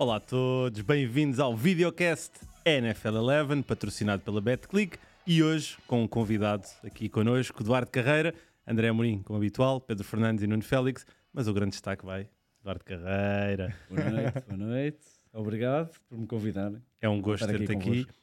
Olá 0.00 0.16
a 0.16 0.20
todos, 0.20 0.80
bem-vindos 0.80 1.38
ao 1.38 1.54
videocast 1.54 2.32
NFL 2.64 3.16
11, 3.18 3.62
patrocinado 3.64 4.22
pela 4.22 4.40
BetClick 4.40 4.96
e 5.26 5.42
hoje 5.42 5.76
com 5.86 6.02
um 6.02 6.08
convidado 6.08 6.66
aqui 6.82 7.06
connosco, 7.06 7.62
Eduardo 7.62 7.90
Carreira, 7.90 8.34
André 8.66 8.88
Amorim, 8.88 9.20
como 9.22 9.36
habitual, 9.36 9.78
Pedro 9.78 10.02
Fernandes 10.02 10.42
e 10.42 10.46
Nuno 10.46 10.62
Félix, 10.62 11.04
mas 11.34 11.48
o 11.48 11.52
grande 11.52 11.72
destaque 11.72 12.02
vai 12.02 12.26
Eduardo 12.62 12.82
Carreira. 12.82 13.76
Boa 13.90 14.10
noite, 14.10 14.40
boa 14.48 14.56
noite. 14.56 15.06
Obrigado 15.34 15.90
por 16.08 16.18
me 16.18 16.26
convidarem. 16.26 16.82
É 16.98 17.06
um 17.06 17.20
gosto 17.20 17.44
aqui 17.44 17.58
ter-te 17.58 17.72
aqui. 17.72 17.84
convosco. 17.84 18.14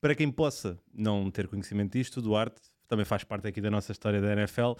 Para 0.00 0.14
quem 0.14 0.30
possa 0.30 0.78
não 0.94 1.32
ter 1.32 1.48
conhecimento 1.48 1.98
disto, 1.98 2.18
o 2.18 2.22
Duarte 2.22 2.60
também 2.86 3.04
faz 3.04 3.24
parte 3.24 3.48
aqui 3.48 3.60
da 3.60 3.72
nossa 3.72 3.90
história 3.90 4.20
da 4.20 4.32
NFL. 4.34 4.74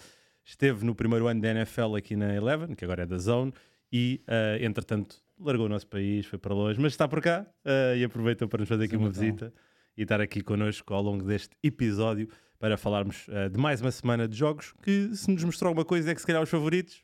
Esteve 0.45 0.85
no 0.85 0.95
primeiro 0.95 1.27
ano 1.27 1.41
da 1.41 1.49
NFL 1.49 1.97
aqui 1.97 2.15
na 2.15 2.33
Eleven, 2.33 2.75
que 2.75 2.85
agora 2.85 3.03
é 3.03 3.05
da 3.05 3.17
Zone, 3.17 3.53
e 3.91 4.21
eh, 4.25 4.59
entretanto 4.61 5.24
largou 5.39 5.65
o 5.65 5.69
nosso 5.69 5.87
país, 5.87 6.25
foi 6.25 6.39
para 6.39 6.53
longe, 6.53 6.79
mas 6.79 6.93
está 6.93 7.07
por 7.07 7.21
cá 7.21 7.45
eh, 7.65 7.97
e 7.97 8.03
aproveita 8.03 8.47
para 8.47 8.59
nos 8.59 8.69
fazer 8.69 8.85
aqui 8.85 8.95
uma 8.95 9.07
bom. 9.07 9.13
visita 9.13 9.53
e 9.97 10.03
estar 10.03 10.19
aqui 10.21 10.41
connosco 10.41 10.93
ao 10.93 11.01
longo 11.01 11.23
deste 11.25 11.55
episódio 11.63 12.27
para 12.59 12.77
falarmos 12.77 13.25
eh, 13.29 13.49
de 13.49 13.57
mais 13.57 13.81
uma 13.81 13.91
semana 13.91 14.27
de 14.27 14.35
jogos 14.35 14.73
que, 14.83 15.13
se 15.15 15.29
nos 15.31 15.43
mostrou 15.43 15.69
alguma 15.69 15.85
coisa, 15.85 16.11
é 16.11 16.15
que 16.15 16.21
se 16.21 16.27
calhar 16.27 16.41
os 16.41 16.49
favoritos 16.49 17.03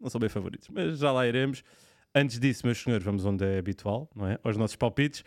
não 0.00 0.08
são 0.10 0.20
bem 0.20 0.28
favoritos, 0.28 0.68
mas 0.70 0.98
já 0.98 1.10
lá 1.12 1.26
iremos. 1.26 1.62
Antes 2.14 2.38
disso, 2.38 2.64
meus 2.64 2.78
senhores, 2.78 3.04
vamos 3.04 3.24
onde 3.24 3.44
é 3.44 3.58
habitual, 3.58 4.08
não 4.14 4.26
é? 4.26 4.38
Aos 4.42 4.56
nossos 4.56 4.76
palpites. 4.76 5.22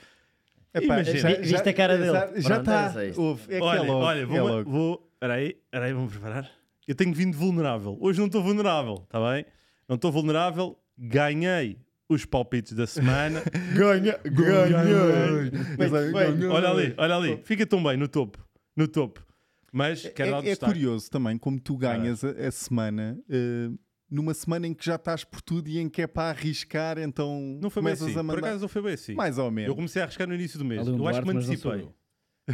Epá, 0.73 0.95
Imagina. 0.95 1.17
já- 1.19 1.29
Vi- 1.35 1.41
viste 1.41 1.69
a 1.69 1.73
cara 1.73 1.97
dele? 1.97 2.11
Já, 2.11 2.39
já 2.39 2.57
está. 2.59 2.93
Houve. 3.17 3.53
É 3.53 3.57
que 3.57 3.63
olha, 3.63 3.79
é 3.79 3.81
logo. 3.83 4.05
olha, 4.05 4.19
é 4.21 4.25
vou, 4.25 4.47
logo. 4.47 4.71
vou. 4.71 5.11
Peraí, 5.19 5.57
peraí, 5.69 5.93
vamos 5.93 6.13
preparar. 6.13 6.49
Eu 6.87 6.95
tenho 6.95 7.13
vindo 7.13 7.37
vulnerável. 7.37 7.97
Hoje 7.99 8.19
não 8.19 8.25
estou 8.27 8.41
vulnerável, 8.41 9.01
está 9.03 9.19
bem? 9.31 9.45
Não 9.87 9.95
estou 9.97 10.11
vulnerável. 10.11 10.77
Ganhei 10.97 11.77
os 12.13 12.25
palpites 12.25 12.73
da 12.73 12.85
semana. 12.87 13.41
Ganha, 13.75 14.17
Ganhei. 14.23 15.51
bem, 15.77 16.47
olha 16.49 16.69
ali, 16.69 16.93
olha 16.97 17.15
ali. 17.15 17.39
Fica 17.43 17.65
tão 17.65 17.81
bem 17.83 17.97
no 17.97 18.07
topo. 18.07 18.37
No 18.75 18.87
topo. 18.87 19.25
Mas 19.71 20.01
quero 20.09 20.31
dar 20.31 20.45
É, 20.45 20.51
é 20.51 20.55
curioso 20.55 21.09
também 21.09 21.37
como 21.37 21.59
tu 21.59 21.77
ganhas 21.77 22.23
a, 22.23 22.29
a 22.31 22.51
semana 22.51 23.17
eh, 23.29 23.69
numa 24.09 24.33
semana 24.33 24.67
em 24.67 24.73
que 24.73 24.85
já 24.85 24.95
estás 24.95 25.23
por 25.23 25.41
tudo 25.41 25.69
e 25.69 25.79
em 25.79 25.87
que 25.87 26.01
é 26.01 26.07
para 26.07 26.29
arriscar, 26.31 26.97
então 26.99 27.57
Não 27.61 27.69
foi 27.69 27.81
bem 27.81 27.93
assim. 27.93 28.11
a 28.11 28.13
Por 28.15 28.23
mandar. 28.23 28.39
acaso 28.47 28.61
não 28.61 28.67
foi 28.67 28.81
bem 28.81 28.93
assim. 28.93 29.13
Mais 29.15 29.37
ou 29.37 29.45
Eu 29.45 29.51
menos. 29.51 29.75
comecei 29.75 30.01
a 30.01 30.05
arriscar 30.05 30.27
no 30.27 30.35
início 30.35 30.59
do 30.59 30.65
mês. 30.65 30.81
Ali 30.81 30.91
um 30.91 30.97
Eu 30.99 31.07
acho 31.07 31.21
que 31.21 31.27
me 31.27 31.33
antecipei. 31.37 31.81
eu. 31.83 31.95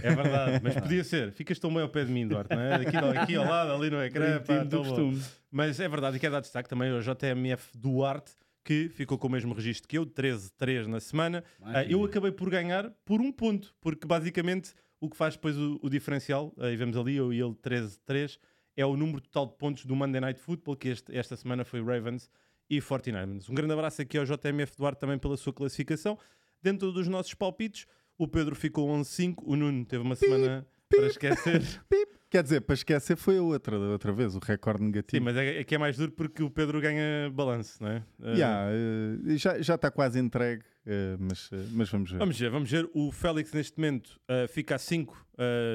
É 0.03 0.13
verdade, 0.13 0.59
mas 0.63 0.75
podia 0.79 1.03
ser. 1.03 1.31
Ficas 1.31 1.57
tão 1.57 1.73
bem 1.73 1.81
ao 1.81 1.89
pé 1.89 2.05
de 2.05 2.11
mim, 2.11 2.27
Duarte, 2.27 2.53
não 2.55 2.61
é? 2.61 2.75
Aqui, 2.75 2.97
aqui 2.97 3.35
ao 3.35 3.45
lado, 3.45 3.71
ali 3.71 3.89
no 3.89 4.03
ecrã. 4.03 4.39
pá, 4.41 4.63
do 4.63 4.77
costume. 4.79 5.19
Mas 5.49 5.79
é 5.79 5.89
verdade, 5.89 6.17
e 6.17 6.19
quero 6.19 6.33
dar 6.33 6.41
destaque 6.41 6.69
também 6.69 6.91
ao 6.91 6.99
JMF 7.01 7.75
Duarte, 7.75 8.33
que 8.67 8.89
ficou 8.89 9.17
com 9.17 9.27
o 9.27 9.31
mesmo 9.31 9.53
registro 9.53 9.87
que 9.87 9.97
eu, 9.97 10.05
13-3 10.05 10.87
na 10.87 10.99
semana. 10.99 11.41
Ah, 11.61 11.85
eu 11.85 12.03
acabei 12.03 12.31
por 12.33 12.49
ganhar 12.49 12.91
por 13.05 13.21
um 13.21 13.31
ponto, 13.31 13.73
porque 13.79 14.05
basicamente 14.05 14.73
o 14.99 15.09
que 15.09 15.15
faz 15.15 15.35
depois 15.35 15.57
o, 15.57 15.79
o 15.81 15.89
diferencial, 15.89 16.53
aí 16.57 16.75
vemos 16.75 16.97
ali, 16.97 17.15
eu 17.15 17.31
e 17.31 17.39
ele 17.39 17.53
13-3, 17.53 18.37
é 18.75 18.85
o 18.85 18.97
número 18.97 19.21
total 19.21 19.45
de 19.45 19.53
pontos 19.57 19.85
do 19.85 19.95
Monday 19.95 20.19
Night 20.19 20.39
Football, 20.41 20.75
que 20.75 20.89
este- 20.89 21.15
esta 21.15 21.37
semana 21.37 21.63
foi 21.63 21.81
Ravens 21.81 22.29
e 22.69 22.79
49ers. 22.81 23.49
Um 23.49 23.53
grande 23.55 23.71
abraço 23.71 24.01
aqui 24.01 24.17
ao 24.17 24.25
JMF 24.25 24.75
Duarte 24.77 24.99
também 24.99 25.17
pela 25.17 25.37
sua 25.37 25.53
classificação. 25.53 26.17
Dentro 26.61 26.91
dos 26.91 27.07
nossos 27.07 27.33
palpites, 27.33 27.85
o 28.17 28.27
Pedro 28.27 28.53
ficou 28.55 28.89
11-5, 28.89 29.43
o 29.45 29.55
Nuno 29.55 29.85
teve 29.85 30.03
uma 30.03 30.15
semana 30.15 30.67
para 30.89 31.07
esquecer. 31.07 31.61
Quer 32.29 32.43
dizer, 32.43 32.59
para 32.61 32.73
esquecer 32.73 33.15
foi 33.15 33.37
a 33.37 33.41
outra, 33.41 33.79
da 33.79 33.85
outra 33.87 34.11
vez, 34.11 34.35
o 34.35 34.39
recorde 34.39 34.79
Sim, 34.79 34.85
negativo. 34.87 35.23
mas 35.23 35.37
é, 35.37 35.59
é 35.61 35.63
que 35.63 35.75
é 35.75 35.77
mais 35.77 35.95
duro 35.95 36.11
porque 36.11 36.43
o 36.43 36.49
Pedro 36.49 36.81
ganha 36.81 37.29
balanço, 37.31 37.81
não 37.81 37.89
é? 37.89 38.03
Ah, 38.21 38.31
Yeah, 38.33 38.71
eh, 38.73 39.37
já 39.37 39.61
já 39.61 39.75
está 39.75 39.89
quase 39.89 40.19
entregue, 40.19 40.61
eh, 40.85 41.15
mas, 41.17 41.49
eh, 41.53 41.65
mas 41.71 41.89
vamos 41.89 42.11
ver. 42.11 42.17
Vamos 42.17 42.37
ver, 42.37 42.49
vamos 42.49 42.69
ver. 42.69 42.89
O 42.93 43.13
Félix 43.13 43.53
neste 43.53 43.77
momento 43.77 44.19
fica 44.49 44.75
a 44.75 44.77
5 44.77 45.25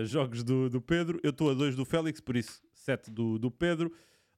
jogos 0.04 0.42
do, 0.44 0.68
do 0.68 0.80
Pedro. 0.82 1.18
Eu 1.22 1.30
estou 1.30 1.50
a 1.50 1.54
2 1.54 1.74
do 1.74 1.86
Félix, 1.86 2.20
por 2.20 2.36
isso 2.36 2.60
7 2.74 3.10
do, 3.10 3.38
do 3.38 3.50
Pedro. 3.50 3.90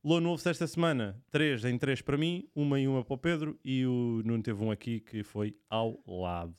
Lono 0.04 0.28
Wolves 0.28 0.46
esta 0.46 0.66
semana, 0.68 1.20
3 1.32 1.64
em 1.64 1.76
3 1.78 2.00
para 2.02 2.16
mim, 2.16 2.46
uma 2.54 2.78
e 2.78 2.86
uma 2.86 3.02
para 3.04 3.14
o 3.14 3.18
Pedro. 3.18 3.58
E 3.64 3.84
o 3.86 4.22
Nuno 4.24 4.42
teve 4.42 4.62
um 4.62 4.70
aqui 4.70 5.00
que 5.00 5.24
foi 5.24 5.56
ao 5.68 5.98
lado. 6.06 6.54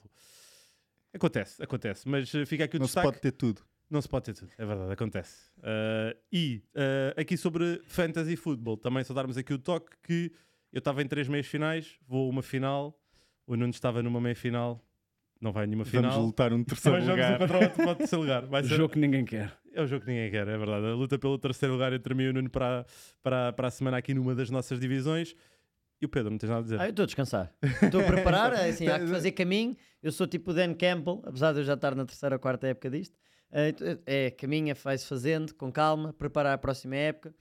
Acontece, 1.13 1.63
acontece. 1.63 2.09
Mas 2.09 2.29
fica 2.45 2.65
aqui 2.65 2.75
o 2.75 2.79
Não 2.79 2.87
se 2.87 2.95
destaque. 2.95 3.07
pode 3.07 3.21
ter 3.21 3.31
tudo. 3.31 3.61
Não 3.89 4.01
se 4.01 4.09
pode 4.09 4.25
ter 4.25 4.33
tudo, 4.33 4.51
é 4.57 4.65
verdade, 4.65 4.91
acontece. 4.91 5.51
Ah, 5.61 6.15
e 6.31 6.61
ah, 6.75 7.21
aqui 7.21 7.37
sobre 7.37 7.81
Fantasy 7.85 8.35
Football, 8.35 8.77
também 8.77 9.03
só 9.03 9.13
darmos 9.13 9.37
aqui 9.37 9.53
o 9.53 9.59
toque 9.59 9.91
que 10.01 10.31
eu 10.73 10.79
estava 10.79 11.01
em 11.01 11.07
três 11.07 11.27
meias 11.27 11.45
finais, 11.47 11.95
vou 12.07 12.25
a 12.27 12.29
uma 12.29 12.41
final, 12.41 12.99
o 13.47 13.55
Nuno 13.55 13.69
estava 13.69 14.01
numa 14.01 14.19
meia 14.19 14.35
final, 14.35 14.83
não 15.39 15.51
vai 15.51 15.63
a 15.63 15.67
nenhuma 15.67 15.83
Vamos 15.85 16.09
final. 16.09 16.25
lutar 16.25 16.51
um 16.51 16.63
terceiro 16.63 16.97
Mas 16.97 17.05
vamos 17.05 17.21
lugar. 17.23 17.35
encontrar 17.35 17.61
outro 17.63 17.83
para 17.83 17.91
o 17.91 17.95
terceiro 17.95 18.21
lugar. 18.23 18.45
Vai 18.47 18.61
O 18.61 18.67
ser- 18.67 18.75
jogo 18.75 18.93
que 18.93 18.99
ninguém 18.99 19.23
quer. 19.23 19.53
É 19.73 19.81
o 19.81 19.85
jogo 19.87 20.03
que 20.05 20.11
ninguém 20.11 20.31
quer, 20.31 20.47
é 20.47 20.57
verdade. 20.57 20.85
A 20.87 20.93
luta 20.95 21.19
pelo 21.19 21.37
terceiro 21.37 21.73
lugar 21.73 21.93
entre 21.93 22.13
mim 22.15 22.23
e 22.23 22.29
o 22.29 22.33
Nuno 22.33 22.49
para, 22.49 22.85
para, 23.21 23.53
para 23.53 23.67
a 23.67 23.71
semana 23.71 23.97
aqui 23.97 24.13
numa 24.13 24.33
das 24.33 24.49
nossas 24.49 24.79
divisões. 24.79 25.35
E 26.01 26.05
o 26.05 26.09
Pedro, 26.09 26.31
não 26.31 26.37
tens 26.37 26.49
nada 26.49 26.61
a 26.61 26.63
dizer? 26.63 26.79
Ah, 26.79 26.85
eu 26.85 26.89
estou 26.89 27.03
a 27.03 27.05
descansar. 27.05 27.53
Estou 27.81 28.01
a 28.01 28.03
preparar, 28.03 28.53
assim, 28.65 28.87
há 28.87 28.99
que 28.99 29.07
fazer 29.07 29.31
caminho. 29.33 29.75
Eu 30.01 30.11
sou 30.11 30.25
tipo 30.25 30.51
o 30.51 30.53
Dan 30.53 30.73
Campbell, 30.73 31.21
apesar 31.25 31.53
de 31.53 31.59
eu 31.59 31.63
já 31.63 31.73
estar 31.75 31.93
na 31.95 32.05
terceira 32.05 32.35
ou 32.35 32.39
quarta 32.39 32.67
época 32.67 32.89
disto. 32.89 33.17
Ah, 33.51 33.69
então, 33.69 33.97
É, 34.05 34.31
caminha, 34.31 34.75
faz 34.75 35.05
fazendo, 35.05 35.53
com 35.55 35.71
calma, 35.71 36.13
preparar 36.13 36.53
a 36.53 36.57
próxima 36.57 36.95
época. 36.95 37.33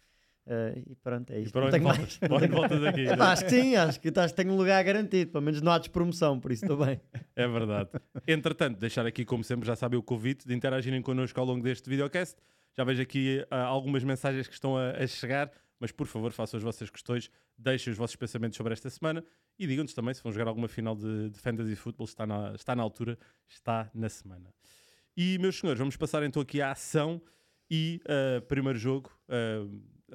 Ah, 0.46 0.72
e 0.76 0.94
pronto, 0.96 1.30
é 1.32 1.40
E 1.40 1.42
isto. 1.44 1.52
para 1.52 1.60
Não 1.62 1.68
onde 1.68 1.76
tenho 1.78 1.84
voltas? 1.84 2.18
mais. 2.18 2.18
Para 2.18 2.36
onde 2.36 2.48
voltas 2.48 2.84
aqui? 2.84 3.00
Epá, 3.08 3.32
acho 3.32 3.44
que 3.44 3.50
sim, 3.50 3.76
acho 3.76 4.00
que, 4.00 4.12
que 4.12 4.32
tenho 4.34 4.52
um 4.52 4.56
lugar 4.56 4.82
garantido. 4.84 5.30
Pelo 5.32 5.42
menos 5.44 5.60
não 5.62 5.72
há 5.72 5.78
despromoção, 5.78 6.38
por 6.38 6.52
isso 6.52 6.64
estou 6.64 6.84
bem. 6.84 7.00
É 7.36 7.48
verdade. 7.48 7.90
Entretanto, 8.28 8.78
deixar 8.78 9.04
aqui, 9.06 9.24
como 9.24 9.42
sempre, 9.42 9.66
já 9.66 9.74
sabem 9.74 9.98
o 9.98 10.02
convite 10.02 10.46
de 10.46 10.54
interagirem 10.54 11.02
connosco 11.02 11.40
ao 11.40 11.44
longo 11.46 11.62
deste 11.64 11.90
videocast. 11.90 12.36
Já 12.76 12.84
vejo 12.84 13.02
aqui 13.02 13.44
ah, 13.50 13.62
algumas 13.62 14.04
mensagens 14.04 14.46
que 14.46 14.54
estão 14.54 14.76
a, 14.76 14.90
a 14.92 15.06
chegar, 15.06 15.50
mas 15.80 15.90
por 15.90 16.06
favor, 16.06 16.30
façam 16.32 16.58
as 16.58 16.62
vossas 16.64 16.90
questões, 16.90 17.28
deixem 17.58 17.90
os 17.90 17.96
vossos 17.98 18.14
pensamentos 18.16 18.56
sobre 18.56 18.72
esta 18.72 18.88
semana 18.90 19.24
e 19.58 19.66
digam-nos 19.66 19.94
também 19.94 20.12
se 20.14 20.22
vão 20.22 20.30
jogar 20.32 20.46
alguma 20.48 20.68
final 20.68 20.94
de, 20.94 21.30
de 21.30 21.38
Fantasy 21.40 21.74
Football, 21.74 22.04
está 22.04 22.24
na, 22.26 22.52
está 22.54 22.76
na 22.76 22.82
altura, 22.82 23.18
está 23.48 23.90
na 23.94 24.08
semana. 24.08 24.52
E, 25.16 25.38
meus 25.38 25.56
senhores, 25.58 25.78
vamos 25.78 25.96
passar 25.96 26.22
então 26.22 26.42
aqui 26.42 26.60
à 26.60 26.72
ação 26.72 27.20
e 27.70 28.00
ah, 28.06 28.40
primeiro 28.48 28.78
jogo, 28.78 29.10
ah, 29.28 29.66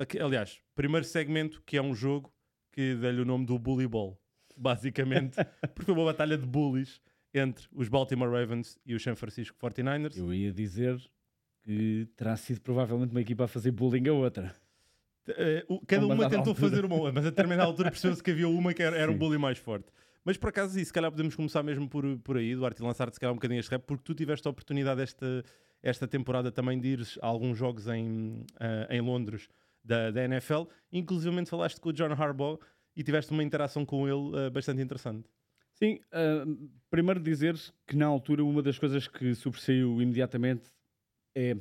aqui- 0.02 0.20
aliás, 0.20 0.60
primeiro 0.76 1.06
segmento 1.06 1.62
que 1.66 1.78
é 1.78 1.82
um 1.82 1.94
jogo 1.96 2.32
que 2.72 2.96
dá-lhe 2.96 3.22
o 3.22 3.26
nome 3.26 3.46
do 3.46 3.58
Bully 3.58 3.88
Ball, 3.88 4.20
basicamente, 4.58 5.36
porque 5.74 5.86
foi 5.86 5.94
uma 5.94 6.06
batalha 6.06 6.38
de 6.38 6.46
bullies 6.46 7.02
entre 7.34 7.68
os 7.72 7.88
Baltimore 7.88 8.30
Ravens 8.30 8.78
e 8.86 8.94
os 8.96 9.02
San 9.04 9.16
Francisco 9.16 9.58
49ers. 9.60 10.18
Eu 10.18 10.34
ia 10.34 10.52
dizer 10.52 11.00
que 11.64 12.08
terá 12.16 12.36
sido 12.36 12.60
provavelmente 12.62 13.12
uma 13.12 13.22
equipa 13.22 13.46
a 13.46 13.48
fazer 13.48 13.72
bullying 13.72 14.08
a 14.10 14.14
outra. 14.14 14.54
O- 15.68 15.86
cada 15.86 16.08
Uma 16.08 16.28
tentou 16.28 16.50
altura. 16.54 16.56
fazer 16.70 16.86
uma, 16.86 17.12
mas 17.12 17.26
a 17.26 17.30
determinada 17.30 17.68
altura 17.70 17.92
percebeu-se 17.92 18.24
que 18.24 18.32
havia 18.32 18.50
uma 18.50 18.74
que 18.74 18.82
era, 18.82 18.98
era 18.98 19.12
um 19.12 19.18
bully 19.18 19.38
mais 19.38 19.60
forte. 19.60 19.88
Mas 20.30 20.38
por 20.38 20.50
acaso, 20.50 20.80
isso, 20.80 20.90
se 20.90 20.94
calhar 20.94 21.10
podemos 21.10 21.36
começar 21.36 21.64
mesmo 21.64 21.90
por, 21.90 22.06
por 22.20 22.38
aí, 22.38 22.54
Duarte, 22.54 22.80
e 22.84 22.86
lançar-te 22.86 23.16
se 23.16 23.20
calhar 23.20 23.34
um 23.34 23.38
bocadinho 23.38 23.60
este 23.60 23.72
rap, 23.72 23.82
porque 23.88 24.04
tu 24.04 24.14
tiveste 24.14 24.48
a 24.48 24.52
oportunidade 24.52 25.02
esta, 25.02 25.44
esta 25.82 26.08
temporada 26.08 26.52
também 26.52 26.80
de 26.80 26.88
ires 26.90 27.18
a 27.20 27.26
alguns 27.26 27.58
jogos 27.58 27.88
em, 27.88 28.46
ah, 28.60 28.86
em 28.92 29.02
Londres 29.02 29.50
da, 29.84 30.12
da 30.12 30.24
NFL, 30.26 30.66
inclusive 30.92 31.44
falaste 31.48 31.82
com 31.82 31.90
o 31.90 31.92
John 31.92 32.12
Harbaugh 32.12 32.60
e 32.96 33.02
tiveste 33.02 33.32
uma 33.32 33.44
interação 33.44 33.84
com 33.84 34.08
ele 34.08 34.38
ah, 34.38 34.52
bastante 34.52 34.84
interessante. 34.84 35.28
Sim, 35.74 36.00
ah, 36.12 36.46
primeiro 36.92 37.20
dizer 37.20 37.60
que 37.88 37.96
na 37.96 38.06
altura 38.06 38.44
uma 38.44 38.62
das 38.62 38.78
coisas 38.78 39.08
que 39.08 39.34
sobressaiu 39.34 40.00
imediatamente 40.00 40.70
é 41.34 41.58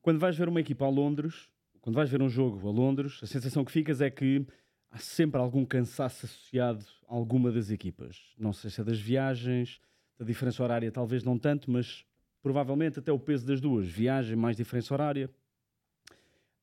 quando 0.00 0.20
vais 0.20 0.36
ver 0.36 0.48
uma 0.48 0.60
equipa 0.60 0.84
a 0.84 0.88
Londres, 0.88 1.50
quando 1.80 1.96
vais 1.96 2.08
ver 2.08 2.22
um 2.22 2.28
jogo 2.28 2.68
a 2.68 2.70
Londres, 2.70 3.18
a 3.20 3.26
sensação 3.26 3.64
que 3.64 3.72
ficas 3.72 4.00
é 4.00 4.08
que 4.08 4.46
há 4.90 4.98
sempre 4.98 5.40
algum 5.40 5.64
cansaço 5.64 6.26
associado 6.26 6.84
a 7.08 7.14
alguma 7.14 7.52
das 7.52 7.70
equipas. 7.70 8.34
Não 8.38 8.52
sei 8.52 8.70
se 8.70 8.80
é 8.80 8.84
das 8.84 8.98
viagens, 8.98 9.80
da 10.18 10.24
diferença 10.24 10.62
horária, 10.62 10.90
talvez 10.90 11.22
não 11.22 11.38
tanto, 11.38 11.70
mas 11.70 12.04
provavelmente 12.42 12.98
até 12.98 13.12
o 13.12 13.18
peso 13.18 13.46
das 13.46 13.60
duas, 13.60 13.86
viagem 13.86 14.36
mais 14.36 14.56
diferença 14.56 14.92
horária. 14.92 15.30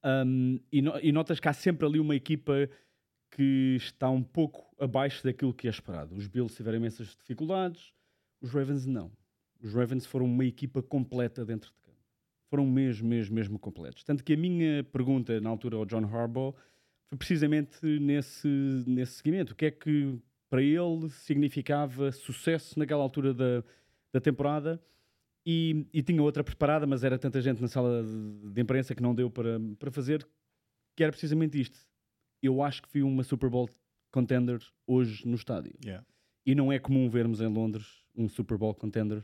Um, 0.03 0.59
e, 0.71 0.81
no- 0.81 0.99
e 1.01 1.11
notas 1.11 1.39
que 1.39 1.47
há 1.47 1.53
sempre 1.53 1.85
ali 1.85 1.99
uma 1.99 2.15
equipa 2.15 2.69
que 3.31 3.75
está 3.77 4.09
um 4.09 4.23
pouco 4.23 4.65
abaixo 4.79 5.23
daquilo 5.23 5.53
que 5.53 5.67
é 5.67 5.69
esperado. 5.71 6.15
Os 6.15 6.27
Bills 6.27 6.55
tiveram 6.55 6.77
imensas 6.77 7.15
dificuldades, 7.15 7.93
os 8.41 8.51
Ravens 8.51 8.85
não. 8.85 9.11
Os 9.59 9.73
Ravens 9.73 10.05
foram 10.05 10.25
uma 10.25 10.45
equipa 10.45 10.81
completa 10.81 11.43
dentro 11.43 11.71
de 11.71 11.81
campo. 11.81 11.97
Foram 12.49 12.65
mesmo, 12.65 13.07
mesmo, 13.07 13.35
mesmo 13.35 13.59
completos. 13.59 14.03
Tanto 14.03 14.23
que 14.23 14.33
a 14.33 14.37
minha 14.37 14.83
pergunta 14.83 15.41
na 15.41 15.49
altura 15.49 15.77
ao 15.77 15.85
John 15.85 16.05
Harbaugh 16.05 16.55
precisamente 17.15 17.85
nesse, 17.85 18.47
nesse 18.87 19.13
seguimento. 19.13 19.53
O 19.53 19.55
que 19.55 19.65
é 19.65 19.71
que 19.71 20.19
para 20.49 20.61
ele 20.61 21.09
significava 21.09 22.11
sucesso 22.11 22.77
naquela 22.77 23.03
altura 23.03 23.33
da, 23.33 23.63
da 24.13 24.19
temporada? 24.19 24.81
E, 25.45 25.85
e 25.93 26.03
tinha 26.03 26.21
outra 26.21 26.43
preparada, 26.43 26.85
mas 26.85 27.05
era 27.05 27.17
tanta 27.17 27.41
gente 27.41 27.61
na 27.61 27.69
sala 27.69 28.03
de, 28.03 28.51
de 28.51 28.61
imprensa 28.61 28.93
que 28.93 29.01
não 29.01 29.15
deu 29.15 29.29
para, 29.29 29.57
para 29.79 29.89
fazer, 29.89 30.27
que 30.95 31.03
era 31.03 31.11
precisamente 31.11 31.59
isto. 31.59 31.79
Eu 32.43 32.61
acho 32.61 32.81
que 32.81 32.89
fui 32.89 33.01
uma 33.01 33.23
Super 33.23 33.49
Bowl 33.49 33.69
contender 34.11 34.59
hoje 34.85 35.25
no 35.25 35.35
estádio. 35.35 35.73
Yeah. 35.85 36.05
E 36.45 36.53
não 36.53 36.71
é 36.71 36.79
comum 36.79 37.09
vermos 37.09 37.39
em 37.39 37.47
Londres 37.47 37.85
um 38.13 38.27
Super 38.27 38.57
Bowl 38.57 38.73
contender, 38.75 39.23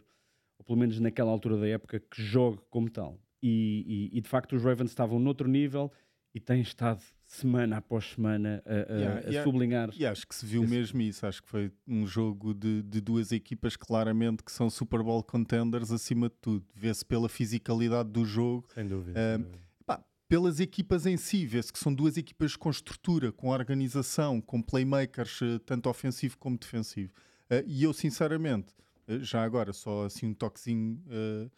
ou 0.58 0.64
pelo 0.64 0.78
menos 0.78 0.98
naquela 1.00 1.30
altura 1.32 1.58
da 1.58 1.68
época, 1.68 2.00
que 2.00 2.22
jogue 2.22 2.62
como 2.70 2.90
tal. 2.90 3.20
E, 3.42 4.10
e- 4.14 4.18
e, 4.18 4.22
de 4.22 4.30
facto 4.30 4.56
os 4.56 4.64
Ravens 4.64 4.92
estavam 4.92 5.20
noutro 5.20 5.48
nível 5.50 5.92
e 6.34 6.40
têm 6.40 6.62
estado 6.62 7.04
semana 7.36 7.78
após 7.78 8.06
semana 8.12 8.62
a, 8.66 8.72
a- 8.94 8.98
Yeah, 8.98 9.20
a 9.20 9.30
yeah. 9.30 9.44
sublinhar. 9.44 9.90
E 9.98 10.06
acho 10.06 10.28
que 10.28 10.36
se 10.36 10.46
viu 10.46 10.64
Esse- 10.64 10.74
mesmo 10.74 11.02
isso. 11.02 11.26
Acho 11.26 11.42
que 11.44 11.50
foi 11.50 11.72
um 11.88 12.06
jogo 12.06 12.54
de, 12.54 12.82
de 12.84 13.02
duas 13.02 13.32
equipas 13.32 13.76
claramente 13.76 14.44
que 14.44 14.52
são 14.52 14.70
Super 14.70 15.02
Bowl 15.04 15.24
contenders 15.24 15.92
acima 15.92 16.30
de 16.30 16.36
tudo. 16.42 16.66
Vê-se 16.76 17.06
pela 17.06 17.28
fisicalidade 17.30 18.10
do 18.10 18.26
jogo, 18.26 18.68
Sem 18.74 18.88
dúvida. 18.88 19.20
Ah, 19.20 19.36
sem 19.38 19.44
dúvida. 19.44 19.64
pá, 19.86 20.04
pelas 20.28 20.60
equipas 20.60 21.06
em 21.06 21.18
si. 21.18 21.46
Vê-se 21.46 21.72
que 21.74 21.80
são 21.80 21.94
duas 21.94 22.18
equipas 22.18 22.56
com 22.56 22.70
estrutura, 22.70 23.32
com 23.32 23.50
organização, 23.50 24.40
com 24.42 24.62
playmakers, 24.62 25.40
eh, 25.42 25.60
tanto 25.66 25.90
ofensivo 25.90 26.38
como 26.38 26.58
defensivo. 26.58 27.12
Eh, 27.50 27.64
e 27.68 27.84
eu, 27.84 27.94
sinceramente, 27.94 28.74
já 29.22 29.44
agora, 29.44 29.74
só 29.74 30.06
assim 30.06 30.28
um 30.28 30.34
toquezinho 30.34 31.02
eh, 31.10 31.50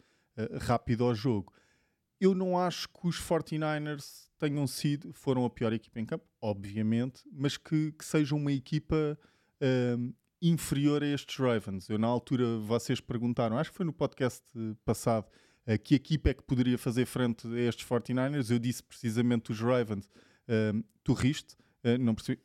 rápido 0.60 1.04
ao 1.04 1.14
jogo. 1.14 1.52
Eu 2.20 2.34
não 2.34 2.58
acho 2.58 2.88
que 2.88 3.06
os 3.06 3.20
49ers 3.20 4.26
tenham 4.38 4.66
sido, 4.66 5.12
foram 5.12 5.44
a 5.44 5.50
pior 5.50 5.72
equipa 5.72 6.00
em 6.00 6.06
campo, 6.06 6.24
obviamente, 6.40 7.22
mas 7.32 7.56
que, 7.56 7.92
que 7.92 8.04
sejam 8.04 8.38
uma 8.38 8.52
equipa 8.52 9.18
ehm, 9.60 10.12
inferior 10.40 11.02
a 11.02 11.06
estes 11.06 11.36
Ravens. 11.36 11.88
Eu, 11.88 11.98
na 11.98 12.06
altura, 12.06 12.58
vocês 12.58 13.00
perguntaram, 13.00 13.58
acho 13.58 13.70
que 13.70 13.76
foi 13.76 13.86
no 13.86 13.92
podcast 13.92 14.42
passado, 14.84 15.26
eh, 15.66 15.78
que 15.78 15.94
equipa 15.94 16.30
é 16.30 16.34
que 16.34 16.42
poderia 16.42 16.78
fazer 16.78 17.06
frente 17.06 17.46
a 17.46 17.60
estes 17.60 17.86
49ers. 17.86 18.50
Eu 18.50 18.58
disse 18.58 18.82
precisamente 18.82 19.52
os 19.52 19.60
Ravens. 19.60 20.08
Ehm, 20.48 20.82
tu 21.02 21.12
riste, 21.12 21.56
eh, 21.82 21.98
não 21.98 22.14
percebi 22.14 22.40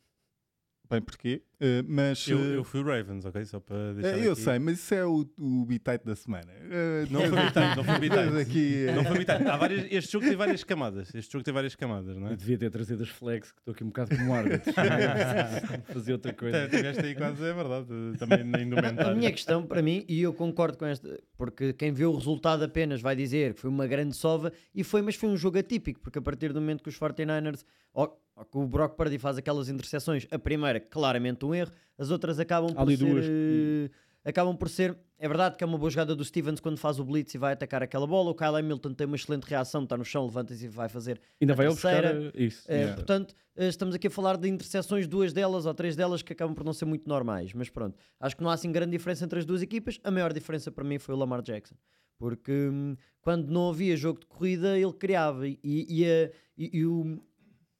bem 0.90 1.00
porquê, 1.00 1.42
eh, 1.62 1.82
mas. 1.86 2.26
Eu, 2.28 2.38
eh, 2.38 2.56
eu 2.56 2.64
fui 2.64 2.80
o 2.80 2.84
Ravens, 2.84 3.24
ok? 3.24 3.44
Só 3.44 3.60
para 3.60 3.92
deixar 3.94 4.18
eh, 4.18 4.26
eu 4.26 4.32
aqui. 4.32 4.40
sei, 4.42 4.58
mas 4.58 4.78
isso 4.78 4.94
é 4.94 5.06
o, 5.06 5.24
o 5.38 5.64
bitite 5.64 6.04
da 6.04 6.16
semana. 6.16 6.50
Eh, 6.50 7.06
Não 7.10 7.20
foi 7.20 7.38
bitite, 7.42 7.76
não 7.76 7.84
foi 7.84 7.98
bitite. 8.00 8.40
Aqui, 8.40 8.86
Não 8.94 9.04
foi 9.04 9.18
bitite. 9.18 9.48
Há 9.48 9.56
várias, 9.56 9.86
este 9.92 10.12
jogo 10.12 10.26
tem 10.26 10.36
várias 10.36 10.64
camadas. 10.64 11.14
Este 11.14 11.32
jogo 11.32 11.44
tem 11.44 11.54
várias 11.54 11.74
camadas, 11.76 12.16
não 12.16 12.26
Eu 12.26 12.32
é? 12.32 12.36
devia 12.36 12.58
ter 12.58 12.70
trazido 12.70 13.02
as 13.02 13.08
flags, 13.08 13.52
que 13.52 13.58
estou 13.60 13.72
aqui 13.72 13.84
um 13.84 13.88
bocado 13.88 14.16
como 14.16 14.34
árbitro. 14.34 14.72
Fazer 15.92 16.12
outra 16.12 16.32
coisa. 16.32 16.68
Tiveste 16.68 17.02
aí 17.04 17.14
quase, 17.14 17.44
é 17.44 17.52
verdade. 17.52 17.86
Também 18.18 18.44
na 18.44 18.60
indumentária. 18.60 19.12
A 19.12 19.14
minha 19.14 19.30
questão 19.30 19.64
para 19.66 19.82
mim, 19.82 20.04
e 20.08 20.22
eu 20.22 20.32
concordo 20.32 20.76
com 20.78 20.86
esta, 20.86 21.18
porque 21.36 21.72
quem 21.72 21.92
vê 21.92 22.04
o 22.04 22.14
resultado 22.14 22.64
apenas 22.64 23.00
vai 23.00 23.14
dizer 23.16 23.54
que 23.54 23.60
foi 23.60 23.70
uma 23.70 23.86
grande 23.86 24.14
sova, 24.16 24.52
e 24.74 24.82
foi, 24.84 25.02
mas 25.02 25.14
foi 25.14 25.28
um 25.28 25.36
jogo 25.36 25.58
atípico, 25.58 26.00
porque 26.00 26.18
a 26.18 26.22
partir 26.22 26.52
do 26.52 26.60
momento 26.60 26.82
que 26.82 26.88
os 26.88 26.98
49ers, 26.98 27.64
ou, 27.94 28.18
ou 28.36 28.44
que 28.44 28.58
o 28.58 28.66
Brock 28.66 28.96
Purdy 28.96 29.18
faz 29.18 29.36
aquelas 29.38 29.68
interseções, 29.68 30.26
a 30.30 30.38
primeira 30.38 30.80
claramente 30.80 31.44
um 31.52 31.54
erro, 31.54 31.70
as 31.98 32.10
outras 32.10 32.38
acabam 32.40 32.72
por 32.74 32.80
ali 32.82 32.96
ser... 32.96 33.04
duas. 33.04 33.24
eh, 33.28 33.90
Acabam 34.24 34.56
por 34.56 34.68
ser, 34.68 34.96
é 35.18 35.26
verdade 35.26 35.56
que 35.56 35.64
é 35.64 35.66
uma 35.66 35.76
boa 35.76 35.90
jogada 35.90 36.14
do 36.14 36.24
Stevens 36.24 36.60
quando 36.60 36.78
faz 36.78 37.00
o 37.00 37.04
blitz 37.04 37.34
e 37.34 37.38
vai 37.38 37.54
atacar 37.54 37.82
aquela 37.82 38.06
bola. 38.06 38.30
O 38.30 38.34
Kyle 38.36 38.54
Hamilton 38.54 38.94
tem 38.94 39.04
uma 39.04 39.16
excelente 39.16 39.42
reação, 39.42 39.82
está 39.82 39.96
no 39.96 40.04
chão, 40.04 40.24
levanta-se 40.24 40.64
e 40.64 40.68
vai 40.68 40.88
fazer 40.88 41.20
Ainda 41.40 41.54
vai 41.56 41.66
ele 41.66 41.74
buscar 41.74 42.00
terceira. 42.02 42.32
eh, 42.32 42.44
isso. 42.44 42.64
eh, 42.70 42.74
Yeah. 42.76 42.94
Portanto, 42.94 43.34
estamos 43.56 43.96
aqui 43.96 44.06
a 44.06 44.10
falar 44.10 44.36
de 44.36 44.48
interseções, 44.48 45.08
duas 45.08 45.32
delas 45.32 45.66
ou 45.66 45.74
três 45.74 45.96
delas 45.96 46.22
que 46.22 46.32
acabam 46.32 46.54
por 46.54 46.64
não 46.64 46.72
ser 46.72 46.84
muito 46.84 47.08
normais. 47.08 47.52
Mas 47.52 47.68
pronto, 47.68 47.98
acho 48.20 48.36
que 48.36 48.44
não 48.44 48.50
há 48.50 48.54
assim 48.54 48.70
grande 48.70 48.92
diferença 48.92 49.24
entre 49.24 49.40
as 49.40 49.44
duas 49.44 49.60
equipas. 49.60 49.98
A 50.04 50.10
maior 50.12 50.32
diferença 50.32 50.70
para 50.70 50.84
mim 50.84 51.00
foi 51.00 51.16
o 51.16 51.18
Lamar 51.18 51.42
Jackson. 51.42 51.74
Porque 52.16 52.52
hum, 52.52 52.94
quando 53.20 53.50
não 53.50 53.70
havia 53.70 53.96
jogo 53.96 54.20
de 54.20 54.26
corrida, 54.26 54.78
ele 54.78 54.92
criava. 54.92 55.48
E, 55.48 55.58
e, 55.64 56.04
a- 56.06 56.30
e- 56.56 56.78
e 56.78 56.86
o, 56.86 57.20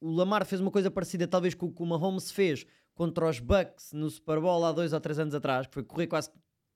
o 0.01 0.11
Lamar 0.11 0.45
fez 0.45 0.61
uma 0.61 0.73
coisa 0.73 0.91
parecida, 0.91 1.29
talvez, 1.29 1.55
com 1.55 1.67
o 1.67 1.73
que 1.73 1.81
o 1.83 1.87
Mahomes 1.87 2.33
fez 2.33 2.67
contra 2.95 3.29
os 3.29 3.39
Bucks 3.39 3.93
no 3.93 4.09
Super 4.11 4.41
Bowl 4.41 4.65
há 4.65 4.73
dois 4.73 4.93
ou 4.93 5.01
três 5.01 5.19
anos 5.19 5.35
atrás, 5.35 5.67
que 5.67 5.75
foi 5.75 5.83
correr 5.83 6.07
quase 6.07 6.31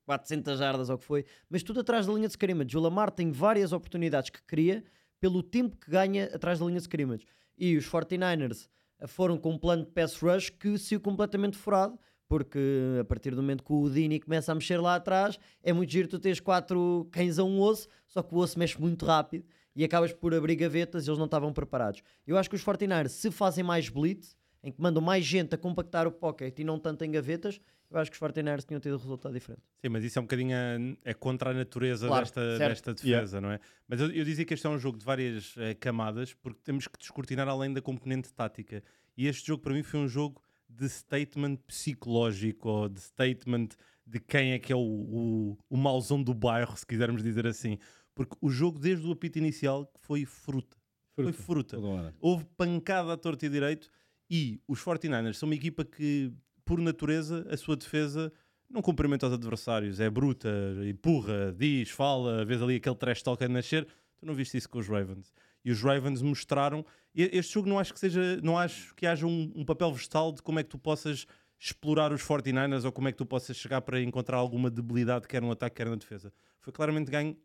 400 0.07 0.59
jardas 0.59 0.89
ou 0.89 0.97
o 0.97 0.99
que 0.99 1.05
foi, 1.05 1.25
mas 1.51 1.63
tudo 1.63 1.81
atrás 1.81 2.07
da 2.07 2.13
linha 2.13 2.29
de 2.29 2.33
scrimmage. 2.33 2.77
O 2.77 2.81
Lamar 2.81 3.11
tem 3.11 3.31
várias 3.33 3.73
oportunidades 3.73 4.31
que 4.31 4.43
cria 4.43 4.85
pelo 5.21 5.43
tempo 5.43 5.77
que 5.77 5.91
ganha 5.91 6.27
atrás 6.27 6.59
da 6.59 6.67
linha 6.67 6.79
de 6.79 6.85
scrimmage. 6.85 7.27
E 7.59 7.77
os 7.77 7.89
49ers 7.89 8.69
foram 9.07 9.37
com 9.37 9.53
um 9.53 9.59
plano 9.59 9.85
de 9.85 9.91
pass 9.91 10.19
rush 10.19 10.51
que 10.51 10.79
saiu 10.79 11.01
completamente 11.01 11.57
furado, 11.57 11.99
porque 12.29 12.59
a 13.01 13.05
partir 13.05 13.35
do 13.35 13.43
momento 13.43 13.63
que 13.63 13.73
o 13.73 13.89
Dini 13.89 14.21
começa 14.21 14.53
a 14.53 14.55
mexer 14.55 14.81
lá 14.81 14.97
atrás, 14.97 15.39
é 15.63 15.73
muito 15.73 15.91
giro 15.91 16.09
tu 16.09 16.19
tens 16.19 16.41
quatro 16.41 17.09
cães 17.11 17.39
a 17.39 17.45
um 17.45 17.61
osso, 17.61 17.89
só 18.07 18.23
que 18.23 18.35
o 18.35 18.39
osso 18.39 18.59
mexe 18.59 18.81
muito 18.81 19.05
rápido 19.05 19.45
e 19.75 19.85
acabas 19.85 20.13
por 20.13 20.35
abrir 20.35 20.57
gavetas 20.57 21.07
e 21.07 21.11
eles 21.11 21.19
não 21.19 21.27
estavam 21.27 21.53
preparados. 21.53 22.03
Eu 22.27 22.37
acho 22.37 22.49
que 22.49 22.57
os 22.57 22.65
49ers, 22.65 23.09
se 23.09 23.31
fazem 23.31 23.63
mais 23.63 23.89
blitz, 23.89 24.35
em 24.67 24.73
que 24.73 24.81
mandam 24.83 25.01
mais 25.03 25.25
gente 25.25 25.55
a 25.55 25.59
compactar 25.59 26.07
o 26.07 26.13
pocket 26.13 26.59
e 26.59 26.65
não 26.65 26.79
tanto 26.79 27.05
em 27.05 27.11
gavetas, 27.11 27.61
eu 27.89 27.99
acho 27.99 28.11
que 28.11 28.17
os 28.17 28.21
49ers 28.21 28.65
tinham 28.67 28.81
tido 28.81 28.95
um 28.97 28.99
resultado 28.99 29.33
diferente. 29.33 29.63
Sim, 29.81 29.89
mas 29.91 30.03
isso 30.03 30.19
é 30.19 30.21
um 30.21 30.25
bocadinho 30.25 30.57
a- 30.57 30.97
é 31.11 31.15
contra 31.15 31.51
a 31.51 31.55
natureza 31.55 32.09
Claro, 32.09 32.25
desta, 32.25 32.41
certo. 32.57 32.69
desta 32.71 32.95
defesa, 32.95 33.41
não 33.41 33.51
é? 33.53 33.61
Mas 33.87 34.01
eu, 34.01 34.11
eu 34.11 34.25
dizia 34.25 34.45
que 34.45 34.55
este 34.55 34.67
é 34.67 34.71
um 34.71 34.79
jogo 34.79 34.99
de 34.99 35.05
várias 35.05 35.55
eh, 35.57 35.73
camadas 35.75 36.35
porque 36.35 36.59
temos 36.65 36.89
que 36.89 36.99
descortinar 36.99 37.47
além 37.49 37.73
da 37.73 37.81
componente 37.81 38.33
tática. 38.35 38.83
E 39.17 39.29
este 39.29 39.47
jogo 39.47 39.63
para 39.63 39.73
mim 39.73 39.85
foi 39.85 40.01
um 40.01 40.09
jogo 40.09 40.43
de 40.69 40.89
statement 40.89 41.59
psicológico 41.67 42.69
ou 42.69 42.89
de 42.89 43.01
statement 43.01 43.69
de 44.05 44.19
quem 44.21 44.53
é 44.53 44.59
que 44.59 44.73
é 44.73 44.77
o, 44.77 44.81
o, 44.81 45.59
o 45.71 45.77
mauzão 45.77 46.21
do 46.23 46.35
bairro, 46.35 46.77
se 46.77 46.85
quisermos 46.87 47.23
dizer 47.23 47.47
assim. 47.47 47.79
Porque 48.15 48.37
o 48.41 48.49
jogo, 48.51 48.79
desde 48.81 49.07
o 49.07 49.13
apito 49.13 49.39
inicial, 49.39 49.89
foi 50.01 50.25
fruta. 50.25 50.77
Foi 51.15 51.33
fruta. 51.33 51.77
Toda 51.77 51.87
hora. 51.89 52.15
Houve 52.21 52.45
pancada 52.57 53.13
à 53.13 53.17
torta 53.17 53.47
e 53.47 53.49
direito 53.49 53.89
e 54.31 54.61
os 54.67 54.81
49ers 54.83 55.35
são 55.35 55.49
uma 55.49 55.55
equipa 55.55 55.85
que, 55.85 56.33
por 56.65 56.81
natureza, 56.81 57.47
a 57.51 57.57
sua 57.57 57.77
defesa 57.77 58.33
não 58.69 58.83
cumprimenta 58.83 59.27
os 59.27 59.33
adversários, 59.33 60.01
é 60.01 60.11
bruta, 60.11 60.49
empurra, 60.89 61.55
diz, 61.57 61.91
fala, 61.91 62.45
vês 62.45 62.61
ali 62.61 62.77
aquele 62.77 62.97
trash 62.97 63.23
talk 63.23 63.43
a 63.45 63.49
nascer. 63.49 63.87
Tu 64.19 64.27
não 64.27 64.35
viste 64.35 64.57
isso 64.57 64.69
com 64.69 64.79
os 64.79 64.89
Ravens. 64.89 65.33
E 65.65 65.71
os 65.71 65.81
Ravens 65.83 66.23
mostraram. 66.23 66.85
Este 67.15 67.55
jogo 67.55 67.69
não 67.69 67.79
acho 67.79 67.95
que 67.95 68.01
seja, 68.01 68.41
não 68.43 68.59
acho 68.59 68.95
que 68.95 69.07
haja 69.07 69.27
um, 69.27 69.53
um 69.55 69.65
papel 69.65 69.93
vegetal 69.93 70.33
de 70.33 70.43
como 70.43 70.59
é 70.59 70.63
que 70.63 70.69
tu 70.69 70.79
possas 70.79 71.27
explorar 71.59 72.13
os 72.13 72.23
49ers 72.23 72.85
ou 72.85 72.93
como 72.93 73.09
é 73.09 73.13
que 73.13 73.19
tu 73.19 73.25
possas 73.27 73.57
chegar 73.57 73.81
para 73.81 74.01
encontrar 74.01 74.37
alguma 74.37 74.71
debilidade, 74.71 75.27
quer 75.27 75.41
no 75.41 75.51
ataque, 75.51 75.77
quer 75.77 75.87
na 75.87 75.97
defesa. 75.97 76.33
Foi 76.61 76.73
claramente 76.73 77.11
ganho 77.11 77.37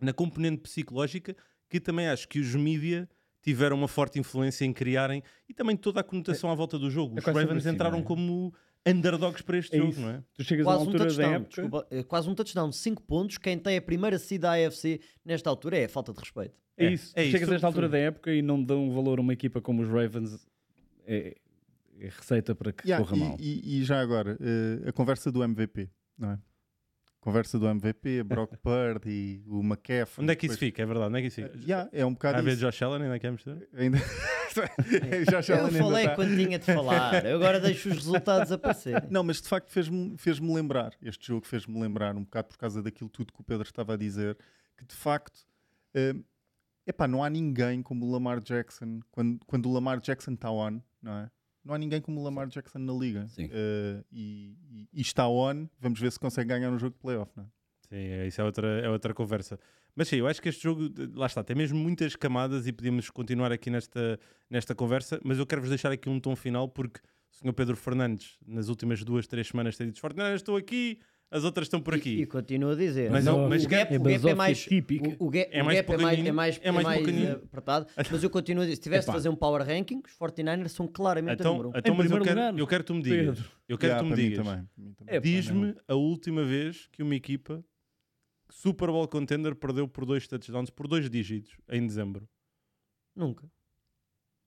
na 0.00 0.12
componente 0.12 0.62
psicológica, 0.62 1.36
que 1.68 1.80
também 1.80 2.08
acho 2.08 2.28
que 2.28 2.38
os 2.38 2.54
mídia 2.54 3.08
tiveram 3.48 3.76
uma 3.76 3.88
forte 3.88 4.18
influência 4.18 4.64
em 4.64 4.72
criarem 4.72 5.22
e 5.48 5.54
também 5.54 5.76
toda 5.76 6.00
a 6.00 6.02
conotação 6.02 6.50
à 6.50 6.54
volta 6.54 6.78
do 6.78 6.90
jogo. 6.90 7.14
é 7.16 7.18
Os 7.18 7.24
quase 7.24 7.38
Ravens 7.40 7.66
assim, 7.66 7.74
entraram 7.74 7.98
é? 7.98 8.02
como 8.02 8.52
underdogs 8.86 9.42
para 9.42 9.58
este 9.58 9.74
É 9.76 9.78
jogo, 9.78 10.00
não 10.00 10.10
é? 10.10 10.22
Tu 10.34 10.44
chegas 10.44 10.66
a 10.66 10.70
uma 10.70 10.76
Quase 10.76 10.84
um 10.84 10.92
altura 10.92 11.04
da 11.04 11.10
touchdown, 11.14 11.34
época. 11.34 11.48
desculpa, 11.48 12.04
quase 12.04 12.28
um 12.30 12.34
touchdown, 12.34 12.72
5 12.72 13.02
pontos. 13.02 13.38
Quem 13.38 13.58
tem 13.58 13.76
a 13.76 13.82
primeira 13.82 14.18
seed 14.18 14.40
da 14.42 14.52
AFC 14.54 15.00
nesta 15.24 15.48
altura 15.50 15.78
é 15.78 15.88
falta 15.88 16.12
de 16.12 16.18
respeito. 16.20 16.54
É, 16.76 16.86
É, 16.86 16.92
isso. 16.92 17.12
é 17.16 17.22
isso. 17.22 17.32
chegas 17.32 17.50
a 17.50 17.54
esta 17.56 17.66
altura 17.66 17.88
da 17.88 17.98
época 17.98 18.32
e 18.32 18.40
não 18.42 18.62
dão 18.62 18.90
valor 18.92 19.18
a 19.18 19.22
uma 19.22 19.32
equipa 19.32 19.60
como 19.60 19.82
os 19.82 19.88
Ravens. 19.88 20.46
É, 21.06 21.36
é 22.00 22.04
receita 22.08 22.54
para 22.54 22.70
que 22.72 22.86
Yeah, 22.88 23.04
corra 23.04 23.16
mal. 23.16 23.36
e, 23.40 23.76
e- 23.76 23.80
e 23.80 23.84
já 23.84 24.00
agora, 24.00 24.38
eh, 24.40 24.88
a 24.88 24.92
conversa 24.92 25.32
do 25.32 25.42
MVP, 25.42 25.88
não 26.16 26.30
é? 26.32 26.38
Conversa 27.20 27.58
do 27.58 27.66
MVP, 27.66 28.22
Brock 28.22 28.52
Purdy, 28.62 29.42
o 29.46 29.60
McCaffrey. 29.60 30.22
Onde 30.24 30.32
é 30.32 30.36
que 30.36 30.46
isso 30.46 30.54
depois- 30.54 30.68
fica? 30.70 30.82
É 30.82 30.86
verdade, 30.86 31.08
onde 31.08 31.18
é 31.18 31.20
que 31.20 31.26
isso 31.28 31.42
fica? 31.42 31.58
yeah, 31.66 31.88
é 31.92 32.04
um 32.04 32.10
A 32.10 32.12
bocado 32.12 32.42
ver 32.42 32.52
isso. 32.52 32.60
Josh 32.60 32.82
Allen, 32.82 33.02
ainda 33.02 33.18
quer 33.18 33.32
mostrar? 33.32 33.58
Ainda... 33.74 33.98
já, 35.30 35.40
já 35.40 35.56
Eu 35.58 35.66
ainda 35.66 35.78
falei 35.78 36.06
tá- 36.08 36.14
quando 36.14 36.36
tinha 36.36 36.58
de 36.58 36.64
falar, 36.64 37.24
eu 37.26 37.36
agora 37.36 37.60
deixo 37.60 37.88
os 37.88 37.96
resultados 37.96 38.50
aparecerem. 38.52 39.08
Não, 39.10 39.22
mas 39.22 39.40
de 39.42 39.48
facto 39.48 39.70
fez-me 39.70 40.16
fez 40.16 40.38
lembrar, 40.38 40.92
este 41.02 41.26
jogo 41.26 41.44
fez-me 41.46 41.80
lembrar, 41.80 42.16
um 42.16 42.22
bocado 42.24 42.48
por 42.48 42.58
causa 42.58 42.82
daquilo 42.82 43.10
tudo 43.10 43.32
que 43.32 43.40
o 43.40 43.44
Pedro 43.44 43.62
estava 43.66 43.94
a 43.94 43.96
dizer, 43.96 44.36
que 44.76 44.84
de 44.86 44.94
facto, 44.94 45.40
eh, 45.94 46.14
epá, 46.86 47.06
não 47.08 47.22
há 47.22 47.28
ninguém 47.28 47.82
como 47.82 48.06
o 48.06 48.10
Lamar 48.12 48.40
Jackson, 48.40 49.00
quando, 49.10 49.38
quando 49.46 49.66
o 49.68 49.72
Lamar 49.72 50.00
Jackson 50.00 50.32
está 50.32 50.50
on, 50.50 50.80
não 51.02 51.12
é? 51.18 51.30
Não 51.64 51.74
há 51.74 51.78
ninguém 51.78 52.00
como 52.00 52.20
o 52.20 52.24
Lamar 52.24 52.48
Jackson 52.48 52.78
na 52.78 52.92
liga. 52.92 53.26
Sim. 53.28 53.48
Eh, 53.52 54.04
e, 54.10 54.56
e- 54.70 54.88
e 54.92 55.00
está 55.00 55.28
on, 55.28 55.66
vamos 55.78 56.00
ver 56.00 56.10
se 56.12 56.18
consegue 56.18 56.48
ganhar 56.48 56.70
um 56.70 56.78
jogo 56.78 56.94
de 56.94 57.00
playoff, 57.00 57.30
não 57.36 57.44
é? 57.44 57.46
Sim, 57.88 57.96
é, 57.96 58.26
isso 58.26 58.40
é 58.40 58.44
outra, 58.44 58.66
é 58.80 58.88
outra 58.88 59.12
conversa. 59.14 59.58
Mas 59.94 60.08
sim, 60.08 60.16
eu 60.16 60.26
acho 60.28 60.40
que 60.40 60.48
este 60.48 60.62
jogo, 60.62 60.82
lá 61.14 61.26
está, 61.26 61.42
tem 61.42 61.56
mesmo 61.56 61.78
muitas 61.78 62.14
camadas 62.14 62.66
e 62.66 62.72
podíamos 62.72 63.10
continuar 63.10 63.50
aqui 63.50 63.68
nesta, 63.70 64.18
nesta 64.48 64.74
conversa, 64.74 65.20
mas 65.24 65.38
eu 65.38 65.46
quero-vos 65.46 65.70
deixar 65.70 65.90
aqui 65.90 66.08
um 66.08 66.20
tom 66.20 66.36
final 66.36 66.68
porque 66.68 67.00
o 67.32 67.36
Sr. 67.36 67.52
Pedro 67.52 67.76
Fernandes, 67.76 68.38
nas 68.46 68.68
últimas 68.68 69.02
duas, 69.02 69.26
três 69.26 69.48
semanas, 69.48 69.76
tem 69.76 69.86
dito 69.88 70.00
Fortnite, 70.00 70.34
estou 70.34 70.56
aqui, 70.56 71.00
as 71.30 71.44
outras 71.44 71.66
estão 71.66 71.80
por 71.80 71.94
E, 71.94 71.96
aqui. 71.98 72.10
e 72.22 72.26
continuo 72.26 72.70
a 72.70 72.74
dizer. 72.74 73.10
Mas 73.10 73.26
o, 73.26 73.30
não- 73.32 73.48
mas 73.48 73.64
o 73.64 73.68
gap, 73.68 73.92
é 73.92 73.98
o 73.98 74.02
gap 74.02 74.28
é 74.28 74.34
mais 74.34 74.62
típica. 74.64 75.16
O, 75.18 75.26
o 75.26 75.30
gap, 75.30 75.48
É 75.52 75.62
o 75.62 75.64
mais 75.66 75.78
gap 75.78 75.92
é 75.92 75.96
mais, 75.98 76.18
é 76.18 76.32
mais, 76.32 76.60
é 76.62 76.70
mais 76.72 76.86
é 76.86 76.90
mais 77.02 77.08
eh, 77.08 77.32
apertado. 77.32 77.86
Mas 78.10 78.22
eu 78.22 78.30
continuo 78.30 78.62
a 78.62 78.64
dizer: 78.66 78.76
se 78.76 78.82
tivesse 78.82 79.06
de 79.06 79.12
fazer 79.12 79.28
um 79.28 79.36
power 79.36 79.62
ranking, 79.66 80.00
os 80.06 80.12
49ers 80.18 80.68
são 80.68 80.86
claramente 80.88 81.30
a 81.30 81.34
Então, 81.34 81.52
número 81.52 81.68
1. 81.70 81.78
então 81.78 81.94
Em 81.94 81.98
mas 81.98 82.10
eu 82.10 82.20
quero, 82.22 82.30
lugar, 82.40 82.58
eu 82.58 82.66
quero 82.66 82.82
que 82.84 82.86
tu 82.86 82.94
me 82.94 83.02
digas. 83.02 83.36
Pedro. 83.38 83.50
Eu 83.68 83.78
quero 83.78 83.92
Yeah, 83.92 84.08
que 84.08 84.14
tu 84.14 84.16
me 84.18 84.28
digas. 84.30 84.46
também, 84.46 84.68
também. 84.94 85.14
É, 85.14 85.20
Diz-me 85.20 85.74
a 85.86 85.94
última 85.94 86.44
vez 86.44 86.88
que 86.90 87.02
uma 87.02 87.14
equipa 87.14 87.62
Super 88.50 88.88
Bowl 88.88 89.06
Contender 89.06 89.54
perdeu 89.54 89.86
por 89.86 90.06
dois 90.06 90.26
touchdowns, 90.26 90.70
por 90.70 90.88
dois 90.88 91.10
dígitos, 91.10 91.52
em 91.68 91.86
dezembro. 91.86 92.26
Nunca. 93.14 93.50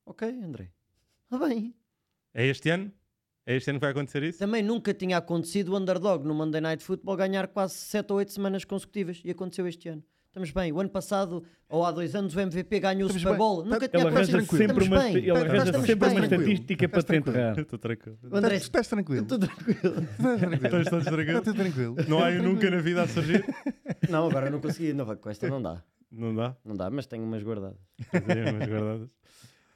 Ok, 0.05 0.27
André. 0.27 0.71
Ah, 1.29 1.37
bem. 1.37 1.75
É 2.33 2.47
este 2.47 2.69
ano? 2.69 2.91
É 3.51 3.55
este 3.57 3.69
ano 3.69 3.79
vai 3.79 3.91
acontecer 3.91 4.23
isso? 4.23 4.39
Também 4.39 4.63
nunca 4.63 4.93
tinha 4.93 5.17
acontecido 5.17 5.69
o 5.73 5.77
underdog 5.77 6.25
no 6.25 6.33
Monday 6.33 6.61
Night 6.61 6.83
Football 6.83 7.17
ganhar 7.17 7.47
quase 7.47 7.73
7 7.75 8.11
ou 8.11 8.17
8 8.19 8.31
semanas 8.31 8.63
consecutivas. 8.63 9.21
E 9.25 9.31
aconteceu 9.31 9.67
este 9.67 9.89
ano. 9.89 10.03
Estamos 10.27 10.51
bem. 10.51 10.71
O 10.71 10.79
ano 10.79 10.89
passado, 10.89 11.43
ou 11.67 11.85
há 11.85 11.91
dois 11.91 12.15
anos, 12.15 12.33
o 12.33 12.39
MVP 12.39 12.79
ganhou 12.79 13.09
o 13.09 13.11
Super. 13.13 13.35
Bowl. 13.35 13.65
Nunca 13.65 13.81
Tá- 13.81 13.87
tinha 13.89 14.01
Ele 14.03 14.07
arranja 14.09 14.37
Estás 14.37 14.45
acontecido. 14.45 14.67
tranquilo. 14.73 14.85
sempre 14.85 14.95
uma, 14.95 15.03
bem. 15.03 15.17
ele 15.17 15.31
arranja 15.31 15.73
sempre 15.85 16.07
uma 16.07 16.15
bem. 16.15 16.23
estatística 16.23 16.87
para 16.89 17.03
te 17.03 17.15
enterrar. 17.17 17.59
Estou 17.59 17.79
tranquilo. 17.79 18.17
André, 18.31 18.55
Estás, 18.55 18.87
tranquilo. 18.87 19.25
tudo 19.25 19.47
tranquilo. 19.47 19.95
Estás 20.81 21.03
tranquilo. 21.03 21.37
Estás 21.39 21.55
tranquilo. 21.57 21.95
Não 22.07 22.23
há 22.23 22.29
um 22.29 22.43
nunca 22.43 22.69
na 22.71 22.77
vida 22.77 23.03
a 23.03 23.07
surgir? 23.09 23.43
Não, 24.09 24.29
agora 24.29 24.49
não 24.49 24.61
consegui. 24.61 24.93
Não, 24.93 25.05
com 25.17 25.29
esta 25.29 25.49
não 25.49 25.61
dá. 25.61 25.83
Não 26.09 26.33
dá? 26.33 26.55
Não 26.63 26.77
dá, 26.77 26.89
mas 26.89 27.05
tenho 27.07 27.23
umas 27.25 27.43
guardadas. 27.43 27.77
Tem 28.11 28.53
umas 28.53 28.69
guardadas. 28.69 29.09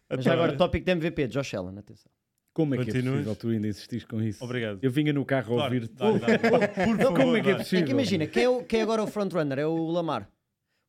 Mas 0.07 0.19
Então, 0.19 0.21
já 0.23 0.33
agora, 0.33 0.55
tópico 0.55 0.85
de 0.85 0.91
MVP, 0.91 1.27
Josh 1.27 1.53
Allen, 1.55 1.77
atenção. 1.79 2.11
Como 2.55 2.73
é 2.73 2.77
que 2.77 2.83
é 2.83 2.85
Continuas? 2.93 3.13
possível 3.25 3.35
tu 3.35 3.49
ainda 3.49 3.67
insistires 3.67 4.05
com 4.05 4.21
isso? 4.21 4.41
Obrigado. 4.43 4.79
Eu 4.81 4.89
vinha 4.89 5.11
no 5.11 5.25
carro 5.25 5.53
a 5.55 5.57
Claro, 5.57 5.73
ouvir-te. 5.75 5.93
dá, 5.93 6.11
dá, 6.11 6.17
dá. 6.17 6.67
Por 6.87 6.97
favor, 6.97 7.19
Como 7.19 7.35
é 7.37 7.41
que 7.43 7.49
é 7.49 7.55
possível? 7.55 7.79
É 7.83 7.85
que 7.85 7.91
imagina, 7.91 8.25
quem 8.27 8.43
é, 8.45 8.49
o- 8.49 8.63
quem 8.63 8.79
é 8.79 8.83
agora 8.83 9.03
o 9.03 9.07
frontrunner? 9.07 9.59
É 9.59 9.67
o 9.67 9.75
Lamar. 9.91 10.29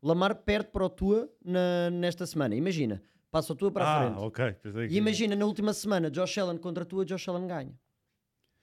O 0.00 0.06
Lamar 0.06 0.36
perde 0.36 0.68
para 0.70 0.84
o 0.84 0.88
Tua 0.88 1.28
na- 1.44 1.90
nesta 1.90 2.24
semana. 2.24 2.54
Imagina, 2.54 3.02
passa 3.32 3.52
o 3.52 3.56
Tua 3.56 3.72
para 3.72 3.84
a 3.84 3.96
Ah, 3.96 4.06
frente. 4.06 4.18
ok. 4.24 4.52
Pensei 4.62 4.86
que- 4.88 4.94
E 4.94 4.96
imagina, 4.96 5.34
na 5.34 5.44
última 5.44 5.74
semana, 5.74 6.08
Josh 6.08 6.38
Allen 6.38 6.56
contra 6.56 6.84
a 6.84 6.86
Tua, 6.86 7.04
Josh 7.04 7.28
Allen 7.28 7.48
ganha. 7.48 7.74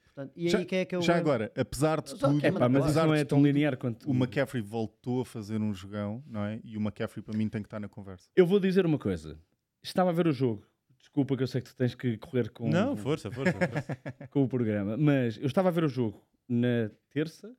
Portanto, 0.02 0.32
e 0.36 0.44
aí 0.46 0.50
Já- 0.50 0.64
quem 0.64 0.78
é 0.78 0.84
que 0.86 0.94
é 0.94 0.98
o... 0.98 1.02
Já 1.02 1.16
agora, 1.16 1.52
apesar 1.56 2.00
de 2.00 2.14
tudo, 2.14 2.40
que 2.40 2.46
é, 2.46 2.52
Pá, 2.52 2.68
mas 2.68 2.86
isso 2.86 2.94
não 3.04 3.12
é 3.14 3.24
tão 3.24 3.38
tudo, 3.38 3.46
linear 3.48 3.76
quanto. 3.76 4.08
o 4.08 4.14
McCaffrey 4.14 4.62
voltou 4.62 5.20
a 5.22 5.24
fazer 5.26 5.60
um 5.60 5.74
jogão, 5.74 6.22
não 6.26 6.44
é? 6.44 6.60
E 6.64 6.76
o 6.78 6.80
McCaffrey 6.80 7.22
para 7.22 7.36
mim 7.36 7.48
tem 7.48 7.60
que 7.60 7.66
estar 7.66 7.80
na 7.80 7.88
conversa. 7.88 8.28
Eu 8.36 8.46
vou 8.46 8.58
dizer 8.60 8.86
uma 8.86 8.98
coisa. 8.98 9.36
Estava 9.82 10.10
a 10.10 10.12
ver 10.12 10.26
o 10.28 10.32
jogo. 10.32 10.64
Desculpa 11.14 11.36
que 11.36 11.42
eu 11.44 11.46
sei 11.46 11.60
que 11.60 11.68
tu 11.70 11.76
tens 11.76 11.94
que 11.94 12.18
correr 12.18 12.50
com, 12.50 12.68
Não, 12.68 12.96
força, 12.96 13.30
força. 13.30 13.52
força. 13.52 13.96
com 14.32 14.42
o 14.42 14.48
programa. 14.48 14.96
Mas 14.96 15.36
eu 15.38 15.46
estava 15.46 15.68
a 15.68 15.70
ver 15.70 15.84
o 15.84 15.88
jogo 15.88 16.20
na 16.48 16.90
terça, 17.08 17.56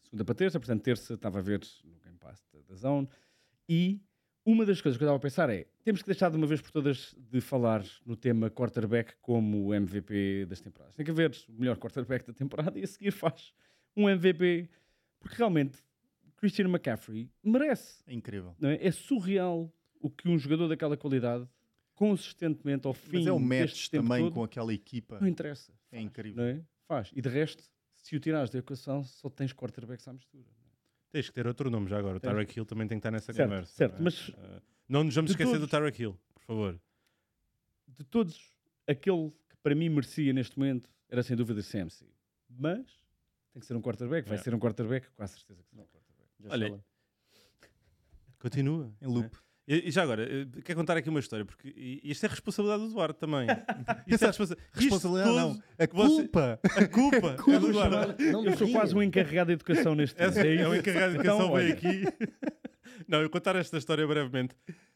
segunda 0.00 0.24
para 0.24 0.34
terça, 0.34 0.58
portanto, 0.58 0.82
terça 0.82 1.12
estava 1.12 1.38
a 1.38 1.42
ver 1.42 1.60
no 1.84 1.98
Game 2.00 2.16
Pass 2.16 2.42
da- 2.66 2.74
Zone. 2.74 3.06
E 3.68 4.00
uma 4.42 4.64
das 4.64 4.80
coisas 4.80 4.96
que 4.96 5.04
eu 5.04 5.06
estava 5.06 5.18
a 5.18 5.20
pensar 5.20 5.50
é: 5.50 5.66
temos 5.84 6.00
que 6.00 6.06
deixar 6.06 6.30
de 6.30 6.38
uma 6.38 6.46
vez 6.46 6.62
por 6.62 6.70
todas 6.70 7.14
de 7.30 7.42
falar 7.42 7.84
no 8.06 8.16
tema 8.16 8.48
quarterback 8.48 9.12
como 9.20 9.66
o 9.66 9.74
MVP 9.74 10.46
das 10.46 10.62
temporadas. 10.62 10.94
Tem 10.94 11.04
que 11.04 11.10
haver 11.10 11.30
o 11.46 11.52
melhor 11.60 11.76
quarterback 11.76 12.26
da 12.26 12.32
temporada 12.32 12.78
e 12.78 12.84
a 12.84 12.86
seguir 12.86 13.10
faz 13.10 13.52
um 13.94 14.08
MVP. 14.08 14.70
Porque 15.20 15.36
realmente 15.36 15.76
Christian 16.38 16.68
McCaffrey 16.70 17.30
merece. 17.44 18.02
É 18.06 18.14
incrível. 18.14 18.56
não 18.58 18.70
é? 18.70 18.78
É 18.80 18.90
surreal 18.90 19.70
o 20.00 20.08
que 20.08 20.26
um 20.26 20.38
jogador 20.38 20.68
daquela 20.68 20.96
qualidade, 20.96 21.46
consistentemente 21.98 22.86
ao 22.86 22.94
fim 22.94 23.18
Mas 23.18 23.26
é 23.26 23.32
o 23.32 23.40
match 23.40 23.60
deste 23.72 23.90
tempo 23.90 24.04
também 24.08 24.22
todo, 24.24 24.34
com 24.34 24.44
aquela 24.44 24.72
equipa. 24.72 25.18
não 25.20 25.26
interessa. 25.26 25.72
É 25.90 25.96
Faz, 25.96 26.04
incrível. 26.06 26.36
não 26.44 26.48
é? 26.48 26.64
Faz. 26.86 27.10
E 27.12 27.20
de 27.20 27.28
resto, 27.28 27.64
se 27.92 28.14
o 28.14 28.20
tirares 28.20 28.50
da 28.50 28.60
equação, 28.60 29.02
só 29.02 29.28
tens 29.28 29.52
quarterbacks 29.52 30.06
à 30.06 30.12
mistura. 30.12 30.44
Tens 31.10 31.26
que 31.28 31.34
ter 31.34 31.46
outro 31.48 31.68
nome 31.70 31.88
já 31.88 31.98
agora. 31.98 32.18
O. 32.18 32.20
Tarek 32.20 32.56
Hill 32.56 32.64
também 32.64 32.86
tem 32.86 32.98
que 32.98 33.00
estar 33.00 33.10
nessa 33.10 33.32
Certo, 33.32 33.48
conversa. 33.48 33.72
certo, 33.74 33.92
não 33.94 34.00
é? 34.00 34.02
mas- 34.04 34.28
Eh, 34.30 34.62
não 34.88 35.02
nos 35.04 35.14
vamos 35.14 35.30
esquecer 35.32 35.52
do 35.54 35.58
todos- 35.66 35.70
Tarek 35.70 36.00
Hill, 36.02 36.16
por 36.34 36.42
favor. 36.44 36.80
De 37.88 38.04
todos, 38.04 38.52
aquele 38.86 39.30
que 39.48 39.56
para 39.62 39.74
mim 39.74 39.88
merecia 39.88 40.32
neste 40.32 40.56
momento 40.58 40.88
era 41.08 41.22
sem 41.24 41.36
dúvida 41.36 41.62
CMC. 41.62 42.06
Mas 42.48 42.86
tem 43.52 43.58
que 43.60 43.66
ser 43.66 43.74
um 43.74 43.82
quarterback. 43.82 44.28
Vai 44.28 44.38
É. 44.38 44.40
ser 44.40 44.54
um 44.54 44.58
quarterback, 44.60 45.10
com 45.10 45.22
a 45.22 45.26
certeza 45.26 45.62
que 45.64 45.68
será 45.70 45.82
um 45.82 45.86
quarterback. 45.86 46.30
Josh 46.38 46.52
Olha. 46.52 46.84
Continua. 48.38 48.92
Em 49.02 49.06
loop. 49.08 49.36
E, 49.70 49.88
e 49.88 49.90
já 49.90 50.02
agora, 50.02 50.22
eh, 50.24 50.46
quero 50.64 50.78
contar 50.78 50.96
aqui 50.96 51.10
uma 51.10 51.20
história, 51.20 51.44
porque 51.44 51.68
i- 51.68 52.00
isto 52.04 52.24
é 52.24 52.28
responsabilidade 52.30 52.84
do 52.88 52.94
Duarte 52.94 53.18
também. 53.20 53.46
Isto 54.08 54.24
é 54.24 54.26
responsa- 54.28 54.56
Responsabilidade 54.72 55.30
isto 55.30 55.40
não. 55.40 55.50
A 55.78 55.86
você- 55.86 56.22
culpa. 56.22 56.60
A 56.64 56.88
culpa 56.88 57.36
é 57.52 57.58
do 57.60 57.72
Duarte. 57.72 58.22
Não 58.32 58.44
Eu 58.46 58.56
sou 58.56 58.70
quase 58.72 58.94
um 58.94 59.02
encarregado 59.02 59.48
de 59.48 59.52
educação 59.54 59.94
neste 59.94 60.18
É, 60.20 60.26
momento. 60.28 60.46
é, 60.46 60.54
isso? 60.54 60.68
o 60.70 60.74
encarregado 60.74 61.12
de 61.12 61.18
Então, 61.20 61.34
educação 61.36 61.54
veio 61.54 61.66
olha, 61.66 61.74
aqui. 61.74 62.04
Não, 63.06 63.20
eu 63.20 63.28
contar 63.30 63.56
esta 63.56 63.76
história 63.76 64.06
brevemente. 64.06 64.54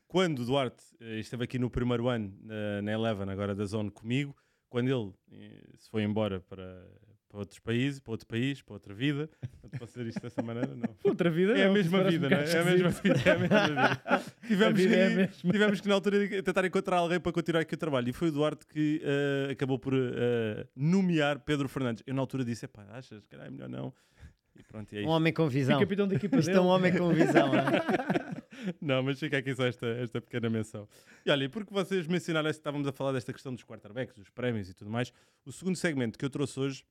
Quando 0.09 0.41
o 0.41 0.45
Duarte 0.47 0.83
eh, 1.01 1.19
esteve 1.21 1.45
aqui 1.45 1.59
no 1.59 1.69
primeiro 1.71 2.09
ano 2.09 2.35
na, 2.43 2.83
na 2.83 2.93
Eleven, 2.93 3.29
agora 3.31 3.55
da 3.55 3.65
Zone 3.67 3.91
comigo, 3.91 4.35
quando 4.71 4.89
ele 4.89 5.13
eh, 5.33 5.65
se 5.77 5.91
foi 5.91 6.03
embora 6.03 6.41
para, 6.41 6.87
para 7.33 7.41
outros 7.41 7.59
países, 7.61 7.99
para 7.99 8.11
outro 8.13 8.27
país, 8.27 8.61
para 8.61 8.75
outra 8.75 8.93
vida, 8.95 9.31
não 9.63 9.71
te 9.71 9.79
posso 9.79 9.93
dizer 9.95 10.07
isto 10.11 10.21
dessa 10.21 10.43
maneira, 10.43 10.75
não. 10.77 10.95
Outra 11.03 11.31
vida 11.31 11.57
É 11.59 11.65
a 11.67 11.73
mesma 11.73 12.05
vida, 12.05 12.27
um 12.27 12.31
não 12.31 12.37
é? 12.37 12.45
É 12.53 12.59
a 12.61 12.65
mesma 12.65 12.91
vida, 12.91 13.21
é 13.25 13.31
a 13.31 13.39
mesma 13.39 13.67
vida. 13.67 14.03
Tivemos, 14.47 14.79
vida 14.81 14.95
que, 14.95 15.01
é 15.01 15.07
a 15.07 15.11
mesma. 15.17 15.53
tivemos 15.53 15.81
que, 15.81 15.89
na 15.89 15.95
altura, 15.95 16.43
tentar 16.43 16.65
encontrar 16.67 16.99
alguém 16.99 17.19
para 17.19 17.33
continuar 17.33 17.63
aqui 17.63 17.75
o 17.75 17.79
trabalho. 17.79 18.11
E 18.11 18.13
foi 18.13 18.29
o 18.29 18.33
Duarte 18.33 18.67
que 18.67 19.01
eh, 19.03 19.53
acabou 19.53 19.79
por 19.79 19.95
eh, 19.95 20.67
nomear 20.77 21.39
Pedro 21.41 21.71
Fernandes. 21.71 22.03
Eu, 22.07 22.13
na 22.15 22.21
altura, 22.21 22.45
disse: 22.45 22.69
pá, 22.69 22.85
achas? 22.91 23.25
Calhar 23.27 23.47
é 23.47 23.51
melhor 23.51 23.69
não. 23.71 23.95
E 24.55 24.63
pronto, 24.63 24.93
e 24.93 24.97
é 24.97 25.01
Um 25.01 25.03
isto. 25.05 25.11
homem 25.13 25.33
com 25.33 25.47
E 25.47 25.49
visão. 25.49 25.81
capitão 25.81 26.07
da 26.07 26.15
equipa 26.15 26.37
Isto 26.37 26.51
é 26.51 26.61
um 26.61 26.67
homem 26.67 26.93
com 26.95 27.09
visão. 27.15 27.51
é? 27.55 28.43
Não, 28.81 29.03
mas 29.03 29.19
fica 29.19 29.39
aqui 29.39 29.55
só 29.55 29.67
esta, 29.67 29.87
esta 29.87 30.21
pequena 30.21 30.51
menção. 30.51 30.87
E 31.25 31.31
olha, 31.31 31.45
e 31.45 31.49
porque 31.49 31.73
vocês 31.73 32.07
mencionaram, 32.07 32.51
estávamos 32.51 32.87
a 32.87 32.93
falar 32.93 33.13
desta 33.13 33.33
questão 33.33 33.53
dos 33.55 33.65
quarterbacks, 33.65 34.15
dos 34.15 34.29
prémios 34.29 34.69
e 34.69 34.75
tudo 34.75 34.91
mais, 34.91 35.11
o 35.47 35.51
segundo 35.51 35.75
segmento 35.75 36.19
que 36.19 36.25
eu 36.25 36.31
trouxe 36.31 36.61
hoje 36.61 36.85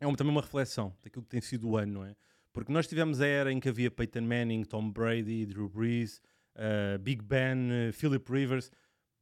é 0.00 0.06
uma- 0.06 0.16
também 0.16 0.30
uma 0.32 0.40
reflexão 0.42 0.94
daquilo 1.02 1.22
que 1.24 1.30
tem 1.30 1.40
sido 1.40 1.68
o 1.68 1.76
ano, 1.76 1.92
não 1.94 2.04
é? 2.04 2.14
Porque 2.52 2.72
nós 2.72 2.86
tivemos 2.86 3.20
a 3.20 3.26
era 3.26 3.52
em 3.52 3.58
que 3.58 3.68
havia 3.68 3.90
Peyton 3.90 4.22
Manning, 4.22 4.64
Tom 4.64 4.90
Brady, 4.90 5.44
Drew 5.46 5.68
Brees, 5.68 6.20
uh, 6.56 6.98
Big 7.00 7.20
Ben, 7.22 7.88
uh, 7.88 7.92
Philip 7.92 8.30
Rivers, 8.30 8.70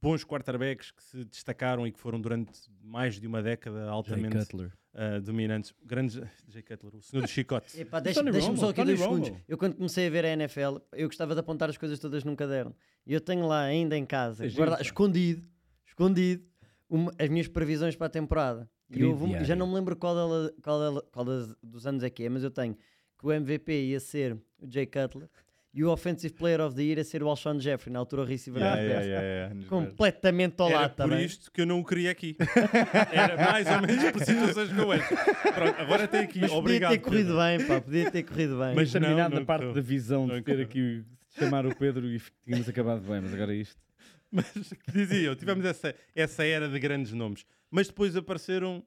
bons 0.02 0.25
quarterbacks 0.25 0.91
que 0.91 1.02
se 1.02 1.25
destacaram 1.25 1.87
e 1.87 1.93
que 1.93 1.99
foram 1.99 2.21
durante 2.21 2.50
mais 2.83 3.19
de 3.21 3.26
uma 3.26 3.43
década 3.43 3.79
Jay 3.81 3.88
altamente 3.88 4.37
Cutler. 4.37 4.73
uh, 4.95 5.21
dominantes. 5.23 5.73
Grandes, 5.85 6.21
Jay 6.49 6.62
Cutler, 6.62 6.95
o 6.97 7.00
senhor 7.00 7.23
do 7.23 7.29
chicote. 7.29 7.69
Epá, 7.81 8.00
deixa- 8.00 8.23
Deixa-me 8.23 8.59
só 8.59 8.69
aqui 8.71 8.85
dois 8.85 8.99
segundos. 9.00 9.33
Eu 9.49 9.57
quando 9.57 9.76
comecei 9.76 10.07
a 10.09 10.11
ver 10.11 10.25
a 10.26 10.29
NFL, 10.31 10.79
eu 10.93 11.07
gostava 11.09 11.33
de 11.35 11.41
apontar 11.41 11.71
as 11.71 11.79
coisas 11.79 11.99
todas 11.99 12.25
num 12.25 12.35
caderno. 12.37 12.75
E 13.07 13.14
eu 13.14 13.21
tenho 13.21 13.47
lá 13.47 13.62
ainda 13.62 13.97
em 13.97 14.05
casa, 14.05 14.45
É 14.45 14.50
guarda- 14.50 14.83
escondido, 14.83 15.47
escondido, 15.87 16.45
uma- 16.91 17.12
as 17.19 17.29
minhas 17.31 17.49
previsões 17.49 17.97
para 17.97 18.09
a 18.09 18.11
temporada. 18.11 18.69
E 18.93 19.05
houve 19.05 19.25
um- 19.25 19.45
já 19.45 19.55
não 19.57 19.67
me 19.67 19.75
lembro 19.75 19.97
qual, 19.97 20.15
dela- 20.15 20.53
qual, 20.63 20.81
dela- 20.81 21.05
qual 21.13 21.25
das- 21.25 21.55
dos 21.63 21.87
anos 21.87 22.03
é 22.03 22.11
que 22.11 22.25
é, 22.25 22.29
mas 22.29 22.43
eu 22.45 22.51
tenho 22.51 22.75
que 23.19 23.27
o 23.27 23.33
MVP 23.33 23.73
ia 23.73 24.01
ser 24.01 24.35
o 24.59 24.71
Jay 24.71 24.85
Cutler 24.87 25.29
e 25.75 25.83
o 25.85 25.91
Offensive 25.91 26.35
Player 26.35 26.61
of 26.61 26.77
the 26.77 26.83
Year 26.83 26.99
ia 26.99 27.05
ser 27.05 27.23
o 27.23 27.29
Alshon 27.29 27.59
Jeffrey, 27.59 27.91
na 27.93 27.99
altura 27.99 28.23
o 28.23 28.25
receiver 28.27 28.61
Yeah, 28.61 28.81
yeah, 28.83 29.03
yeah, 29.05 29.27
yeah. 29.55 29.67
Completamente 29.69 30.61
ao 30.61 30.69
lado 30.69 30.91
por 30.91 30.97
também. 30.97 31.25
isto 31.25 31.51
que 31.51 31.63
eu 31.63 31.67
não 31.67 31.81
o 31.81 31.85
queria 31.85 32.11
aqui. 32.11 32.37
Era 33.13 33.37
mais 33.37 33.67
ou 33.71 33.81
menos 33.81 34.11
por 34.11 34.25
situações 34.25 34.73
como 34.73 34.93
esta. 34.93 35.17
Pronto, 35.53 35.81
agora 35.81 36.07
tem 36.09 36.21
aqui. 36.21 36.41
Mas 36.41 36.51
podia 36.51 36.59
Obrigado. 36.61 36.91
ter 36.91 36.99
corrido 36.99 37.27
Pedro. 37.29 37.37
bem, 37.39 37.67
pá, 37.67 37.81
podia 37.81 38.11
ter 38.11 38.23
corrido 38.25 38.59
bem. 38.59 38.75
Mas 38.75 38.93
terminado 38.93 39.35
não, 39.35 39.41
na 39.41 39.47
parte 39.47 39.65
não 39.67 39.73
da 39.73 39.81
visão 39.81 40.27
Não 40.27 40.35
de 40.37 40.43
ter 40.43 40.51
correu. 40.53 40.65
aqui 40.67 41.05
de 41.35 41.39
chamar 41.39 41.65
o 41.65 41.75
Pedro 41.75 42.07
e 42.07 42.21
tínhamos 42.45 42.69
acabado 42.69 43.01
bem, 43.09 43.21
mas 43.23 43.33
agora 43.33 43.55
é 43.55 43.57
isto. 43.57 43.81
Mas 44.33 44.47
dizia 44.93 45.21
eu, 45.29 45.37
tivemos 45.37 45.65
essa, 45.65 45.95
essa 46.15 46.45
era 46.45 46.69
de 46.69 46.79
grandes 46.79 47.12
nomes. 47.12 47.45
Mas 47.71 47.87
depois 47.89 48.17
apareceram 48.17 48.83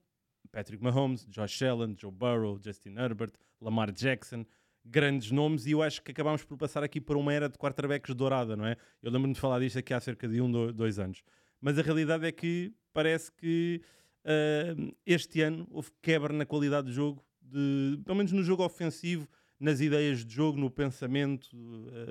Patrick 0.51 0.83
Mahomes, 0.83 1.25
Josh 1.27 1.61
Allen, 1.61 1.95
Joe 1.99 2.11
Burrow, 2.11 2.59
Justin 2.63 2.95
Herbert, 2.97 3.33
Lamar 3.61 3.91
Jackson, 3.91 4.45
grandes 4.83 5.31
nomes, 5.31 5.65
e 5.65 5.71
eu 5.71 5.81
acho 5.81 6.01
que 6.01 6.11
acabámos 6.11 6.43
por 6.43 6.57
passar 6.57 6.83
aqui 6.83 6.99
por 6.99 7.15
uma 7.17 7.33
era 7.33 7.47
de 7.49 7.57
quarterbacks 7.57 8.13
dourada, 8.15 8.55
não 8.55 8.65
é? 8.65 8.75
Eu 9.01 9.11
lembro-me 9.11 9.33
de 9.33 9.39
falar 9.39 9.59
disto 9.59 9.79
aqui 9.79 9.93
há 9.93 9.99
cerca 9.99 10.27
de 10.27 10.41
um, 10.41 10.51
do- 10.51 10.73
dois 10.73 10.99
anos. 10.99 11.23
Mas 11.61 11.77
a 11.79 11.81
realidade 11.81 12.25
é 12.25 12.31
que 12.31 12.73
parece 12.93 13.31
que 13.31 13.81
ah, 14.23 14.75
este 15.05 15.41
ano 15.41 15.67
houve 15.71 15.89
quebra 16.01 16.31
na 16.33 16.45
qualidade 16.45 16.87
do 16.87 16.93
jogo, 16.93 17.23
de, 17.41 17.99
pelo 18.03 18.17
menos 18.17 18.31
no 18.31 18.43
jogo 18.43 18.63
ofensivo, 18.63 19.27
nas 19.59 19.79
ideias 19.81 20.23
de 20.25 20.33
jogo, 20.35 20.59
no 20.59 20.69
pensamento, 20.69 21.49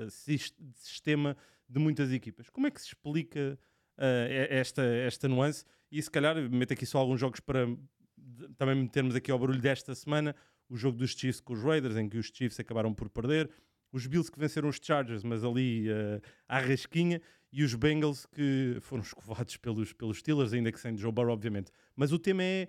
de 0.01 0.09
sistema 0.75 1.37
de 1.67 1.79
muitas 1.79 2.11
equipas. 2.11 2.49
Como 2.49 2.67
é 2.67 2.71
que 2.71 2.79
se 2.81 2.87
explica 2.87 3.57
e- 3.99 4.47
esta, 4.49 4.83
esta 4.83 5.27
nuance? 5.27 5.63
E 5.91 6.01
se 6.01 6.09
calhar 6.11 6.35
meto 6.49 6.73
aqui 6.73 6.85
só 6.85 6.97
alguns 6.99 7.19
jogos 7.19 7.39
para 7.39 7.67
também 8.57 8.75
metermos 8.75 9.15
aqui 9.15 9.31
ao 9.31 9.39
barulho 9.39 9.61
desta 9.61 9.93
semana. 9.95 10.35
O 10.67 10.75
jogo 10.75 10.97
dos 10.97 11.11
Chiefs 11.11 11.39
com 11.39 11.53
os 11.53 11.61
Raiders, 11.63 11.95
em 11.95 12.09
que 12.09 12.17
os 12.17 12.27
Chiefs 12.33 12.59
acabaram 12.59 12.93
por 12.93 13.09
perder. 13.09 13.49
Os 13.91 14.07
Bills 14.07 14.31
que 14.31 14.39
venceram 14.39 14.67
os 14.67 14.79
Chargers, 14.81 15.23
mas 15.23 15.43
ali 15.43 15.87
ah, 15.91 16.57
à 16.57 16.59
rasquinha. 16.59 17.21
E 17.51 17.63
os 17.63 17.73
Bengals 17.75 18.25
que 18.25 18.77
foram 18.81 19.01
escovados 19.03 19.55
pelos, 19.57 19.93
pelos 19.93 20.17
Steelers, 20.17 20.51
ainda 20.53 20.71
que 20.71 20.79
sem 20.79 20.97
Joe 20.97 21.11
Burrow, 21.11 21.33
obviamente. 21.33 21.71
Mas 21.95 22.11
o 22.11 22.19
tema 22.19 22.43
é... 22.43 22.67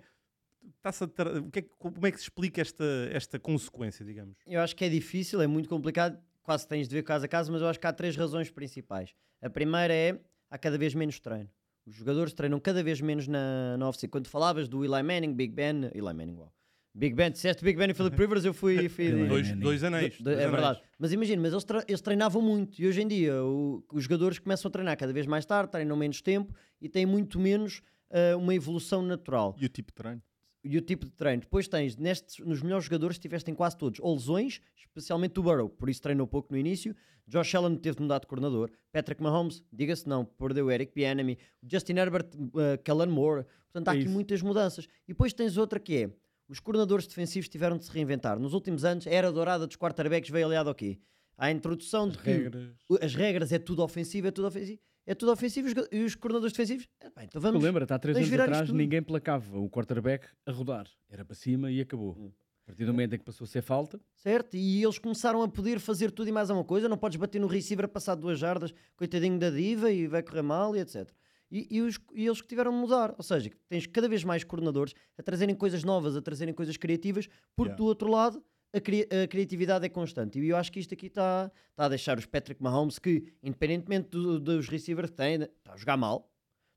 o 0.63 1.47
é 1.57 1.61
que- 1.61 1.69
como 1.77 2.05
é 2.07 2.11
que 2.11 2.17
se 2.17 2.23
explica 2.23 2.61
esta, 2.61 2.85
esta 3.11 3.39
consequência, 3.39 4.05
digamos? 4.05 4.37
Eu 4.45 4.61
acho 4.61 4.75
que 4.75 4.85
é 4.85 4.89
difícil, 4.89 5.41
é 5.41 5.47
muito 5.47 5.67
complicado, 5.67 6.17
quase 6.47 6.65
tens 6.65 6.87
de 6.87 6.95
ver 6.95 7.03
caso 7.03 7.25
a 7.25 7.27
caso, 7.27 7.51
mas 7.51 7.61
eu 7.61 7.67
acho 7.67 7.77
que 7.77 7.85
há 7.85 7.91
três 7.91 8.15
razões 8.15 8.49
principais. 8.49 9.13
A 9.41 9.49
primeira 9.49 9.93
é, 9.93 10.17
há 10.49 10.57
cada 10.57 10.77
vez 10.77 10.95
menos 10.95 11.19
treino. 11.19 11.49
Os 11.85 11.93
jogadores 11.93 12.31
treinam 12.31 12.57
cada 12.57 12.81
vez 12.81 13.01
menos 13.01 13.27
na, 13.27 13.75
na 13.77 13.87
off 13.89 14.07
Quando 14.07 14.27
falavas 14.27 14.69
do 14.69 14.83
Eli 14.85 15.03
Manning, 15.03 15.33
Big 15.33 15.53
Ben, 15.53 15.91
Eli 15.93 16.01
Manning, 16.13 16.35
uau. 16.37 16.53
Big 16.95 17.13
Ben, 17.13 17.29
disseste 17.31 17.63
Big 17.65 17.77
Ben 17.77 17.89
e 17.89 17.93
Philip 17.93 18.15
Rivers, 18.17 18.45
eu 18.45 18.53
fui... 18.53 18.87
fui 18.87 19.11
Dois, 19.27 19.51
dois 19.57 19.83
anéis. 19.83 20.17
Do- 20.17 20.23
dois 20.23 20.37
é 20.37 20.45
anéis. 20.45 20.51
verdade. 20.51 20.81
Mas 20.97 21.11
imagina, 21.11 21.41
mas 21.41 21.51
eles, 21.51 21.63
tre- 21.65 21.83
eles 21.85 21.99
treinavam 22.01 22.41
muito 22.41 22.81
e 22.81 22.87
hoje 22.87 23.01
em 23.01 23.07
dia 23.09 23.43
o- 23.43 23.83
os 23.91 24.03
jogadores 24.05 24.39
começam 24.39 24.69
a 24.69 24.71
treinar 24.71 24.97
cada 24.97 25.11
vez 25.11 25.27
mais 25.27 25.45
tarde, 25.45 25.69
treinam 25.69 25.97
menos 25.97 26.21
tempo 26.21 26.55
e 26.81 26.87
têm 26.87 27.05
muito 27.05 27.37
menos 27.39 27.81
ah, 28.09 28.37
uma 28.37 28.55
evolução 28.55 29.01
natural. 29.01 29.53
E 29.59 29.65
o 29.65 29.69
tipo 29.69 29.91
de 29.91 29.95
treino? 29.95 30.21
E 30.63 30.77
o 30.77 30.81
tipo 30.81 31.05
de 31.05 31.11
treino. 31.11 31.41
Depois 31.41 31.67
tens, 31.67 31.95
nestes, 31.95 32.45
nos 32.45 32.61
melhores 32.61 32.85
jogadores, 32.85 33.17
tiveste 33.17 33.49
em 33.49 33.53
quase 33.53 33.77
todos, 33.77 33.99
ou 34.01 34.13
lesões, 34.13 34.59
especialmente 34.75 35.39
o 35.39 35.43
Burrow, 35.43 35.69
por 35.69 35.89
isso 35.89 36.01
treinou 36.01 36.27
pouco 36.27 36.51
no 36.51 36.57
início. 36.57 36.95
Josh 37.27 37.55
Allen 37.55 37.75
teve 37.75 37.97
de 37.97 38.01
mudar 38.03 38.19
de 38.19 38.27
coordenador. 38.27 38.71
Patrick 38.91 39.21
Mahomes, 39.21 39.61
diga-se 39.71 40.07
não, 40.07 40.23
perdeu 40.23 40.67
o 40.67 40.71
Eric. 40.71 40.93
O 40.97 41.67
Justin 41.69 41.97
Herbert, 41.97 42.27
uh, 42.35 42.81
Kellen 42.83 43.07
Moore. 43.09 43.45
Portanto, 43.65 43.89
há 43.89 43.91
É 43.91 43.95
aqui 43.95 44.05
isso. 44.05 44.13
muitas 44.13 44.41
mudanças. 44.41 44.85
E 45.05 45.09
depois 45.09 45.33
tens 45.33 45.57
outra 45.57 45.77
que 45.79 46.03
é, 46.03 46.09
os 46.47 46.59
coordenadores 46.61 47.05
defensivos 47.05 47.49
tiveram 47.49 47.77
de 47.77 47.83
se 47.85 47.91
reinventar. 47.91 48.39
Nos 48.39 48.53
últimos 48.53 48.85
anos, 48.85 49.05
a 49.05 49.09
era 49.09 49.31
dourada 49.31 49.67
dos 49.67 49.75
quarterbacks 49.75 50.29
veio 50.29 50.45
aliado 50.45 50.69
ao 50.69 50.75
quê? 50.75 50.99
À 51.37 51.51
introdução 51.51 52.07
de 52.09 52.17
regras. 52.17 52.71
as 53.01 53.13
regras 53.13 53.51
é 53.51 53.59
tudo 53.59 53.83
ofensivo, 53.83 54.27
é 54.27 54.31
tudo 54.31 54.47
ofensivo, 54.47 54.79
é 55.07 55.15
tudo 55.15 55.31
ofensivo 55.31 55.69
e 55.91 56.03
os 56.03 56.13
coordenadores 56.13 56.53
defensivos, 56.53 56.87
é, 56.99 57.09
bem, 57.09 57.25
então 57.25 57.41
vamos... 57.41 57.63
Lembra-te, 57.63 57.91
há 57.93 57.97
três 57.97 58.15
vamos 58.17 58.31
anos 58.31 58.43
atrás 58.43 58.69
ninguém 58.71 59.01
placava 59.01 59.57
o 59.57 59.67
quarterback 59.69 60.27
a 60.45 60.51
rodar. 60.51 60.85
Era 61.09 61.25
para 61.25 61.33
cima 61.35 61.71
e 61.71 61.81
acabou. 61.81 62.15
Hum. 62.15 62.31
A 62.63 62.65
partir 62.67 62.83
do 62.85 62.91
momento 62.91 63.15
em 63.15 63.17
que 63.17 63.23
passou 63.23 63.45
a 63.45 63.47
ser 63.47 63.61
falta, 63.61 63.97
Certo? 64.13 64.55
E 64.57 64.83
eles 64.83 64.99
começaram 64.99 65.41
a 65.41 65.47
poder 65.47 65.79
fazer 65.79 66.11
tudo 66.11 66.27
e 66.27 66.31
mais 66.33 66.49
alguma 66.49 66.67
coisa. 66.67 66.89
Não 66.89 66.97
podes 66.97 67.17
bater 67.17 67.39
no 67.39 67.47
receiver 67.47 67.85
a 67.85 67.87
passar 67.87 68.13
duas 68.15 68.37
jardas, 68.37 68.73
coitadinho 68.97 69.39
da 69.39 69.49
diva, 69.49 69.89
e 69.89 70.05
vai 70.05 70.21
correr 70.21 70.41
mal 70.41 70.75
e 70.75 70.79
etc. 70.81 71.09
E, 71.49 71.65
e 71.71 71.81
os- 71.81 71.97
e 72.13 72.25
eles 72.25 72.41
que 72.41 72.47
tiveram 72.49 72.71
de 72.73 72.77
mudar. 72.77 73.15
Ou 73.17 73.23
seja, 73.23 73.49
tens 73.69 73.87
cada 73.87 74.09
vez 74.09 74.25
mais 74.25 74.43
coordenadores 74.43 74.93
a 75.17 75.23
trazerem 75.23 75.55
coisas 75.55 75.81
novas, 75.85 76.17
a 76.17 76.21
trazerem 76.21 76.53
coisas 76.53 76.75
criativas, 76.75 77.27
porque 77.55 77.69
Yeah. 77.69 77.77
do 77.77 77.85
outro 77.85 78.11
lado 78.11 78.43
a, 78.73 78.81
cri- 78.81 79.07
a 79.23 79.27
criatividade 79.27 79.85
é 79.85 79.89
constante. 79.89 80.39
E 80.39 80.49
eu 80.49 80.57
acho 80.57 80.71
que 80.71 80.79
isto 80.79 80.93
aqui 80.93 81.07
está 81.07 81.49
tá 81.75 81.85
a 81.85 81.89
deixar 81.89 82.17
os 82.17 82.25
Patrick 82.25 82.61
Mahomes, 82.61 82.99
que 82.99 83.33
independentemente 83.41 84.09
do- 84.09 84.39
dos 84.39 84.67
receivers 84.67 85.09
que 85.11 85.17
têm, 85.17 85.41
está 85.43 85.73
a 85.73 85.77
jogar 85.77 85.97
mal. 85.97 86.31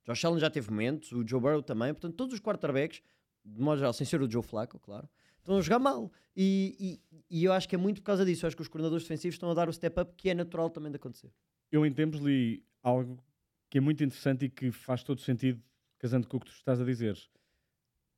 Josh 0.06 0.24
Allen 0.24 0.40
já 0.40 0.50
teve 0.50 0.70
momentos, 0.70 1.12
o 1.12 1.26
Joe 1.26 1.40
Burrow 1.40 1.62
também. 1.62 1.92
Portanto, 1.92 2.14
todos 2.14 2.34
os 2.34 2.40
quarterbacks, 2.40 3.02
de 3.44 3.60
modo 3.60 3.78
geral, 3.78 3.92
sem 3.92 4.06
ser 4.06 4.20
o 4.22 4.30
Joe 4.30 4.42
Flacco, 4.42 4.78
claro, 4.78 5.08
estão 5.38 5.56
a 5.58 5.60
jogar 5.60 5.78
mal. 5.78 6.10
E, 6.36 7.00
e- 7.10 7.24
e 7.40 7.44
eu 7.44 7.52
acho 7.52 7.68
que 7.68 7.74
é 7.74 7.78
muito 7.78 8.00
por 8.00 8.06
causa 8.06 8.24
disso. 8.24 8.44
Eu 8.44 8.48
acho 8.48 8.56
que 8.56 8.62
os 8.62 8.68
coordenadores 8.68 9.04
defensivos 9.04 9.34
estão 9.34 9.50
a 9.50 9.54
dar 9.54 9.68
o 9.68 9.72
step 9.72 10.00
up 10.00 10.14
que 10.16 10.30
é 10.30 10.34
natural 10.34 10.70
também 10.70 10.90
de 10.90 10.96
acontecer. 10.96 11.30
eu 11.72 11.84
em 11.86 11.92
tempos 11.92 12.20
li 12.20 12.64
algo 12.82 13.22
que 13.68 13.78
é 13.78 13.80
muito 13.80 14.02
interessante 14.02 14.46
e 14.46 14.48
que 14.48 14.72
faz 14.72 15.04
todo 15.04 15.20
sentido, 15.20 15.62
casando 15.98 16.26
com 16.26 16.38
o 16.38 16.40
que 16.40 16.46
tu 16.46 16.52
estás 16.52 16.80
a 16.80 16.84
dizer, 16.84 17.16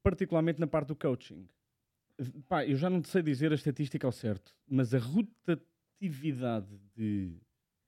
particularmente 0.03 0.59
na 0.61 0.67
parte 0.67 0.89
do 0.89 0.97
coaching. 0.97 1.47
Pá, 2.49 2.65
eu 2.67 2.77
já 2.77 2.91
não 2.91 3.03
sei 3.03 3.23
dizer 3.23 3.53
a 3.53 3.55
estatística 3.55 4.07
ao 4.07 4.13
certo, 4.13 4.55
mas 4.69 4.95
a 4.95 4.99
rotatividade 4.99 6.79
de 6.95 7.37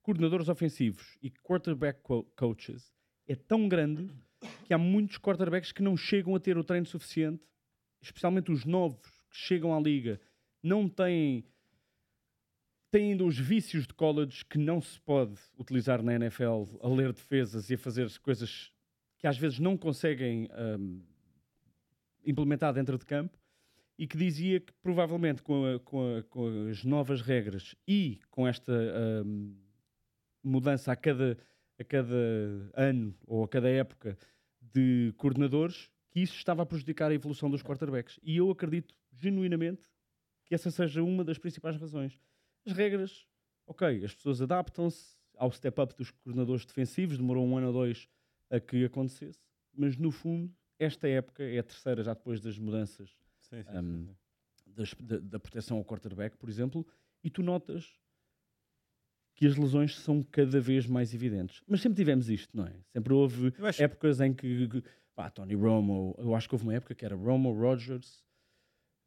coordenadores 0.03 0.49
ofensivos 0.49 1.19
e 1.23 1.31
quarterback 1.31 2.01
co- 2.03 2.25
coaches 2.37 2.93
é 3.27 3.35
tão 3.35 3.69
grande 3.69 4.09
que 4.65 4.75
há 4.75 4.79
muitos 4.79 5.19
quarterbacks 5.19 5.73
que 5.73 5.83
não 5.83 5.97
chegam 5.97 6.35
a 6.35 6.41
ter 6.41 6.59
o 6.59 6.65
treino 6.65 6.87
suficiente, 6.87 7.43
especialmente 8.01 8.53
os 8.53 8.65
novos 8.65 9.11
que 9.31 9.37
chegam 9.37 9.75
à 9.75 9.81
liga, 9.81 10.21
não 10.63 10.89
têm 10.89 11.45
têm 12.91 13.11
ainda 13.13 13.25
os 13.25 13.37
vícios 13.37 13.89
de 13.89 13.95
college 13.95 14.45
que 14.45 14.57
não 14.57 14.81
se 14.81 15.01
pode 15.01 15.35
utilizar 15.59 16.01
na 16.01 16.15
NFL 16.15 16.65
a 16.81 16.89
ler 16.89 17.13
defesas 17.13 17.69
e 17.69 17.75
a 17.75 17.79
fazer 17.79 18.09
coisas 18.21 18.73
que 19.19 19.27
às 19.27 19.37
vezes 19.37 19.59
não 19.59 19.77
conseguem 19.77 20.49
hum, 20.79 21.03
implementar 22.25 22.73
dentro 22.73 22.97
de 22.97 23.05
campo 23.05 23.37
e 23.99 24.07
que 24.07 24.17
dizia 24.17 24.61
que 24.61 24.73
provavelmente 24.83 25.43
com, 25.43 25.65
a- 25.65 25.79
com 25.81 26.17
a- 26.19 26.23
com 26.25 26.69
as 26.69 26.83
novas 26.85 27.21
regras 27.21 27.75
e 27.87 28.19
com 28.31 28.47
esta 28.47 28.73
hum, 29.25 29.57
mudança 30.43 30.93
a 30.93 30.97
cada, 30.97 31.39
a 31.79 31.85
cada 31.85 32.15
ano 32.75 33.15
ou 33.27 33.45
a 33.45 33.49
cada 33.49 33.69
época 33.69 34.19
de 34.61 35.13
coordenadores 35.17 35.91
que 36.11 36.21
isso 36.21 36.37
estava 36.37 36.63
a 36.63 36.67
prejudicar 36.67 37.11
a 37.11 37.15
evolução 37.15 37.51
dos 37.51 37.63
quarterbacks. 37.63 38.19
E 38.23 38.37
eu 38.37 38.51
acredito 38.51 38.95
genuinamente 39.13 39.89
que 40.45 40.55
essa 40.55 40.71
seja 40.71 41.03
uma 41.03 41.25
das 41.25 41.39
principais 41.39 41.77
razões. 41.77 42.21
As 42.67 42.73
regras, 42.73 43.27
ok, 43.67 44.05
as 44.05 44.15
pessoas 44.15 44.41
adaptam-se 44.41 45.17
ao 45.37 45.51
step-up 45.51 45.95
dos 45.97 46.11
coordenadores 46.11 46.65
defensivos, 46.65 47.17
demorou 47.19 47.45
um 47.47 47.57
ano 47.57 47.69
ou 47.69 47.73
dois 47.73 48.09
a 48.51 48.61
que 48.61 48.85
acontecesse, 48.85 49.41
mas 49.77 49.97
no 49.97 50.11
fundo, 50.13 50.55
esta 50.79 51.09
época 51.09 51.43
é 51.43 51.59
a 51.59 51.63
terceira 51.63 52.05
já 52.05 52.15
depois 52.15 52.41
das 52.41 52.59
mudanças 52.59 53.17
Sim, 53.63 53.71
sim, 53.71 53.79
Um, 53.79 54.07
sim, 54.07 54.73
das- 54.75 54.95
da, 54.95 55.19
da 55.19 55.39
proteção 55.41 55.77
ao 55.79 55.85
quarterback, 55.85 56.37
por 56.37 56.49
exemplo, 56.49 56.87
e 57.23 57.31
tu 57.31 57.43
notas 57.43 57.87
que 59.35 59.47
as 59.47 59.57
lesões 59.57 59.99
são 59.99 60.23
cada 60.23 60.61
vez 60.61 60.87
mais 60.87 61.13
evidentes. 61.13 61.61
Mas 61.67 61.81
sempre 61.81 61.97
tivemos 61.97 62.29
isto, 62.31 62.57
não 62.57 62.67
é? 62.67 62.73
Sempre 62.93 63.13
houve 63.13 63.53
acho- 63.59 63.83
épocas 63.83 64.21
em 64.21 64.33
que, 64.33 64.69
que- 64.69 64.83
pá, 65.15 65.29
Tony 65.31 65.55
Romo, 65.55 66.15
eu 66.19 66.35
acho 66.35 66.49
que 66.49 66.55
houve 66.55 66.65
uma 66.65 66.75
época 66.75 66.95
que 66.95 67.05
era 67.05 67.17
Romo, 67.17 67.53
Rodgers, 67.53 68.25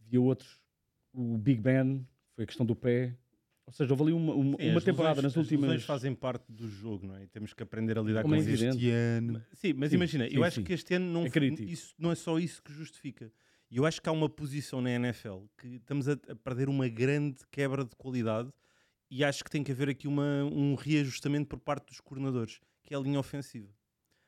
havia 0.01 0.19
outros, 0.21 0.60
o 1.13 1.38
Big 1.38 1.62
Ben, 1.62 2.05
foi 2.36 2.43
a 2.43 2.47
questão 2.47 2.65
do 2.65 2.75
pé. 2.75 3.17
Ou 3.65 3.73
seja, 3.73 3.91
houve 3.93 4.03
ali 4.03 4.13
uma, 4.13 4.33
uma, 4.33 4.57
Sim, 4.57 4.69
uma 4.71 4.81
temporada 4.81 5.15
lesões- 5.21 5.36
nas 5.36 5.45
As 5.45 5.51
lesões 5.51 5.62
últimas. 5.62 5.83
fazem 5.83 6.15
parte 6.15 6.49
do 6.51 6.67
jogo, 6.69 7.05
não 7.07 7.15
é? 7.17 7.23
E 7.23 7.27
temos 7.27 7.53
que 7.53 7.62
aprender 7.63 7.97
a 7.97 8.01
lidar 8.01 8.21
Como 8.21 8.33
com 8.36 8.39
é 8.39 8.43
evidente. 8.43 8.77
Este 8.77 8.89
ano. 8.91 9.43
Sim, 9.53 9.73
mas 9.73 9.89
Sim, 9.89 9.95
imagina, 9.97 10.29
sim, 10.29 10.36
eu 10.36 10.43
acho 10.43 10.55
sim. 10.57 10.63
que 10.63 10.71
este 10.73 10.93
ano 10.93 11.05
não, 11.12 11.25
É 11.25 11.29
foi- 11.29 11.47
isso 11.67 11.93
não 11.97 12.12
é 12.12 12.15
só 12.15 12.38
isso 12.39 12.62
que 12.63 12.71
justifica. 12.71 13.31
E 13.69 13.77
eu 13.77 13.86
acho 13.86 14.01
que 14.01 14.08
há 14.08 14.12
uma 14.12 14.30
posição 14.30 14.82
na 14.82 14.91
NFL 14.91 15.39
que 15.58 15.67
estamos 15.75 16.08
a, 16.08 16.13
a 16.13 16.36
perder 16.36 16.69
uma 16.69 16.88
grande 16.88 17.41
quebra 17.51 17.84
de 17.84 17.95
qualidade 17.95 18.51
e 19.12 19.23
acho 19.23 19.43
que 19.43 19.49
tem 19.49 19.63
que 19.63 19.71
haver 19.71 19.89
aqui 19.89 20.08
uma, 20.08 20.43
um 20.45 20.75
reajustamento 20.75 21.47
por 21.49 21.60
parte 21.60 21.88
dos 21.88 21.99
coordenadores, 21.99 22.60
que 22.84 22.93
é 22.93 22.97
a 22.97 22.99
linha 22.99 23.19
ofensiva. 23.19 23.69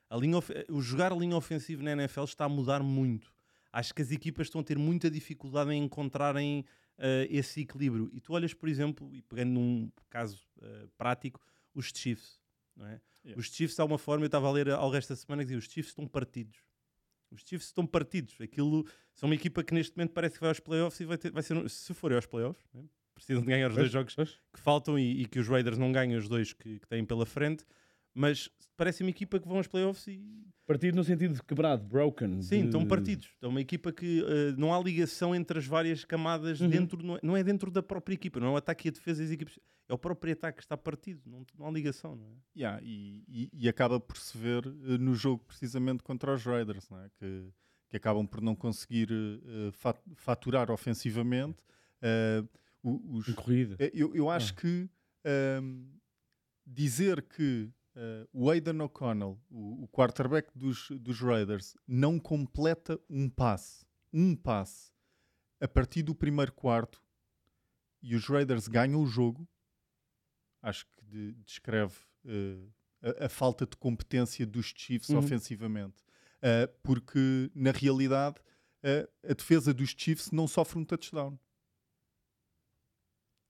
A 0.10 0.18
linha 0.18 0.38
of- 0.38 0.54
o 0.70 0.82
jogar 0.82 1.16
linha 1.16 1.36
ofensiva 1.38 1.82
na 1.84 1.92
NFL 1.92 2.24
está 2.24 2.46
a 2.46 2.50
mudar 2.50 2.82
muito. 2.84 3.32
Acho 3.72 3.94
que 3.94 4.02
as 4.02 4.12
equipas 4.12 4.48
estão 4.48 4.62
a 4.62 4.64
ter 4.64 4.78
muita 4.78 5.10
dificuldade 5.12 5.72
em 5.72 5.84
encontrarem 5.84 6.66
eh, 6.98 7.28
esse 7.30 7.62
equilíbrio. 7.62 8.10
E 8.12 8.20
tu 8.20 8.34
olhas, 8.34 8.54
por 8.54 8.68
exemplo, 8.68 9.14
e 9.14 9.22
pegando 9.22 9.52
num 9.52 9.92
caso 10.10 10.42
eh, 10.62 10.88
prático, 10.98 11.40
os 11.74 11.92
Chiefs. 11.94 12.40
Não 12.76 12.88
é? 12.88 13.00
Yeah. 13.24 13.40
Os 13.40 13.46
Chiefs, 13.48 13.76
de 13.76 13.82
alguma 13.82 14.00
forma, 14.00 14.24
eu 14.24 14.28
estava 14.28 14.48
a 14.48 14.52
ler 14.52 14.70
algo 14.72 14.96
esta 14.96 15.16
semana 15.16 15.44
que 15.44 15.48
dizia, 15.48 15.60
os 15.60 15.66
Chiefs 15.66 15.92
estão 15.92 16.08
partidos. 16.08 16.58
Os 17.32 17.42
Chiefs 17.42 17.68
estão 17.68 17.86
partidos. 17.86 18.36
Aquilo 18.42 18.86
são 19.14 19.30
uma 19.30 19.36
equipa 19.36 19.64
que 19.64 19.74
neste 19.74 19.96
momento 19.98 20.12
parece 20.14 20.36
que 20.36 20.42
vai 20.42 20.50
aos 20.50 20.60
playoffs 20.60 21.00
e 21.00 21.06
vai, 21.06 21.18
ter, 21.18 21.32
vai 21.32 21.44
ser, 21.44 21.70
se 21.70 21.94
forem 21.94 22.16
aos 22.16 22.26
playoffs, 22.26 22.66
né? 22.74 22.84
precisam 23.14 23.42
de 23.42 23.48
ganhar 23.50 23.70
os 23.70 23.76
dois 23.76 23.86
Pois, 23.88 23.92
jogos 23.92 24.16
pois. 24.16 24.40
que 24.54 24.60
faltam 24.60 24.98
e, 24.98 25.22
e 25.22 25.26
que 25.26 25.40
os 25.40 25.48
Raiders 25.48 25.78
não 25.78 25.92
ganham 25.92 26.18
os 26.18 26.30
dois 26.30 26.54
que, 26.54 26.80
que 26.80 26.88
têm 26.88 27.04
pela 27.04 27.26
frente, 27.26 27.66
mas 28.20 28.50
parece 28.76 29.02
uma 29.02 29.10
equipa 29.10 29.40
que 29.40 29.48
vão 29.48 29.56
aos 29.58 29.68
playoffs 29.68 30.06
e 30.08 30.22
Partido 30.68 30.96
no 30.98 31.04
sentido 31.04 31.34
de 31.34 31.42
quebrado, 31.42 31.84
broken. 31.84 32.42
sim, 32.44 32.60
de- 32.60 32.66
estão 32.68 32.86
partidos. 32.86 33.30
É 33.42 33.48
uma 33.48 33.60
equipa 33.62 33.92
que 33.92 34.22
eh, 34.24 34.52
não 34.56 34.72
há 34.72 34.80
ligação 34.80 35.34
entre 35.34 35.58
as 35.58 35.66
várias 35.66 36.06
camadas 36.06 36.60
Uhum. 36.62 36.70
dentro, 36.70 37.02
não 37.02 37.16
é, 37.16 37.20
não 37.24 37.36
é 37.38 37.44
dentro 37.44 37.72
da 37.72 37.82
própria 37.82 38.14
equipa, 38.14 38.40
não 38.40 38.50
é 38.50 38.52
o 38.52 38.56
ataque 38.58 38.88
e 38.88 38.90
a 38.90 38.92
defesa 38.92 39.24
das 39.24 39.32
equipas, 39.32 39.58
é 39.88 39.94
o 39.94 39.98
próprio 39.98 40.34
ataque 40.34 40.58
que 40.58 40.64
está 40.64 40.78
partido, 40.78 41.22
não, 41.26 41.44
não 41.58 41.66
há 41.68 41.72
ligação, 41.72 42.16
não 42.16 42.28
é? 42.28 42.36
Yeah, 42.56 42.80
e, 42.84 43.24
e- 43.28 43.50
e 43.52 43.68
acaba 43.70 44.00
por 44.00 44.16
se 44.18 44.38
ver 44.38 44.64
eh, 44.68 44.98
no 45.00 45.16
jogo 45.16 45.44
precisamente 45.46 46.04
contra 46.04 46.34
os 46.36 46.44
Raiders, 46.44 46.88
não 46.90 47.00
é? 47.00 47.10
que, 47.18 47.46
que 47.90 47.98
acabam 47.98 48.28
por 48.28 48.40
não 48.42 48.54
conseguir 48.56 49.10
fa- 49.72 49.96
faturar 50.18 50.70
ofensivamente. 50.70 51.64
O- 52.84 53.18
os- 53.18 53.28
eu, 53.94 54.16
eu 54.16 54.30
acho 54.30 54.54
Ah. 54.54 54.62
que 54.62 54.90
ehm, 55.26 55.84
dizer 56.66 57.24
que 57.24 57.70
eh, 57.96 58.28
o 58.32 58.50
Aidan 58.50 58.84
O'Connell, 58.84 59.40
o, 59.50 59.84
o 59.84 59.88
quarterback 59.88 60.50
dos, 60.58 60.90
dos 60.92 61.20
Raiders, 61.20 61.76
não 61.88 62.20
completa 62.20 63.00
um 63.10 63.30
passe, 63.30 63.86
um 64.14 64.36
passe, 64.36 64.92
a 65.60 65.68
partir 65.68 66.04
do 66.04 66.16
primeiro 66.16 66.54
quarto 66.54 67.04
e 68.02 68.16
os 68.16 68.26
Raiders 68.28 68.68
ganham 68.68 69.02
o 69.02 69.06
jogo, 69.06 69.48
acho 70.62 70.86
que 70.88 71.04
de- 71.06 71.34
descreve 71.44 71.96
eh, 72.26 72.68
a, 73.22 73.26
a 73.26 73.30
falta 73.30 73.66
de 73.66 73.76
competência 73.78 74.46
dos 74.46 74.74
Chiefs 74.76 75.10
Uhum. 75.10 75.20
ofensivamente. 75.20 76.04
Eh, 76.42 76.68
porque, 76.84 77.52
na 77.54 77.72
realidade, 77.72 78.42
a 79.28 79.34
defesa 79.34 79.74
dos 79.74 79.90
Chiefs 79.98 80.32
não 80.32 80.48
sofre 80.48 80.80
um 80.80 80.86
touchdown. 80.86 81.38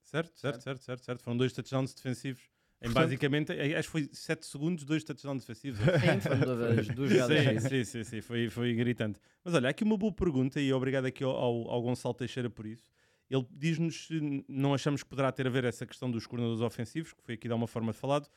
Certo, 0.02 0.36
certo, 0.40 0.62
certo, 0.62 0.82
certo, 0.84 1.04
certo. 1.06 1.24
Foram 1.24 1.38
dois 1.38 1.54
touchdowns 1.54 1.94
defensivos. 1.94 2.50
Em 2.82 2.92
basicamente, 2.92 3.52
eh, 3.52 3.78
acho 3.78 3.90
que 3.90 3.92
foi 3.92 4.10
7 4.12 4.46
segundos, 4.46 4.86
dois 4.86 5.04
touchdowns 5.04 5.44
defensivos. 5.44 5.80
Sim, 5.80 6.22
foi 6.22 6.38
das 6.40 6.88
sim, 7.28 7.60
sim, 7.60 7.84
sim, 7.84 8.04
sim, 8.04 8.22
foi, 8.22 8.50
foi 8.50 8.74
gritante. 8.74 9.20
Mas 9.44 9.54
olha, 9.54 9.70
aqui 9.70 9.84
uma 9.84 9.98
boa 9.98 10.14
pergunta 10.14 10.62
e 10.62 10.72
obrigado 10.72 11.06
aqui 11.06 11.24
ao, 11.24 11.32
ao, 11.32 11.72
ao 11.72 11.82
Gonçalo 11.82 12.14
Teixeira 12.14 12.50
por 12.50 12.66
isso. 12.66 12.90
Ele 13.30 13.46
diz-nos 13.52 14.08
se 14.08 14.46
não 14.48 14.74
achamos 14.74 15.04
que 15.04 15.10
poderá 15.10 15.32
ter 15.32 15.46
a 15.46 15.50
ver 15.50 15.66
essa 15.66 15.86
questão 15.86 16.10
dos 16.10 16.26
coordenadores 16.26 16.62
ofensivos, 16.62 17.14
que 17.14 17.22
foi 17.22 17.36
aqui 17.36 17.48
de 17.48 17.54
uma 17.54 17.68
forma 17.68 17.92
de 17.92 17.98
falado. 17.98 18.28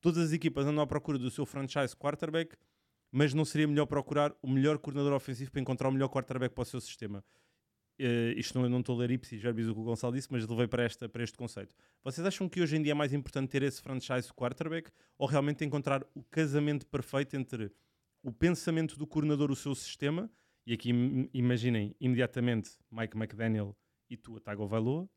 Todas 0.00 0.24
as 0.24 0.32
equipas 0.32 0.66
andam 0.66 0.82
à 0.82 0.86
procura 0.86 1.18
do 1.18 1.30
seu 1.30 1.46
franchise 1.46 1.96
quarterback, 1.96 2.56
mas 3.12 3.32
não 3.32 3.44
seria 3.44 3.66
melhor 3.66 3.86
procurar 3.86 4.34
o 4.42 4.50
melhor 4.50 4.78
coordenador 4.78 5.14
ofensivo 5.14 5.50
para 5.50 5.60
encontrar 5.60 5.88
o 5.88 5.92
melhor 5.92 6.08
quarterback 6.08 6.54
para 6.54 6.62
o 6.62 6.64
seu 6.64 6.80
sistema? 6.80 7.24
Eh, 7.98 8.34
isto 8.36 8.58
não, 8.58 8.68
não 8.68 8.80
estou 8.80 8.94
a 8.94 8.98
ler 9.00 9.10
ipsis 9.10 9.40
verbis 9.42 9.66
o 9.66 9.74
que 9.74 9.80
o 9.80 9.84
Gonçalo 9.84 10.14
disse, 10.14 10.28
mas 10.30 10.46
levei 10.46 10.68
para, 10.68 10.84
esta, 10.84 11.08
para 11.08 11.22
este 11.24 11.36
conceito. 11.36 11.74
Vocês 12.04 12.24
acham 12.24 12.48
que 12.48 12.60
hoje 12.60 12.76
em 12.76 12.82
dia 12.82 12.92
é 12.92 12.94
mais 12.94 13.12
importante 13.12 13.50
ter 13.50 13.62
esse 13.62 13.82
franchise 13.82 14.32
quarterback 14.32 14.90
ou 15.18 15.26
realmente 15.26 15.64
encontrar 15.64 16.06
o 16.14 16.22
casamento 16.22 16.86
perfeito 16.86 17.36
entre 17.36 17.72
o 18.22 18.30
pensamento 18.30 18.96
do 18.96 19.06
coordenador, 19.06 19.50
o 19.50 19.56
seu 19.56 19.74
sistema, 19.74 20.30
e 20.64 20.72
aqui 20.72 20.90
im- 20.90 21.28
imaginem 21.34 21.94
imediatamente 22.00 22.70
Mike 22.90 23.16
McDaniel 23.16 23.76
e 24.08 24.16
Tua 24.16 24.40
Tagovailoa, 24.40 25.08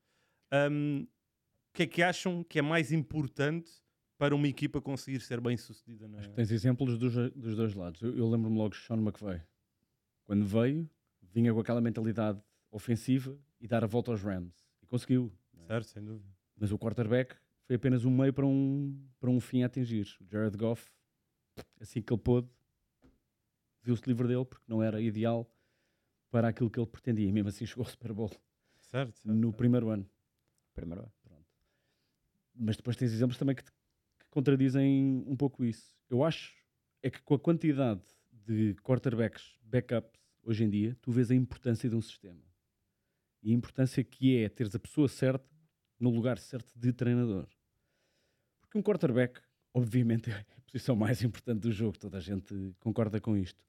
um, 0.72 1.02
o 1.04 1.74
que 1.74 1.84
é 1.84 1.88
que 1.88 2.02
acham 2.02 2.44
que 2.44 2.60
é 2.60 2.62
mais 2.62 2.92
importante 2.92 3.72
para 4.18 4.36
uma 4.36 4.48
equipa 4.48 4.82
conseguir 4.82 5.20
ser 5.22 5.40
bem 5.40 5.56
sucedida? 5.56 6.08
Na... 6.08 6.18
Acho 6.20 6.30
que 6.30 6.36
tens 6.36 6.52
exemplos 6.52 6.98
dos, 6.98 7.14
dos 7.32 7.56
dois 7.56 7.74
lados. 7.74 8.02
Eu, 8.02 8.18
eu 8.18 8.30
lembro-me 8.30 8.58
logo 8.58 8.70
de 8.70 8.78
Sean 8.78 8.98
McVay. 8.98 9.42
Quando 10.26 10.46
veio, 10.46 10.90
vinha 11.22 11.54
com 11.54 11.60
aquela 11.60 11.82
mentalidade 11.82 12.42
ofensiva 12.72 13.38
e 13.60 13.68
dar 13.68 13.84
a 13.84 13.88
volta 13.88 14.12
aos 14.12 14.22
Rams. 14.22 14.56
E 14.82 14.86
conseguiu. 14.86 15.32
Certo, 15.68 15.88
sem 15.88 16.04
dúvida. 16.04 16.28
Mas 16.58 16.72
o 16.72 16.78
quarterback 16.80 17.36
foi 17.66 17.76
apenas 17.76 18.06
um 18.06 18.12
meio 18.16 18.34
para 18.34 18.46
um, 18.46 18.98
para 19.20 19.30
um 19.30 19.40
fim 19.40 19.64
a 19.64 19.68
atingir. 19.68 20.08
O 20.22 20.26
Jared 20.30 20.58
Goff, 20.58 20.90
assim 21.80 22.02
que 22.02 22.12
ele 22.12 22.22
pôde, 22.22 22.48
viu-se 23.84 24.04
livre 24.08 24.28
dele 24.28 24.46
porque 24.46 24.66
não 24.68 24.82
era 24.82 25.02
ideal 25.02 25.50
para 26.30 26.48
aquilo 26.48 26.70
que 26.70 26.80
ele 26.80 26.88
pretendia. 26.88 27.28
E 27.28 27.32
mesmo 27.32 27.50
assim 27.50 27.66
chegou 27.66 27.84
ao 27.84 27.90
Super 27.90 28.14
Bowl 28.14 28.30
Certo, 28.80 29.18
certo, 29.18 29.28
no 29.28 29.48
certo. 29.50 29.58
primeiro 29.58 29.90
ano. 29.90 30.10
Primeiro 30.74 31.02
ano. 31.04 31.12
Mas 32.54 32.76
depois 32.76 32.96
tens 32.98 33.12
exemplos 33.14 33.38
também 33.38 33.56
que, 33.56 33.64
te- 33.64 33.72
que 33.72 34.26
contradizem 34.30 35.24
um 35.26 35.36
pouco 35.36 35.64
isso. 35.64 35.96
Eu 36.10 36.24
acho 36.24 36.54
é 37.02 37.10
que 37.10 37.22
com 37.22 37.34
a 37.34 37.40
quantidade 37.40 38.02
de 38.32 38.76
quarterbacks, 38.84 39.58
backups, 39.64 40.20
hoje 40.44 40.64
em 40.64 40.70
dia, 40.70 40.98
tu 41.02 41.12
vês 41.12 41.32
a 41.32 41.36
importância 41.36 41.90
de 41.90 41.96
um 41.96 42.02
sistema. 42.02 42.42
E 43.42 43.52
a 43.52 43.56
importância 43.56 44.04
que 44.04 44.38
é 44.38 44.50
teres 44.50 44.76
a 44.76 44.80
pessoa 44.80 45.08
certa 45.08 45.50
no 46.00 46.10
lugar 46.10 46.38
certo 46.38 46.72
de 46.76 46.92
treinador. 46.92 47.48
Porque 48.62 48.78
um 48.78 48.82
quarterback, 48.82 49.42
obviamente, 49.74 50.30
é 50.32 50.34
a 50.34 50.62
posição 50.62 50.96
mais 50.96 51.24
importante 51.24 51.62
do 51.62 51.72
jogo, 51.72 51.98
toda 51.98 52.18
a 52.18 52.22
gente 52.22 52.76
concorda 52.80 53.20
com 53.20 53.38
isto. 53.38 53.64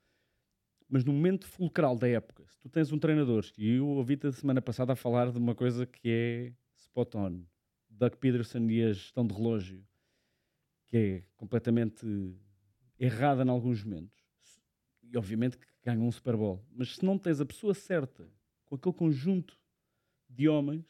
Mas 0.89 1.05
no 1.05 1.13
momento 1.13 1.47
fulcral 1.47 1.97
da 1.97 2.07
época, 2.09 2.45
se 2.47 2.59
tu 2.59 2.69
tens 2.69 2.93
um 2.93 2.99
treinador, 2.99 3.45
e 3.57 3.77
eu 3.77 3.87
ouvi-te 3.87 4.27
a 4.27 4.33
semana 4.33 4.61
passada 4.61 4.93
a 4.93 4.97
falar 4.97 5.33
de 5.33 5.39
uma 5.39 5.55
coisa 5.55 5.87
que 5.87 6.09
é 6.09 6.53
spot 6.77 7.15
on, 7.15 7.43
Doug 7.89 8.15
Peterson 8.17 8.69
e 8.69 8.83
a 8.83 8.93
gestão 8.93 9.27
de 9.27 9.35
relógio, 9.35 9.83
que 10.87 10.97
é 10.97 11.25
completamente 11.37 12.07
errada 12.99 13.43
em 13.43 13.49
alguns 13.49 13.83
momentos. 13.83 14.23
E 15.03 15.17
obviamente 15.17 15.57
que 15.57 15.67
ganham 15.83 16.07
um 16.07 16.13
Super 16.13 16.37
Bowl. 16.37 16.65
Mas 16.71 16.97
se 16.97 17.05
não 17.05 17.19
tens 17.19 17.41
a 17.41 17.47
pessoa 17.47 17.75
certa 17.75 18.29
com 18.65 18.75
aquele 18.75 18.95
conjunto 18.95 19.59
de 20.35 20.49
homens, 20.49 20.85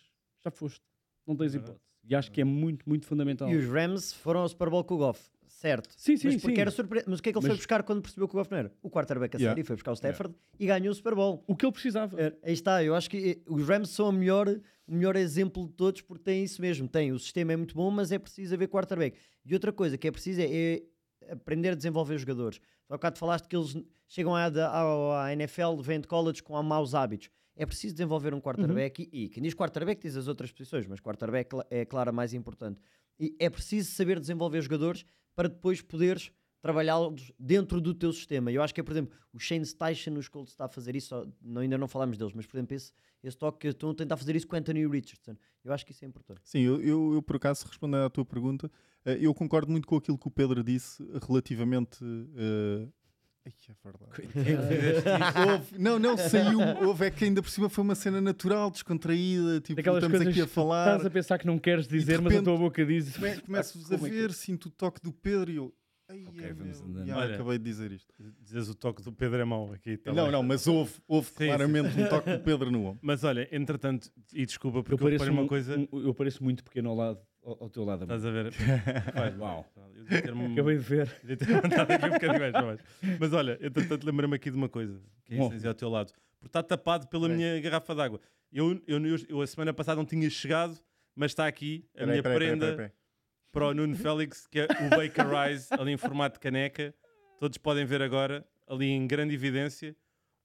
já 0.45 0.51
foste. 0.51 0.81
Não 1.27 1.37
tens 1.37 1.53
Verdade. 1.53 1.73
hipótese. 1.73 1.93
E 2.05 2.15
acho 2.17 2.33
que 2.33 2.41
é 2.41 2.45
muito, 2.45 2.89
muito 2.89 3.07
fundamental. 3.07 3.49
E 3.49 3.57
os 3.57 3.65
Rams 3.69 4.13
foram 4.13 4.41
ao 4.41 4.49
Super 4.49 4.69
Bowl 4.69 4.83
com 4.83 4.95
o 4.95 4.99
Goff, 4.99 5.31
certo? 5.47 5.95
Sim, 5.97 6.17
sim, 6.17 6.29
mas 6.29 6.37
porque 6.43 6.57
sim. 6.57 6.61
era 6.61 6.71
surpresa. 6.73 7.05
Mas 7.09 7.21
o 7.21 7.23
que 7.23 7.29
é 7.29 7.33
que 7.33 7.39
ele 7.39 7.43
foi 7.43 7.51
Mas- 7.51 7.59
buscar 7.59 7.83
quando 7.85 8.03
percebeu 8.03 8.27
que 8.27 8.35
o 8.35 8.39
Goff 8.39 8.51
não 8.51 8.59
era? 8.59 8.73
O 8.83 8.91
quarterback 8.91 9.37
a 9.37 9.39
Yeah. 9.39 9.53
sério, 9.55 9.65
foi 9.65 9.77
buscar 9.77 9.93
o 9.93 9.95
Stafford 9.95 10.35
e 10.59 10.67
ganhou 10.67 10.91
o 10.91 10.95
Super 10.95 11.15
Bowl. 11.15 11.45
O 11.47 11.55
que 11.55 11.65
ele 11.65 11.73
precisava. 11.73 12.21
É, 12.21 12.35
Aí 12.43 12.53
está, 12.53 12.83
eu 12.83 12.95
acho 12.97 13.09
que 13.09 13.17
eh, 13.17 13.39
os 13.47 13.67
Rams 13.69 13.91
são 13.91 14.09
a 14.09 14.13
melhor, 14.13 14.49
o 14.49 14.93
melhor 14.93 15.15
exemplo 15.15 15.65
de 15.69 15.75
todos 15.75 16.01
porque 16.01 16.25
têm 16.25 16.43
isso 16.43 16.61
mesmo. 16.61 16.89
Tem, 16.89 17.13
o 17.13 17.19
sistema 17.21 17.53
é 17.53 17.57
muito 17.57 17.75
bom, 17.77 17.89
mas 17.89 18.11
é 18.11 18.19
preciso 18.19 18.53
haver 18.55 18.67
quarterback. 18.69 19.17
E 19.45 19.55
outra 19.55 19.73
coisa 19.73 19.97
que 19.97 20.09
é 20.09 20.11
preciso 20.11 20.41
é, 20.41 20.45
é 20.47 20.83
aprender 21.31 21.69
a 21.71 21.75
desenvolver 21.77 22.15
os 22.17 22.21
jogadores. 22.23 22.61
Há 22.89 22.95
bocado 22.95 23.17
falaste 23.19 23.47
que 23.47 23.55
eles 23.57 23.77
chegam 24.09 24.35
à, 24.35 24.47
à, 24.47 25.27
à 25.27 25.33
NFL, 25.33 25.77
vêm 25.81 26.01
de 26.01 26.09
college 26.09 26.43
com 26.43 26.61
maus 26.65 26.95
hábitos. 26.97 27.31
É 27.55 27.67
preciso 27.67 27.95
desenvolver 27.95 28.33
um 28.33 28.41
quarterback 28.41 29.09
e, 29.13 29.25
e 29.25 29.29
quem 29.29 29.43
diz 29.43 29.55
quarterback 29.55 30.01
diz 30.01 30.17
as 30.17 30.27
outras 30.27 30.51
posições, 30.51 30.87
mas 30.87 31.01
quarterback 31.01 31.51
é 31.71 31.85
claro 31.85 32.11
a 32.11 32.13
mais 32.13 32.33
importante. 32.33 32.81
E 33.21 33.37
é 33.39 33.51
preciso 33.51 33.91
saber 33.93 34.19
desenvolver 34.19 34.61
jogadores 34.63 35.05
para 35.35 35.49
depois 35.49 35.83
poderes 35.83 36.33
trabalhá-los 36.63 37.33
dentro 37.39 37.81
do 37.81 37.93
teu 37.93 38.13
sistema. 38.13 38.51
Eu 38.51 38.63
acho 38.63 38.73
que 38.73 38.81
é, 38.81 38.85
por 38.85 38.93
exemplo, 38.93 39.15
o 39.33 39.39
Shane 39.39 39.67
Station 39.67 40.13
nos 40.13 40.29
Colts 40.29 40.53
está 40.53 40.67
a 40.67 40.69
fazer 40.69 40.95
isso, 40.95 41.29
não, 41.43 41.61
ainda 41.61 41.77
não 41.77 41.89
falámos 41.89 42.17
deles, 42.17 42.33
mas 42.33 42.47
por 42.47 42.57
exemplo, 42.57 42.77
esse, 42.77 42.93
esse 43.23 43.37
toque 43.37 43.59
que 43.59 43.69
estão 43.69 43.91
a 43.91 43.95
tentar 43.95 44.17
fazer 44.17 44.37
isso 44.37 44.47
com 44.47 44.55
Anthony 44.57 44.87
Richardson. 44.87 45.37
Eu 45.65 45.73
acho 45.73 45.85
que 45.85 45.91
isso 45.91 46.05
é 46.05 46.09
importante. 46.09 46.41
Sim, 46.45 46.61
eu, 46.61 46.81
eu, 46.81 47.15
eu, 47.15 47.23
por 47.23 47.37
acaso, 47.37 47.67
respondendo 47.67 48.05
à 48.05 48.11
tua 48.11 48.25
pergunta, 48.25 48.71
eh, 49.05 49.19
eu 49.21 49.35
concordo 49.35 49.71
muito 49.71 49.89
com 49.89 49.97
aquilo 49.97 50.17
que 50.17 50.29
o 50.29 50.31
Pedro 50.31 50.63
disse 50.63 51.05
relativamente. 51.27 51.99
eh, 52.37 52.89
Ai, 53.45 53.53
é 53.69 53.75
verdade. 53.83 55.51
Houve- 55.51 55.79
não, 55.79 55.99
não, 55.99 56.17
saiu. 56.17 56.59
Houve, 56.87 57.07
é 57.07 57.11
que 57.11 57.25
ainda 57.25 57.43
por 57.43 57.51
cima 57.51 57.69
foi 57.69 57.83
uma 57.83 57.95
cena 57.95 58.21
natural, 58.21 58.71
descontraída. 58.71 59.61
Tipo, 59.61 59.77
Daquelas 59.77 59.99
estamos 59.99 60.19
coisas 60.19 60.33
aqui 60.33 60.43
a 60.43 60.47
que 60.47 60.51
falar. 60.53 60.87
estás 60.93 61.07
a 61.07 61.11
pensar 61.11 61.39
que 61.39 61.47
não 61.47 61.59
queres 61.59 61.89
dizer, 61.89 62.19
mas 62.21 62.27
a 62.27 62.37
repente- 62.37 62.45
tua 62.45 62.57
boca 62.57 62.85
diz. 62.87 63.17
Come- 63.17 63.41
Começo-vos 63.41 63.87
a 63.93 63.97
Como 63.97 64.07
é 64.07 64.11
que 64.11 64.17
é? 64.17 64.21
ver, 64.21 64.33
sinto 64.33 64.67
o 64.67 64.71
toque 64.71 65.01
do 65.03 65.13
Pedro 65.13 65.51
e 65.51 65.57
eu. 65.57 65.75
Ai, 66.09 66.25
Ok, 66.29 66.45
é, 66.45 66.53
vamos 66.53 66.81
meu, 66.83 67.07
já 67.07 67.17
Olha, 67.17 67.35
acabei 67.35 67.59
de 67.59 67.65
dizer 67.65 67.91
isto. 67.91 68.13
Dizes 68.43 68.69
o 68.69 68.75
toque 68.75 69.03
do 69.03 69.13
Pedro 69.13 69.41
é 69.41 69.45
mau 69.45 69.73
aqui. 69.73 69.97
tá 69.97 70.13
não, 70.13 70.25
bem. 70.25 70.33
não, 70.33 70.43
mas 70.43 70.67
houve, 70.67 70.93
houve 71.09 71.29
Sim, 71.29 71.47
claramente 71.47 71.99
um 72.01 72.09
toque 72.09 72.31
do 72.31 72.41
Pedro 72.41 72.71
no 72.71 72.85
ombro. 72.85 72.99
Mas 73.03 73.25
olha, 73.25 73.49
entretanto, 73.51 74.11
e 74.33 74.45
desculpa 74.45 74.79
Eu 74.79 74.83
porque 74.85 74.95
eu, 74.95 74.99
pareço, 74.99 75.25
reparei 75.25 75.33
uma 75.39 75.45
um- 75.45 75.49
coisa. 75.49 75.79
um- 75.91 76.01
eu 76.07 76.13
pareço 76.15 76.45
muito 76.45 76.63
pequeno 76.63 76.91
ao, 76.91 76.97
lado, 76.97 77.21
ao, 77.43 77.65
ao 77.65 77.71
teu 77.71 77.85
lado. 77.85 78.03
Estás 78.05 78.25
a 78.25 78.31
ver? 78.31 78.53
Vai, 79.15 79.37
Uau. 79.37 79.67
Eu 79.77 80.53
Acabei 80.53 80.77
de 80.77 80.83
ver. 80.83 81.17
devia 81.23 81.37
ter 81.37 81.49
mandado 81.51 81.91
aqui 81.93 82.05
um 82.07 82.11
bocadinho 82.11 82.41
mais 82.41 82.53
para 82.53 82.63
baixo. 82.63 82.85
Mas 83.21 83.33
olha, 83.33 83.59
entretanto, 83.63 84.05
lembrei-me 84.05 84.37
aqui 84.37 84.51
de 84.51 84.57
uma 84.57 84.69
coisa 84.69 85.01
que 85.25 85.35
é 85.35 85.47
isso 85.57 85.69
ao 85.69 85.75
teu 85.75 85.89
lado. 85.89 86.13
Porque 86.39 86.49
está 86.49 86.63
tapado 86.63 87.07
pela 87.09 87.29
Peraí. 87.29 87.37
minha 87.37 87.61
garrafa 87.61 87.95
d'água. 87.95 88.21
Eu, 88.53 88.81
eu, 88.87 89.05
eu, 89.07 89.17
eu 89.29 89.41
a 89.41 89.47
semana 89.47 89.73
passada 89.73 89.97
não 89.97 90.05
tinha 90.05 90.29
chegado, 90.29 90.79
mas 91.15 91.31
está 91.31 91.47
aqui 91.47 91.87
a 91.97 92.05
minha 92.07 92.23
prenda 92.23 92.93
para 93.53 93.69
o 93.69 93.75
Nuno 93.75 93.95
Félix, 93.97 94.47
que 94.47 94.61
é 94.61 94.65
o 94.65 94.91
Baker 94.91 95.27
Rise, 95.29 95.69
ali 95.71 95.93
em 95.93 95.97
formato 95.97 96.35
de 96.35 96.41
caneca. 96.41 96.95
Todos 97.39 97.59
podem 97.59 97.85
ver 97.85 98.03
agora, 98.03 98.47
ali 98.69 98.87
em 98.87 99.07
grande 99.07 99.35
evidência. 99.35 99.95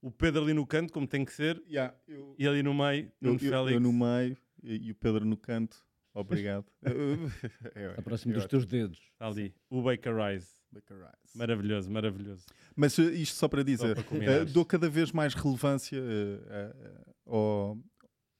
O 0.00 0.10
Pedro 0.10 0.42
ali 0.44 0.52
no 0.54 0.64
canto, 0.66 0.92
como 0.92 1.06
tem 1.08 1.24
que 1.24 1.32
ser, 1.32 1.60
Yeah, 1.68 1.92
eu, 2.06 2.34
e 2.38 2.46
ali 2.46 2.62
no 2.62 2.72
meio, 2.72 3.06
eu, 3.20 3.32
Nuno 3.32 3.40
eu- 3.42 3.50
Félix. 3.50 3.72
eu 3.72 3.80
no 3.80 3.92
meio 3.92 4.36
e, 4.62 4.86
e 4.88 4.90
o 4.92 4.94
Pedro 4.94 5.24
no 5.24 5.36
canto. 5.36 5.76
Obrigado. 6.20 6.66
Está 6.82 8.02
próximo 8.02 8.32
é 8.32 8.34
dos 8.34 8.44
ótimo. 8.44 8.60
teus 8.60 8.66
dedos. 8.66 8.98
Está 9.12 9.26
ali, 9.28 9.54
o 9.70 9.82
Baker 9.82 10.14
Rise. 10.14 10.58
Maravilhoso, 11.34 11.90
maravilhoso. 11.90 12.44
Mas 12.76 12.98
uh, 12.98 13.10
isto 13.10 13.36
só 13.36 13.48
para 13.48 13.62
dizer, 13.62 14.04
para 14.04 14.42
uh, 14.42 14.46
dou 14.46 14.64
cada 14.64 14.88
vez 14.88 15.12
mais 15.12 15.34
relevância 15.34 15.98
uh, 15.98 17.32
uh, 17.32 17.34
ao, 17.34 17.78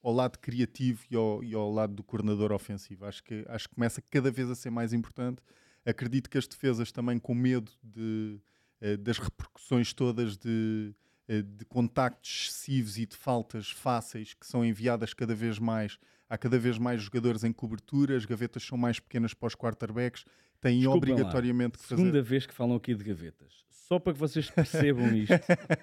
ao 0.03 0.13
lado 0.13 0.39
criativo 0.39 1.05
e 1.11 1.17
ao, 1.17 1.43
e 1.43 1.55
ao 1.55 1.71
lado 1.73 1.95
do 1.95 2.03
coordenador 2.03 2.53
ofensivo. 2.53 3.07
Acho 3.07 3.23
que, 3.23 3.45
acho 3.49 3.69
que 3.69 3.75
começa 3.75 4.03
cada 4.03 4.31
vez 4.31 4.51
a 4.51 4.55
ser 4.55 4.71
mais 4.71 4.93
importante. 4.93 5.43
Acredito 5.87 6.29
que 6.29 6.37
as 6.37 6.47
defesas 6.47 6.93
também 6.93 7.19
com 7.19 7.35
medo 7.35 7.73
de, 7.83 8.41
uh, 8.83 8.99
das 8.99 9.19
repercussões 9.19 9.93
todas 9.93 10.37
de, 10.37 10.95
uh, 11.29 11.43
de 11.43 11.65
contactos 11.65 12.49
excessivos 12.49 12.99
e 12.99 13.07
de 13.07 13.17
faltas 13.17 13.71
fáceis 13.71 14.35
que 14.35 14.47
são 14.47 14.65
enviadas 14.65 15.15
cada 15.15 15.35
vez 15.35 15.59
mais. 15.59 15.99
Há 16.29 16.37
cada 16.37 16.59
vez 16.59 16.79
mais 16.79 17.01
jogadores 17.03 17.43
em 17.45 17.53
cobertura, 17.53 18.17
as 18.17 18.25
gavetas 18.25 18.63
são 18.63 18.77
mais 18.77 19.01
pequenas 19.01 19.33
para 19.33 19.47
os 19.47 19.55
quarterbacks, 19.55 20.25
têm 20.61 20.81
Desculpem 20.81 21.11
lá. 21.11 21.15
obrigatoriamente 21.17 21.79
que 21.79 21.85
fazer. 21.85 22.03
Segunda 22.03 22.23
vez 22.23 22.47
que 22.47 22.53
falam 22.55 22.77
aqui 22.77 22.95
de 22.95 23.03
gavetas. 23.05 23.65
Só 23.71 23.99
para 23.99 24.13
que 24.13 24.19
vocês 24.19 24.51
percebam 24.51 25.17
isto. 25.17 25.33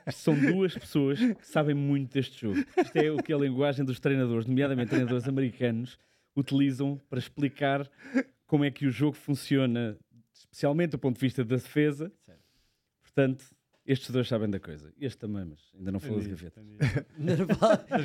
Isto 0.08 0.20
São 0.22 0.40
duas 0.40 0.78
pessoas 0.78 1.18
que 1.20 1.48
sabem 1.48 1.74
muito 1.74 2.14
deste 2.14 2.40
jogo. 2.40 2.60
Isto 2.78 2.96
é 2.98 3.12
o 3.12 3.18
que 3.18 3.34
a 3.34 3.38
linguagem 3.38 3.84
dos 3.84 4.00
treinadores, 4.00 4.46
nomeadamente 4.46 4.90
treinadores 4.92 5.28
americanos, 5.28 5.98
utilizam 6.36 7.02
para 7.10 7.18
explicar 7.18 7.90
como 8.46 8.64
é 8.64 8.70
que 8.70 8.86
o 8.86 8.92
jogo 8.92 9.18
funciona, 9.18 9.98
especialmente 10.32 10.92
do 10.92 11.00
ponto 11.00 11.16
de 11.16 11.22
vista 11.22 11.44
da 11.44 11.56
defesa. 11.56 12.12
Portanto, 13.02 13.55
estes 13.86 14.10
dois 14.10 14.28
sabem 14.28 14.50
da 14.50 14.60
coisa. 14.60 14.92
Este 15.00 15.20
também, 15.20 15.46
mas 15.46 15.60
ainda 15.78 15.92
não 15.92 16.00
falou 16.00 16.20
de 16.20 16.30
gavetas. 16.30 16.64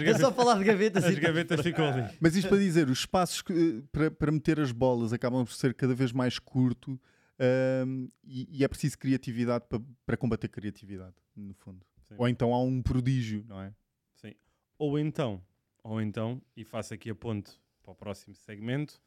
É 0.04 0.14
só 0.18 0.30
falar 0.30 0.58
de 0.58 0.64
gavetas. 0.64 1.04
As 1.04 1.18
gavetas 1.18 1.60
ficam 1.62 1.86
ali. 1.86 2.14
Mas 2.20 2.36
isto 2.36 2.48
para 2.48 2.58
dizer, 2.58 2.88
os 2.90 2.98
espaços 2.98 3.40
que, 3.40 3.52
eh, 3.52 3.82
para, 3.90 4.10
para 4.10 4.30
meter 4.30 4.60
as 4.60 4.72
bolas 4.72 5.12
acabam 5.12 5.44
por 5.44 5.54
ser 5.54 5.72
cada 5.74 5.94
vez 5.94 6.12
mais 6.12 6.38
curto 6.38 7.00
ahm, 7.38 8.08
e, 8.22 8.58
e 8.58 8.64
é 8.64 8.68
preciso 8.68 8.98
criatividade 8.98 9.64
para, 9.68 9.80
para 10.04 10.16
combater 10.18 10.48
criatividade, 10.48 11.14
no 11.34 11.54
fundo. 11.54 11.84
Sim. 12.08 12.14
Ou 12.18 12.28
então 12.28 12.52
há 12.52 12.62
um 12.62 12.82
prodígio, 12.82 13.44
não 13.48 13.62
é? 13.62 13.72
Sim. 14.16 14.34
Ou 14.78 14.98
então, 14.98 15.42
ou 15.82 16.00
então, 16.00 16.42
e 16.54 16.62
faço 16.62 16.92
aqui 16.92 17.08
a 17.08 17.14
ponte 17.14 17.58
para 17.82 17.92
o 17.92 17.94
próximo 17.94 18.34
segmento, 18.34 19.00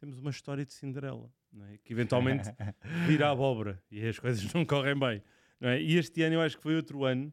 temos 0.00 0.18
uma 0.18 0.30
história 0.30 0.64
de 0.64 0.72
Cinderela, 0.72 1.30
não 1.52 1.66
é? 1.66 1.78
que 1.78 1.92
eventualmente 1.92 2.50
vira 3.06 3.28
a 3.28 3.30
abóbora 3.30 3.80
e 3.90 4.04
as 4.04 4.18
coisas 4.18 4.52
não 4.52 4.64
correm 4.64 4.98
bem. 4.98 5.22
Não 5.60 5.68
é? 5.70 5.80
E 5.82 5.96
este 5.96 6.22
ano 6.22 6.36
eu 6.36 6.40
acho 6.40 6.56
que 6.56 6.62
foi 6.62 6.76
outro 6.76 7.04
ano 7.04 7.32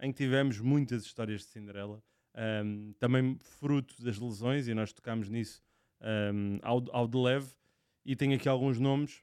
em 0.00 0.10
que 0.12 0.16
tivemos 0.18 0.58
muitas 0.60 1.04
histórias 1.04 1.42
de 1.42 1.46
Cinderela, 1.48 2.02
ahm, 2.34 2.92
também 2.98 3.36
fruto 3.40 4.02
das 4.02 4.18
lesões, 4.18 4.68
e 4.68 4.74
nós 4.74 4.92
tocámos 4.92 5.28
nisso 5.28 5.62
ahm, 6.00 6.58
ao, 6.62 6.84
ao 6.94 7.06
de 7.08 7.16
leve, 7.16 7.48
e 8.04 8.14
tenho 8.14 8.34
aqui 8.36 8.48
alguns 8.48 8.78
nomes. 8.78 9.22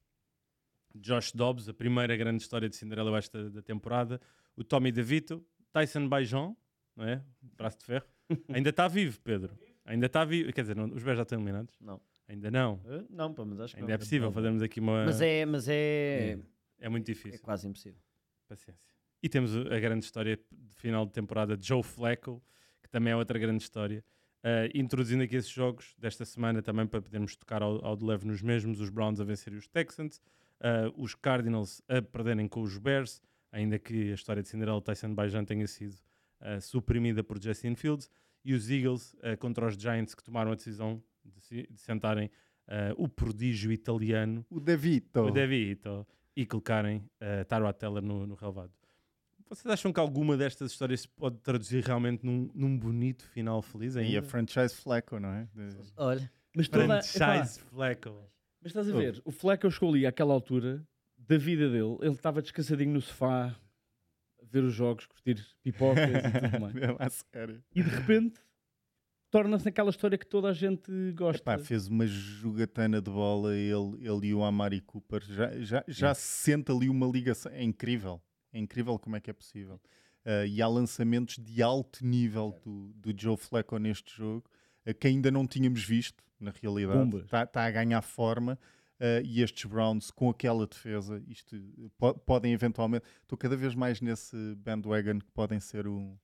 Josh 0.95 1.31
Dobbs, 1.31 1.67
a 1.67 1.73
primeira 1.73 2.15
grande 2.15 2.43
história 2.43 2.69
de 2.69 2.75
Cinderela 2.75 3.09
eu 3.09 3.15
acho, 3.15 3.31
da, 3.31 3.49
da 3.49 3.61
temporada. 3.63 4.21
O 4.55 4.63
Tommy 4.63 4.91
DeVito, 4.91 5.43
Tyson 5.71 6.07
Baijon, 6.07 6.55
não 6.95 7.05
é? 7.05 7.23
Braço 7.41 7.79
de 7.79 7.85
ferro. 7.85 8.05
Ainda 8.53 8.69
está 8.69 8.87
vivo, 8.87 9.19
Pedro. 9.21 9.57
Ainda 9.85 10.05
está 10.05 10.23
vivo. 10.23 10.53
Quer 10.53 10.61
dizer, 10.61 10.75
não, 10.75 10.85
os 10.85 11.01
Bears 11.03 11.17
já 11.17 11.23
estão 11.23 11.37
eliminados? 11.39 11.75
Não. 11.81 11.99
Ainda 12.27 12.51
não. 12.51 12.79
Eh, 12.85 13.03
Não, 13.09 13.33
pá, 13.33 13.43
mas 13.43 13.59
acho 13.59 13.73
que 13.73 13.79
Ainda 13.81 13.89
não. 13.89 13.95
é 13.95 13.97
possível 13.97 14.31
fazermos 14.31 14.61
aqui 14.61 14.79
uma. 14.79 15.03
Mas 15.05 15.19
é, 15.19 15.45
mas 15.45 15.67
é, 15.67 16.37
É 16.79 16.87
muito 16.89 17.09
é 17.09 17.13
difícil. 17.13 17.41
quase 17.41 17.67
impossível. 17.67 17.99
Paciência. 18.53 18.93
E 19.21 19.29
temos 19.29 19.55
a 19.55 19.79
grande 19.79 20.05
história 20.05 20.37
de 20.37 20.75
final 20.75 21.05
de 21.05 21.11
temporada 21.11 21.57
de 21.57 21.67
Joe 21.67 21.81
Flacco, 21.81 22.43
que 22.81 22.89
também 22.89 23.13
é 23.13 23.15
outra 23.15 23.39
grande 23.39 23.63
história. 23.63 24.03
Uh, 24.43 24.69
introduzindo 24.75 25.23
aqui 25.23 25.37
esses 25.37 25.49
jogos 25.49 25.95
desta 25.97 26.25
semana 26.25 26.61
também 26.61 26.85
para 26.85 27.01
podermos 27.01 27.33
tocar 27.35 27.63
ao, 27.63 27.83
ao 27.83 27.95
de 27.95 28.03
leve 28.03 28.27
nos 28.27 28.41
mesmos, 28.41 28.81
os 28.81 28.89
Browns 28.89 29.21
a 29.21 29.23
vencerem 29.23 29.57
os 29.57 29.67
Texans, 29.67 30.17
uh, 30.59 30.93
os 31.01 31.15
Cardinals 31.15 31.81
a 31.87 32.01
perderem 32.01 32.47
com 32.47 32.61
os 32.61 32.77
Bears, 32.77 33.21
ainda 33.51 33.79
que 33.79 34.11
a 34.11 34.13
história 34.13 34.43
de 34.43 34.49
Cinderella 34.49 34.81
Tyson 34.81 35.15
Bajan 35.15 35.45
tenha 35.45 35.65
sido 35.65 35.95
uh, 36.41 36.59
suprimida 36.59 37.23
por 37.23 37.41
Justin 37.41 37.75
Fields, 37.75 38.09
e 38.43 38.53
os 38.53 38.69
Eagles 38.69 39.15
contra 39.39 39.65
os 39.65 39.75
Giants 39.75 40.13
que 40.13 40.21
tomaram 40.21 40.51
a 40.51 40.55
decisão 40.55 41.01
de, 41.23 41.65
de 41.65 41.79
sentarem 41.79 42.29
o 42.97 43.07
prodígio 43.07 43.71
italiano, 43.71 44.45
o 44.49 44.59
Devito, 44.59 45.21
o 45.21 45.31
Devito 45.31 46.05
e 46.35 46.45
colocarem 46.45 46.97
uh, 46.97 47.45
Taro 47.47 47.71
Teller 47.73 48.03
no, 48.03 48.25
no 48.25 48.35
relevado. 48.35 48.71
Vocês 49.47 49.71
acham 49.71 49.93
que 49.93 49.99
alguma 49.99 50.35
destas 50.35 50.71
histórias 50.71 51.01
se 51.01 51.07
pode 51.07 51.37
traduzir 51.39 51.83
realmente 51.83 52.25
num, 52.25 52.49
num 52.55 52.77
bonito 52.77 53.23
final 53.29 53.61
feliz 53.61 53.95
ainda? 53.95 54.11
E 54.11 54.17
a 54.17 54.23
franchise 54.23 54.73
Flecko, 54.73 55.19
não 55.19 55.29
é? 55.29 55.47
Olha. 55.95 56.31
Mas 56.55 56.67
toda, 56.67 57.01
franchise 57.01 57.59
Flecko. 57.59 58.31
Mas 58.61 58.71
estás 58.71 58.89
a 58.89 58.93
ver, 58.93 59.21
oh. 59.23 59.29
o 59.29 59.31
Flecko 59.31 59.69
chegou 59.69 59.89
ali 59.89 60.05
àquela 60.05 60.33
altura 60.33 60.83
da 61.17 61.37
vida 61.37 61.69
dele, 61.69 61.97
ele 62.01 62.13
estava 62.13 62.41
descansadinho 62.41 62.93
no 62.93 63.01
sofá, 63.01 63.55
a 64.41 64.45
ver 64.45 64.63
os 64.63 64.73
jogos, 64.73 65.05
curtir 65.05 65.45
pipocas 65.61 66.03
e 66.03 66.49
tudo 66.49 66.59
mais. 66.59 66.75
É, 66.75 67.09
sério. 67.09 67.63
E 67.75 67.83
de 67.83 67.89
repente 67.89 68.41
torna-se 69.33 69.65
naquela 69.65 69.89
história 69.89 70.15
que 70.15 70.27
toda 70.27 70.49
a 70.49 70.53
gente 70.53 70.91
gosta. 71.13 71.41
Epá, 71.41 71.57
fez 71.57 71.87
uma 71.87 72.05
jogatana 72.05 73.01
de 73.01 73.09
bola, 73.09 73.55
ele, 73.55 73.97
ele 74.07 74.27
e 74.27 74.33
o 74.35 74.43
Amari 74.43 74.79
Cooper, 74.79 75.23
já, 75.23 75.59
já, 75.59 75.83
já 75.87 76.13
se 76.13 76.43
sente 76.43 76.71
ali 76.71 76.87
uma 76.87 77.07
ligação, 77.07 77.51
é 77.51 77.63
incrível. 77.63 78.21
É 78.53 78.59
incrível 78.59 78.99
como 78.99 79.15
é 79.15 79.19
que 79.19 79.31
é 79.31 79.33
possível. 79.33 79.81
Uh, 80.23 80.45
e 80.47 80.61
há 80.61 80.67
lançamentos 80.67 81.39
de 81.39 81.63
alto 81.63 82.05
nível 82.05 82.55
do, 82.63 82.93
do 82.93 83.19
Joe 83.19 83.35
Flacco 83.35 83.75
neste 83.79 84.15
jogo, 84.15 84.43
uh, 84.85 84.93
que 84.93 85.07
ainda 85.07 85.31
não 85.31 85.47
tínhamos 85.47 85.83
visto, 85.83 86.23
na 86.39 86.53
realidade. 86.61 87.17
Está 87.17 87.43
tá 87.47 87.63
a 87.63 87.71
ganhar 87.71 88.03
forma. 88.03 88.59
Uh, 88.99 89.25
e 89.25 89.41
estes 89.41 89.65
Browns, 89.65 90.11
com 90.11 90.29
aquela 90.29 90.67
defesa, 90.67 91.21
isto 91.27 91.59
po 91.97 92.13
podem 92.13 92.53
eventualmente. 92.53 93.03
Estou 93.23 93.35
cada 93.35 93.57
vez 93.57 93.73
mais 93.73 93.99
nesse 93.99 94.37
bandwagon 94.57 95.17
que 95.17 95.31
podem 95.31 95.59
ser 95.59 95.87
um. 95.87 96.15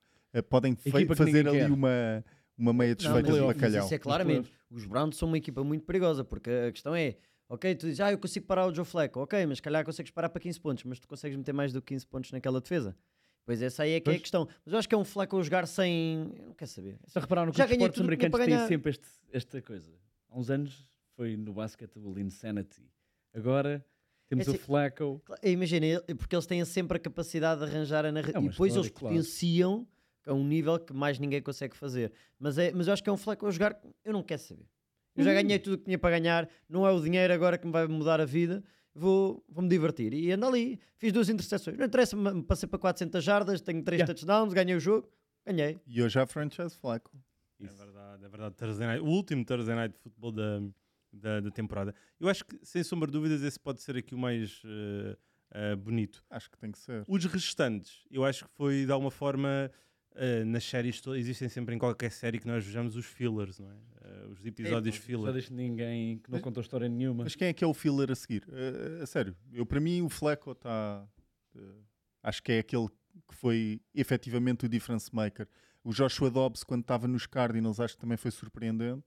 podem 0.47 0.75
fazer 1.15 1.47
ali 1.47 1.57
quer. 1.57 1.71
uma, 1.71 2.23
uma 2.59 2.73
meia 2.73 2.95
desfeita 2.95 3.31
de 3.31 3.39
bacalhau. 3.39 3.85
Isso 3.85 3.93
é 3.93 3.97
claramente. 3.97 4.51
Os 4.69 4.85
Browns 4.85 5.17
são 5.17 5.27
uma 5.27 5.37
equipa 5.37 5.63
muito 5.63 5.85
perigosa, 5.85 6.23
porque 6.23 6.49
a 6.49 6.71
questão 6.71 6.95
é 6.95 7.15
Ok, 7.51 7.73
tu 7.73 7.87
dizes, 7.87 7.99
ah, 7.99 8.11
eu 8.11 8.17
consigo 8.19 8.45
parar 8.45 8.67
o 8.67 8.73
Joe 8.73 8.85
Flacco. 8.85 9.21
Ok, 9.21 9.43
mas 9.47 9.59
calhar 9.59 9.83
consegues 9.83 10.11
parar 10.11 10.29
para 10.29 10.39
15 10.39 10.59
pontos, 10.59 10.83
mas 10.83 10.99
tu 10.99 11.07
consegues 11.07 11.35
meter 11.35 11.51
mais 11.51 11.73
do 11.73 11.81
que 11.81 11.95
15 11.95 12.05
pontos 12.05 12.31
naquela 12.31 12.61
defesa. 12.61 12.95
Pois 13.43 13.59
essa 13.63 13.81
aí 13.81 13.93
é 13.93 13.99
que 13.99 14.05
pois. 14.05 14.17
é 14.17 14.17
a 14.17 14.21
questão. 14.21 14.47
Mas 14.63 14.71
eu 14.71 14.77
acho 14.77 14.87
que 14.87 14.93
é 14.93 14.97
um 14.97 15.03
Flacco 15.03 15.35
a 15.35 15.41
jogar 15.41 15.65
sem. 15.65 16.31
Eu 16.37 16.45
não 16.45 16.53
quero 16.53 16.69
saber. 16.69 16.99
Já 17.07 17.19
repararam 17.19 17.51
que 17.51 17.57
Já 17.57 17.65
os 17.65 17.71
esportes 17.71 18.01
americanos 18.01 18.39
têm 18.45 18.67
sempre 18.67 18.91
este, 18.91 19.07
esta 19.33 19.61
coisa. 19.63 19.91
Há 20.29 20.37
uns 20.37 20.51
anos 20.51 20.87
foi 21.15 21.35
no 21.35 21.51
basketball 21.51 22.19
Insanity. 22.19 22.83
Agora 23.33 23.83
temos 24.27 24.47
é 24.47 24.51
assim, 24.51 24.59
o 24.59 24.61
Flacco. 24.61 25.19
Imagina, 25.41 26.03
porque 26.19 26.35
eles 26.35 26.45
têm 26.45 26.63
sempre 26.65 26.97
a 26.97 26.99
capacidade 26.99 27.61
de 27.61 27.65
arranjar 27.65 28.05
a 28.05 28.11
narrativa. 28.11 28.37
É 28.37 28.45
e 28.45 28.49
depois 28.49 28.75
eles 28.75 28.89
claro. 28.89 29.15
potenciam 29.15 29.87
a 30.29 30.33
um 30.33 30.43
nível 30.43 30.79
que 30.79 30.93
mais 30.93 31.19
ninguém 31.19 31.41
consegue 31.41 31.75
fazer. 31.75 32.11
Mas, 32.39 32.57
é, 32.57 32.71
mas 32.71 32.87
eu 32.87 32.93
acho 32.93 33.03
que 33.03 33.09
é 33.09 33.13
um 33.13 33.17
Flacco 33.17 33.45
a 33.47 33.51
jogar. 33.51 33.79
Eu 34.03 34.13
não 34.13 34.23
quero 34.23 34.41
saber. 34.41 34.65
Eu 35.15 35.23
já 35.23 35.33
ganhei 35.33 35.59
tudo 35.59 35.73
o 35.73 35.77
que 35.77 35.85
tinha 35.85 35.99
para 35.99 36.17
ganhar, 36.17 36.47
não 36.69 36.87
é 36.87 36.91
o 36.91 37.01
dinheiro 37.01 37.33
agora 37.33 37.57
que 37.57 37.65
me 37.65 37.73
vai 37.73 37.85
mudar 37.87 38.21
a 38.21 38.25
vida. 38.25 38.63
Vou, 38.95 39.43
vou 39.49 39.61
me 39.61 39.69
divertir. 39.69 40.13
E 40.13 40.31
ando 40.31 40.45
ali, 40.45 40.79
fiz 40.97 41.11
duas 41.11 41.29
interseções. 41.29 41.77
Não 41.77 41.85
interessa, 41.85 42.15
passei 42.47 42.67
para 42.67 42.79
400 42.79 43.23
jardas, 43.23 43.61
tenho 43.61 43.83
3 43.83 43.99
yeah. 43.99 44.13
touchdowns, 44.13 44.53
ganhei 44.53 44.75
o 44.75 44.79
jogo, 44.79 45.09
ganhei. 45.45 45.79
E 45.85 46.01
hoje 46.01 46.19
há 46.19 46.25
franchise 46.25 46.75
flaco. 46.77 47.11
É 47.61 47.67
verdade, 47.67 48.25
é 48.25 48.29
verdade. 48.29 48.55
Thursday 48.55 48.87
night, 48.87 49.03
o 49.03 49.07
último 49.07 49.43
Thursday 49.43 49.75
night 49.75 49.93
de 49.93 49.99
futebol 49.99 50.31
da, 50.31 50.61
da, 51.11 51.39
da, 51.41 51.51
temporada. 51.51 51.93
Eu 52.19 52.29
acho 52.29 52.45
que, 52.45 52.57
sem 52.63 52.83
sombra 52.83 53.07
de 53.07 53.13
dúvidas, 53.13 53.41
esse 53.43 53.59
pode 53.59 53.81
ser 53.81 53.97
aqui 53.97 54.15
o 54.15 54.17
mais 54.17 54.61
uh, 54.63 55.17
uh, 55.73 55.77
bonito. 55.77 56.23
Acho 56.29 56.49
que 56.49 56.57
tem 56.57 56.71
que 56.71 56.79
ser. 56.79 57.03
Os 57.07 57.25
restantes, 57.25 58.05
eu 58.09 58.23
acho 58.23 58.45
que 58.45 58.51
foi 58.51 58.85
de 58.85 58.91
alguma 58.91 59.11
forma 59.11 59.69
Uh, 60.15 60.45
nas 60.45 60.63
séries 60.63 61.01
existem 61.15 61.47
sempre 61.47 61.75
em 61.75 61.77
qualquer 61.77 62.11
série 62.11 62.39
que 62.39 62.47
nós 62.47 62.65
vejamos 62.65 62.95
os 62.95 63.05
fillers, 63.05 63.59
não 63.59 63.69
é? 63.69 63.73
Uh, 63.73 64.31
os 64.31 64.45
episódios 64.45 64.95
é, 64.95 64.99
filler. 64.99 65.25
Já 65.27 65.31
deixo 65.31 65.53
ninguém 65.53 66.17
que 66.17 66.29
não 66.29 66.37
mas, 66.37 66.41
contou 66.41 66.61
história 66.61 66.89
nenhuma. 66.89 67.23
Mas 67.23 67.35
quem 67.35 67.47
é 67.47 67.53
que 67.53 67.63
é 67.63 67.67
o 67.67 67.73
filler 67.73 68.11
a 68.11 68.15
seguir? 68.15 68.43
Uh, 68.47 69.03
a 69.03 69.05
sério, 69.05 69.35
eu 69.53 69.65
para 69.65 69.79
mim 69.79 70.01
o 70.01 70.09
Flecko 70.09 70.51
está. 70.51 71.07
acho 72.23 72.43
que 72.43 72.51
é 72.51 72.59
aquele 72.59 72.87
que 73.27 73.35
foi 73.35 73.81
efetivamente 73.93 74.65
o 74.65 74.69
difference 74.69 75.13
maker. 75.13 75.47
O 75.83 75.93
Joshua 75.93 76.29
Dobbs, 76.29 76.63
quando 76.63 76.81
estava 76.81 77.07
nos 77.07 77.25
Cardinals, 77.25 77.79
acho 77.79 77.95
que 77.95 78.01
também 78.01 78.17
foi 78.17 78.31
surpreendente. 78.31 79.03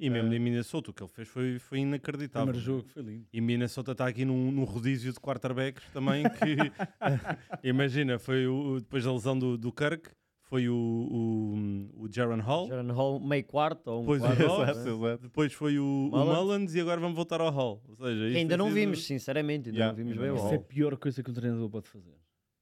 E 0.00 0.08
mesmo 0.08 0.30
uh, 0.30 0.34
em 0.34 0.38
Minnesota, 0.38 0.90
o 0.90 0.94
que 0.94 1.02
ele 1.02 1.10
fez 1.10 1.28
foi, 1.28 1.58
foi 1.58 1.80
inacreditável. 1.80 2.48
O 2.48 2.52
primeiro 2.54 2.78
jogo 2.78 2.88
foi 2.88 3.02
lindo. 3.02 3.26
E 3.30 3.40
Minnesota 3.40 3.92
está 3.92 4.08
aqui 4.08 4.24
num, 4.24 4.50
num 4.50 4.64
rodízio 4.64 5.12
de 5.12 5.20
quarterbacks 5.20 5.84
também 5.92 6.24
que... 6.24 6.56
imagina, 7.62 8.18
foi 8.18 8.46
o, 8.46 8.80
depois 8.80 9.04
da 9.04 9.12
lesão 9.12 9.38
do, 9.38 9.58
do 9.58 9.70
Kirk, 9.70 10.10
foi 10.50 10.68
o, 10.68 10.74
o, 10.74 12.02
o 12.02 12.12
Jaron 12.12 12.40
Hall. 12.42 12.66
Jaron 12.66 12.92
Hall, 12.92 13.20
meio 13.20 13.44
quarto 13.44 13.86
ou 13.88 14.02
um 14.02 14.04
Pois 14.04 14.20
quarto. 14.20 14.42
exato, 14.42 14.88
exato. 14.88 15.22
Depois 15.22 15.52
foi 15.52 15.78
o 15.78 15.84
Mullins. 15.84 16.28
o 16.28 16.44
Mullins 16.44 16.74
e 16.74 16.80
agora 16.80 17.00
vamos 17.00 17.14
voltar 17.14 17.40
ao 17.40 17.52
Hall. 17.52 17.80
Ou 17.88 17.94
seja, 17.94 18.36
ainda 18.36 18.56
não 18.56 18.66
sido... 18.66 18.74
vimos, 18.74 19.06
sinceramente, 19.06 19.68
ainda 19.68 19.78
yeah. 19.78 19.96
não 19.96 20.04
vimos 20.04 20.18
bem 20.18 20.30
o 20.30 20.34
Hall. 20.34 20.46
Isso 20.46 20.54
é 20.54 20.56
a 20.56 20.60
pior 20.60 20.96
coisa 20.96 21.22
que 21.22 21.30
um 21.30 21.34
treinador 21.34 21.70
pode 21.70 21.88
fazer. 21.88 22.16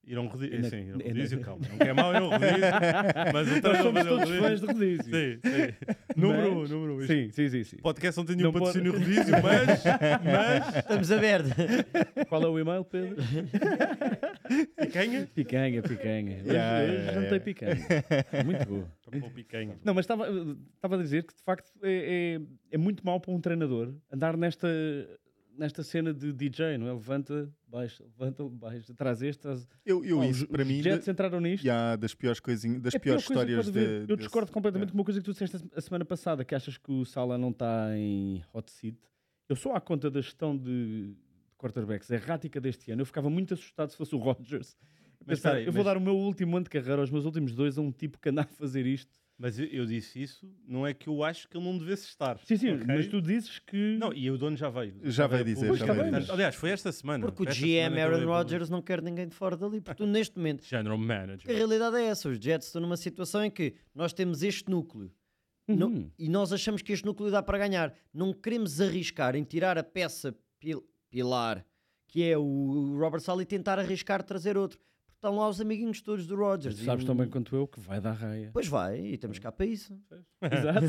Ir 0.08 0.16
a 0.16 0.22
um 0.22 0.26
rodízio, 0.26 0.70
sim, 0.70 0.76
ir 0.76 0.92
a 0.92 0.96
um 0.96 1.00
rodízio, 1.00 1.40
calma. 1.42 1.68
Não 1.68 1.76
quer 1.76 1.92
mal 1.92 2.14
ir 2.14 2.16
a 2.16 2.22
um 2.22 2.30
rodízio, 2.30 2.56
mas 3.34 3.48
o 3.48 3.60
Nós 3.60 3.78
somos 3.78 4.04
todos 4.04 4.30
fãs 4.38 4.60
de 4.60 4.66
rodízio. 4.66 5.04
Sim, 5.04 5.40
sim. 5.44 5.74
Número 6.16 6.50
um, 6.50 6.66
número 6.66 6.96
um. 6.96 7.06
Sim, 7.06 7.30
sim, 7.30 7.48
sim. 7.50 7.64
sim. 7.64 7.76
Podcast 7.76 8.16
não 8.16 8.24
tem 8.24 8.36
nenhum 8.36 8.50
patrocínio 8.50 8.92
pode... 8.94 9.04
rodízio, 9.04 9.34
mas, 9.42 9.84
mas... 10.24 10.76
Estamos 10.80 11.12
abertos. 11.12 11.52
Qual 12.26 12.42
é 12.42 12.46
o 12.46 12.58
e-mail, 12.58 12.84
Pedro? 12.84 13.16
Picanha? 14.80 15.28
Picanha, 15.34 15.82
picanha. 15.82 16.38
Hoje, 16.38 16.48
yeah, 16.48 16.84
hoje 16.84 17.14
jantei 17.14 17.40
picanha. 17.40 17.86
Muito 18.46 18.66
boa. 18.66 19.30
picanha. 19.30 19.78
Não, 19.84 19.92
mas 19.92 20.06
estava 20.06 20.94
a 20.94 21.02
dizer 21.02 21.24
que 21.24 21.34
de 21.34 21.42
facto 21.42 21.70
é, 21.82 22.38
é, 22.38 22.40
é 22.72 22.78
muito 22.78 23.04
mau 23.04 23.20
para 23.20 23.30
um 23.30 23.40
treinador 23.42 23.92
andar 24.10 24.38
nesta 24.38 24.66
nesta 25.58 25.82
cena 25.82 26.14
de 26.14 26.32
DJ, 26.32 26.78
não 26.78 26.88
é? 26.88 26.92
Levanta, 26.92 27.52
baixa, 27.66 28.04
levanta, 28.04 28.48
baixa, 28.48 28.94
traz 28.94 29.20
este, 29.20 29.40
traz... 29.40 29.68
Eu, 29.84 30.04
eu 30.04 30.22
isso, 30.22 30.44
os, 30.44 30.50
para 30.50 30.62
os 30.62 30.68
mim... 30.68 30.82
Jets 30.82 31.08
entraram 31.08 31.40
nisto. 31.40 31.64
Já, 31.64 31.96
das 31.96 32.14
piores 32.14 32.40
coisinhas, 32.40 32.80
das 32.80 32.94
é 32.94 32.98
piores 32.98 33.22
histórias 33.22 33.70
de, 33.70 34.04
Eu 34.08 34.16
discordo 34.16 34.52
completamente 34.52 34.90
é. 34.90 34.92
com 34.92 34.98
uma 34.98 35.04
coisa 35.04 35.20
que 35.20 35.24
tu 35.24 35.32
disseste 35.32 35.58
a 35.74 35.80
semana 35.80 36.04
passada, 36.04 36.44
que 36.44 36.54
achas 36.54 36.78
que 36.78 36.90
o 36.90 37.04
Sala 37.04 37.36
não 37.36 37.50
está 37.50 37.90
em 37.96 38.42
hot 38.54 38.70
seat. 38.70 38.96
Eu 39.48 39.56
sou 39.56 39.72
à 39.72 39.80
conta 39.80 40.10
da 40.10 40.20
gestão 40.20 40.56
de, 40.56 41.08
de 41.08 41.16
quarterbacks 41.58 42.10
errática 42.10 42.60
deste 42.60 42.90
ano. 42.92 43.02
Eu 43.02 43.06
ficava 43.06 43.28
muito 43.28 43.54
assustado 43.54 43.90
se 43.90 43.96
fosse 43.96 44.14
o 44.14 44.18
Rodgers. 44.18 44.76
Mas, 45.26 45.40
Pensar, 45.40 45.60
eu 45.60 45.72
vou 45.72 45.82
dar 45.82 45.96
o 45.96 46.00
meu 46.00 46.16
último 46.16 46.56
ano 46.56 46.64
de 46.64 46.70
carreira 46.70 47.00
aos 47.00 47.10
meus 47.10 47.24
últimos 47.24 47.54
dois 47.54 47.76
a 47.76 47.82
um 47.82 47.90
tipo 47.90 48.18
que 48.18 48.28
anda 48.28 48.42
a 48.42 48.46
fazer 48.46 48.86
isto 48.86 49.18
mas 49.38 49.56
eu, 49.56 49.66
eu, 49.66 49.86
disse 49.86 50.20
isso, 50.20 50.52
não 50.66 50.84
é 50.84 50.92
que 50.92 51.08
eu 51.08 51.22
acho 51.22 51.48
que 51.48 51.56
ele 51.56 51.64
não 51.64 51.78
devesse 51.78 52.06
estar. 52.06 52.38
Sim, 52.44 52.56
sim, 52.56 52.72
okay? 52.72 52.86
mas 52.86 53.06
tu 53.06 53.22
dizes 53.22 53.60
que. 53.60 53.96
Não, 53.96 54.12
e 54.12 54.28
o 54.28 54.36
dono 54.36 54.56
já 54.56 54.68
veio. 54.68 54.94
Já 55.04 55.28
veio 55.28 55.44
dizer. 55.44 55.72
já 55.76 55.92
veio 55.92 56.12
dizer. 56.12 56.32
Aliás, 56.32 56.56
foi 56.56 56.70
esta 56.70 56.90
semana. 56.90 57.24
Porque 57.24 57.44
o 57.44 57.46
GM 57.46 57.96
Aaron 58.00 58.26
Rodgers 58.26 58.68
não 58.68 58.82
quer 58.82 59.00
ninguém 59.00 59.28
de 59.28 59.34
fora 59.36 59.56
dali. 59.56 59.80
Porque 59.80 60.02
tu, 60.02 60.06
neste 60.06 60.36
momento. 60.36 60.64
General 60.64 60.98
Manager. 60.98 61.48
A 61.48 61.54
realidade 61.54 61.96
é 61.96 62.06
essa. 62.06 62.28
Os 62.28 62.38
Jets 62.38 62.66
estão 62.66 62.82
numa 62.82 62.96
situação 62.96 63.44
em 63.44 63.50
que 63.50 63.74
nós 63.94 64.12
temos 64.12 64.42
este 64.42 64.68
núcleo. 64.68 65.12
Uhum. 65.68 65.76
Não, 65.76 66.12
e 66.18 66.28
nós 66.28 66.52
achamos 66.52 66.82
que 66.82 66.92
este 66.92 67.06
núcleo 67.06 67.30
dá 67.30 67.40
para 67.40 67.58
ganhar. 67.58 67.94
Não 68.12 68.32
queremos 68.32 68.80
arriscar 68.80 69.36
em 69.36 69.44
tirar 69.44 69.78
a 69.78 69.84
peça 69.84 70.34
pil 70.58 70.84
pilar, 71.10 71.64
que 72.08 72.24
é 72.24 72.36
o 72.36 72.96
Robert 72.98 73.20
Sala, 73.20 73.42
e 73.42 73.46
tentar 73.46 73.78
arriscar 73.78 74.22
trazer 74.22 74.56
outro 74.56 74.80
estão 75.18 75.36
lá 75.36 75.48
os 75.48 75.60
amiguinhos 75.60 76.00
todos 76.00 76.26
do 76.26 76.36
Rogers. 76.36 76.76
Tu 76.76 76.84
sabes 76.84 77.04
e... 77.04 77.06
tão 77.06 77.16
bem 77.16 77.28
quanto 77.28 77.54
eu 77.54 77.66
que 77.66 77.80
vai 77.80 78.00
dar 78.00 78.12
raia. 78.12 78.50
Pois 78.52 78.68
vai, 78.68 79.00
e 79.00 79.18
temos 79.18 79.38
cá 79.38 79.50
para 79.52 79.66
isso. 79.66 80.00
Exato. 80.40 80.86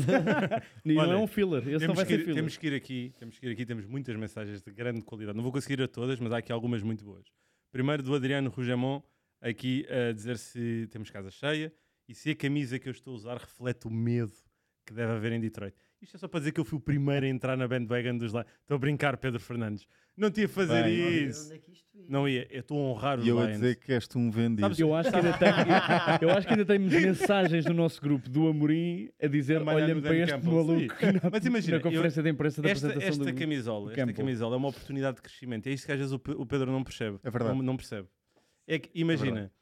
e 0.84 0.94
não 0.94 1.12
é 1.12 1.16
um 1.16 1.26
filler. 1.26 1.68
Esse 1.68 1.86
não 1.86 1.94
vai 1.94 2.06
ser 2.06 2.14
ir, 2.14 2.18
filler. 2.20 2.36
Temos 2.36 2.56
que 2.56 2.66
ir 2.66 2.74
aqui, 2.74 3.12
temos 3.18 3.38
que 3.38 3.46
ir 3.46 3.52
aqui, 3.52 3.66
temos 3.66 3.86
muitas 3.86 4.16
mensagens 4.16 4.62
de 4.62 4.70
grande 4.70 5.02
qualidade. 5.02 5.36
Não 5.36 5.42
vou 5.42 5.52
conseguir 5.52 5.82
a 5.82 5.88
todas, 5.88 6.18
mas 6.20 6.32
há 6.32 6.38
aqui 6.38 6.52
algumas 6.52 6.82
muito 6.82 7.04
boas. 7.04 7.26
Primeiro 7.72 8.02
do 8.02 8.14
Adriano 8.14 8.50
Rugemon, 8.50 9.02
aqui 9.40 9.86
a 9.88 10.12
dizer 10.12 10.38
se 10.38 10.88
temos 10.90 11.10
casa 11.10 11.30
cheia 11.30 11.72
e 12.08 12.14
se 12.14 12.30
a 12.30 12.36
camisa 12.36 12.78
que 12.78 12.88
eu 12.88 12.92
estou 12.92 13.14
a 13.14 13.16
usar 13.16 13.36
reflete 13.36 13.86
o 13.86 13.90
medo 13.90 14.32
que 14.86 14.94
deve 14.94 15.12
haver 15.12 15.32
em 15.32 15.40
Detroit. 15.40 15.74
Isto 16.02 16.16
é 16.16 16.18
só 16.18 16.28
para 16.28 16.40
dizer 16.40 16.52
que 16.52 16.60
eu 16.60 16.64
fui 16.64 16.78
o 16.78 16.80
primeiro 16.80 17.26
a 17.26 17.28
entrar 17.28 17.56
na 17.56 17.68
bandwagon 17.68 18.16
dos 18.16 18.32
lá. 18.32 18.44
Estou 18.62 18.76
a 18.76 18.78
brincar, 18.78 19.16
Pedro 19.18 19.38
Fernandes. 19.38 19.86
Não 20.16 20.30
tinha 20.30 20.46
a 20.46 20.48
fazer 20.48 20.84
Bem, 20.84 21.26
isso. 21.26 21.52
É 21.52 21.58
não 22.08 22.28
ia. 22.28 22.46
Eu 22.50 22.60
estou 22.60 22.78
a 22.78 22.90
honrar 22.90 23.18
os 23.18 23.26
E 23.26 23.28
eu 23.28 23.38
a 23.38 23.46
dizer 23.46 23.76
que 23.76 23.92
és 23.92 24.08
um 24.16 24.30
vendido. 24.30 24.62
Sabes, 24.62 24.78
eu, 24.80 24.94
acho 24.94 25.10
que 25.10 25.16
ainda 25.16 25.32
tenho, 25.34 25.54
eu 26.22 26.30
acho 26.30 26.46
que 26.46 26.52
ainda 26.54 26.64
temos 26.64 26.92
mensagens 26.92 27.64
no 27.66 27.74
nosso 27.74 28.00
grupo 28.00 28.28
do 28.28 28.48
Amorim 28.48 29.10
a 29.22 29.26
dizer: 29.26 29.62
olha-me 29.62 30.00
para 30.00 30.16
este 30.16 30.34
Campbell, 30.34 30.52
maluco 30.52 30.94
na, 30.94 31.30
Mas 31.30 31.46
imagina, 31.46 31.76
na 31.76 31.82
conferência 31.82 32.20
eu, 32.20 32.24
de 32.24 32.30
imprensa 32.30 32.62
da 32.62 32.70
esta, 32.70 32.86
apresentação 32.88 33.22
esta 33.22 33.32
do, 33.32 33.38
camisola, 33.38 33.92
Esta 33.92 34.12
camisola 34.12 34.56
é 34.56 34.58
uma 34.58 34.68
oportunidade 34.68 35.16
de 35.16 35.22
crescimento. 35.22 35.66
É 35.66 35.70
isto 35.70 35.86
que 35.86 35.92
às 35.92 35.98
vezes 35.98 36.12
o 36.12 36.46
Pedro 36.46 36.72
não 36.72 36.82
percebe. 36.82 37.18
É 37.22 37.30
verdade. 37.30 37.56
Não, 37.56 37.62
não 37.62 37.76
percebe. 37.76 38.08
É 38.66 38.78
que, 38.78 38.90
imagina, 38.94 39.52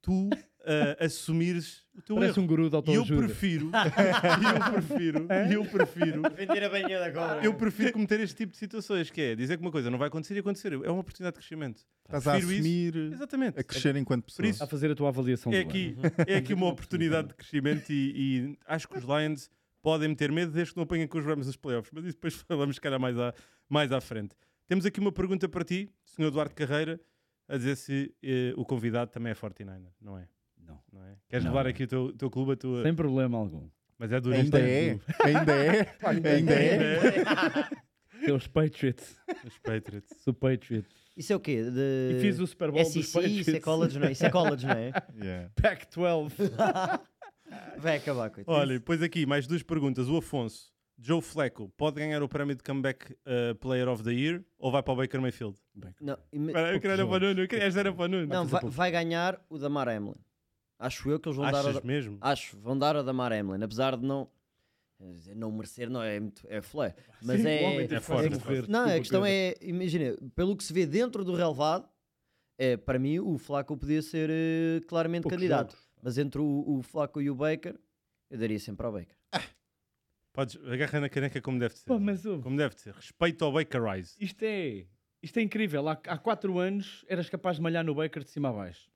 tu 0.00 0.30
uh, 0.62 1.04
assumires 1.04 1.82
o 1.94 2.00
teu 2.02 2.16
Parece 2.16 2.38
erro. 2.38 2.42
um 2.44 2.46
guru 2.46 2.62
de 2.70 2.74
E 2.74 2.74
eu 2.74 2.76
autoajuda. 2.78 3.26
prefiro, 3.26 3.70
e 4.40 4.54
eu 4.56 4.72
prefiro, 4.72 5.26
e 5.50 5.52
eu 5.54 5.64
prefiro, 5.66 6.22
Vender 6.34 6.64
a 6.64 6.68
banha 6.70 6.98
da 6.98 7.06
agora. 7.06 7.44
eu 7.44 7.54
prefiro 7.54 7.92
cometer 7.92 8.20
este 8.20 8.36
tipo 8.36 8.52
de 8.52 8.58
situações, 8.58 9.10
que 9.10 9.20
é 9.20 9.34
dizer 9.34 9.56
que 9.56 9.62
uma 9.62 9.70
coisa 9.70 9.90
não 9.90 9.98
vai 9.98 10.08
acontecer 10.08 10.34
e 10.36 10.38
acontecer. 10.38 10.72
É 10.72 10.90
uma 10.90 11.00
oportunidade 11.00 11.34
de 11.34 11.40
crescimento. 11.40 11.82
Estás 12.04 12.26
a 12.26 12.32
Prefiro 12.32 12.52
isso. 12.52 12.60
assumir, 12.60 12.96
Exatamente. 13.12 13.60
a 13.60 13.64
crescer 13.64 13.96
enquanto 13.96 14.24
pessoa. 14.24 14.48
isso- 14.48 14.64
A 14.64 14.66
fazer 14.66 14.90
a 14.90 14.94
tua 14.94 15.08
avaliação 15.08 15.52
É 15.52 15.62
do 15.62 15.68
aqui, 15.68 15.96
é 16.26 16.36
aqui 16.36 16.54
uma 16.54 16.66
oportunidade 16.68 17.28
de 17.28 17.34
crescimento 17.34 17.90
e, 17.90 18.12
e 18.52 18.58
acho 18.66 18.88
que 18.88 18.96
os 18.98 19.04
Lions 19.04 19.50
podem 19.82 20.08
meter 20.08 20.30
medo 20.32 20.52
desde 20.52 20.72
que 20.72 20.76
não 20.78 20.84
apanhem 20.84 21.06
com 21.06 21.18
os 21.18 21.24
Rams 21.24 21.46
nos 21.46 21.56
playoffs, 21.56 21.90
mas 21.92 22.04
isso 22.04 22.14
depois 22.14 22.34
falamos, 22.48 22.76
se 22.76 22.80
calhar, 22.80 22.98
mais 23.00 23.18
à, 23.18 23.34
mais 23.68 23.92
à 23.92 24.00
frente. 24.00 24.34
Temos 24.68 24.86
aqui 24.86 25.00
uma 25.00 25.12
pergunta 25.12 25.48
para 25.48 25.64
ti, 25.64 25.90
Sr. 26.04 26.22
Eduardo 26.28 26.54
Carreira, 26.54 26.98
a 27.48 27.56
dizer 27.58 27.76
se 27.76 28.14
eh, 28.22 28.54
o 28.56 28.64
convidado 28.64 29.10
também 29.10 29.32
é 29.32 29.34
49er, 29.34 29.90
não 30.00 30.16
é? 30.16 30.26
Não. 30.66 30.78
Não 30.92 31.02
é? 31.04 31.16
Queres 31.28 31.44
Não. 31.44 31.52
levar 31.52 31.66
aqui 31.68 31.84
o 31.84 31.86
teu, 31.86 32.12
teu 32.12 32.30
clube, 32.30 32.52
a 32.52 32.56
tua... 32.56 32.82
Sem 32.82 32.94
problema 32.94 33.38
algum. 33.38 33.68
Mas 33.98 34.10
é 34.12 34.20
do 34.20 34.32
Ainda 34.34 34.58
é? 34.58 34.98
Ainda 35.24 35.52
é? 35.52 35.94
Ainda 36.04 36.52
é? 36.54 37.68
É 38.24 38.32
os 38.32 38.46
Patriots. 38.46 39.16
Os 39.44 39.58
Patriots. 39.58 40.08
Sou 40.22 40.32
Patriot. 40.32 40.86
Isso 41.16 41.32
é 41.32 41.36
o 41.36 41.40
quê? 41.40 41.64
De... 41.64 42.16
E 42.16 42.20
fiz 42.20 42.38
o 42.38 42.46
Super 42.46 42.70
Bowl 42.70 42.84
dos 42.84 42.92
SEC, 42.92 43.12
Patriots. 43.12 43.48
isso 43.48 43.56
é 43.56 43.60
college, 43.60 43.98
não 43.98 44.06
é? 44.06 44.12
Isso 44.12 44.26
é 44.26 44.30
college, 44.30 44.64
não 44.66 44.74
é? 44.74 44.92
Yeah. 45.20 45.50
Pac-12. 45.60 46.32
Vai 47.78 47.96
acabar 47.96 48.30
com 48.30 48.40
isso. 48.40 48.50
Olha, 48.50 48.74
depois 48.74 49.02
aqui 49.02 49.26
mais 49.26 49.46
duas 49.48 49.62
perguntas. 49.64 50.08
O 50.08 50.16
Afonso, 50.16 50.72
Joe 50.98 51.20
Flacco, 51.20 51.68
pode 51.76 51.96
ganhar 51.96 52.22
o 52.22 52.28
prémio 52.28 52.54
de 52.54 52.62
Comeback 52.62 53.12
uh, 53.12 53.54
Player 53.56 53.88
of 53.88 54.04
the 54.04 54.12
Year 54.12 54.40
ou 54.56 54.70
vai 54.70 54.82
para 54.84 54.92
o 54.92 54.96
Baker 54.96 55.20
Mayfield? 55.20 55.58
Não, 56.00 56.16
Espera, 56.32 56.72
eu 56.74 56.80
queria 56.80 56.94
era 56.94 57.06
para 57.06 57.16
o 57.16 57.18
Nuno, 57.28 57.40
eu 57.40 57.48
queria 57.48 57.64
era 57.64 57.92
para 57.92 58.04
o 58.04 58.08
Nuno. 58.08 58.26
não, 58.26 58.46
vai, 58.46 58.62
vai 58.64 58.90
ganhar 58.92 59.40
o 59.50 59.58
Damar 59.58 59.88
Hamlin. 59.88 60.14
Acho 60.78 61.10
eu 61.10 61.20
que 61.20 61.28
eles 61.28 61.36
vão 61.36 61.50
dar 61.50 61.60
Achas 61.60 61.76
ao, 61.76 61.84
mesmo? 61.84 62.18
Acho, 62.20 62.58
vão 62.58 62.76
dar 62.78 62.96
ao 62.96 63.04
Damar 63.04 63.32
Hamlin, 63.32 63.62
apesar 63.62 63.96
de 63.96 64.04
não 64.04 64.28
não 65.34 65.50
merecer, 65.50 65.90
não 65.90 66.00
é 66.02 66.20
muito 66.20 66.46
é 66.48 66.62
flé, 66.62 66.94
mas 67.20 67.40
Sim, 67.40 67.48
é, 67.48 67.62
o 67.62 67.72
homem 67.72 67.88
é 67.90 68.00
forte, 68.00 68.24
é 68.24 68.26
a 68.28 68.30
morrer. 68.38 68.68
Não, 68.68 68.84
a 68.84 68.98
questão 68.98 69.26
é, 69.26 69.54
imagina, 69.60 70.16
pelo 70.34 70.56
que 70.56 70.62
se 70.62 70.72
vê 70.72 70.86
dentro 70.86 71.24
do 71.24 71.34
relevado, 71.34 71.88
é, 72.56 72.76
para 72.76 72.98
mim 73.00 73.18
o 73.18 73.36
Flaco 73.36 73.76
podia 73.76 74.00
ser 74.00 74.30
eh, 74.30 74.80
claramente 74.86 75.22
Poucos 75.22 75.36
candidato. 75.36 75.72
jogos. 75.72 75.90
Mas 76.00 76.18
entre 76.18 76.40
o, 76.40 76.64
o 76.78 76.82
Flaco 76.82 77.20
e 77.20 77.28
o 77.28 77.34
Baker, 77.34 77.76
eu 78.30 78.38
daria 78.38 78.58
sempre 78.60 78.86
ao 78.86 78.92
Baker. 78.92 79.16
Podes, 80.32 80.56
agarra 80.64 81.00
na 81.00 81.08
caneca 81.08 81.40
como 81.42 81.58
deve 81.58 81.74
ser. 81.76 81.84
Pô, 81.84 81.98
mas 81.98 82.22
Como 82.22 82.56
deve 82.56 82.74
ser. 82.78 82.94
Respeito 82.94 83.44
ao 83.44 83.52
Baker 83.52 83.82
Rise. 83.82 84.14
isto 84.18 84.42
é, 84.42 84.86
isto 85.22 85.36
é 85.38 85.42
incrível. 85.42 85.86
Há, 85.88 85.92
há 85.92 86.16
quatro 86.16 86.58
anos 86.58 87.04
eras 87.08 87.28
capaz 87.28 87.56
de 87.56 87.62
malhar 87.62 87.84
no 87.84 87.94
Baker 87.94 88.24
de 88.24 88.30
cima 88.30 88.48
a 88.48 88.52
baixo. 88.52 88.90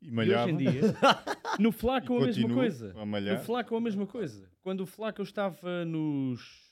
E 0.00 0.08
E 0.08 0.10
malhava. 0.10 0.44
hoje 0.44 0.52
em 0.52 0.56
dia, 0.56 0.80
no 1.58 1.72
Flaco 1.72 2.16
a 2.16 2.26
mesma 2.26 2.48
coisa. 2.54 2.90
a 2.90 2.94
No 3.00 3.06
malhar. 3.06 3.40
Flaco 3.44 3.74
a 3.76 3.80
mesma 3.80 4.06
coisa. 4.06 4.48
Quando 4.62 4.80
o 4.82 4.86
Flaco 4.86 5.22
estava 5.22 5.84
nos... 5.84 6.66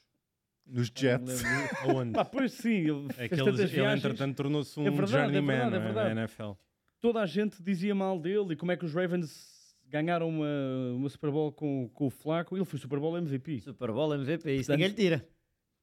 Nos 0.66 0.90
Jets. 0.94 1.42
Aonde? 1.82 2.12
Pá, 2.12 2.24
pois 2.24 2.52
sim, 2.52 2.70
ele 2.88 3.06
É 3.16 3.28
fez 3.28 3.40
que 3.40 3.48
ele, 3.48 3.66
viagens. 3.66 4.04
entretanto 4.04 4.36
tornou-se 4.36 4.78
um 4.80 4.86
É 4.86 4.90
verdade, 4.90 5.12
é 5.16 5.22
journeyman 5.24 5.56
verdade, 5.56 5.76
é 5.76 5.78
verdade. 5.80 6.14
na 6.14 6.20
NFL. 6.22 6.52
Toda 7.00 7.20
a 7.20 7.26
gente 7.26 7.62
dizia 7.62 7.94
mal 7.94 8.18
dele 8.18 8.52
e 8.52 8.56
como 8.56 8.72
é 8.72 8.76
que 8.76 8.84
os 8.84 8.92
Ravens 8.94 9.54
ganharam 9.88 10.28
uma, 10.28 10.46
uma 10.96 11.08
Super 11.08 11.30
Bowl 11.30 11.52
com, 11.52 11.88
com 11.94 12.06
o 12.06 12.10
Flaco. 12.10 12.56
Ele 12.56 12.64
foi 12.64 12.78
Super 12.80 12.98
Bowl 12.98 13.16
MVP. 13.16 13.60
Super 13.60 13.92
Bowl, 13.92 14.12
MVP, 14.14 14.54
isso 14.54 14.66
Portanto, 14.66 14.70
ninguém 14.78 14.88
lhe 14.88 14.94
tira. 14.94 15.18
Foi 15.18 15.28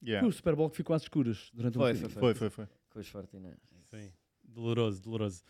Yeah. 0.05 0.27
o 0.27 0.31
Super 0.33 0.53
Bowl 0.53 0.69
que 0.69 0.75
ficou 0.75 0.93
às 0.93 1.03
escuras 1.03 1.49
durante 1.53 1.77
um 1.77 1.81
Foi, 1.81 1.93
bocadinho. 1.93 2.19
Foi, 2.19 2.33
foi, 2.35 2.49
foi. 2.49 2.65
Com 2.89 2.99
os 2.99 3.09
49ers. 3.09 3.55
Sim. 3.89 4.11
Doloroso, 4.43 5.01
doloroso. 5.01 5.41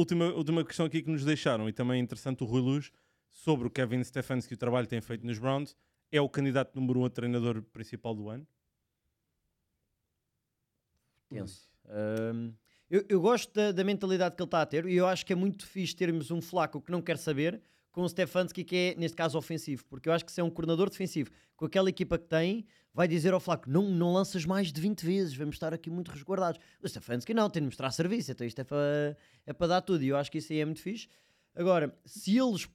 Última, 0.00 0.32
última 0.32 0.64
questão 0.64 0.86
aqui 0.86 1.02
que 1.02 1.10
nos 1.10 1.26
deixaram, 1.26 1.68
e 1.68 1.74
também 1.74 2.00
interessante 2.00 2.42
o 2.42 2.46
Rui 2.46 2.62
Luz, 2.62 2.90
sobre 3.30 3.66
o 3.66 3.70
Kevin 3.70 4.02
Stefanski 4.02 4.54
e 4.54 4.56
o 4.56 4.58
trabalho 4.58 4.86
que 4.86 4.90
tem 4.90 5.00
feito 5.02 5.26
nos 5.26 5.38
Browns, 5.38 5.76
é 6.10 6.18
o 6.18 6.26
candidato 6.26 6.74
número 6.74 7.00
um 7.00 7.04
a 7.04 7.10
treinador 7.10 7.60
principal 7.64 8.14
do 8.14 8.30
ano? 8.30 8.46
Tenso. 11.28 11.68
Ahm, 11.84 12.54
eu, 12.88 13.04
eu 13.10 13.20
gosto 13.20 13.52
da, 13.52 13.72
da 13.72 13.84
mentalidade 13.84 14.36
que 14.36 14.42
ele 14.42 14.46
está 14.46 14.62
a 14.62 14.66
ter 14.66 14.86
e 14.86 14.96
eu 14.96 15.06
acho 15.06 15.26
que 15.26 15.34
é 15.34 15.36
muito 15.36 15.66
fixe 15.66 15.94
termos 15.94 16.30
um 16.30 16.40
flaco 16.40 16.80
que 16.80 16.90
não 16.90 17.02
quer 17.02 17.18
saber 17.18 17.60
com 17.92 18.02
o 18.02 18.08
Stefanski 18.08 18.64
que 18.64 18.76
é, 18.76 18.94
neste 18.96 19.16
caso, 19.16 19.36
ofensivo. 19.38 19.84
Porque 19.86 20.08
eu 20.08 20.12
acho 20.12 20.24
que 20.24 20.32
se 20.32 20.40
é 20.40 20.44
um 20.44 20.50
coordenador 20.50 20.88
defensivo 20.90 21.30
com 21.56 21.64
aquela 21.66 21.88
equipa 21.90 22.18
que 22.18 22.26
tem, 22.26 22.64
vai 22.94 23.06
dizer 23.06 23.32
ao 23.32 23.40
flaco, 23.40 23.68
não, 23.68 23.82
não 23.90 24.12
lanças 24.12 24.44
mais 24.44 24.72
de 24.72 24.80
20 24.80 25.04
vezes, 25.04 25.34
vamos 25.36 25.56
estar 25.56 25.74
aqui 25.74 25.90
muito 25.90 26.10
resguardados. 26.10 26.60
O 26.82 26.88
Stefanski 26.88 27.34
não, 27.34 27.50
tem 27.50 27.62
de 27.62 27.66
mostrar 27.66 27.90
serviço, 27.90 28.32
então 28.32 28.46
isto 28.46 28.60
é 28.60 28.64
para 28.64 29.16
é 29.46 29.52
para 29.52 29.66
dar 29.66 29.80
tudo 29.80 30.02
e 30.04 30.08
eu 30.08 30.16
acho 30.16 30.30
que 30.30 30.38
isso 30.38 30.52
aí 30.52 30.60
é 30.60 30.64
muito 30.64 30.80
fixe. 30.80 31.08
Agora, 31.54 31.94
se 32.04 32.38
eles 32.38 32.68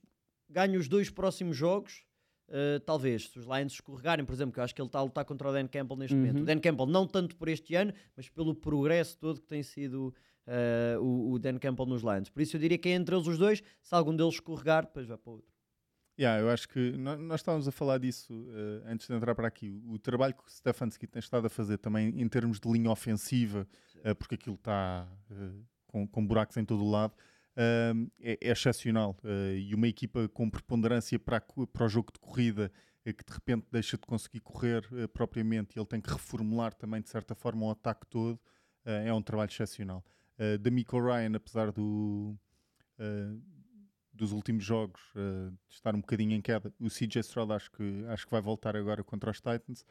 ganham 0.50 0.80
os 0.80 0.88
dois 0.88 1.10
próximos 1.10 1.56
jogos, 1.58 2.04
Uh, 2.48 2.80
talvez, 2.82 3.28
se 3.30 3.40
os 3.40 3.46
Lions 3.46 3.74
escorregarem, 3.74 4.24
por 4.24 4.32
exemplo, 4.32 4.54
que 4.54 4.60
eu 4.60 4.64
acho 4.64 4.76
que 4.76 4.80
ele 4.80 4.88
está 4.88 5.00
a 5.00 5.02
lutar 5.02 5.26
contra 5.26 5.50
o 5.50 5.52
Dan 5.52 5.68
Campbell 5.68 5.98
neste 5.98 6.14
Uhum. 6.14 6.22
momento. 6.22 6.42
O 6.44 6.46
Dan 6.46 6.60
Campbell, 6.60 6.86
não 6.86 7.08
tanto 7.08 7.36
por 7.36 7.48
este 7.50 7.74
ano, 7.74 7.92
mas 8.16 8.30
pelo 8.30 8.54
progresso 8.54 9.18
todo 9.18 9.42
que 9.42 9.48
tem 9.48 9.64
sido 9.64 10.14
uh, 10.48 11.02
o, 11.02 11.34
o 11.34 11.40
Dan 11.40 11.58
Campbell 11.60 11.86
nos 11.86 12.02
Lions. 12.02 12.30
Por 12.30 12.42
isso 12.42 12.56
eu 12.56 12.60
diria 12.60 12.78
que 12.78 12.90
é 12.90 12.94
entre 12.94 13.16
eles 13.16 13.28
os 13.28 13.38
dois, 13.38 13.64
se 13.82 13.96
algum 13.96 14.16
deles 14.16 14.36
escorregar, 14.36 14.86
depois 14.86 15.08
vai 15.08 15.18
para 15.18 15.30
o 15.30 15.34
outro. 15.36 15.52
Yeah, 16.18 16.42
eu 16.42 16.50
acho 16.50 16.70
que 16.70 16.92
nó- 16.94 17.18
nós, 17.18 17.42
estávamos 17.42 17.68
a 17.68 17.72
falar 17.74 17.98
disso 17.98 18.48
eh, 18.50 18.84
antes 18.90 19.06
de 19.06 19.14
entrar 19.14 19.36
para 19.36 19.50
aqui. 19.50 19.70
O, 19.70 19.94
o 19.94 20.00
trabalho 20.00 20.34
que 20.34 20.44
o 20.46 20.50
Stefanski 20.50 21.06
tem 21.08 21.20
estado 21.20 21.48
a 21.48 21.50
fazer 21.50 21.78
também 21.78 22.08
em 22.22 22.28
termos 22.30 22.58
de 22.58 22.72
linha 22.72 22.90
ofensiva, 22.90 23.68
eh, 24.02 24.14
porque 24.14 24.36
aquilo 24.36 24.56
está 24.56 25.06
com, 25.88 26.08
com 26.08 26.26
buracos 26.26 26.56
em 26.56 26.64
todo 26.64 26.86
o 26.86 26.90
lado, 26.90 27.14
é, 27.58 28.38
é 28.42 28.52
excepcional. 28.52 29.18
E 29.58 29.76
uma 29.76 29.88
equipa 29.88 30.28
com 30.30 30.50
preponderância 30.50 31.20
para, 31.20 31.38
a 31.38 31.42
para 31.42 31.86
o 31.86 31.90
jogo 31.90 32.14
de 32.14 32.20
corrida, 32.20 32.72
que 33.04 33.24
de 33.24 33.34
repente 33.34 33.68
deixa 33.72 33.98
de 33.98 34.06
conseguir 34.06 34.40
correr 34.40 34.88
eh, 34.94 35.08
propriamente 35.08 35.78
e 35.78 35.80
ele 35.80 35.86
tem 35.86 36.02
que 36.02 36.10
reformular 36.10 36.74
também 36.74 37.02
de 37.02 37.10
certa 37.10 37.36
forma 37.36 37.66
o 37.66 37.70
ataque 37.70 38.06
todo, 38.08 38.40
eh, 38.84 39.08
é 39.08 39.14
um 39.14 39.22
trabalho 39.22 39.50
excepcional. 39.50 40.04
Uh, 40.38 40.58
da 40.58 40.70
Miko 40.70 41.00
Ryan, 41.00 41.36
apesar 41.36 41.72
do, 41.72 42.36
eh, 43.00 43.34
dos 44.14 44.32
últimos 44.34 44.64
jogos 44.66 45.02
eh, 45.16 45.50
de 45.68 45.74
estar 45.74 45.96
um 45.96 46.02
bocadinho 46.02 46.34
em 46.34 46.42
queda. 46.42 46.74
O 46.80 46.90
CJ 46.90 47.20
Stroud 47.22 47.54
acho 47.54 47.72
que, 47.72 48.06
acho 48.10 48.26
que 48.26 48.32
vai 48.32 48.42
voltar 48.42 48.76
agora 48.76 49.04
contra 49.04 49.32
os 49.32 49.38
Titans. 49.38 49.86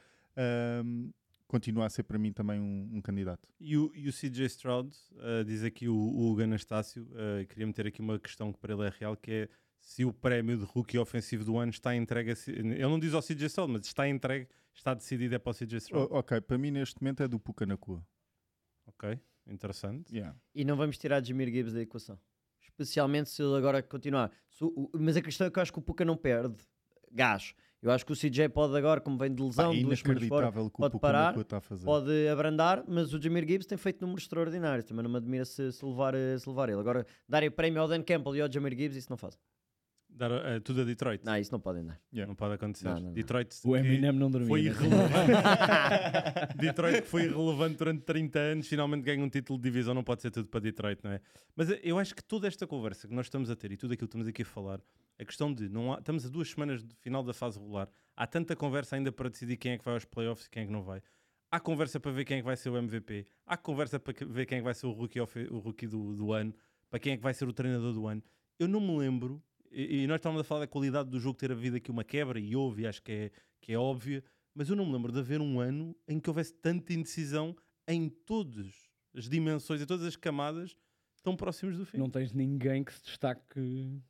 Continua 1.47 1.87
a 1.87 1.91
ser 1.91 2.03
para 2.05 2.19
mim 2.19 2.33
também 2.33 2.59
um, 2.59 2.91
um 2.95 3.01
candidato. 3.03 3.47
E 3.61 3.77
o, 3.77 3.93
e 3.95 4.09
o 4.09 4.13
CJ 4.13 4.47
Stroud, 4.47 4.97
uh, 5.13 5.45
diz 5.45 5.63
aqui 5.63 5.89
o, 5.89 5.95
o 5.95 6.31
Hugo 6.31 6.43
Anastácio, 6.43 7.05
uh, 7.13 7.47
queria 7.47 7.67
meter 7.67 7.87
aqui 7.87 8.01
uma 8.01 8.19
questão 8.19 8.53
que 8.53 8.59
para 8.59 8.73
ele 8.73 8.87
é 8.87 8.93
real, 8.99 9.17
que 9.17 9.31
é 9.31 9.49
se 9.79 10.05
o 10.05 10.13
prémio 10.13 10.57
de 10.57 10.65
rookie 10.65 10.99
ofensivo 10.99 11.45
do 11.45 11.59
ano 11.59 11.71
está 11.71 11.95
entregue, 11.95 12.33
a, 12.33 12.35
ele 12.51 12.83
não 12.83 12.99
diz 12.99 13.13
ao 13.13 13.23
CJ 13.23 13.47
Stroud, 13.47 13.73
mas 13.73 13.87
está 13.87 14.09
entregue, 14.09 14.49
está 14.75 14.95
decidido 14.95 15.35
é 15.35 15.39
para 15.39 15.51
o 15.51 15.55
CJ 15.55 15.77
Stroud. 15.77 16.13
O- 16.13 16.17
ok, 16.17 16.41
para 16.41 16.57
mim 16.57 16.71
neste 16.71 17.01
momento 17.01 17.23
é 17.23 17.29
do 17.29 17.39
Puka 17.39 17.67
na 17.67 17.77
Cua. 17.77 18.05
Ok, 18.87 19.19
interessante. 19.47 20.15
Yeah. 20.15 20.37
E 20.55 20.65
não 20.65 20.77
vamos 20.77 20.97
tirar 20.99 21.25
Jamir 21.25 21.49
Gibbs 21.51 21.73
da 21.73 21.83
equação. 21.83 22.19
Especialmente 22.63 23.31
se 23.31 23.43
ele 23.43 23.57
agora 23.57 23.83
continuar. 23.83 24.31
O- 24.61 24.85
o- 24.85 24.91
mas 24.99 25.17
a 25.17 25.23
questão 25.23 25.47
é 25.47 25.51
que 25.51 25.59
eu 25.59 25.63
acho 25.63 25.73
que 25.73 25.79
o 25.79 25.83
Puka 25.83 26.05
não 26.05 26.17
perde 26.17 26.57
gás. 27.13 27.55
Eu 27.81 27.91
acho 27.91 28.05
que 28.07 28.13
o 28.13 28.17
CJ 28.17 28.49
pode 28.49 28.75
agora, 28.77 28.99
como 28.99 29.19
vem 29.19 29.29
de 29.31 29.37
Pá, 29.43 29.45
lesão, 29.45 29.73
é 29.73 29.83
duas 29.83 29.99
semanas 30.01 30.23
fora, 30.27 30.47
inacreditável 30.47 30.65
o 30.65 30.71
que 30.71 30.77
o 30.77 30.79
pode 30.91 30.99
parar, 30.99 31.35
Cua 31.35 31.43
está 31.43 31.59
a 31.59 31.61
fazer. 31.61 31.85
pode 31.85 32.29
abrandar, 32.29 32.83
mas 32.89 33.13
o 33.13 33.21
Jamir 33.21 33.47
Gibbs 33.47 33.67
tem 33.67 33.77
feito 33.77 34.01
números 34.01 34.25
extraordinários. 34.25 34.87
Também 34.87 35.03
não 35.03 35.11
me 35.11 35.19
admira 35.19 35.45
se, 35.45 35.71
se 35.71 35.85
levar, 35.85 36.15
eh, 36.15 36.39
se 36.39 36.49
levar 36.49 36.71
ele. 36.71 36.81
Agora, 36.81 37.07
darem 37.29 37.51
prémio 37.51 37.83
ao 37.83 37.87
Dan 37.89 38.03
Campbell 38.03 38.37
e 38.37 38.41
ao 38.41 38.51
Jamir 38.51 38.73
Gibbs, 38.75 38.97
isso 38.97 39.11
não 39.11 39.19
fazem. 39.19 39.39
Dar 40.17 40.31
uh, 40.31 40.61
tudo 40.61 40.83
a 40.83 40.85
Detroit. 40.85 41.25
Não, 41.25 41.37
isso 41.37 41.51
não 41.51 41.59
podem 41.59 41.85
dar. 41.85 42.01
Yeah. 42.13 42.29
Não 42.29 42.37
pode 42.37 42.55
acontecer. 42.55 42.85
Não, 42.85 42.95
não, 42.95 43.01
não. 43.03 43.13
Detroit 43.13 43.53
O 43.65 43.77
Eminem 43.77 44.13
não 44.13 44.31
dormia. 44.31 44.49
foi 44.49 44.63
né? 44.63 44.69
irrelevante. 44.69 45.33
Detroit 46.57 47.03
que 47.03 47.09
foi 47.09 47.25
irrelevante 47.25 47.77
durante 47.77 48.03
30 48.03 48.39
anos, 48.39 48.69
finalmente 48.69 49.03
ganha 49.03 49.25
um 49.25 49.29
título 49.29 49.59
de 49.59 49.65
divisão, 49.65 49.93
não 49.93 50.05
pode 50.05 50.23
ser 50.23 50.31
tudo 50.31 50.49
para 50.49 50.61
Detroit, 50.61 51.03
não 51.03 51.11
é? 51.11 51.21
Mas 51.57 51.69
eh, 51.69 51.81
eu 51.83 51.99
acho 51.99 52.15
que 52.15 52.23
toda 52.23 52.47
esta 52.47 52.65
conversa 52.65 53.09
que 53.09 53.15
nós 53.15 53.27
estamos 53.27 53.51
a 53.51 53.57
ter 53.57 53.73
e 53.73 53.77
tudo 53.77 53.93
aquilo 53.93 54.07
que 54.07 54.13
estamos 54.13 54.29
aqui 54.29 54.43
a 54.43 54.47
falar, 54.47 54.81
a 55.19 55.25
questão 55.25 55.53
de 55.53 55.69
não 55.69 55.93
há, 55.93 55.99
estamos 55.99 56.25
a 56.25 56.29
duas 56.29 56.49
semanas 56.49 56.85
do 56.85 56.95
final 56.95 57.25
da 57.25 57.35
fase 57.35 57.59
regular, 57.59 57.89
há 58.17 58.27
tanta 58.27 58.55
conversa 58.55 58.95
ainda 58.95 59.11
para 59.11 59.29
decidir 59.29 59.57
quem 59.57 59.73
é 59.73 59.79
que 59.79 59.85
vai 59.85 59.95
aos 59.95 60.05
playoffs 60.05 60.47
e 60.47 60.51
quem 60.51 60.63
é 60.63 60.67
que 60.67 60.73
não 60.73 60.85
vai. 60.85 61.03
Há 61.51 61.59
conversa 61.59 61.99
para 61.99 62.13
ver 62.13 62.25
quem 62.25 62.37
é 62.37 62.41
que 62.41 62.47
vai 62.47 62.57
ser 62.57 62.71
o 62.71 62.77
MVP, 62.77 63.27
há 63.47 63.57
conversa 63.57 63.99
para 63.99 64.15
ver 64.27 64.47
quem 64.47 64.59
é 64.59 64.61
que 64.61 64.65
vai 64.65 64.75
ser 64.75 64.87
o 64.87 64.93
rookie, 64.93 65.21
o 65.21 65.59
rookie 65.59 65.87
do, 65.87 66.15
do 66.15 66.33
ano, 66.33 66.55
para 66.89 67.01
quem 67.01 67.15
é 67.15 67.17
que 67.17 67.23
vai 67.23 67.35
ser 67.35 67.49
o 67.49 67.53
treinador 67.53 67.93
do 67.93 68.07
ano. 68.07 68.23
Eu 68.59 68.69
não 68.69 68.81
me 68.81 68.97
lembro, 68.97 69.43
e, 69.75 70.03
e 70.03 70.07
nós 70.07 70.17
estávamos 70.17 70.41
a 70.41 70.45
falar 70.45 70.61
da 70.61 70.67
qualidade 70.67 71.11
do 71.11 71.19
jogo 71.19 71.39
ter 71.39 71.51
havido 71.51 71.77
aqui 71.77 71.91
uma 71.91 72.05
quebra, 72.05 72.39
e 72.39 72.55
houve, 72.55 72.83
e 72.83 72.87
acho 72.87 73.03
que 73.03 73.13
é, 73.13 73.31
que 73.61 73.73
é 73.73 73.79
óbvia, 73.79 74.23
mas 74.55 74.69
eu 74.69 74.77
não 74.77 74.87
me 74.87 74.93
lembro 74.93 75.13
de 75.13 75.19
haver 75.19 75.41
um 75.41 75.59
ano 75.61 75.97
em 76.07 76.21
que 76.21 76.31
houvesse 76.31 76.55
tanta 76.55 76.93
indecisão 76.93 77.57
em 77.89 78.09
todas 78.09 78.89
as 79.15 79.29
dimensões 79.29 79.81
e 79.81 79.87
todas 79.87 80.07
as 80.07 80.17
camadas 80.17 80.77
tão 81.23 81.35
próximos 81.35 81.77
do 81.77 81.85
fim. 81.85 81.99
Não 81.99 82.11
tens 82.11 82.33
ninguém 82.33 82.85
que 82.85 82.93
se 82.93 83.03
destaque 83.03 84.01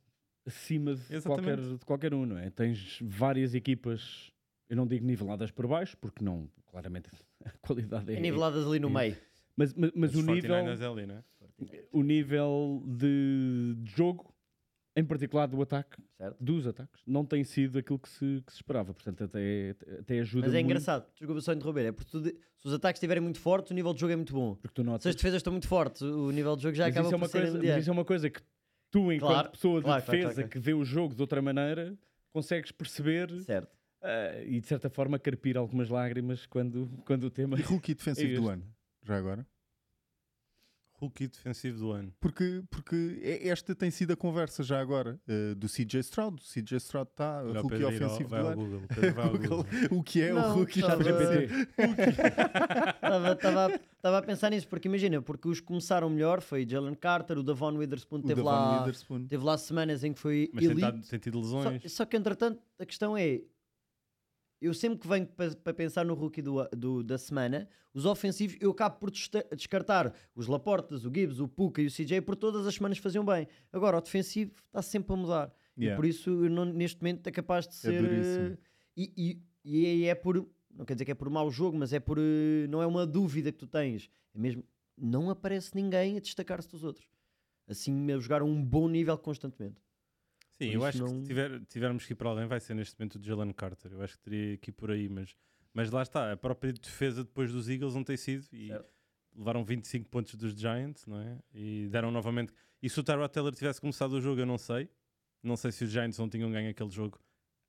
acima 0.45 0.95
de 0.95 1.21
qualquer, 1.21 1.57
de 1.59 1.85
qualquer 1.85 2.13
um, 2.13 2.25
não 2.25 2.37
é? 2.37 2.49
Tens 2.49 2.99
várias 3.01 3.55
equipas, 3.55 4.31
eu 4.69 4.75
não 4.75 4.85
digo 4.85 5.05
niveladas 5.05 5.49
por 5.49 5.65
baixo, 5.67 5.97
porque 5.97 6.23
não, 6.23 6.49
claramente 6.67 7.09
a 7.43 7.51
qualidade 7.59 8.13
é... 8.13 8.17
É 8.17 8.19
niveladas 8.19 8.67
ali 8.67 8.79
no 8.79 8.89
é- 8.89 8.93
meio. 8.93 9.17
Mas, 9.57 9.73
mas, 9.73 9.91
mas 9.95 10.13
Os 10.13 10.21
o 10.21 10.33
nível, 10.33 10.51
49ers 10.51 10.81
é 10.81 10.85
ali, 10.85 11.05
não 11.05 11.15
é? 11.15 11.23
o 11.93 12.03
nível 12.03 12.83
de, 12.85 13.75
de 13.77 13.89
jogo 13.89 14.34
em 14.95 15.03
particular 15.03 15.45
do 15.47 15.61
ataque, 15.61 15.97
Certo? 16.17 16.37
dos 16.41 16.65
ataques, 16.65 17.01
não 17.05 17.25
tem 17.25 17.43
sido 17.43 17.77
aquilo 17.77 17.99
que 17.99 18.07
se, 18.07 18.41
que 18.45 18.51
se 18.51 18.57
esperava. 18.59 18.93
Portanto, 18.93 19.25
até, 19.25 19.75
até 19.99 20.19
ajuda 20.19 20.47
Mas 20.47 20.53
é 20.53 20.57
muito, 20.57 20.65
engraçado, 20.65 21.05
desculpa 21.13 21.41
só 21.41 21.51
interromper, 21.53 21.85
é 21.87 21.91
porque 21.91 22.09
tu 22.11 22.23
se 22.23 22.67
os 22.67 22.73
ataques 22.73 22.97
estiverem 22.99 23.21
muito 23.21 23.39
fortes, 23.39 23.71
o 23.71 23.73
nível 23.75 23.93
de 23.93 23.99
jogo 23.99 24.13
é 24.13 24.15
muito 24.15 24.33
bom. 24.33 24.55
Porque 24.55 24.73
tu 24.73 24.83
notas. 24.83 25.03
Se 25.03 25.09
as 25.09 25.15
defesas 25.15 25.37
estão 25.37 25.51
muito 25.51 25.67
fortes, 25.67 26.01
o 26.01 26.31
nível 26.31 26.55
de 26.55 26.63
jogo 26.63 26.75
já 26.75 26.85
mas, 26.85 26.93
acaba 26.95 27.07
isso 27.07 27.15
é 27.15 27.17
por 27.17 27.21
uma 27.23 27.27
ser 27.27 27.37
coisa, 27.39 27.51
mas 27.51 27.61
mediano. 27.61 27.79
isso 27.81 27.89
é 27.89 27.93
uma 27.93 28.05
coisa 28.05 28.29
que 28.29 28.41
tu, 28.89 29.11
enquanto 29.11 29.31
Claro, 29.33 29.49
pessoa 29.51 29.79
de 29.79 29.85
claro, 29.85 30.01
defesa 30.05 30.33
claro, 30.33 30.49
que 30.49 30.59
vê 30.59 30.73
o 30.73 30.85
jogo 30.85 31.13
de 31.13 31.21
outra 31.21 31.41
maneira, 31.41 31.97
consegues 32.33 32.71
perceber 32.71 33.29
Certo. 33.41 33.77
ah, 34.01 34.41
e, 34.45 34.59
de 34.61 34.67
certa 34.67 34.89
forma, 34.89 35.19
carpir 35.19 35.57
algumas 35.57 35.89
lágrimas 35.89 36.45
quando, 36.45 36.87
quando 37.05 37.25
o 37.25 37.29
tema 37.29 37.59
E 37.59 37.61
rookie 37.61 37.93
defensivo 37.93 38.31
É 38.33 38.41
do 38.41 38.49
ano, 38.49 38.63
já 39.03 39.17
agora? 39.17 39.45
Rookie 40.97 41.27
defensivo 41.27 41.77
do 41.79 41.91
ano. 41.91 42.13
Porque, 42.19 42.63
porque 42.69 43.19
é- 43.21 43.47
esta 43.49 43.75
tem 43.75 43.91
sido 43.91 44.13
a 44.13 44.15
conversa 44.15 44.63
já 44.63 44.79
agora 44.79 45.19
eh, 45.27 45.53
do 45.55 45.67
CJ 45.67 45.99
Stroud. 45.99 46.41
O 46.41 46.45
CJ 46.45 46.77
Stroud 46.77 47.09
está 47.11 47.41
rookie 47.41 47.67
Pedro 47.69 47.85
ao- 47.87 47.93
ofensivo 47.93 48.29
vai 48.29 48.41
do 48.41 48.45
ao 48.47 48.53
ano. 48.53 48.63
Google. 48.65 48.81
Ao 49.91 49.97
o 49.99 50.03
que 50.03 50.21
é 50.21 50.31
Não, 50.33 50.51
o 50.51 50.53
rookie 50.59 50.79
estava- 50.79 51.01
ofensivo? 51.03 51.67
Estava 53.95 54.17
a 54.19 54.21
pensar 54.21 54.49
nisso, 54.51 54.67
porque 54.67 54.87
imagina, 54.87 55.21
porque 55.21 55.47
os 55.47 55.59
que 55.59 55.65
começaram 55.65 56.09
melhor 56.09 56.41
foi 56.41 56.65
Jalen 56.67 56.95
Carter, 56.95 57.37
o 57.37 57.43
Davon 57.43 57.73
Witherspoon 57.75 58.21
teve 58.21 58.35
Davon 58.35 58.49
lá, 58.49 58.79
Witherspoon. 58.81 59.25
teve 59.27 59.43
lá 59.43 59.57
semanas 59.57 60.03
em 60.03 60.13
que 60.13 60.19
foi 60.19 60.49
Mas 60.53 60.61
tem, 60.63 60.71
elite. 60.71 60.81
tado- 60.85 61.01
tem 61.01 61.19
tido 61.19 61.39
lesões. 61.39 61.81
Só, 61.83 61.89
só 61.89 62.05
que 62.05 62.15
entretanto 62.17 62.61
a 62.79 62.85
questão 62.85 63.17
é 63.17 63.41
eu 64.61 64.73
sempre 64.73 64.99
que 64.99 65.07
venho 65.07 65.27
para 65.27 65.73
pensar 65.73 66.05
no 66.05 66.13
rookie 66.13 66.41
do, 66.41 66.63
do- 66.69 67.03
da 67.03 67.17
semana, 67.17 67.67
os 67.93 68.05
ofensivos 68.05 68.57
eu 68.59 68.71
acabo 68.71 68.97
por 68.99 69.11
descartar 69.55 70.13
os 70.35 70.47
Laportas, 70.47 71.05
o 71.05 71.11
Gibbs, 71.13 71.39
o 71.39 71.47
Puka 71.47 71.81
e 71.81 71.85
o 71.87 71.91
CJ 71.91 72.21
por 72.21 72.35
todas 72.35 72.65
as 72.67 72.75
semanas 72.75 72.97
faziam 72.97 73.23
bem. 73.25 73.47
Agora 73.71 73.97
o 73.97 74.01
defensivo 74.01 74.51
está 74.67 74.81
sempre 74.81 75.13
a 75.13 75.15
mudar. 75.17 75.53
E 75.77 75.81
Yeah. 75.83 75.95
por 75.97 76.05
isso 76.05 76.29
não- 76.49 76.65
neste 76.65 77.01
momento 77.01 77.27
é 77.27 77.31
capaz 77.31 77.67
de 77.67 77.75
ser. 77.75 78.01
duríssimo. 78.01 78.45
eh, 78.53 78.57
e, 78.95 79.41
e, 79.65 80.01
e 80.01 80.05
é 80.05 80.15
por. 80.15 80.47
Não 80.73 80.85
quer 80.85 80.93
dizer 80.93 81.05
que 81.05 81.11
é 81.11 81.15
por 81.15 81.29
mau 81.29 81.49
jogo, 81.51 81.77
mas 81.77 81.91
é 81.93 81.99
por. 81.99 82.17
eh, 82.17 82.65
Não 82.69 82.81
é 82.81 82.85
uma 82.87 83.05
dúvida 83.05 83.51
que 83.51 83.57
tu 83.57 83.67
tens. 83.67 84.09
É 84.33 84.39
mesmo. 84.39 84.63
Não 84.97 85.29
aparece 85.29 85.75
ninguém 85.75 86.15
a 86.15 86.19
destacar-se 86.21 86.69
dos 86.69 86.83
outros. 86.83 87.05
Assim, 87.67 88.09
a 88.11 88.17
jogar 88.19 88.41
um 88.43 88.63
bom 88.63 88.87
nível 88.87 89.17
constantemente. 89.17 89.81
Sim, 90.57 90.69
eu 90.69 90.85
acho 90.85 90.97
que 90.97 91.03
não- 91.03 91.19
se 91.21 91.27
tiver, 91.27 91.65
tivermos 91.65 92.05
que 92.05 92.13
ir 92.13 92.15
para 92.15 92.29
alguém, 92.29 92.47
vai 92.47 92.59
ser 92.59 92.73
neste 92.75 92.97
momento 92.99 93.15
o 93.15 93.21
Jalen 93.23 93.51
Carter. 93.53 93.91
Eu 93.91 94.01
acho 94.01 94.13
que 94.17 94.23
teria 94.23 94.57
que 94.57 94.69
ir 94.69 94.73
por 94.73 94.89
aí, 94.91 95.09
mas, 95.09 95.35
mas 95.73 95.91
lá 95.91 96.01
está. 96.01 96.31
A 96.31 96.37
própria 96.37 96.71
defesa 96.71 97.23
depois 97.23 97.51
dos 97.51 97.67
Eagles 97.69 97.93
não 97.93 98.03
tem 98.03 98.15
sido 98.15 98.45
e 98.53 98.67
Certo. 98.67 98.89
levaram 99.35 99.65
25 99.65 100.07
pontos 100.09 100.35
dos 100.35 100.53
Giants, 100.53 101.05
não 101.05 101.19
é? 101.19 101.37
E 101.53 101.87
deram 101.89 102.09
novamente. 102.11 102.53
E 102.81 102.89
se 102.89 102.99
o 102.99 103.03
Tyrod 103.03 103.31
Taylor 103.33 103.53
tivesse 103.53 103.81
começado 103.81 104.13
o 104.13 104.21
jogo, 104.21 104.39
eu 104.39 104.45
não 104.45 104.57
sei. 104.57 104.89
Não 105.43 105.57
sei 105.57 105.71
se 105.71 105.83
os 105.83 105.89
Giants 105.91 106.17
não 106.17 106.29
tinham 106.29 106.49
ganho 106.51 106.69
aquele 106.69 106.89
jogo 106.89 107.19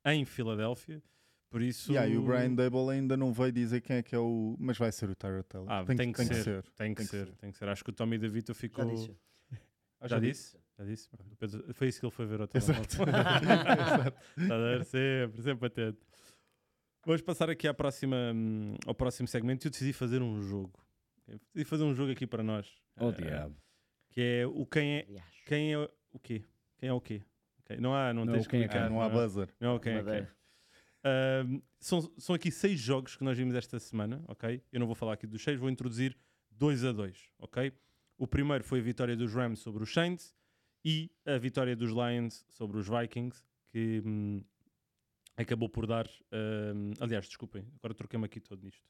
em 0.04 0.24
Filadélfia. 0.24 1.02
Por 1.50 1.62
isso. 1.62 1.92
Yeah, 1.92 2.12
e 2.12 2.16
o 2.18 2.22
Brian 2.22 2.54
Dable 2.54 2.90
ainda 2.90 3.16
não 3.16 3.32
veio 3.32 3.52
dizer 3.52 3.80
quem 3.80 3.96
é 3.96 4.02
que 4.02 4.14
é 4.14 4.18
o. 4.18 4.56
Mas 4.58 4.76
vai 4.78 4.90
ser 4.92 5.08
o 5.08 5.14
Tyrod 5.14 5.44
Taylor. 5.44 5.70
Ah, 5.70 5.84
tem, 5.84 6.12
que, 6.12 6.24
ser, 6.24 6.62
Tem 6.74 6.94
que 6.94 7.04
ser, 7.04 7.34
tem 7.36 7.50
que 7.52 7.56
ser. 7.58 7.68
Acho 7.68 7.84
que 7.84 7.90
o 7.90 7.92
Tommy 7.92 8.18
DeVito 8.18 8.52
Já 8.52 8.58
ficou. 8.60 8.84
disse. 8.84 9.16
Já 10.04 10.18
disse? 10.18 10.58
Já 10.78 10.84
disse? 10.84 11.08
Pedro- 11.38 11.74
Foi 11.74 11.88
isso 11.88 12.00
que 12.00 12.06
ele 12.06 12.12
foi 12.12 12.26
ver 12.26 12.40
ao 12.40 12.46
telemóvel. 12.48 12.84
Exato. 12.84 14.16
Está 14.38 14.54
a 14.54 14.58
ver? 14.58 14.84
Sempre, 14.84 15.42
sempre 15.42 15.66
atento. 15.66 16.06
Vamos 17.04 17.22
passar 17.22 17.48
aqui 17.48 17.66
à 17.68 17.72
próxima, 17.74 18.16
hum, 18.34 18.74
ao 18.86 18.94
próximo 18.94 19.28
segmento. 19.28 19.66
Eu 19.66 19.70
decidi 19.70 19.92
fazer 19.92 20.20
um 20.22 20.42
jogo. 20.42 20.78
Eu 21.28 21.38
decidi 21.38 21.64
fazer 21.64 21.84
um 21.84 21.94
jogo 21.94 22.12
aqui 22.12 22.26
para 22.26 22.42
nós. 22.42 22.68
Oh, 22.98 23.08
Eh, 23.10 23.12
diabo. 23.12 23.56
Que 24.10 24.20
é 24.20 24.46
o 24.46 24.66
quem 24.66 24.96
é, 24.98 25.06
quem 25.46 25.72
é 25.72 25.78
o 25.78 26.18
quê? 26.18 26.44
Quem 26.78 26.88
é 26.88 26.92
o 26.92 27.00
quê? 27.00 27.22
Ok, 27.60 27.76
Não 27.78 27.94
há, 27.94 28.12
não, 28.14 28.24
Não, 28.24 28.32
tens 28.34 28.46
quem 28.46 28.60
é 28.60 28.64
explicar, 28.64 28.86
Ah, 28.86 28.90
não 28.90 29.00
há 29.02 29.08
buzzer. 29.08 29.48
Não, 29.60 29.76
ok, 29.76 29.92
ok. 29.92 30.02
Madeira. 30.04 30.36
Ahm, 31.04 31.60
são, 31.78 32.00
são 32.18 32.34
aqui 32.34 32.50
seis 32.50 32.78
jogos 32.80 33.16
que 33.16 33.22
nós 33.24 33.36
vimos 33.36 33.54
esta 33.54 33.78
semana, 33.78 34.22
ok? 34.28 34.62
Eu 34.72 34.80
não 34.80 34.86
vou 34.86 34.94
falar 34.94 35.12
aqui 35.14 35.26
dos 35.26 35.42
seis, 35.42 35.58
vou 35.58 35.68
introduzir 35.70 36.16
dois 36.50 36.84
a 36.84 36.92
dois, 36.92 37.28
ok? 37.38 37.72
O 38.18 38.26
primeiro 38.26 38.64
foi 38.64 38.80
a 38.80 38.82
vitória 38.82 39.16
dos 39.16 39.32
Rams 39.34 39.60
sobre 39.60 39.82
os 39.82 39.92
Saints 39.92 40.34
e 40.86 41.10
a 41.24 41.36
vitória 41.36 41.74
dos 41.74 41.90
Lions 41.90 42.46
sobre 42.48 42.78
os 42.78 42.88
Vikings, 42.88 43.42
que 43.72 44.00
hum, 44.06 44.40
acabou 45.36 45.68
por 45.68 45.84
dar. 45.84 46.08
hum, 46.32 46.92
aliás, 47.00 47.26
desculpem, 47.26 47.66
agora 47.74 47.92
troquei-me 47.92 48.24
aqui 48.24 48.38
todo 48.38 48.62
nisto. 48.62 48.88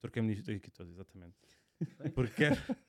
Troquei-me 0.00 0.28
nisto 0.28 0.50
aqui 0.50 0.70
todo, 0.70 0.88
exatamente. 0.88 1.36
Porque 2.14 2.44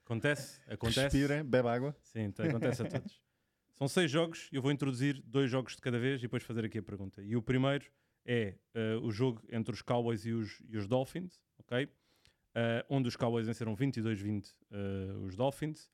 acontece, 0.06 0.62
acontece. 0.70 1.02
Respirem, 1.02 1.44
bebe 1.44 1.68
água. 1.68 1.94
Sim, 2.02 2.32
tá, 2.32 2.46
acontece 2.46 2.82
a 2.82 2.86
todos. 2.86 3.22
São 3.76 3.90
seis 3.90 4.10
jogos, 4.10 4.48
eu 4.54 4.62
vou 4.62 4.72
introduzir 4.72 5.22
dois 5.26 5.52
jogos 5.52 5.76
de 5.76 5.82
cada 5.82 6.00
vez 6.00 6.20
e 6.20 6.22
depois 6.22 6.44
fazer 6.44 6.64
aqui 6.64 6.78
a 6.78 6.84
pergunta. 6.84 7.22
E 7.22 7.36
o 7.36 7.42
primeiro 7.42 7.92
é 8.24 8.56
eh, 8.74 8.96
o 9.02 9.12
jogo 9.12 9.42
entre 9.52 9.74
os 9.74 9.82
Cowboys 9.82 10.26
e 10.26 10.32
os, 10.32 10.62
e 10.70 10.78
os 10.78 10.88
Dolphins, 10.88 11.42
ok? 11.58 11.90
Eh, 12.56 12.86
onde 12.88 13.10
os 13.10 13.18
Cowboys 13.18 13.48
venceram 13.48 13.76
22-20 13.76 14.56
eh, 14.72 15.14
os 15.26 15.36
Dolphins. 15.36 15.90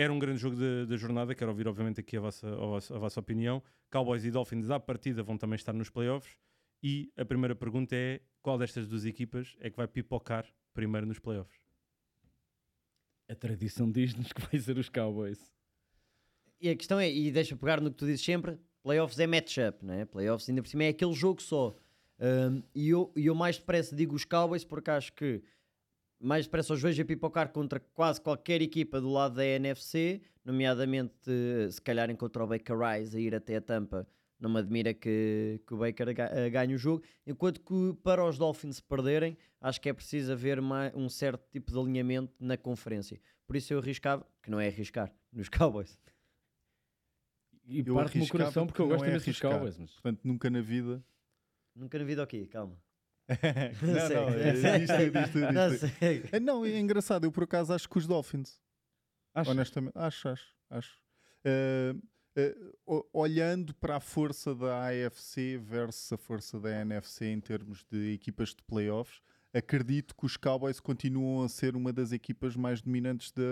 Era 0.00 0.10
um 0.10 0.18
grande 0.18 0.40
jogo 0.40 0.56
da- 0.56 0.86
da 0.86 0.96
jornada, 0.96 1.34
quero 1.34 1.50
ouvir 1.50 1.68
obviamente 1.68 2.00
aqui 2.00 2.16
a 2.16 2.20
vossa, 2.20 2.48
a, 2.48 2.56
vossa, 2.56 2.96
a 2.96 2.98
vossa 2.98 3.20
opinião. 3.20 3.62
Cowboys 3.90 4.24
e 4.24 4.30
Dolphins 4.30 4.70
à 4.70 4.80
partida 4.80 5.22
vão 5.22 5.36
também 5.36 5.56
estar 5.56 5.74
nos 5.74 5.90
playoffs. 5.90 6.34
E 6.82 7.12
a 7.18 7.24
primeira 7.26 7.54
pergunta 7.54 7.94
é, 7.94 8.22
qual 8.40 8.56
destas 8.56 8.88
duas 8.88 9.04
equipas 9.04 9.54
é 9.60 9.68
que 9.68 9.76
vai 9.76 9.86
pipocar 9.86 10.46
primeiro 10.72 11.06
nos 11.06 11.18
playoffs? 11.18 11.60
A 13.28 13.34
tradição 13.34 13.92
diz-nos 13.92 14.32
que 14.32 14.40
vai 14.40 14.58
ser 14.58 14.78
os 14.78 14.88
Cowboys. 14.88 15.52
E 16.58 16.70
a 16.70 16.74
questão 16.74 16.98
é, 16.98 17.12
e 17.12 17.30
deixa 17.30 17.54
pegar 17.54 17.78
no 17.78 17.90
que 17.90 17.96
tu 17.98 18.06
dizes 18.06 18.24
sempre, 18.24 18.58
playoffs 18.82 19.18
é 19.18 19.26
matchup, 19.26 19.84
não 19.84 19.92
é? 19.92 20.06
Playoffs 20.06 20.48
ainda 20.48 20.62
por 20.62 20.68
cima 20.68 20.84
é 20.84 20.88
aquele 20.88 21.12
jogo 21.12 21.42
só. 21.42 21.76
Um, 22.18 22.62
e 22.74 22.88
eu, 22.88 23.12
e 23.14 23.26
eu 23.26 23.34
mais 23.34 23.58
depressa 23.58 23.94
digo 23.94 24.14
os 24.14 24.24
Cowboys 24.24 24.64
porque 24.64 24.90
acho 24.90 25.12
que 25.12 25.42
mais 26.20 26.44
depressa 26.44 26.74
os 26.74 26.82
vejo 26.82 27.02
a 27.02 27.04
pipocar 27.04 27.50
contra 27.50 27.80
quase 27.80 28.20
qualquer 28.20 28.60
equipa 28.60 29.00
do 29.00 29.10
lado 29.10 29.36
da 29.36 29.44
NFC, 29.44 30.20
nomeadamente 30.44 31.14
eh, 31.26 31.70
se 31.70 31.80
calhar 31.80 32.14
contra 32.16 32.44
o 32.44 32.46
Baker 32.46 32.76
Rise 32.78 33.16
a 33.16 33.20
ir 33.20 33.34
até 33.34 33.56
a 33.56 33.60
Tampa. 33.60 34.06
Não 34.38 34.50
me 34.50 34.58
admira 34.58 34.92
que, 34.94 35.60
que 35.66 35.74
o 35.74 35.78
Baker 35.78 36.08
eh, 36.08 36.50
ganhe 36.50 36.74
o 36.74 36.78
jogo. 36.78 37.02
Enquanto 37.26 37.60
que 37.60 37.94
para 38.02 38.24
os 38.24 38.38
Dolphins 38.38 38.76
se 38.76 38.82
perderem, 38.82 39.36
acho 39.60 39.80
que 39.80 39.88
é 39.88 39.92
preciso 39.92 40.32
haver 40.32 40.60
um 40.94 41.08
certo 41.08 41.48
tipo 41.50 41.72
de 41.72 41.78
alinhamento 41.78 42.32
na 42.38 42.56
conferência. 42.56 43.20
Por 43.46 43.56
isso 43.56 43.72
eu 43.72 43.78
arriscava, 43.78 44.26
que 44.42 44.50
não 44.50 44.60
é 44.60 44.68
arriscar, 44.68 45.12
nos 45.32 45.48
Cowboys. 45.50 45.98
E 47.66 47.82
Eu 47.86 47.94
parte-me 47.94 48.24
o 48.24 48.28
coração 48.28 48.66
porque 48.66 48.82
eu 48.82 48.88
gosto 48.88 49.04
é 49.04 49.08
imenso 49.08 49.26
dos 49.26 49.28
arriscar. 49.28 49.52
Cowboys. 49.52 49.78
Mas... 49.78 49.92
Portanto, 49.92 50.20
nunca 50.24 50.50
na 50.50 50.60
vida. 50.60 51.02
Nunca 51.74 51.98
na 51.98 52.04
vida 52.04 52.22
aqui, 52.22 52.46
calma. 52.46 52.76
não, 53.82 54.06
sei. 54.06 54.16
não, 54.16 54.28
é, 54.30 54.78
diz 54.78 55.34
Não 55.54 55.78
sei. 55.78 56.24
É, 56.32 56.40
Não, 56.40 56.64
é 56.64 56.78
engraçado. 56.78 57.24
Eu 57.24 57.32
por 57.32 57.44
acaso 57.44 57.72
acho 57.72 57.88
que 57.88 57.98
os 57.98 58.06
Dolphins. 58.06 58.60
Acho. 59.34 59.50
Honestamente, 59.50 59.92
acho, 59.96 60.28
acho, 60.28 60.54
acho. 60.70 60.98
Eh, 61.44 61.94
o- 62.86 63.04
olhando 63.12 63.74
para 63.74 63.96
a 63.96 64.00
força 64.00 64.54
da 64.54 64.88
AFC 64.88 65.56
versus 65.58 66.12
a 66.12 66.16
força 66.16 66.58
da 66.60 66.70
NFC 66.80 67.26
em 67.26 67.40
termos 67.40 67.84
de 67.90 68.12
equipas 68.12 68.50
de 68.50 68.62
playoffs, 68.62 69.20
acredito 69.52 70.14
que 70.16 70.26
os 70.26 70.36
Cowboys 70.36 70.78
continuam 70.80 71.44
a 71.44 71.48
ser 71.48 71.74
uma 71.76 71.92
das 71.92 72.12
equipas 72.12 72.54
mais 72.56 72.80
dominantes 72.80 73.32
da, 73.32 73.42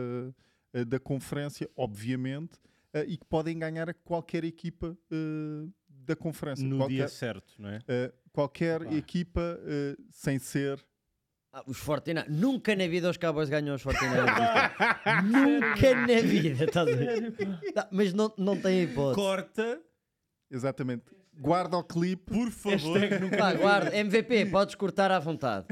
eh, 0.73 0.85
da 0.85 0.99
conferência, 1.01 1.69
obviamente, 1.77 2.59
eh, 2.93 3.05
e 3.09 3.17
que 3.17 3.25
podem 3.27 3.59
ganhar 3.59 3.89
a 3.89 3.95
qualquer 3.95 4.45
equipa 4.45 4.97
eh, 5.11 5.69
da 5.89 6.17
conferência. 6.17 6.67
No 6.67 6.79
qualquer, 6.79 6.95
dia 6.95 7.09
certo, 7.09 7.55
não 7.59 7.69
é? 7.69 7.81
eh, 7.87 8.13
qualquer 8.33 8.83
equipa 8.93 9.61
sem 10.11 10.39
ser 10.39 10.85
Ah, 11.53 11.63
os 11.67 11.81
49 11.81 12.31
Nunca 12.31 12.77
na 12.77 12.87
vida 12.87 13.09
os 13.11 13.17
Cowboys 13.17 13.49
ganham 13.49 13.75
os 13.75 13.83
49 13.83 14.31
Nunca 15.25 15.95
na 15.95 16.21
vida, 16.23 16.65
estás 16.65 16.89
a 16.89 16.95
ver? 16.97 17.35
Mas 17.91 18.13
não, 18.13 18.33
não 18.39 18.61
tem 18.61 18.83
hipótese. 18.85 19.15
Corta, 19.17 19.81
exatamente. 20.51 21.05
Guarda 21.41 21.77
o 21.77 21.85
clipe. 21.85 22.33
por 22.33 22.51
favor. 22.51 22.99
Pá, 23.39 23.53
guarda, 23.55 23.97
MVP, 23.97 24.47
podes 24.47 24.75
cortar 24.75 25.11
à 25.13 25.19
vontade. 25.21 25.67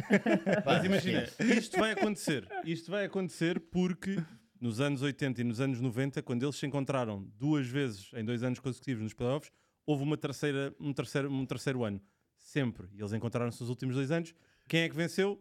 Mas 0.64 0.84
imagina, 0.84 1.24
isto 1.40 1.76
vai 1.78 1.90
acontecer. 1.92 2.46
Isto 2.64 2.90
vai 2.90 3.04
acontecer 3.04 3.58
porque 3.58 4.16
nos 4.60 4.80
anos 4.80 5.02
80 5.02 5.40
e 5.40 5.44
nos 5.44 5.60
anos 5.60 5.80
90, 5.80 6.22
quando 6.22 6.42
eles 6.42 6.56
se 6.56 6.66
encontraram 6.66 7.22
duas 7.38 7.66
vezes 7.66 8.10
em 8.14 8.24
dois 8.24 8.42
anos 8.42 8.58
consecutivos 8.58 9.02
nos 9.02 9.14
playoffs, 9.14 9.50
houve 9.84 10.02
uma 10.02 10.16
terceira, 10.16 10.74
um, 10.80 10.92
terceiro, 10.92 11.30
um 11.30 11.44
terceiro 11.46 11.84
ano. 11.84 12.00
Sempre. 12.36 12.88
E 12.92 13.00
eles 13.00 13.12
encontraram-se 13.12 13.60
nos 13.60 13.68
últimos 13.70 13.94
dois 13.96 14.10
anos. 14.10 14.34
Quem 14.68 14.80
é 14.82 14.88
que 14.88 14.94
venceu? 14.96 15.40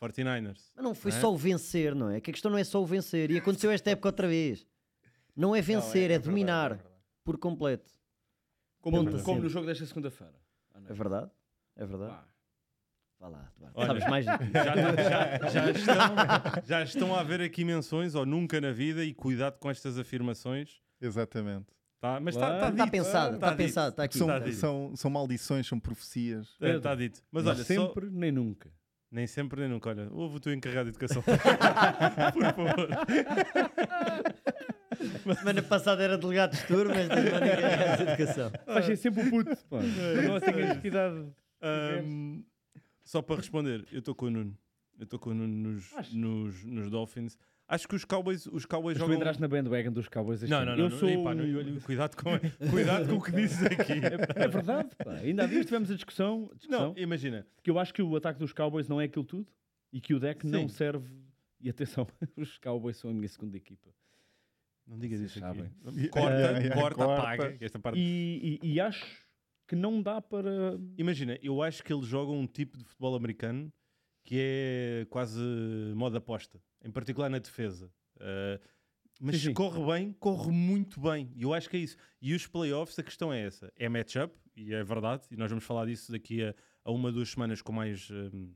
49ers. 0.00 0.70
Mas 0.74 0.84
não 0.84 0.94
foi 0.94 1.10
Não 1.10 1.18
é? 1.18 1.20
só 1.20 1.32
o 1.32 1.36
vencer, 1.36 1.94
não 1.94 2.10
é? 2.10 2.20
Que 2.20 2.30
a 2.30 2.32
questão 2.32 2.50
não 2.50 2.58
é 2.58 2.64
só 2.64 2.82
o 2.82 2.86
vencer. 2.86 3.30
E 3.30 3.36
aconteceu 3.36 3.70
esta 3.70 3.90
época 3.90 4.08
outra 4.08 4.26
vez. 4.26 4.66
Não 5.36 5.54
é 5.54 5.60
vencer, 5.60 6.10
é, 6.10 6.18
dominar 6.18 6.78
por 7.24 7.36
completo. 7.38 7.90
Como, 8.80 9.04
Ponto 9.04 9.22
como 9.22 9.42
no 9.42 9.48
jogo 9.48 9.66
desta 9.66 9.84
segunda-feira. 9.84 10.34
à 10.74 10.78
É 10.78 10.80
noite. 10.80 10.94
verdade? 10.96 11.30
É 11.76 11.84
verdade? 11.86 12.12
Pá. 12.12 12.28
Vá 13.20 13.28
lá, 13.28 13.52
Duarte. 13.58 13.76
Olha, 13.76 13.86
Sabes 13.86 14.04
mais 14.08 14.24
do 14.26 14.38
que 14.38 14.52
Já, 14.52 14.64
já- 14.74 15.48
já 15.50 15.70
estão, 15.70 16.62
já 16.66 16.82
estão 16.82 17.14
a 17.14 17.20
haver 17.20 17.42
aqui 17.42 17.64
menções 17.64 18.14
ou 18.14 18.24
nunca 18.24 18.60
na 18.60 18.72
vida 18.72 19.04
e 19.04 19.12
cuidado 19.12 19.58
com 19.58 19.70
estas 19.70 19.98
afirmações. 19.98 20.80
Exatamente. 21.00 21.66
Tá, 22.00 22.18
mas 22.18 22.34
está 22.34 22.54
Está 22.54 22.70
dito. 22.70 22.90
pensado, 22.90 23.28
Tá 23.32 23.34
está 23.36 23.48
dito. 23.50 23.56
pensado, 23.58 23.88
está 23.90 24.02
aqui. 24.04 24.16
São, 24.18 24.26
Tá 24.26 24.40
tá 24.40 24.52
são, 24.52 24.92
são 24.96 25.10
maldições, 25.10 25.66
são 25.66 25.78
profecias. 25.78 26.56
É, 26.62 26.76
Está 26.76 26.94
dito. 26.94 27.20
Mas 27.30 27.46
olha, 27.46 27.56
só- 27.58 27.64
sempre, 27.64 28.08
nem 28.10 28.32
nunca. 28.32 28.70
nem 29.12 29.26
sempre 29.26 29.60
nem 29.60 29.68
nunca. 29.68 29.90
Olha, 29.90 30.08
ouve 30.12 30.36
o 30.36 30.40
teu 30.40 30.54
encarregado 30.54 30.90
de 30.90 30.96
educação. 30.96 31.22
Por 32.32 32.42
favor. 32.42 32.88
Semana 35.38 35.62
passada 35.62 36.02
era 36.02 36.16
delegado 36.16 36.52
de 36.56 36.64
turma, 36.66 36.94
esta 36.96 37.16
semana 37.22 37.46
é 37.46 37.96
de 37.96 38.02
educação. 38.02 38.50
Fazem 38.64 38.96
sempre 38.96 39.22
o 39.26 39.30
puto. 39.30 39.56
Pá. 39.68 39.78
Não 40.26 40.40
tenhas 40.40 40.78
que 40.78 40.88
idade. 40.88 41.26
Só 43.10 43.20
para 43.20 43.34
responder, 43.36 43.84
eu 43.90 43.98
estou 43.98 44.14
com 44.14 44.26
o 44.26 44.30
Nuno. 44.30 44.56
Eu 44.96 45.02
estou 45.02 45.18
com 45.18 45.30
o 45.30 45.34
Nuno 45.34 45.70
nos, 45.72 45.92
Acho. 45.96 46.16
nos, 46.16 46.64
nos 46.64 46.88
Dolphins. 46.88 47.36
Acho 47.66 47.88
que 47.88 47.96
os 47.96 48.04
Cowboys, 48.04 48.46
os 48.46 48.64
Cowboys 48.64 48.94
Mas 48.96 49.02
tu 49.02 49.06
jogam. 49.06 49.16
entraste 49.16 49.40
na 49.42 49.48
bandwagon 49.48 49.90
dos 49.90 50.08
Cowboys 50.08 50.42
este 50.44 50.50
Não, 50.52 50.58
ano. 50.58 50.66
não, 50.70 50.76
não. 50.76 50.84
Eu 50.84 50.90
não. 50.90 50.96
sou... 50.98 51.08
Epá, 51.08 51.34
não, 51.34 51.80
cuidado, 51.80 52.16
com, 52.16 52.70
cuidado 52.70 53.08
com 53.08 53.16
o 53.16 53.20
que 53.20 53.32
dizes 53.32 53.64
aqui. 53.64 53.94
É 54.36 54.46
verdade, 54.46 54.90
pá. 54.96 55.14
Ainda 55.14 55.42
há 55.42 55.46
dias 55.48 55.66
tivemos 55.66 55.90
a 55.90 55.94
discussão, 55.94 56.48
discussão 56.54 56.94
Não, 56.94 57.02
imagina. 57.02 57.44
que 57.64 57.68
eu 57.70 57.80
acho 57.80 57.92
que 57.92 58.00
o 58.00 58.14
ataque 58.14 58.38
dos 58.38 58.52
Cowboys 58.52 58.86
não 58.86 59.00
é 59.00 59.06
aquilo 59.06 59.24
tudo 59.24 59.48
e 59.92 60.00
que 60.00 60.14
o 60.14 60.20
deck 60.20 60.46
não 60.46 60.68
Sim. 60.68 60.74
serve. 60.76 61.12
E 61.60 61.68
atenção, 61.68 62.06
os 62.38 62.58
Cowboys 62.58 62.96
são 62.96 63.10
a 63.10 63.12
minha 63.12 63.28
segunda 63.28 63.56
equipa. 63.56 63.88
Não 64.86 64.96
digas 65.00 65.18
isso 65.20 65.44
aqui. 65.44 65.58
sabem. 65.58 65.70
Corta, 66.10 66.36
Yeah, 66.36 66.58
yeah, 66.62 66.80
corta, 66.80 66.94
corta. 67.04 67.22
apaga. 67.22 67.56
Esta 67.60 67.78
parte. 67.80 67.98
E, 67.98 68.58
e- 68.62 68.72
e 68.74 68.80
acho 68.80 69.04
que 69.70 69.76
não 69.76 70.02
dá 70.02 70.20
para. 70.20 70.76
Imagina, 70.98 71.38
eu 71.40 71.62
acho 71.62 71.84
que 71.84 71.92
eles 71.92 72.04
jogam 72.04 72.36
um 72.36 72.46
tipo 72.46 72.76
de 72.76 72.82
futebol 72.82 73.14
americano 73.14 73.72
que 74.24 74.34
é 74.36 75.06
quase 75.08 75.40
modo 75.94 76.16
aposta, 76.16 76.60
em 76.84 76.90
particular 76.90 77.30
na 77.30 77.38
defesa. 77.38 77.86
Uh, 78.16 78.60
mas 79.20 79.36
Sim, 79.36 79.40
se 79.40 79.46
sim. 79.46 79.54
corre 79.54 79.80
bem, 79.86 80.12
corre 80.14 80.50
muito 80.50 81.00
bem. 81.00 81.30
E 81.36 81.42
eu 81.42 81.54
acho 81.54 81.70
que 81.70 81.76
é 81.76 81.80
isso. 81.80 81.96
E 82.20 82.34
os 82.34 82.48
playoffs, 82.48 82.98
a 82.98 83.02
questão 83.04 83.32
é 83.32 83.46
essa: 83.46 83.72
é 83.76 83.88
matchup, 83.88 84.34
e 84.56 84.74
é 84.74 84.82
verdade, 84.82 85.22
e 85.30 85.36
nós 85.36 85.48
vamos 85.48 85.64
falar 85.64 85.86
disso 85.86 86.10
daqui 86.10 86.42
a, 86.42 86.52
a 86.84 86.90
uma, 86.90 87.12
duas 87.12 87.28
semanas 87.28 87.62
com 87.62 87.72
mais, 87.72 88.10
um, 88.10 88.52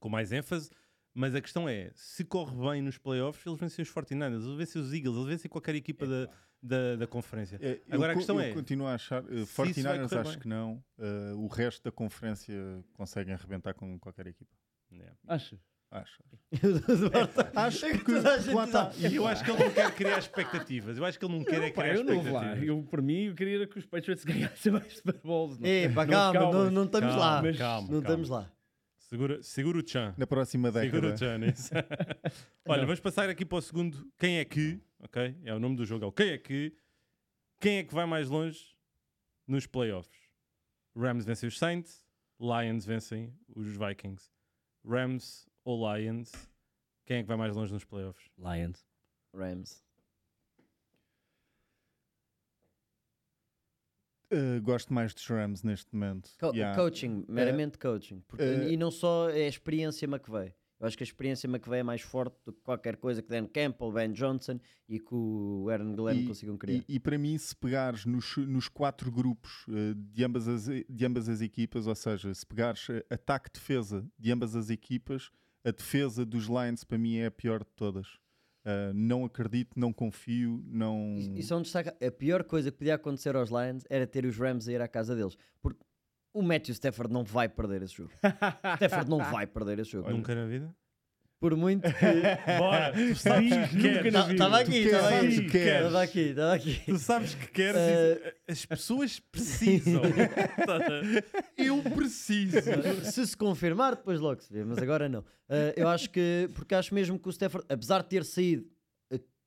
com 0.00 0.08
mais 0.08 0.32
ênfase. 0.32 0.70
Mas 1.12 1.34
a 1.34 1.42
questão 1.42 1.68
é: 1.68 1.90
se 1.94 2.24
corre 2.24 2.56
bem 2.56 2.80
nos 2.80 2.96
playoffs, 2.96 3.44
eles 3.44 3.60
vencem 3.60 3.82
os 3.82 3.92
49ers, 3.92 4.46
eles 4.46 4.56
vencem 4.56 4.80
os 4.80 4.94
Eagles, 4.94 5.14
eles 5.14 5.28
vencem 5.28 5.50
qualquer 5.50 5.74
equipa 5.74 6.06
da, 6.06 6.30
da, 6.62 6.96
da 6.96 7.06
conferência. 7.06 7.58
É, 7.60 7.72
eu 7.88 7.94
Agora 7.94 8.12
a 8.12 8.14
co- 8.14 8.18
questão 8.20 8.40
eu 8.40 8.48
é, 8.50 8.52
continuo 8.52 8.86
a 8.86 8.94
achar. 8.94 9.22
Uh, 9.24 9.28
se 9.28 9.42
isso 9.42 9.54
vai 9.56 9.98
49ers 9.98 10.08
correr 10.08 10.20
acho 10.20 10.30
bem. 10.30 10.38
que 10.40 10.48
não. 10.48 10.84
Uh, 10.98 11.36
o 11.38 11.46
resto 11.48 11.82
da 11.82 11.90
conferência 11.90 12.54
conseguem 12.94 13.34
arrebentar 13.34 13.74
com 13.74 13.98
qualquer 13.98 14.26
equipa. 14.28 14.50
Yeah. 14.92 15.14
Achas? 15.26 15.58
Acho. 15.90 16.22
Acho 17.54 17.86
É 17.86 17.90
que 17.90 17.98
porque 17.98 18.12
toda 18.14 18.32
a 18.34 18.38
gente 18.38 18.54
lá 18.54 18.64
está. 18.64 18.90
sabe. 18.92 19.08
E 19.08 19.16
eu 19.16 19.26
acho 19.26 19.44
que 19.44 19.50
ele 19.50 19.62
não 19.64 19.70
quer 19.72 19.94
criar 19.94 20.18
expectativas. 20.18 20.96
Eu 20.96 21.04
acho 21.04 21.18
que 21.18 21.24
ele 21.24 21.36
não 21.36 21.44
quer 21.44 21.62
é 21.62 21.70
Pá, 21.70 21.82
criar 21.82 21.94
eu 21.96 22.04
não 22.04 22.14
vou 22.22 22.32
lá. 22.32 22.40
expectativas. 22.44 22.68
Eu, 22.68 22.82
por 22.84 23.02
mim, 23.02 23.24
eu 23.26 23.34
queria 23.34 23.66
que 23.66 23.78
os 23.78 23.84
Patriots 23.84 24.24
ganhassem 24.24 24.72
mais 24.72 24.96
Super 24.96 25.20
Bowls. 25.22 25.58
não? 25.58 25.66
Ei, 25.68 25.88
pá, 25.90 26.06
Não 26.06 26.12
calma, 26.32 26.40
não, 26.64 26.70
não 26.70 26.84
estamos 26.84 27.10
Calma, 27.10 27.24
lá. 27.26 27.42
mas 27.42 27.58
calma, 27.58 27.80
Não 27.82 27.88
calma. 27.88 28.00
estamos 28.00 28.28
lá. 28.30 28.50
Segura, 29.12 29.42
segura 29.42 29.78
o 29.78 29.86
Chan. 29.86 30.14
Na 30.16 30.26
próxima 30.26 30.72
Segura 30.72 31.10
década. 31.10 31.14
o 31.14 31.18
Chan. 31.18 31.46
isso. 31.46 31.70
Olha, 32.66 32.86
vamos 32.86 32.98
passar 32.98 33.28
aqui 33.28 33.44
para 33.44 33.58
o 33.58 33.60
segundo. 33.60 34.10
Quem 34.18 34.38
é 34.38 34.44
que, 34.46 34.80
ok? 35.00 35.36
É 35.44 35.54
o 35.54 35.58
nome 35.60 35.76
do 35.76 35.84
jogo. 35.84 36.06
é 36.06 36.08
o 36.08 36.12
Quem 36.12 36.30
é 36.30 36.38
que? 36.38 36.74
Quem 37.60 37.76
é 37.76 37.84
que 37.84 37.92
vai 37.92 38.06
mais 38.06 38.30
longe 38.30 38.74
nos 39.46 39.66
playoffs? 39.66 40.18
Rams 40.96 41.26
vencem 41.26 41.46
os 41.46 41.58
Saints, 41.58 42.06
Lions 42.40 42.86
vencem 42.86 43.38
os 43.54 43.76
Vikings. 43.76 44.30
Rams 44.82 45.46
ou 45.62 45.94
Lions? 45.94 46.32
Quem 47.04 47.18
é 47.18 47.20
que 47.22 47.28
vai 47.28 47.36
mais 47.36 47.54
longe 47.54 47.70
nos 47.70 47.84
playoffs? 47.84 48.30
Lions. 48.38 48.82
Rams. 49.34 49.84
Uh, 54.32 54.60
gosto 54.62 54.92
mais 54.94 55.12
dos 55.12 55.26
Rams 55.26 55.62
neste 55.62 55.94
momento. 55.94 56.30
Co- 56.40 56.52
Yeah. 56.54 56.74
Coaching, 56.76 57.24
meramente 57.28 57.78
coaching. 57.78 58.22
Porque- 58.26 58.42
eh, 58.42 58.72
e 58.72 58.76
não 58.76 58.90
só 58.90 59.28
é 59.28 59.44
a 59.44 59.48
experiência 59.48 60.06
McVeigh. 60.06 60.54
Eu 60.80 60.86
acho 60.88 60.96
que 60.96 61.04
a 61.04 61.06
experiência 61.06 61.46
McVeigh 61.46 61.80
é 61.80 61.82
mais 61.84 62.00
forte 62.00 62.36
do 62.44 62.52
que 62.52 62.60
qualquer 62.62 62.96
coisa 62.96 63.22
que 63.22 63.28
Dan 63.28 63.46
Campbell, 63.46 63.92
Ben 63.92 64.10
Johnson 64.12 64.58
e 64.88 64.98
que 64.98 65.14
o 65.14 65.68
Aaron 65.70 65.94
Glenn 65.94 66.22
E- 66.22 66.26
consigam 66.26 66.56
criar. 66.58 66.78
E, 66.88 66.96
e 66.96 66.98
para 66.98 67.16
mim, 67.16 67.38
se 67.38 67.54
pegares 67.54 68.04
nos, 68.04 68.36
nos 68.38 68.66
quatro 68.68 69.12
grupos 69.12 69.64
uh, 69.68 69.94
de, 69.94 70.24
ambas 70.24 70.48
as, 70.48 70.64
de 70.64 71.06
ambas 71.06 71.28
as 71.28 71.40
equipas, 71.40 71.86
ou 71.86 71.94
seja, 71.94 72.34
se 72.34 72.44
pegares 72.44 72.88
uh, 72.88 73.00
ataque-defesa 73.10 74.04
de 74.18 74.32
ambas 74.32 74.56
as 74.56 74.70
equipas, 74.70 75.30
a 75.64 75.70
defesa 75.70 76.24
dos 76.26 76.46
Lions 76.46 76.82
para 76.82 76.98
mim 76.98 77.16
é 77.18 77.26
a 77.26 77.30
pior 77.30 77.60
de 77.60 77.70
todas. 77.76 78.18
Uh, 78.64 78.94
não 78.94 79.24
acredito, 79.24 79.70
não 79.76 79.92
confio, 79.92 80.62
não. 80.66 81.16
E, 81.18 81.40
e 81.40 81.42
só 81.42 81.58
um 81.58 81.62
destaque, 81.62 81.90
a 82.04 82.10
pior 82.12 82.44
coisa 82.44 82.70
que 82.70 82.78
podia 82.78 82.94
acontecer 82.94 83.34
aos 83.34 83.50
Lions 83.50 83.84
era 83.90 84.06
ter 84.06 84.24
os 84.24 84.38
Rams 84.38 84.68
a 84.68 84.72
ir 84.72 84.80
à 84.80 84.86
casa 84.86 85.16
deles. 85.16 85.36
Porque 85.60 85.80
o 86.32 86.42
Matthew 86.42 86.72
Stafford 86.72 87.12
não 87.12 87.24
vai 87.24 87.48
perder 87.48 87.82
esse 87.82 87.94
jogo. 87.94 88.12
Stafford 88.76 89.10
não 89.10 89.18
vai 89.18 89.46
perder 89.46 89.80
esse 89.80 89.90
jogo. 89.90 90.10
Nunca 90.10 90.34
na 90.34 90.46
vida? 90.46 90.74
Por 91.42 91.56
muito 91.56 91.82
que. 91.82 91.90
Bora, 92.56 92.92
tu 92.92 93.16
sabes 93.16 93.50
que 93.68 93.80
queres. 93.80 94.02
vida. 94.04 94.32
Estava 94.32 94.58
Tu 94.64 94.70
aqui, 94.70 94.70
queres, 94.70 94.92
estava 94.94 95.18
aqui. 95.18 95.34
tu 95.42 95.50
queres. 95.50 95.74
Estava 95.86 96.02
aqui, 96.02 96.20
estava 96.20 96.54
aqui. 96.54 96.80
Tu 96.86 96.98
sabes 96.98 97.34
que 97.34 97.46
queres. 97.48 97.80
Eh, 97.80 98.34
e 98.48 98.52
As 98.52 98.64
pessoas 98.64 99.18
precisam. 99.18 100.02
Eu 101.58 101.82
preciso. 101.82 102.58
se 103.10 103.26
se 103.26 103.36
confirmar, 103.36 103.96
depois 103.96 104.20
logo 104.20 104.40
se 104.40 104.52
vê, 104.52 104.62
mas 104.62 104.78
agora 104.78 105.08
não. 105.08 105.22
Uh, 105.22 105.74
eu 105.76 105.88
acho 105.88 106.10
que, 106.10 106.48
porque 106.54 106.76
acho 106.76 106.94
mesmo 106.94 107.18
que 107.18 107.26
o 107.28 107.30
Stafford, 107.30 107.66
apesar 107.68 108.02
de 108.02 108.08
ter 108.08 108.24
saído, 108.24 108.64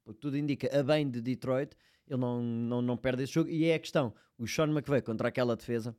o 0.06 0.14
que 0.14 0.20
tudo 0.20 0.38
indica, 0.38 0.68
a 0.78 0.84
bem 0.84 1.10
de 1.10 1.22
Detroit, 1.22 1.78
ele 2.08 2.20
não, 2.20 2.44
não, 2.44 2.82
não 2.82 2.98
perde 2.98 3.24
esse 3.24 3.32
jogo. 3.34 3.50
E 3.50 3.64
é 3.66 3.76
a 3.76 3.80
questão: 3.80 4.14
o 4.38 4.46
Sean 4.46 4.68
McVay 4.68 5.02
contra 5.02 5.30
aquela 5.30 5.56
defesa. 5.56 5.96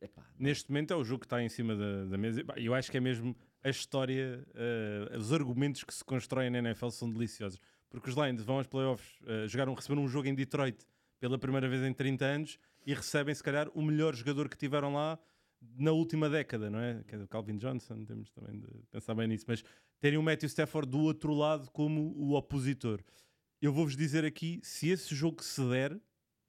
Epá, 0.00 0.26
Neste 0.36 0.70
momento 0.70 0.92
é 0.92 0.96
o 0.96 1.04
jogo 1.04 1.20
que 1.20 1.26
está 1.26 1.40
em 1.40 1.48
cima 1.48 1.76
da, 1.76 2.04
da 2.06 2.18
mesa. 2.18 2.42
Eu 2.56 2.74
acho 2.74 2.90
que 2.90 2.96
é 2.96 3.00
mesmo 3.00 3.36
a 3.68 3.70
história, 3.70 4.44
eh, 4.54 5.16
os 5.16 5.32
argumentos 5.32 5.84
que 5.84 5.94
se 5.94 6.04
constroem 6.04 6.50
na 6.50 6.58
NFL 6.58 6.88
são 6.88 7.10
deliciosos. 7.10 7.60
Porque 7.90 8.10
os 8.10 8.16
Lions 8.16 8.42
vão 8.42 8.56
aos 8.56 8.66
playoffs, 8.66 9.18
eh, 9.26 9.46
jogaram, 9.48 9.74
receberam 9.74 10.02
um 10.02 10.08
jogo 10.08 10.28
em 10.28 10.34
Detroit 10.34 10.84
pela 11.20 11.38
primeira 11.38 11.68
vez 11.68 11.82
em 11.82 11.92
30 11.92 12.24
anos 12.24 12.58
e 12.86 12.94
recebem, 12.94 13.34
se 13.34 13.42
calhar, 13.42 13.68
o 13.74 13.82
melhor 13.82 14.14
jogador 14.14 14.48
que 14.48 14.56
tiveram 14.56 14.94
lá 14.94 15.18
na 15.76 15.92
última 15.92 16.28
década, 16.28 16.70
não 16.70 16.78
é? 16.78 17.02
Que 17.06 17.14
é 17.14 17.18
o 17.18 17.28
Calvin 17.28 17.56
Johnson, 17.56 18.04
temos 18.04 18.30
também 18.30 18.58
de 18.58 18.66
pensar 18.90 19.14
bem 19.14 19.26
nisso. 19.28 19.44
Mas 19.48 19.64
terem 20.00 20.18
o 20.18 20.22
Matthew 20.22 20.48
Stafford 20.48 20.90
do 20.90 21.00
outro 21.00 21.34
lado 21.34 21.70
como 21.70 22.12
o 22.16 22.34
opositor. 22.34 23.02
Eu 23.60 23.72
vou-vos 23.72 23.96
dizer 23.96 24.24
aqui, 24.24 24.60
se 24.62 24.88
esse 24.88 25.14
jogo 25.14 25.42
se 25.42 25.60
der, 25.68 26.00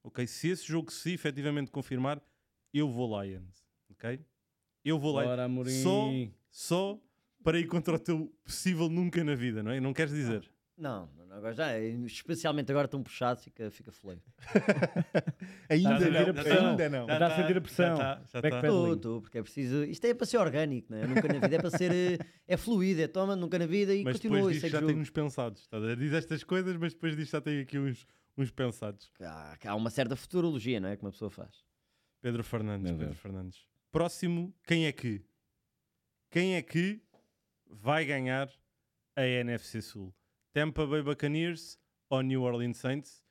ok? 0.04 0.26
Se 0.28 0.50
esse 0.50 0.66
jogo 0.66 0.92
se 0.92 1.12
efetivamente 1.12 1.72
confirmar, 1.72 2.22
eu 2.74 2.88
vou 2.88 3.22
Lions, 3.22 3.66
ok? 3.90 4.24
Eu 4.86 5.00
vou 5.00 5.20
Lions. 5.20 5.40
Amorim. 5.40 5.82
Só, 5.82 6.10
só 6.50 7.02
para 7.44 7.60
ir 7.60 7.68
contra 7.68 7.96
o 7.96 8.00
teu 8.00 8.32
possível 8.44 8.90
nunca 8.90 9.24
na 9.24 9.36
vida, 9.36 9.62
não 9.64 9.72
é? 9.72 9.80
Não 9.80 9.94
queres 9.94 10.14
dizer? 10.14 10.50
não, 10.78 11.10
não, 11.28 11.36
agora 11.36 11.54
já, 11.54 11.78
especialmente 11.78 12.72
agora 12.72 12.88
tão 12.88 13.04
puxado, 13.04 13.42
fica, 13.42 13.70
fica 13.70 13.92
fleiro. 13.92 14.22
Ainda 15.70 15.94
Está 15.94 15.96
a 15.96 16.00
sentir 16.00 16.12
não, 16.12 16.30
a 16.30 16.34
pressão. 16.34 16.70
ainda 16.70 16.90
não. 16.90 17.08
Já 17.08 17.20
Dá 17.20 17.28
a 17.28 17.36
sentir 17.36 17.58
a 17.58 17.62
pressão. 17.62 17.98
Tá, 17.98 18.16
tá. 18.32 18.40
Estou, 18.50 18.94
estou, 18.94 19.22
porque 19.22 19.38
é 19.38 19.42
preciso. 19.44 19.84
Isto 19.84 20.06
é 20.06 20.14
para 20.14 20.26
ser 20.26 20.38
orgânico, 20.38 20.88
não 20.92 20.98
é? 21.00 21.06
Nunca 21.08 21.28
na 21.28 21.40
vida 21.40 21.56
é 21.56 21.60
para 21.60 21.70
ser. 21.70 21.92
eh, 21.92 22.18
É 22.48 22.58
fluido, 22.58 23.02
é 23.02 23.08
toma, 23.08 23.36
nunca 23.36 23.60
na 23.60 23.66
vida 23.66 23.94
e 23.94 24.04
Mas 24.04 24.14
continua 24.14 24.38
depois 24.38 24.56
disto 24.62 24.70
já 24.70 24.82
tem 24.82 24.96
uns 24.98 25.10
pensados. 25.10 25.68
Tá? 25.68 25.78
Diz 25.96 26.14
estas 26.14 26.44
coisas, 26.44 26.76
mas 26.78 26.94
depois 26.94 27.16
disto 27.16 27.32
já 27.34 27.42
tem 27.42 27.60
aqui 27.60 27.78
uns, 27.78 28.08
uns 28.38 28.50
pensados. 28.52 29.12
Há, 29.22 29.58
há 29.66 29.76
uma 29.76 29.90
certa 29.90 30.16
futurologia, 30.16 30.80
não 30.80 30.90
é? 30.90 30.96
Que 30.96 31.04
uma 31.04 31.12
pessoa 31.12 31.30
faz. 31.30 31.64
Pedro 32.22 32.44
Fernandes, 32.44 32.92
Pedro. 32.92 33.14
Fernandes. 33.16 33.66
Próximo, 33.92 34.54
quem 34.66 34.86
é 34.88 34.92
que? 34.92 35.22
Quem 36.32 36.56
é 36.56 36.62
que 36.62 37.02
vai 37.70 38.06
ganhar 38.06 38.50
a 39.16 39.26
NFC 39.26 39.82
Sul? 39.82 40.14
Tampa 40.52 40.86
Bay 40.86 41.02
Buccaneers 41.02 41.80
ou 42.10 42.22
New 42.22 42.42
Orleans 42.42 42.78
Saints? 42.78 43.24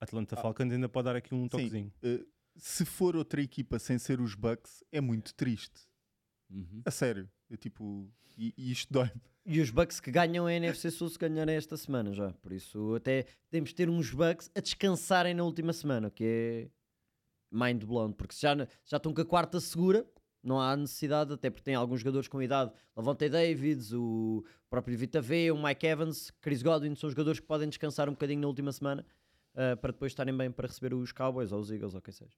Atlanta 0.00 0.34
Falcons 0.36 0.72
ainda 0.72 0.88
pode 0.88 1.04
dar 1.04 1.16
aqui 1.16 1.34
um 1.34 1.46
toquezinho. 1.46 1.92
Uh, 2.02 2.26
se 2.56 2.84
for 2.84 3.14
outra 3.14 3.40
equipa 3.40 3.78
sem 3.78 3.98
ser 3.98 4.20
os 4.20 4.34
Bucks, 4.34 4.82
é 4.90 5.00
muito 5.00 5.34
triste. 5.34 5.86
Uhum. 6.50 6.82
A 6.84 6.90
sério. 6.90 7.30
Eu, 7.48 7.56
tipo, 7.56 8.10
e, 8.36 8.52
e 8.56 8.72
isto 8.72 8.92
dói-me. 8.92 9.20
E 9.44 9.60
os 9.60 9.70
Bucks 9.70 10.00
que 10.00 10.10
ganham 10.10 10.46
a 10.46 10.52
NFC 10.52 10.90
Sul 10.90 11.08
se 11.08 11.18
ganharem 11.18 11.56
esta 11.56 11.76
semana 11.76 12.12
já. 12.12 12.32
Por 12.34 12.52
isso, 12.52 12.94
até 12.94 13.26
temos 13.50 13.70
de 13.70 13.76
ter 13.76 13.88
uns 13.88 14.10
Bucks 14.10 14.50
a 14.54 14.60
descansarem 14.60 15.34
na 15.34 15.42
última 15.42 15.72
semana, 15.72 16.08
o 16.08 16.10
que 16.10 16.24
é 16.24 16.70
mind 17.50 17.84
blown. 17.84 18.12
Porque 18.12 18.34
já, 18.36 18.54
se 18.66 18.90
já 18.90 18.96
estão 18.96 19.12
com 19.12 19.20
a 19.20 19.24
quarta 19.24 19.60
segura, 19.60 20.06
não 20.42 20.60
há 20.60 20.76
necessidade, 20.76 21.32
até 21.32 21.48
porque 21.50 21.62
tem 21.64 21.74
alguns 21.74 22.00
jogadores 22.00 22.26
com 22.28 22.42
idade. 22.42 22.72
Lavonte 22.96 23.28
Davids, 23.28 23.92
o 23.92 24.44
próprio 24.68 24.96
Vita 24.98 25.20
V, 25.20 25.52
o 25.52 25.62
Mike 25.62 25.86
Evans, 25.86 26.30
Chris 26.40 26.62
Godwin, 26.62 26.94
são 26.96 27.08
jogadores 27.10 27.38
que 27.40 27.46
podem 27.46 27.68
descansar 27.68 28.08
um 28.08 28.12
bocadinho 28.12 28.40
na 28.40 28.48
última 28.48 28.72
semana 28.72 29.06
ah, 29.54 29.76
para 29.76 29.92
depois 29.92 30.12
estarem 30.12 30.36
bem 30.36 30.50
para 30.50 30.66
receber 30.66 30.94
os 30.94 31.12
Cowboys 31.12 31.52
ou 31.52 31.60
os 31.60 31.70
Eagles 31.70 31.94
ou 31.94 32.00
o 32.00 32.02
que 32.02 32.10
seja. 32.12 32.36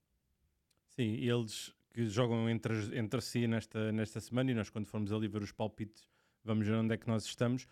Sim, 0.88 1.14
eles 1.14 1.72
que 1.92 2.06
jogam 2.08 2.48
entre, 2.50 2.74
entre 2.98 3.20
si 3.20 3.46
nesta, 3.46 3.90
nesta 3.92 4.20
semana 4.20 4.50
e 4.50 4.54
nós 4.54 4.68
quando 4.68 4.86
formos 4.86 5.12
ali 5.12 5.28
ver 5.28 5.42
os 5.42 5.52
palpites 5.52 6.06
vamos 6.44 6.66
ver 6.66 6.74
onde 6.74 6.92
é 6.92 6.96
que 6.96 7.06
nós 7.08 7.24
estamos. 7.24 7.66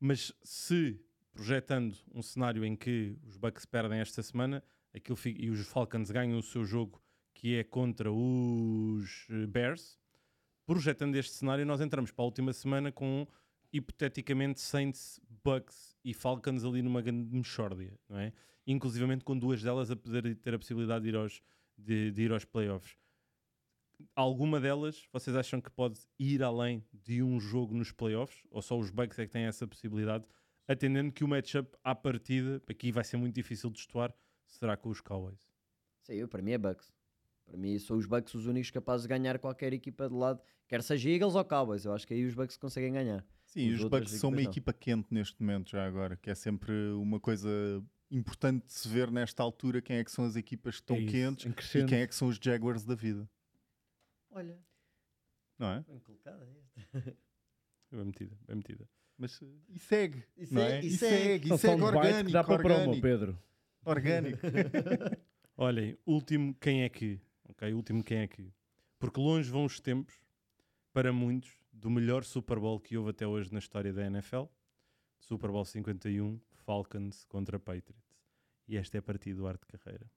Mas 0.00 0.32
se 0.42 0.98
projetando 1.32 1.94
um 2.14 2.22
cenário 2.22 2.64
em 2.64 2.74
que 2.74 3.16
os 3.26 3.36
Bucks 3.36 3.64
perdem 3.66 4.00
esta 4.00 4.22
semana, 4.22 4.64
aquilo 4.94 5.16
fi- 5.16 5.36
e 5.38 5.50
os 5.50 5.60
Falcons 5.66 6.10
ganham 6.10 6.38
o 6.38 6.42
seu 6.42 6.64
jogo 6.64 7.00
que 7.36 7.56
é 7.56 7.64
contra 7.64 8.10
os 8.10 9.26
eh, 9.28 9.46
Bears, 9.46 9.98
projetando 10.64 11.14
este 11.16 11.34
cenário, 11.34 11.66
nós 11.66 11.82
entramos 11.82 12.10
para 12.10 12.22
a 12.22 12.26
última 12.26 12.52
semana 12.52 12.90
com 12.90 13.26
hipoteticamente 13.70 14.58
Saints, 14.58 15.20
Bucks 15.44 15.94
e 16.02 16.14
Falcons 16.14 16.64
ali 16.64 16.80
numa 16.80 17.02
grande 17.02 17.30
mexórdia, 17.30 17.98
não 18.08 18.18
é? 18.18 18.32
Inclusivamente 18.66 19.22
com 19.22 19.38
duas 19.38 19.62
delas 19.62 19.90
a 19.90 19.96
poder 19.96 20.34
ter 20.36 20.54
a 20.54 20.58
possibilidade 20.58 21.02
de 21.02 21.10
ir 21.10 21.16
aos, 21.16 21.42
de, 21.76 22.10
de 22.10 22.22
ir 22.22 22.32
aos 22.32 22.44
playoffs. 22.46 22.96
Alguma 24.14 24.58
delas 24.58 25.06
vocês 25.12 25.36
acham 25.36 25.60
que 25.60 25.70
pode 25.70 26.00
ir 26.18 26.42
além 26.42 26.82
de 26.90 27.22
um 27.22 27.38
jogo 27.38 27.74
nos 27.74 27.92
playoffs? 27.92 28.46
Ou 28.50 28.62
só 28.62 28.78
os 28.78 28.90
Bucks 28.90 29.18
é 29.18 29.26
que 29.26 29.32
têm 29.32 29.44
essa 29.44 29.66
possibilidade? 29.66 30.26
Atendendo 30.66 31.12
que 31.12 31.22
o 31.22 31.28
matchup 31.28 31.76
à 31.84 31.94
partida, 31.94 32.62
aqui 32.66 32.90
vai 32.90 33.04
ser 33.04 33.18
muito 33.18 33.34
difícil 33.34 33.70
de 33.70 33.78
estuar, 33.78 34.12
será 34.46 34.74
com 34.74 34.88
os 34.88 35.02
Cowboys. 35.02 35.46
Sim, 36.02 36.14
eu, 36.14 36.28
para 36.28 36.40
mim 36.40 36.52
é 36.52 36.58
Bucks. 36.58 36.95
Para 37.46 37.56
mim 37.56 37.78
são 37.78 37.96
os 37.96 38.06
Bucks 38.06 38.34
os 38.34 38.46
únicos 38.46 38.70
capazes 38.70 39.02
de 39.02 39.08
ganhar 39.08 39.38
qualquer 39.38 39.72
equipa 39.72 40.08
de 40.08 40.14
lado, 40.14 40.40
quer 40.68 40.82
seja 40.82 41.08
Eagles 41.08 41.34
ou 41.36 41.44
Cowboys. 41.44 41.84
Eu 41.84 41.92
acho 41.94 42.06
que 42.06 42.12
aí 42.12 42.24
os 42.26 42.34
Bucks 42.34 42.56
conseguem 42.56 42.92
ganhar. 42.92 43.24
Sim, 43.44 43.68
Os 43.72 43.82
os 43.82 43.88
Bucks 43.88 44.10
são 44.12 44.30
uma 44.30 44.42
não. 44.42 44.50
equipa 44.50 44.72
quente 44.72 45.06
neste 45.14 45.40
momento, 45.40 45.70
já 45.70 45.86
agora, 45.86 46.16
que 46.16 46.28
é 46.28 46.34
sempre 46.34 46.72
uma 46.94 47.20
coisa 47.20 47.48
importante 48.10 48.66
de 48.66 48.72
se 48.72 48.88
ver 48.88 49.10
nesta 49.10 49.42
altura 49.42 49.80
quem 49.80 49.96
é 49.96 50.04
que 50.04 50.10
são 50.10 50.24
as 50.24 50.34
equipas 50.36 50.76
que 50.76 50.82
estão 50.82 50.96
É 50.96 51.00
isso, 51.00 51.10
quentes 51.12 51.74
e 51.74 51.84
quem 51.84 52.00
é 52.00 52.06
que 52.06 52.14
são 52.14 52.28
os 52.28 52.38
Jaguars 52.42 52.84
da 52.84 52.94
vida, 52.96 53.28
Olha, 54.30 54.58
não 55.58 55.68
é? 55.68 55.80
bem 55.88 55.98
colocado 56.00 56.42
esta. 56.42 57.16
Bem 57.92 58.04
metida, 58.04 58.36
bem 58.46 58.56
metida. 58.56 58.88
Mas 59.16 59.40
uh, 59.40 59.46
e 59.68 59.78
segue, 59.78 60.24
E 60.36 60.52
não 60.52 60.60
é? 60.62 60.82
segue, 60.82 60.86
E 60.86 60.90
e 60.90 60.96
segue. 60.98 61.54
e 61.54 61.58
segue 61.58 61.82
orgânico, 61.82 62.30
dá 62.32 62.42
para 62.44 62.58
promo, 62.62 62.74
orgânico, 62.80 63.00
Pedro. 63.02 63.38
orgânico. 63.84 64.38
Olhem, 65.56 65.96
último 66.04 66.52
quem 66.60 66.82
é 66.82 66.88
que? 66.88 67.20
Ok, 67.48 67.72
último 67.72 68.02
quem 68.02 68.18
é 68.18 68.26
que? 68.26 68.52
Porque 68.98 69.20
longe 69.20 69.50
vão 69.50 69.64
os 69.64 69.78
tempos, 69.80 70.14
para 70.92 71.12
muitos, 71.12 71.52
do 71.72 71.90
melhor 71.90 72.24
Super 72.24 72.58
Bowl 72.58 72.80
que 72.80 72.96
houve 72.96 73.10
até 73.10 73.26
hoje 73.26 73.52
na 73.52 73.58
história 73.58 73.92
da 73.92 74.04
NFL. 74.06 74.44
Super 75.18 75.50
Bowl 75.50 75.64
51, 75.64 76.40
Falcons 76.64 77.24
contra 77.24 77.58
Patriots. 77.58 78.16
E 78.68 78.76
esta 78.76 78.96
é 78.96 79.00
a 79.00 79.02
partida 79.02 79.36
do 79.38 79.46
Arte 79.46 79.60
de 79.60 79.78
Carreira. 79.78 80.10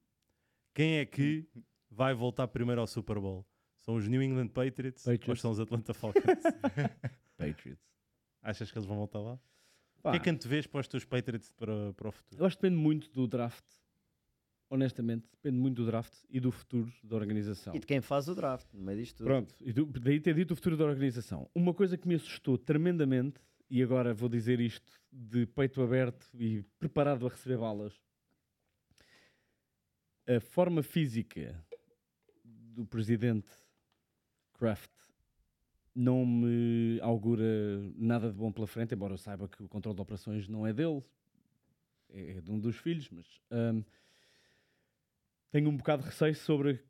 Quem 0.73 0.97
é 0.97 1.05
que 1.05 1.47
vai 1.89 2.13
voltar 2.13 2.47
primeiro 2.47 2.81
ao 2.81 2.87
Super 2.87 3.19
Bowl? 3.19 3.45
São 3.77 3.95
os 3.95 4.07
New 4.07 4.21
England 4.21 4.47
Patriots, 4.49 5.05
ou 5.05 5.13
Patriots. 5.13 5.41
são 5.41 5.51
os 5.51 5.59
Atlanta 5.59 5.93
Falcons? 5.95 6.23
Patriots. 7.37 7.89
Achas 8.41 8.71
que 8.71 8.77
eles 8.77 8.87
vão 8.87 8.97
voltar 8.97 9.19
lá? 9.19 9.39
O 9.97 10.01
Pá, 10.01 10.11
que 10.11 10.17
é 10.17 10.19
que 10.21 10.29
antevês 10.29 10.65
para 10.65 10.79
os 10.79 10.87
teus 10.87 11.03
Patriots 11.05 11.51
para, 11.51 11.93
para 11.93 12.07
o 12.07 12.11
futuro? 12.11 12.41
Eu 12.41 12.45
acho 12.45 12.55
que 12.57 12.61
depende 12.63 12.81
muito 12.81 13.09
do 13.11 13.27
draft. 13.27 13.65
Honestamente, 14.69 15.27
depende 15.31 15.57
muito 15.57 15.77
do 15.77 15.85
draft 15.87 16.13
e 16.29 16.39
do 16.39 16.51
futuro 16.51 16.91
da 17.03 17.15
organização. 17.15 17.73
E 17.75 17.79
de 17.79 17.87
quem 17.87 18.01
faz 18.01 18.27
o 18.27 18.35
draft, 18.35 18.67
no 18.73 18.83
meio 18.83 18.99
disto 18.99 19.17
tudo. 19.17 19.25
Pronto, 19.27 19.55
e 19.61 19.73
do- 19.73 19.85
daí 19.87 20.19
ter 20.19 20.35
dito 20.35 20.51
o 20.51 20.55
futuro 20.55 20.77
da 20.77 20.85
organização. 20.85 21.49
Uma 21.55 21.73
coisa 21.73 21.97
que 21.97 22.07
me 22.07 22.13
assustou 22.15 22.57
tremendamente, 22.57 23.41
e 23.69 23.81
agora 23.81 24.13
vou 24.13 24.29
dizer 24.29 24.59
isto 24.59 24.91
de 25.11 25.45
peito 25.47 25.81
aberto 25.81 26.27
e 26.39 26.61
preparado 26.77 27.25
a 27.25 27.29
receber 27.29 27.57
balas, 27.57 27.93
a 30.27 30.39
forma 30.39 30.83
física 30.83 31.63
do 32.43 32.85
presidente 32.85 33.49
Kraft 34.53 34.91
não 35.95 36.25
me 36.25 36.99
augura 37.01 37.43
nada 37.95 38.29
de 38.29 38.37
bom 38.37 38.51
pela 38.51 38.67
frente, 38.67 38.93
embora 38.93 39.13
eu 39.13 39.17
saiba 39.17 39.47
que 39.47 39.63
o 39.63 39.67
controle 39.67 39.95
de 39.95 40.01
operações 40.01 40.47
não 40.47 40.65
é 40.65 40.71
dele, 40.71 41.03
é, 42.09 42.39
de 42.41 42.51
um 42.51 42.59
dos 42.59 42.77
filhos, 42.77 43.09
mas 43.09 43.25
hum, 43.51 43.83
tenho 45.51 45.69
um 45.69 45.77
bocado 45.77 46.03
de 46.03 46.09
receio 46.09 46.35
sobre 46.35 46.83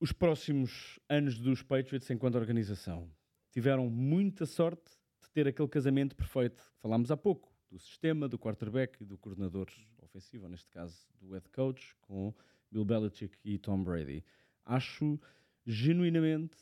os 0.00 0.12
próximos 0.12 0.98
anos 1.08 1.38
dos 1.38 1.62
Patriots 1.62 2.08
enquanto 2.10 2.36
organização. 2.36 3.10
Tiveram 3.50 3.88
muita 3.88 4.46
sorte 4.46 4.90
de 5.22 5.30
ter 5.30 5.48
aquele 5.48 5.68
casamento 5.68 6.14
perfeito 6.14 6.62
que 6.62 6.80
falámos 6.80 7.10
há 7.10 7.16
pouco, 7.16 7.52
do 7.70 7.78
sistema, 7.78 8.28
do 8.28 8.38
quarterback 8.38 9.02
e 9.02 9.04
do 9.04 9.18
coordenador 9.18 9.68
ofensivo, 9.98 10.48
neste 10.48 10.70
caso 10.70 10.96
do 11.20 11.32
head 11.32 11.48
coach, 11.50 11.94
com 12.00 12.34
Bill 12.70 12.84
Belichick 12.84 13.36
e 13.44 13.58
Tom 13.58 13.82
Brady. 13.82 14.24
Acho 14.64 15.20
genuinamente 15.66 16.56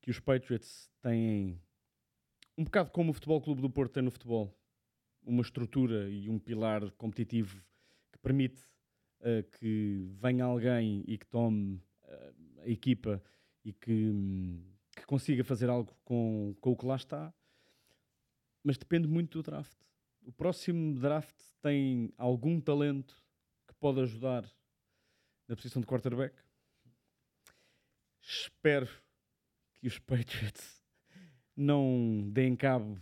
que 0.00 0.10
os 0.10 0.18
Patriots 0.18 0.90
têm 1.00 1.60
um 2.56 2.64
bocado 2.64 2.90
como 2.90 3.10
o 3.10 3.14
Futebol 3.14 3.40
Clube 3.40 3.62
do 3.62 3.70
Porto 3.70 3.92
tem 3.92 4.02
no 4.02 4.10
futebol, 4.10 4.56
uma 5.22 5.42
estrutura 5.42 6.08
e 6.08 6.28
um 6.28 6.38
pilar 6.38 6.90
competitivo 6.92 7.62
que 8.10 8.18
permite 8.18 8.60
eh, 9.22 9.42
que 9.42 10.08
venha 10.20 10.44
alguém 10.44 11.04
e 11.06 11.18
que 11.18 11.26
tome 11.26 11.82
eh, 12.04 12.32
a 12.62 12.68
equipa 12.68 13.22
e 13.64 13.72
que, 13.72 14.10
hum, 14.10 14.64
que 14.96 15.04
consiga 15.04 15.44
fazer 15.44 15.68
algo 15.68 15.94
com, 16.04 16.56
com 16.60 16.72
o 16.72 16.76
que 16.76 16.86
lá 16.86 16.96
está, 16.96 17.32
mas 18.64 18.78
depende 18.78 19.06
muito 19.06 19.38
do 19.38 19.42
draft. 19.42 19.78
O 20.22 20.32
próximo 20.32 20.98
draft 20.98 21.34
tem 21.60 22.12
algum 22.16 22.60
talento 22.60 23.14
que 23.68 23.74
pode 23.74 24.00
ajudar 24.00 24.44
na 25.46 25.56
posição 25.56 25.80
de 25.80 25.86
quarterback. 25.86 26.34
Espero 28.22 28.88
que 29.74 29.86
os 29.86 29.98
Patriots 29.98 30.82
não 31.56 32.28
deem 32.30 32.56
cabo 32.56 32.98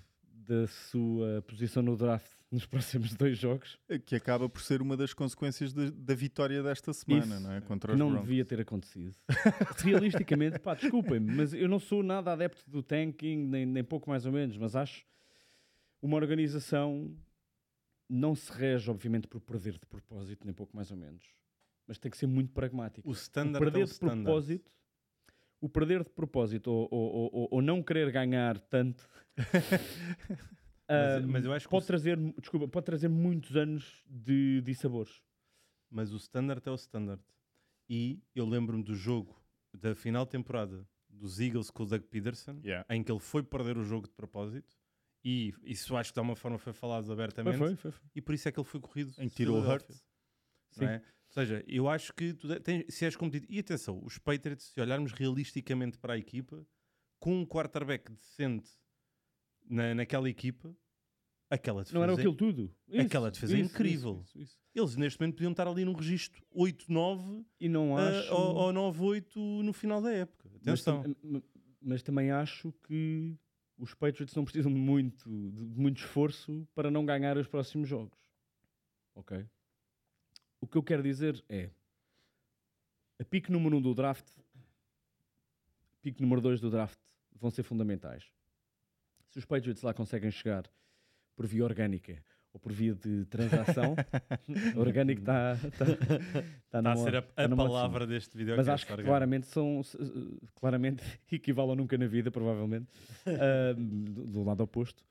da 0.48 0.66
sua 0.66 1.42
posição 1.42 1.82
no 1.82 1.94
draft 1.96 2.32
nos 2.50 2.64
próximos 2.64 3.14
dois 3.14 3.36
jogos. 3.38 3.78
Que 4.06 4.16
acaba 4.16 4.48
por 4.48 4.62
ser 4.62 4.80
uma 4.80 4.96
das 4.96 5.12
consequências 5.12 5.74
da, 5.74 5.90
da 5.90 6.14
vitória 6.14 6.62
desta 6.62 6.92
semana, 6.94 7.34
Isso, 7.34 7.40
não 7.42 7.52
é? 7.52 7.60
Contra 7.60 7.92
os 7.92 7.98
não 7.98 8.08
Broncos. 8.08 8.26
devia 8.28 8.44
ter 8.44 8.60
acontecido. 8.60 9.14
Realisticamente, 9.84 10.58
pá, 10.58 10.74
desculpem-me, 10.74 11.34
mas 11.34 11.52
eu 11.52 11.68
não 11.68 11.78
sou 11.78 12.02
nada 12.02 12.32
adepto 12.32 12.62
do 12.68 12.82
tanking, 12.82 13.36
nem, 13.46 13.66
nem 13.66 13.84
pouco 13.84 14.08
mais 14.08 14.24
ou 14.24 14.32
menos, 14.32 14.56
mas 14.56 14.74
acho 14.74 15.04
uma 16.00 16.16
organização 16.16 17.14
não 18.08 18.34
se 18.34 18.50
rege, 18.50 18.90
obviamente, 18.90 19.28
por 19.28 19.40
perder 19.40 19.74
de 19.74 19.86
propósito, 19.86 20.44
nem 20.46 20.54
pouco 20.54 20.74
mais 20.74 20.90
ou 20.90 20.96
menos, 20.96 21.22
mas 21.86 21.98
tem 21.98 22.10
que 22.10 22.16
ser 22.16 22.26
muito 22.26 22.52
pragmático. 22.52 23.06
O 23.06 23.10
O 23.10 23.14
standard 23.14 23.56
é 23.56 23.58
perder 23.58 23.82
o 23.82 23.84
de 23.84 23.90
standard. 23.92 24.22
propósito, 24.22 24.72
o 25.60 25.68
perder 25.68 26.04
de 26.04 26.10
propósito 26.10 26.68
ou, 26.70 26.88
ou- 26.90 27.30
ou- 27.32 27.48
ou- 27.52 27.62
não 27.62 27.82
querer 27.82 28.10
ganhar 28.12 28.58
tanto. 28.60 29.08
Mas- 30.90 31.24
ah, 31.24 31.26
mas 31.26 31.44
eu 31.44 31.52
acho 31.52 31.66
que 31.66 31.70
pode 31.70 31.84
o- 31.84 31.86
trazer, 31.86 32.16
desculpa, 32.40 32.66
pode 32.66 32.86
trazer 32.86 33.08
muitos 33.08 33.56
anos 33.56 34.02
de 34.08 34.62
dissabores. 34.62 35.22
Mas 35.90 36.12
o 36.12 36.16
standard 36.16 36.62
é 36.66 36.70
o 36.70 36.74
standard. 36.76 37.22
E 37.88 38.22
eu 38.34 38.46
lembro-me 38.46 38.82
do 38.82 38.94
jogo 38.94 39.38
da 39.74 39.94
final 39.94 40.24
de 40.24 40.30
temporada 40.30 40.86
dos 41.10 41.40
Eagles 41.40 41.70
com 41.70 41.82
o 41.82 41.86
Doug 41.86 42.02
Peterson, 42.04 42.60
Yeah. 42.64 42.86
em 42.94 43.02
que 43.02 43.10
ele 43.12 43.20
foi 43.20 43.42
perder 43.42 43.76
o 43.76 43.84
jogo 43.84 44.06
de 44.08 44.14
propósito. 44.14 44.76
E 45.24 45.52
isso 45.64 45.94
acho 45.96 46.10
que 46.10 46.14
de 46.14 46.20
alguma 46.20 46.36
forma 46.36 46.58
foi 46.58 46.72
falado 46.72 47.12
abertamente. 47.12 47.58
Foi, 47.58 47.74
foi, 47.76 47.90
foi. 47.90 48.08
E 48.14 48.22
por 48.22 48.34
isso 48.34 48.48
é 48.48 48.52
que 48.52 48.58
ele 48.60 48.66
foi 48.66 48.80
corrido. 48.80 49.10
Em 49.18 49.24
de 49.24 49.30
que 49.30 49.36
tirou 49.36 49.58
o 49.58 49.62
Sim. 50.70 50.84
é? 50.86 51.02
Ou 51.28 51.32
seja, 51.34 51.62
eu 51.68 51.88
acho 51.88 52.12
que 52.14 52.32
tu 52.32 52.48
tens- 52.60 52.86
se 52.88 53.04
és 53.04 53.14
competitivo. 53.16 53.52
E 53.52 53.58
atenção, 53.60 54.00
os 54.04 54.18
Patriots, 54.18 54.72
se 54.72 54.80
olharmos 54.80 55.12
realisticamente 55.12 55.98
para 55.98 56.14
a 56.14 56.18
equipa, 56.18 56.66
com 57.20 57.34
um 57.40 57.44
quarterback 57.46 58.10
decente 58.12 58.70
na, 59.68 59.94
naquela 59.94 60.28
equipa, 60.28 60.74
aquela 61.50 61.82
defesa. 61.82 61.96
Não 61.98 62.02
era 62.02 62.14
aquilo 62.14 62.34
tudo. 62.34 62.74
Aquela 62.98 63.30
defesa 63.30 63.56
é 63.56 63.60
incrível. 63.60 64.22
isso, 64.24 64.38
isso. 64.38 64.58
Eles 64.74 64.96
neste 64.96 65.20
momento 65.20 65.34
podiam 65.34 65.50
estar 65.50 65.66
ali 65.68 65.84
num 65.84 65.92
registro 65.92 66.42
8-9 66.54 67.44
E 67.60 67.68
não 67.68 67.96
ah, 67.96 68.08
acho. 68.08 68.32
ou, 68.32 68.54
ou 68.56 68.72
9-8 68.72 69.36
no 69.62 69.72
final 69.72 70.00
da 70.00 70.12
época. 70.12 70.48
mas, 70.52 70.62
Atenção. 70.80 71.02
tam- 71.02 71.16
m- 71.22 71.42
mas 71.80 72.02
também 72.02 72.30
acho 72.30 72.72
que 72.86 73.36
os 73.76 73.92
Patriots 73.94 74.34
não 74.34 74.44
precisam 74.44 74.72
de 74.72 74.78
muito, 74.80 75.28
de 75.28 75.78
muito 75.80 75.98
esforço 75.98 76.66
para 76.74 76.90
não 76.90 77.04
ganhar 77.04 77.36
os 77.36 77.46
próximos 77.46 77.88
jogos. 77.88 78.18
Ok? 79.14 79.44
O 80.60 80.66
que 80.66 80.76
eu 80.76 80.82
quero 80.82 81.02
dizer 81.02 81.42
é 81.48 81.70
a 83.20 83.24
pique 83.24 83.50
número 83.50 83.76
1 83.76 83.78
um 83.78 83.82
do 83.82 83.94
draft, 83.94 84.26
pique 86.02 86.20
número 86.22 86.40
2 86.40 86.60
do 86.60 86.70
draft 86.70 86.98
vão 87.40 87.50
ser 87.50 87.62
fundamentais. 87.62 88.24
Se 89.28 89.38
os 89.38 89.44
Patriots 89.44 89.82
lá 89.82 89.92
conseguem 89.94 90.30
chegar 90.30 90.64
por 91.36 91.46
via 91.46 91.64
orgânica 91.64 92.22
ou 92.52 92.58
por 92.58 92.72
via 92.72 92.94
de 92.94 93.24
transação, 93.26 93.94
orgânico 94.76 95.20
está 95.20 95.56
tá, 95.56 95.84
tá 96.70 96.82
na 96.82 96.92
a 96.92 96.96
ser 96.96 97.16
a, 97.16 97.22
tá 97.22 97.44
a 97.44 97.48
palavra 97.56 98.06
deste 98.06 98.36
vídeo. 98.36 98.56
Mas 98.56 98.68
acho 98.68 98.86
que 98.86 98.92
claramente 99.04 99.46
são 99.46 99.80
s- 99.80 99.96
claramente 100.56 101.02
equivalem 101.30 101.76
nunca 101.76 101.96
na 101.98 102.06
vida, 102.06 102.30
provavelmente, 102.30 102.86
do, 103.76 104.24
do 104.26 104.42
lado 104.44 104.62
oposto. 104.62 105.04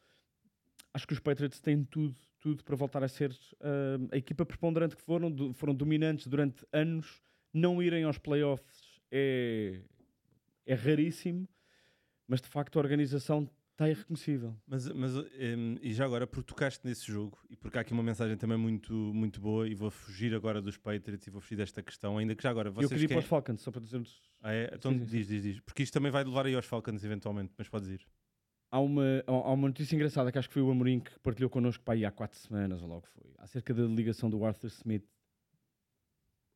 Acho 0.94 1.08
que 1.08 1.14
os 1.14 1.20
Patriots 1.20 1.60
têm 1.62 1.84
tudo, 1.86 2.16
tudo 2.40 2.64
para 2.64 2.76
voltar 2.76 3.04
a 3.04 3.08
ser 3.08 3.36
ah, 3.62 3.98
a 4.12 4.18
equipa 4.18 4.46
preponderante 4.46 4.96
que 4.96 5.02
foram, 5.02 5.32
do- 5.32 5.54
foram 5.54 5.74
dominantes 5.74 6.28
durante 6.28 6.66
anos. 6.72 7.22
Não 7.54 7.82
irem 7.82 8.04
aos 8.04 8.18
playoffs 8.18 9.00
é, 9.12 9.82
é 10.66 10.74
raríssimo, 10.76 11.48
mas 12.28 12.42
de 12.42 12.48
facto 12.48 12.78
a 12.78 12.82
organização 12.82 13.50
Está 13.78 13.88
irreconhecível. 13.88 14.56
Mas, 14.66 14.88
mas 14.92 15.12
em, 15.38 15.78
e 15.84 15.94
já 15.94 16.04
agora, 16.04 16.26
porque 16.26 16.48
tocaste 16.48 16.84
nesse 16.84 17.06
jogo 17.06 17.38
e 17.48 17.56
porque 17.56 17.78
há 17.78 17.82
aqui 17.82 17.94
uma 17.94 18.02
mensagem 18.02 18.36
também 18.36 18.58
muito, 18.58 18.92
muito 18.92 19.40
boa 19.40 19.70
e 19.70 19.76
vou 19.76 19.92
fugir 19.92 20.34
agora 20.34 20.60
dos 20.60 20.78
Patriots 20.78 21.28
e 21.28 21.30
vou 21.30 21.40
fugir 21.40 21.58
desta 21.58 21.84
questão, 21.84 22.18
ainda 22.18 22.34
que 22.36 22.42
já 22.42 22.50
agora 22.50 22.70
Eu 22.70 22.74
vocês 22.74 22.90
queria 22.90 23.06
ir 23.06 23.08
para 23.10 23.20
os 23.20 23.26
Falcons, 23.26 23.62
só 23.62 23.70
para 23.70 23.82
dizer 23.82 24.02
Ah, 24.42 24.52
é? 24.52 24.72
Então 24.74 24.92
Sim, 24.94 24.98
sim, 24.98 25.06
diz, 25.06 25.28
diz, 25.28 25.44
diz. 25.44 25.60
Porque 25.60 25.84
isto 25.84 25.94
também 25.94 26.12
vai 26.12 26.24
levar 26.24 26.48
aí 26.48 26.56
aos 26.56 26.66
Falcons 26.66 27.04
eventualmente, 27.04 27.54
mas 27.56 27.70
podes 27.70 27.88
ir. 27.90 28.02
Há 28.70 28.80
uma, 28.80 29.24
há 29.26 29.52
uma 29.54 29.68
notícia 29.70 29.96
engraçada 29.96 30.32
que 30.32 30.38
acho 30.38 30.48
que 30.50 30.54
foi 30.54 30.62
o 30.62 30.70
Amorim 30.70 31.00
que 31.00 31.18
partilhou 31.20 31.50
connosco 31.50 31.84
para 31.84 31.94
aí 31.94 32.06
há 32.06 32.12
quatro 32.12 32.38
semanas, 32.38 32.82
ou 32.82 32.88
logo 32.88 33.08
foi, 33.08 33.24
acerca 33.38 33.74
da 33.74 33.84
ligação 33.84 34.30
do 34.30 34.44
Arthur 34.46 34.68
Smith. 34.68 35.06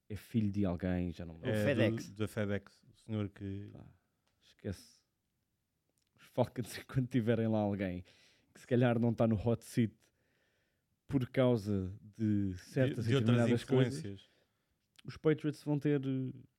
É 0.10 0.16
filho 0.16 0.52
de 0.52 0.66
alguém, 0.66 1.14
já 1.14 1.26
não 1.26 1.36
me 1.36 1.42
lembro. 1.46 1.58
É 1.58 1.64
FedEx. 1.64 2.10
Do, 2.10 2.18
da 2.18 2.28
FedEx, 2.28 2.84
o 2.90 2.94
senhor 3.06 3.30
que... 3.30 3.70
Pá, 3.72 3.80
esquece. 4.44 5.00
Os 6.20 6.26
Falcons, 6.34 6.78
quando 6.86 7.08
tiverem 7.08 7.48
lá 7.48 7.60
alguém 7.60 8.04
que 8.54 8.60
se 8.60 8.68
calhar 8.68 9.00
não 9.00 9.12
está 9.12 9.26
no 9.26 9.36
hot 9.36 9.64
seat 9.64 9.94
por 11.08 11.28
causa 11.30 11.90
de 12.18 12.52
De, 12.52 12.58
certas 12.58 13.06
de 13.06 13.12
e 13.14 13.16
outras 13.16 13.36
determinadas 13.36 13.64
coisas, 13.64 14.00
influências. 14.00 14.30
os 15.06 15.16
Patriots 15.18 15.64
vão 15.64 15.80
ter, 15.80 16.02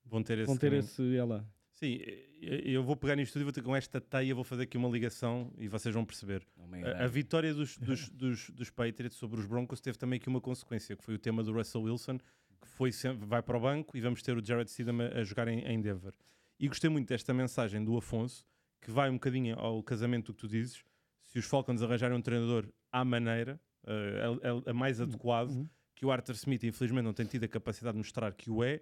Vão 0.06 0.22
ter 0.22 0.38
esse 0.38 0.46
vão 0.46 0.56
ter 0.56 0.72
esse 0.72 1.16
ela. 1.16 1.46
Sim, 1.82 1.98
eu 2.40 2.82
vou 2.84 2.94
pegar 2.94 3.16
nisto 3.16 3.32
tudo 3.32 3.42
e 3.42 3.44
vou 3.44 3.52
ter 3.52 3.62
com 3.62 3.74
esta 3.74 4.00
teia, 4.00 4.32
vou 4.34 4.44
fazer 4.44 4.62
aqui 4.62 4.76
uma 4.76 4.88
ligação 4.88 5.52
e 5.58 5.66
vocês 5.66 5.92
vão 5.92 6.04
perceber. 6.04 6.46
A, 6.84 7.04
a 7.04 7.06
vitória 7.08 7.52
dos, 7.52 7.76
dos, 7.76 8.08
dos, 8.08 8.50
dos 8.50 8.70
Patriots 8.70 9.16
sobre 9.18 9.40
os 9.40 9.46
Broncos 9.46 9.80
teve 9.80 9.98
também 9.98 10.16
aqui 10.18 10.28
uma 10.28 10.40
consequência, 10.40 10.96
que 10.96 11.02
foi 11.02 11.14
o 11.14 11.18
tema 11.18 11.42
do 11.42 11.52
Russell 11.52 11.82
Wilson, 11.82 12.18
que 12.18 12.68
foi 12.68 12.92
sempre, 12.92 13.26
vai 13.26 13.42
para 13.42 13.56
o 13.56 13.60
banco 13.60 13.96
e 13.96 14.00
vamos 14.00 14.22
ter 14.22 14.36
o 14.36 14.44
Jared 14.44 14.70
Stidham 14.70 15.00
a, 15.00 15.18
a 15.18 15.24
jogar 15.24 15.48
em, 15.48 15.58
em 15.66 15.80
Denver. 15.80 16.12
E 16.60 16.68
gostei 16.68 16.88
muito 16.88 17.08
desta 17.08 17.34
mensagem 17.34 17.82
do 17.84 17.96
Afonso, 17.96 18.44
que 18.80 18.90
vai 18.90 19.10
um 19.10 19.14
bocadinho 19.14 19.58
ao 19.58 19.82
casamento 19.82 20.26
do 20.26 20.34
que 20.34 20.40
tu 20.42 20.46
dizes. 20.48 20.84
Se 21.24 21.38
os 21.40 21.44
Falcons 21.46 21.82
arranjarem 21.82 22.16
um 22.16 22.22
treinador 22.22 22.68
à 22.92 23.04
maneira, 23.04 23.60
eh, 23.86 24.22
a, 24.44 24.68
a- 24.68 24.70
a 24.70 24.72
mais 24.74 25.00
adequado, 25.00 25.50
Uhum. 25.50 25.68
que 25.96 26.06
o 26.06 26.12
Arthur 26.12 26.34
Smith 26.36 26.62
infelizmente 26.62 27.04
não 27.04 27.12
tem 27.12 27.26
tido 27.26 27.42
a 27.42 27.48
capacidade 27.48 27.94
de 27.94 27.98
mostrar 27.98 28.32
que 28.34 28.48
o 28.50 28.62
é, 28.62 28.80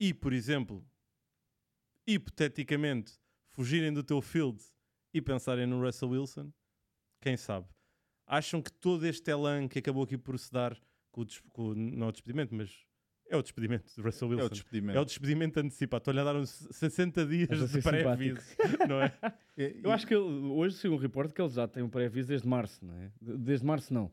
e 0.00 0.14
por 0.14 0.32
exemplo, 0.32 0.82
hipoteticamente, 2.06 3.12
fugirem 3.48 3.92
do 3.92 4.02
teu 4.02 4.20
field 4.20 4.62
e 5.14 5.20
pensarem 5.20 5.66
no 5.66 5.80
Russell 5.84 6.10
Wilson, 6.10 6.52
quem 7.20 7.36
sabe? 7.36 7.66
Acham 8.26 8.62
que 8.62 8.72
todo 8.72 9.06
este 9.06 9.30
elan 9.30 9.68
que 9.68 9.78
acabou 9.78 10.04
aqui 10.04 10.16
por 10.16 10.38
se 10.38 10.50
dar 10.50 10.76
com 11.10 11.20
o, 11.22 11.24
des- 11.24 11.40
com 11.52 11.68
o- 11.70 11.74
não 11.74 12.08
o 12.08 12.12
despedimento, 12.12 12.54
mas 12.54 12.70
é 13.28 13.36
o 13.36 13.42
despedimento 13.42 13.92
do 13.96 14.02
Russell 14.02 14.28
É 14.28 14.30
o 14.30 14.34
Wilson. 14.36 14.48
despedimento. 14.54 14.98
É 14.98 15.00
o 15.00 15.04
despedimento 15.04 15.60
antecipado. 15.60 16.00
Estou-lhe 16.02 16.20
a 16.20 16.24
dar 16.24 16.36
uns 16.36 16.50
60 16.70 17.26
dias 17.26 17.48
de 17.48 17.68
ser 17.68 17.82
pré-aviso, 17.82 18.40
não 18.88 19.02
é? 19.02 19.12
É, 19.54 19.76
Eu 19.84 19.90
acho 19.92 20.06
que 20.06 20.14
ele, 20.14 20.24
hoje 20.24 20.76
saiu 20.78 20.94
um 20.94 20.96
reporte 20.96 21.34
que 21.34 21.42
ele 21.42 21.50
já 21.50 21.68
tem 21.68 21.82
um 21.82 21.88
pré-aviso 21.90 22.28
desde 22.28 22.48
março, 22.48 22.82
não 22.82 22.94
é? 22.94 23.12
De- 23.20 23.36
Desde 23.36 23.66
março, 23.66 23.92
não. 23.92 24.10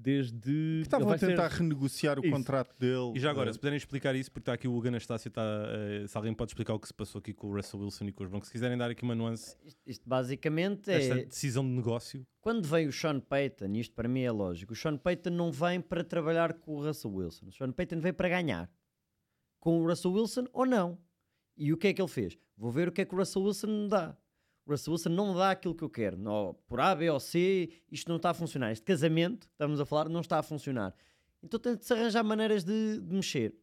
Desde. 0.00 0.38
que 0.40 0.80
estavam 0.82 1.08
ele 1.08 1.16
a 1.16 1.18
tentar 1.18 1.50
ser- 1.50 1.58
renegociar 1.62 2.18
o 2.18 2.22
Isso. 2.24 2.30
contrato 2.30 2.74
dele. 2.78 3.12
E 3.16 3.20
já 3.20 3.30
agora, 3.30 3.50
eh, 3.50 3.52
se 3.52 3.58
puderem 3.58 3.76
explicar 3.76 4.14
isso, 4.14 4.30
porque 4.30 4.42
está 4.42 4.52
aqui 4.52 4.68
o 4.68 4.74
Hugo 4.76 4.88
Anastácio, 4.88 5.28
está, 5.28 5.42
eh, 5.42 6.06
se 6.06 6.16
alguém 6.16 6.32
pode 6.34 6.50
explicar 6.50 6.74
o 6.74 6.78
que 6.80 6.86
se 6.86 6.94
passou 6.94 7.18
aqui 7.18 7.32
com 7.34 7.48
o 7.48 7.54
Russell 7.56 7.80
Wilson 7.80 8.04
e 8.06 8.12
com 8.12 8.22
os 8.24 8.30
Broncos, 8.30 8.48
se 8.48 8.52
quiserem 8.52 8.78
dar 8.78 8.90
aqui 8.90 9.02
uma 9.02 9.14
nuance 9.14 9.56
Isto, 9.64 9.80
isto 9.86 10.08
basicamente 10.08 10.90
é. 10.90 11.24
decisão 11.24 11.64
de 11.64 11.70
negócio. 11.70 12.26
Quando 12.40 12.66
vem 12.66 12.86
o 12.86 12.92
Sean 12.92 13.20
Payton, 13.20 13.72
isto 13.74 13.94
para 13.94 14.08
mim 14.08 14.22
é 14.22 14.30
lógico, 14.30 14.72
o 14.72 14.76
Sean 14.76 14.96
Payton 14.96 15.30
não 15.30 15.50
vem 15.52 15.80
para 15.80 16.02
trabalhar 16.04 16.54
com 16.54 16.76
o 16.76 16.84
Russell 16.84 17.12
Wilson. 17.12 17.46
O 17.46 17.52
Sean 17.52 17.72
Payton 17.72 18.00
vem 18.00 18.12
para 18.12 18.28
ganhar. 18.28 18.70
Com 19.60 19.80
o 19.82 19.86
Russell 19.88 20.12
Wilson 20.12 20.44
ou 20.52 20.64
não. 20.64 20.98
E 21.56 21.72
o 21.72 21.76
que 21.76 21.88
é 21.88 21.92
que 21.92 22.00
ele 22.00 22.08
fez? 22.08 22.38
Vou 22.56 22.70
ver 22.70 22.86
o 22.88 22.92
que 22.92 23.00
é 23.00 23.04
que 23.04 23.14
o 23.14 23.18
Russell 23.18 23.42
Wilson 23.42 23.66
me 23.66 23.88
dá. 23.88 24.16
O 24.68 24.72
Russell 24.72 24.92
Wilson 24.92 25.08
não 25.08 25.28
me 25.32 25.38
dá 25.38 25.50
aquilo 25.52 25.74
que 25.74 25.82
eu 25.82 25.88
quero. 25.88 26.18
Não, 26.18 26.54
por 26.68 26.78
A, 26.78 26.94
B 26.94 27.08
ou 27.08 27.18
C, 27.18 27.70
isto 27.90 28.06
não 28.08 28.16
está 28.16 28.30
a 28.30 28.34
funcionar. 28.34 28.70
Este 28.70 28.84
casamento 28.84 29.48
estamos 29.50 29.80
a 29.80 29.86
falar 29.86 30.08
não 30.10 30.20
está 30.20 30.38
a 30.38 30.42
funcionar. 30.42 30.94
Então 31.42 31.58
tem 31.58 31.74
de 31.74 31.84
se 31.86 31.92
arranjar 31.94 32.22
maneiras 32.22 32.64
de, 32.64 33.00
de 33.00 33.14
mexer. 33.14 33.54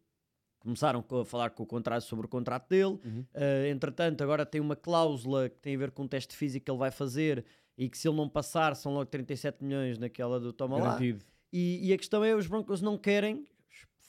Começaram 0.59 1.03
co- 1.03 1.19
a 1.19 1.25
falar 1.25 1.51
com 1.51 1.61
o 1.61 1.65
contrato 1.65 2.01
sobre 2.03 2.25
o 2.25 2.29
contrato 2.29 2.67
dele. 2.69 2.99
Uhum. 3.05 3.25
Uh, 3.35 3.67
entretanto, 3.69 4.23
agora 4.23 4.45
tem 4.45 4.59
uma 4.59 4.75
cláusula 4.75 5.47
que 5.47 5.59
tem 5.59 5.75
a 5.75 5.77
ver 5.77 5.91
com 5.91 6.03
um 6.03 6.07
teste 6.07 6.35
físico 6.35 6.65
que 6.65 6.71
ele 6.71 6.79
vai 6.79 6.89
fazer 6.89 7.45
e 7.77 7.87
que 7.87 7.97
se 7.97 8.07
ele 8.07 8.17
não 8.17 8.27
passar 8.27 8.75
são 8.75 8.91
logo 8.93 9.05
37 9.05 9.63
milhões 9.63 9.99
naquela 9.99 10.39
do 10.39 10.51
toma 10.51 10.77
lá. 10.79 10.95
E, 11.53 11.87
e 11.87 11.93
a 11.93 11.97
questão 11.97 12.23
é, 12.23 12.33
os 12.33 12.47
Broncos 12.47 12.81
não 12.81 12.97
querem, 12.97 13.45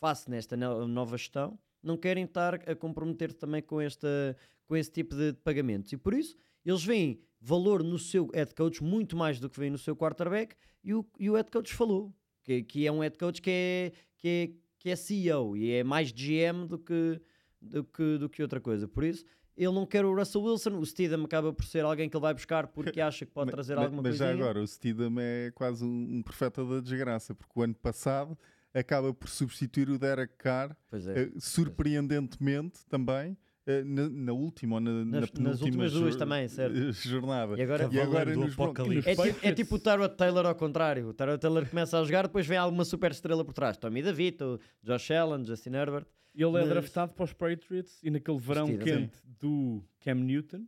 face 0.01 0.31
nesta 0.31 0.57
no- 0.57 0.89
nova 0.89 1.19
gestão, 1.19 1.59
não 1.83 1.97
querem 1.99 2.25
estar 2.25 2.55
a 2.55 2.75
comprometer 2.75 3.35
também 3.35 3.61
com, 3.61 3.81
esta, 3.81 4.35
com 4.67 4.75
esse 4.75 4.91
tipo 4.91 5.15
de 5.15 5.35
pagamentos. 5.45 5.93
E 5.93 5.97
por 5.99 6.15
isso, 6.15 6.37
eles 6.71 6.85
veem 6.85 7.21
valor 7.41 7.83
no 7.83 7.99
seu 7.99 8.29
head 8.35 8.55
coach 8.55 8.83
muito 8.83 9.17
mais 9.17 9.39
do 9.39 9.49
que 9.49 9.59
veem 9.59 9.71
no 9.71 9.79
seu 9.79 9.95
quarterback 9.95 10.57
e 10.83 10.95
o, 10.95 11.07
e 11.19 11.31
o 11.31 11.35
head 11.35 11.51
coach 11.51 11.73
falou, 11.75 12.13
que, 12.43 12.63
que 12.63 12.87
é 12.87 12.93
um 12.93 13.01
head 13.01 13.17
coach 13.17 13.41
que 13.41 13.51
é, 13.51 13.93
que, 14.19 14.29
é, 14.29 14.51
que 14.79 14.91
é 14.91 14.97
CEO 14.97 15.57
e 15.57 15.71
é 15.73 15.85
mais 15.85 16.13
GM 16.13 16.67
do 16.67 16.79
que, 16.79 17.21
do, 17.61 17.85
que, 17.85 18.19
do 18.19 18.29
que 18.29 18.43
outra 18.43 18.61
coisa. 18.61 18.89
Por 18.89 19.05
isso, 19.05 19.25
ele 19.57 19.73
não 19.73 19.87
quer 19.87 20.05
o 20.05 20.15
Russell 20.15 20.43
Wilson, 20.43 20.79
o 20.79 20.85
Steedham 20.85 21.25
acaba 21.25 21.53
por 21.53 21.65
ser 21.65 21.85
alguém 21.85 22.09
que 22.09 22.17
ele 22.17 22.23
vai 22.23 22.35
buscar 22.35 22.67
porque 22.67 23.01
acha 23.01 23.25
que 23.25 23.33
pode 23.33 23.51
trazer 23.53 23.75
ma- 23.75 23.85
alguma 23.85 24.03
mas 24.03 24.19
coisa. 24.19 24.27
já 24.27 24.33
agora, 24.33 24.61
o 24.61 24.67
Steedham 24.67 25.15
é 25.19 25.51
quase 25.53 25.85
um, 25.85 26.17
um 26.17 26.23
profeta 26.23 26.65
da 26.65 26.81
desgraça, 26.81 27.35
porque 27.35 27.53
o 27.59 27.63
ano 27.63 27.75
passado 27.75 28.37
acaba 28.75 29.15
por 29.15 29.29
substituir 29.29 29.89
o 29.89 29.99
Derek 29.99 30.35
Carr, 30.37 30.77
é. 30.93 31.23
eh, 31.23 31.31
surpreendentemente 31.39 32.85
também, 32.87 33.37
na, 33.85 34.09
na 34.09 34.33
última 34.33 34.77
ou 34.77 34.81
na, 34.81 34.91
na 34.93 35.05
Nas- 35.05 35.21
nas 35.23 35.31
penúltima 35.31 35.65
últimas 35.65 35.93
duas 35.93 36.17
também, 36.17 36.47
certo. 36.49 36.77
eh, 36.77 36.93
jornada. 36.93 37.59
E 37.59 37.63
agora, 37.63 37.89
E 37.93 38.01
agora 38.01 38.33
do 38.33 38.41
nos 38.41 38.53
Apocalipse. 38.55 39.09
É, 39.11 39.15
tipo- 39.17 39.47
é 39.47 39.53
tipo 39.53 39.75
o 39.75 39.79
Tyrod 39.79 40.15
Taylor 40.17 40.47
ao 40.47 40.55
contrário. 40.55 41.09
O 41.09 41.13
Tyrod 41.15 41.41
Taylor 41.41 41.69
começa 41.69 41.99
a 41.99 42.05
jogar, 42.05 42.23
depois 42.27 42.47
vem 42.47 42.59
alguma 42.59 42.85
super 42.85 43.11
estrela 43.11 43.45
por 43.45 43.53
trás. 43.55 43.77
Tommy 43.77 44.03
DeVito, 44.03 44.61
Josh 44.83 45.11
Allen, 45.11 45.45
Justin 45.45 45.71
Herbert. 45.75 46.07
Ele 46.35 46.49
é 46.49 46.61
Mas- 46.61 46.69
draftado 46.69 47.13
para 47.15 47.25
os 47.25 47.33
Patriots 47.33 47.99
e 48.03 48.11
naquele 48.11 48.39
verão 48.39 48.67
Steedham, 48.67 48.85
quente 48.85 49.19
do 49.41 49.83
Cam 50.01 50.15
Newton, 50.17 50.65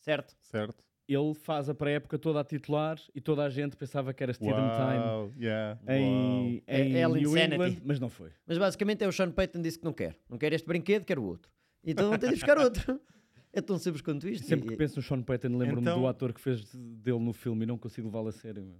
Certo? 0.00 0.36
Certo? 0.40 0.84
ele 1.08 1.32
faz 1.32 1.70
a 1.70 1.74
pré-época 1.74 2.18
toda 2.18 2.38
a 2.40 2.44
titular 2.44 2.98
e 3.14 3.20
toda 3.20 3.42
a 3.42 3.48
gente 3.48 3.74
pensava 3.76 4.12
que 4.12 4.22
era 4.22 4.34
Steedham 4.34 4.68
Time 4.76 4.98
Uau, 4.98 5.32
yeah, 5.40 5.80
em, 5.88 6.62
É- 6.66 6.80
em 6.84 6.96
é 6.98 7.02
a 7.04 7.08
New 7.08 7.16
insanity. 7.22 7.54
England, 7.54 7.76
mas 7.84 7.98
não 7.98 8.10
foi. 8.10 8.28
Mas 8.46 8.58
basicamente 8.58 9.02
é 9.02 9.08
o 9.08 9.12
Sean 9.12 9.30
Payton 9.30 9.62
disse 9.62 9.78
que 9.78 9.84
não 9.86 9.94
quer. 9.94 10.14
Não 10.28 10.36
quer 10.36 10.52
este 10.52 10.68
brinquedo, 10.68 11.04
quer 11.06 11.18
o 11.18 11.24
outro. 11.24 11.50
Então 11.90 12.08
vão 12.10 12.18
ter 12.18 12.28
de 12.28 12.34
buscar 12.34 12.58
outro. 12.58 13.00
É 13.52 13.60
tão 13.62 13.78
simples 13.78 14.02
quanto 14.02 14.28
isto. 14.28 14.46
Sempre 14.46 14.66
E- 14.68 14.70
que 14.72 14.76
penso 14.76 14.96
no 14.96 15.02
Sean 15.02 15.22
Payton, 15.22 15.56
lembro-me 15.56 15.80
Então- 15.82 16.00
do 16.00 16.06
ator 16.06 16.32
que 16.34 16.40
fez 16.40 16.64
dele 16.74 17.18
no 17.18 17.32
filme 17.32 17.64
e 17.64 17.66
não 17.66 17.78
consigo 17.78 18.06
levá-lo 18.08 18.28
a 18.28 18.32
sério. 18.32 18.62
meu. 18.62 18.76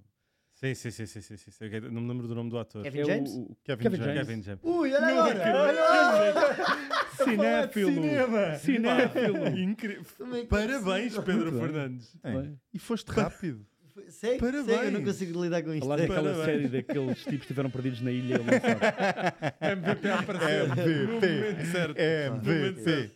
Sim, 0.54 0.74
sim, 0.74 0.90
sim, 0.90 1.06
sim, 1.06 1.20
sim, 1.20 1.36
sim, 1.36 1.70
Não 1.92 2.00
me 2.02 2.08
lembro 2.08 2.26
do 2.26 2.34
nome 2.34 2.50
do 2.50 2.58
ator. 2.58 2.82
Kevin 2.82 2.98
É 2.98 3.02
o- 3.02 3.06
James? 3.06 3.30
o 3.30 3.56
Kevin 3.62 3.82
Kevin 3.84 3.96
James. 3.96 4.14
James. 4.14 4.26
Kevin 4.28 4.42
James. 4.42 4.60
Ui, 4.64 4.92
olha 4.92 5.06
agora! 5.06 5.62
olha 5.62 6.98
Cinéfilo! 7.24 8.02
Cinéfilo! 8.58 9.46
Incrível. 9.58 10.36
É 10.36 10.40
que 10.40 10.46
Parabéns, 10.46 11.16
é 11.16 11.22
Pedro. 11.22 11.58
Fernandes. 11.58 12.16
É. 12.24 12.52
E 12.74 12.78
foste 12.78 13.08
rápido. 13.10 13.64
Sei, 14.08 14.38
sei, 14.38 14.48
eu 14.48 14.52
não 14.52 14.64
Parabéns. 14.66 15.04
consigo 15.04 15.42
lidar 15.42 15.62
com 15.62 15.72
isto. 15.74 15.82
Falar 15.82 15.96
daquela 15.96 16.34
Parabéns. 16.34 16.44
série 16.44 16.68
daqueles 16.68 17.18
tipos 17.18 17.30
que 17.30 17.36
estiveram 17.36 17.70
perdidos 17.70 18.00
na 18.00 18.10
ilha, 18.10 18.34
ele 18.34 18.44
não 18.44 18.52
sabe. 18.52 19.72
MVP 19.72 20.08
apareceu. 20.10 20.68
No 20.68 21.12
momento 21.14 21.66
certo. 21.72 21.98
É, 21.98 22.26
MVP. 22.28 23.10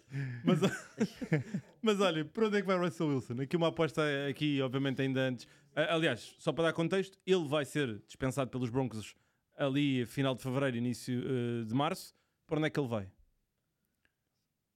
Mas, 0.44 0.60
mas 1.82 2.00
olha, 2.00 2.24
para 2.24 2.46
onde 2.46 2.56
é 2.58 2.60
que 2.60 2.66
vai 2.66 2.76
Russell 2.78 3.08
Wilson? 3.08 3.40
Aqui 3.42 3.56
uma 3.56 3.68
aposta, 3.68 4.02
aqui, 4.28 4.60
obviamente, 4.60 5.00
ainda 5.02 5.20
antes. 5.20 5.46
Ah, 5.74 5.94
Aliás, 5.94 6.34
só 6.38 6.52
para 6.52 6.64
dar 6.64 6.72
contexto, 6.72 7.18
ele 7.26 7.46
vai 7.48 7.64
ser 7.64 8.02
dispensado 8.06 8.50
pelos 8.50 8.68
Broncos 8.70 9.14
ali, 9.56 10.04
final 10.06 10.34
de 10.34 10.42
fevereiro, 10.42 10.76
início 10.76 11.22
eh, 11.24 11.64
de 11.64 11.74
março. 11.74 12.14
Para 12.46 12.58
onde 12.58 12.66
é 12.66 12.70
que 12.70 12.78
ele 12.78 12.88
vai? 12.88 13.08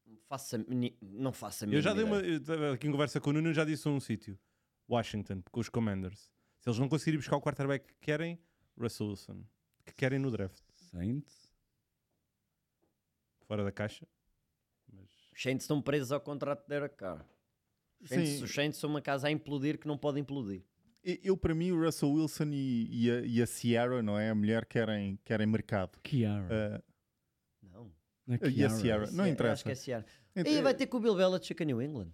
Não 0.06 0.18
faça, 0.28 0.66
não 1.02 1.32
faça 1.32 1.66
a 1.66 1.68
Eu 1.68 1.80
já 1.80 1.92
dei 1.92 2.04
uma. 2.04 2.18
Aqui 2.72 2.88
em 2.88 2.90
conversa 2.92 3.20
com 3.20 3.30
o 3.30 3.32
Nuno, 3.32 3.52
já 3.52 3.64
disse 3.64 3.88
um 3.88 4.00
sítio: 4.00 4.38
Washington, 4.88 5.42
com 5.50 5.60
os 5.60 5.68
Commanders. 5.68 6.30
Se 6.60 6.68
eles 6.68 6.78
não 6.78 6.88
conseguirem 6.88 7.18
buscar 7.18 7.36
o 7.36 7.40
quarterback 7.40 7.86
que 7.86 7.94
querem, 8.00 8.38
Russell 8.78 9.08
Wilson. 9.08 9.44
Que 9.84 9.94
querem 9.94 10.18
no 10.18 10.30
draft. 10.30 10.62
Saints? 10.74 11.52
Fora 13.46 13.64
da 13.64 13.72
caixa. 13.72 14.06
Mas. 14.92 15.08
Os 15.32 15.42
Saints 15.42 15.64
estão 15.64 15.80
presos 15.80 16.12
ao 16.12 16.20
contrato 16.20 16.62
de 16.62 16.68
Derek 16.68 16.96
Carr. 16.96 17.24
Os 18.00 18.08
Saints, 18.08 18.42
os 18.42 18.52
Saints 18.54 18.78
são 18.78 18.90
uma 18.90 19.00
casa 19.00 19.28
a 19.28 19.30
implodir 19.30 19.78
que 19.78 19.86
não 19.86 19.96
pode 19.96 20.18
implodir. 20.20 20.64
Eu, 21.22 21.36
para 21.36 21.54
mim, 21.54 21.70
o 21.70 21.80
Russell 21.84 22.10
Wilson 22.10 22.48
e, 22.50 23.04
e 23.04 23.10
a, 23.10 23.20
e 23.20 23.42
a 23.42 23.46
Sierra, 23.46 24.02
não 24.02 24.18
é? 24.18 24.30
A 24.30 24.34
mulher 24.34 24.66
querem, 24.66 25.16
querem 25.24 25.46
mercado. 25.46 26.00
Kiara. 26.02 26.82
Ah, 26.82 26.82
Não. 27.62 27.92
Não 28.26 28.34
é 28.34 28.38
e 28.42 28.44
a 28.44 28.50
Kiara. 28.50 28.74
Sierra? 28.74 29.10
Não 29.12 29.26
interessa. 29.26 29.70
Acho 29.70 29.84
que 29.84 29.92
é 29.92 30.04
E 30.34 30.60
vai 30.62 30.74
ter 30.74 30.88
com 30.88 30.96
o 30.96 31.00
Bill 31.00 31.14
Belichick 31.14 31.62
a 31.62 31.64
New 31.66 31.80
England. 31.80 32.10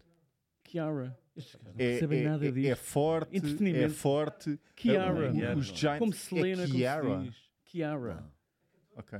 Kiara. 0.62 1.18
É, 1.78 1.98
é- 1.98 2.22
nada 2.24 2.46
é- 2.46 2.50
disso. 2.50 2.68
é 2.72 2.74
forte, 2.74 3.36
é 3.76 3.88
forte. 3.88 4.60
Kiara. 4.76 5.28
Ah, 5.28 5.32
Kiara. 5.32 5.56
Os 5.58 5.66
Giants. 5.66 5.98
Como 5.98 6.12
Selena, 6.12 6.62
é 6.62 6.66
como 6.66 6.78
Kiara. 6.78 7.18
se 7.20 7.24
diz. 7.28 7.36
Kiara. 7.64 8.24
Ok. 8.94 9.18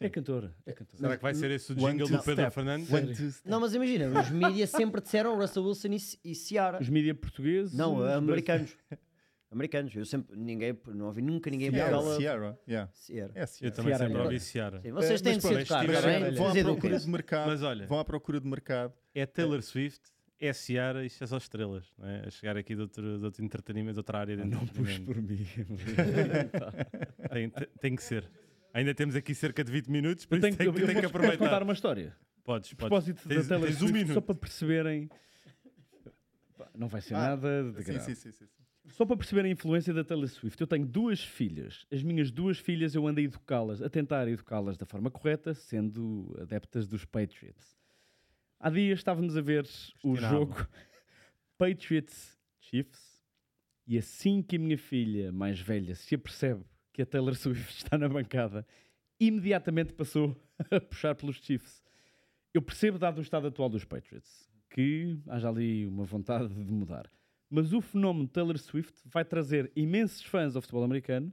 É 0.00 0.08
cantora. 0.08 0.54
É 0.64 0.72
cantora. 0.72 0.96
Será 1.00 1.16
que 1.16 1.22
vai 1.22 1.34
ser 1.34 1.50
esse 1.50 1.72
o 1.72 1.74
jingle 1.74 2.06
do 2.06 2.18
Pedro 2.22 2.42
step. 2.44 2.54
Fernandes? 2.54 3.42
Não, 3.44 3.58
mas 3.60 3.74
imagina, 3.74 4.20
os 4.20 4.30
mídias 4.30 4.70
sempre 4.70 5.00
disseram 5.00 5.36
Russell 5.36 5.64
Wilson 5.64 5.88
e, 5.88 6.30
e 6.30 6.34
Ciara. 6.36 6.78
Os 6.80 6.88
mídia 6.88 7.14
portugueses. 7.14 7.74
Não, 7.74 7.96
os 7.96 8.06
americanos. 8.08 8.76
Americanos. 9.50 9.96
Eu 9.96 10.04
sempre, 10.04 10.36
ninguém, 10.36 10.78
não 10.88 11.06
ouvi 11.06 11.22
nunca 11.22 11.50
ninguém 11.50 11.70
pegar 11.72 11.98
Sierra. 12.16 12.58
Yeah. 12.68 12.90
Ciara. 12.92 13.32
É 13.34 13.42
Eu 13.42 13.46
Sierra. 13.46 13.74
também 13.74 13.90
Ciara 13.94 14.04
sempre 14.06 14.20
é 14.20 14.24
ouvi 14.24 14.40
Ciara. 14.40 14.80
Sim, 14.82 14.92
vocês 14.92 15.20
Eh, 15.20 15.24
têm 15.24 15.32
mas 15.32 15.42
de 15.42 15.48
pronto, 15.48 15.54
se 15.54 15.60
educar, 15.62 15.86
mas 15.86 15.96
está 15.96 16.00
tiveram- 16.10 16.26
bem? 16.28 16.34
Vão 16.36 16.48
à 16.48 16.54
procura 16.64 16.98
de 17.00 17.08
mercado. 17.10 17.46
Mas 17.48 17.62
olha, 17.62 17.86
Vão 17.86 17.98
à 17.98 18.04
procura 18.04 18.40
de 18.40 18.46
mercado. 18.46 18.92
é 19.14 19.26
Taylor 19.26 19.62
Swift, 19.62 20.02
é 20.46 20.50
isto 21.04 21.24
é 21.24 21.26
só 21.26 21.36
estrelas. 21.36 21.92
Não 21.98 22.08
é? 22.08 22.26
A 22.26 22.30
chegar 22.30 22.56
aqui 22.56 22.74
de 22.74 22.82
outro, 22.82 23.18
de 23.18 23.24
outro 23.24 23.44
entretenimento, 23.44 23.94
de 23.94 23.98
outra 24.00 24.18
área 24.18 24.36
de 24.36 24.44
Não 24.44 24.66
pus 24.66 24.88
entretenimento. 24.88 25.04
por 25.06 25.22
mim. 25.22 25.44
Tem, 27.32 27.50
tem- 27.80 27.96
que 27.96 28.02
ser. 28.02 28.30
Ainda 28.72 28.94
temos 28.94 29.16
aqui 29.16 29.34
cerca 29.34 29.64
de 29.64 29.72
20 29.72 29.88
minutos, 29.88 30.26
por 30.26 30.34
Eu 30.34 30.38
isso 30.38 30.42
tenho, 30.46 30.56
tem, 30.56 30.66
eu 30.66 30.72
que- 30.72 30.78
tem 30.80 30.88
que 30.88 31.02
posso- 31.02 31.12
posso 31.12 31.22
contar 31.24 31.34
aproveitar. 31.36 31.62
uma 31.62 31.72
história. 31.72 32.16
Podes, 32.44 32.72
podes. 32.74 32.76
propósito 32.88 33.28
Tens- 33.28 33.46
da 33.48 33.56
Taylor 33.56 33.68
tens 33.68 33.82
um 33.82 33.92
minuto. 33.92 34.14
só 34.14 34.20
para 34.20 34.34
perceberem. 34.34 35.10
Não 36.76 36.88
vai 36.88 37.00
ser 37.00 37.14
Ah, 37.14 37.30
nada 37.30 37.64
de 37.72 37.82
grave. 37.82 38.00
sim, 38.00 38.14
sim, 38.14 38.30
sim. 38.30 38.46
sim. 38.46 38.46
Só 38.90 39.04
para 39.04 39.16
perceberem 39.16 39.50
a 39.50 39.52
influência 39.52 39.92
da 39.92 40.02
Taylor 40.02 40.28
Swift, 40.28 40.58
eu 40.60 40.66
tenho 40.66 40.86
duas 40.86 41.22
filhas. 41.22 41.84
As 41.92 42.02
minhas 42.02 42.30
duas 42.30 42.58
filhas 42.58 42.94
eu 42.94 43.06
ando 43.06 43.20
a 43.20 43.22
educá-las, 43.22 43.82
a 43.82 43.88
tentar 43.90 44.26
educá-las 44.28 44.76
da 44.78 44.86
forma 44.86 45.10
correta, 45.10 45.52
sendo 45.54 46.34
adeptas 46.40 46.86
dos 46.86 47.04
Patriots. 47.04 47.76
Há 48.60 48.70
dias 48.70 48.98
estávamos 48.98 49.36
a 49.36 49.40
ver 49.40 49.68
o 50.02 50.16
jogo 50.16 50.54
Patriots 51.56 52.36
Chiefs 52.60 53.22
e 53.86 53.96
assim 53.96 54.42
que 54.42 54.56
a 54.56 54.58
minha 54.58 54.76
filha 54.76 55.30
mais 55.30 55.60
velha 55.60 55.94
se 55.94 56.16
apercebe 56.16 56.64
que 56.92 57.02
a 57.02 57.06
Taylor 57.06 57.36
Swift 57.36 57.70
está 57.78 57.96
na 57.96 58.08
bancada, 58.08 58.66
imediatamente 59.20 59.92
passou 59.92 60.36
a 60.72 60.80
puxar 60.80 61.14
pelos 61.14 61.36
Chiefs. 61.36 61.80
Eu 62.52 62.60
percebo, 62.60 62.98
dado 62.98 63.18
o 63.18 63.22
estado 63.22 63.46
atual 63.46 63.68
dos 63.68 63.84
Patriots, 63.84 64.50
que 64.70 65.16
haja 65.28 65.48
ali 65.48 65.86
uma 65.86 66.04
vontade 66.04 66.48
de 66.52 66.72
mudar. 66.72 67.08
Mas 67.48 67.72
o 67.72 67.80
fenómeno 67.80 68.26
Taylor 68.26 68.58
Swift 68.58 69.00
vai 69.04 69.24
trazer 69.24 69.70
imensos 69.76 70.24
fãs 70.24 70.56
ao 70.56 70.62
futebol 70.62 70.82
americano 70.82 71.32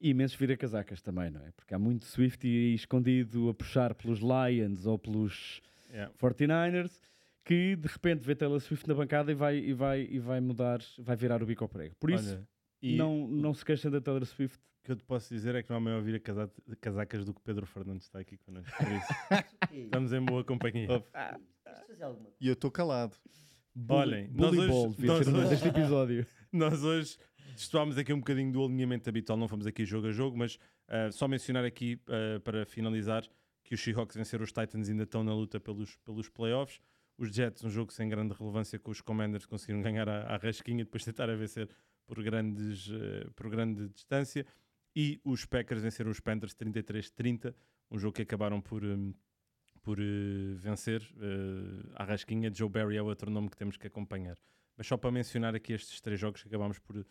e 0.00 0.10
imensos 0.10 0.36
vira-casacas 0.38 1.02
também, 1.02 1.28
não 1.28 1.44
é? 1.44 1.50
Porque 1.50 1.74
há 1.74 1.78
muito 1.78 2.04
Swift 2.04 2.46
escondido 2.46 3.48
a 3.48 3.54
puxar 3.54 3.94
pelos 3.96 4.20
Lions 4.20 4.86
ou 4.86 4.96
pelos 4.96 5.60
Yeah. 5.92 6.12
49ers 6.18 7.00
que 7.44 7.76
de 7.76 7.88
repente 7.88 8.24
vê 8.24 8.34
Taylor 8.34 8.60
Swift 8.60 8.86
na 8.88 8.94
bancada 8.94 9.30
e 9.32 9.34
vai, 9.34 9.56
e 9.58 9.72
vai, 9.72 10.08
e 10.10 10.18
vai 10.18 10.40
mudar, 10.40 10.80
vai 10.98 11.16
virar 11.16 11.42
o 11.42 11.46
bico 11.46 11.64
ao 11.64 11.68
prego. 11.68 11.94
Por 11.96 12.10
isso, 12.10 12.34
Olha, 12.34 12.48
e 12.80 12.96
não, 12.96 13.26
não 13.26 13.52
se 13.52 13.64
queixem 13.64 13.90
da 13.90 14.00
Taylor 14.00 14.24
Swift. 14.24 14.58
o 14.58 14.84
que 14.84 14.92
eu 14.92 14.96
te 14.96 15.04
posso 15.04 15.32
dizer 15.32 15.54
é 15.54 15.62
que 15.62 15.70
não 15.70 15.76
há 15.76 15.80
maior 15.80 15.96
ouvir 15.98 16.14
a 16.14 16.20
casa- 16.20 16.52
casacas 16.80 17.24
do 17.24 17.34
que 17.34 17.40
Pedro 17.42 17.66
Fernandes 17.66 18.06
está 18.06 18.20
aqui 18.20 18.36
connosco. 18.38 18.72
Por 18.76 18.92
isso, 18.92 19.06
estamos 19.72 20.12
em 20.12 20.24
boa 20.24 20.44
companhia. 20.44 20.86
Coisa? 20.86 21.06
E 22.40 22.48
eu 22.48 22.54
estou 22.54 22.70
calado. 22.70 23.16
Olhem, 23.88 24.28
nós 24.32 24.54
Ball 24.54 24.88
hoje, 24.88 25.30
nós 25.30 25.48
deste 25.48 25.68
episódio. 25.68 26.26
Nós 26.52 26.84
hoje 26.84 27.16
destoámos 27.54 27.96
aqui 27.96 28.12
um 28.12 28.18
bocadinho 28.18 28.52
do 28.52 28.62
alinhamento 28.62 29.08
habitual, 29.08 29.38
não 29.38 29.48
fomos 29.48 29.66
aqui 29.66 29.86
jogo 29.86 30.08
a 30.08 30.12
jogo, 30.12 30.36
mas 30.36 30.58
ah, 30.86 31.10
só 31.10 31.26
mencionar 31.26 31.64
aqui 31.64 31.98
ah, 32.06 32.38
para 32.40 32.66
finalizar 32.66 33.26
que 33.72 33.74
os 33.74 33.80
Seahawks 33.80 34.14
venceram 34.14 34.44
os 34.44 34.52
Titans 34.52 34.90
ainda 34.90 35.04
estão 35.04 35.24
na 35.24 35.34
luta 35.34 35.58
pelos, 35.58 35.96
pelos 36.04 36.28
playoffs. 36.28 36.78
Os 37.16 37.34
Jets, 37.34 37.64
um 37.64 37.70
jogo 37.70 37.90
sem 37.90 38.06
grande 38.06 38.34
relevância 38.34 38.78
com 38.78 38.90
os 38.90 39.00
Commanders, 39.00 39.46
conseguiram 39.46 39.80
ganhar 39.80 40.06
à, 40.10 40.34
à 40.34 40.36
rasquinha, 40.36 40.84
depois 40.84 41.00
de 41.00 41.06
tentar 41.06 41.30
a 41.30 41.34
vencer 41.34 41.70
por, 42.06 42.22
grandes, 42.22 42.90
ah, 42.90 43.30
por 43.34 43.48
grande 43.48 43.88
distância. 43.88 44.44
E 44.94 45.18
os 45.24 45.46
Packers 45.46 45.80
venceram 45.80 46.10
os 46.10 46.20
Panthers 46.20 46.54
33-30, 46.54 47.54
um 47.90 47.98
jogo 47.98 48.14
que 48.14 48.20
acabaram 48.20 48.60
por, 48.60 48.84
hum, 48.84 49.14
por 49.80 49.98
eh, 49.98 50.52
vencer 50.54 51.00
uh, 51.00 51.92
à 51.94 52.04
rasquinha. 52.04 52.52
Joe 52.54 52.68
Barry 52.68 52.98
é 52.98 53.02
outro 53.02 53.30
nome 53.30 53.48
que 53.48 53.56
temos 53.56 53.78
que 53.78 53.86
acompanhar. 53.86 54.36
Mas 54.76 54.86
só 54.86 54.98
para 54.98 55.10
mencionar 55.10 55.54
aqui 55.54 55.72
estes 55.72 55.98
três 55.98 56.20
jogos 56.20 56.42
que 56.42 56.48
acabámos 56.48 56.78
por 56.78 56.98
uh, 56.98 57.06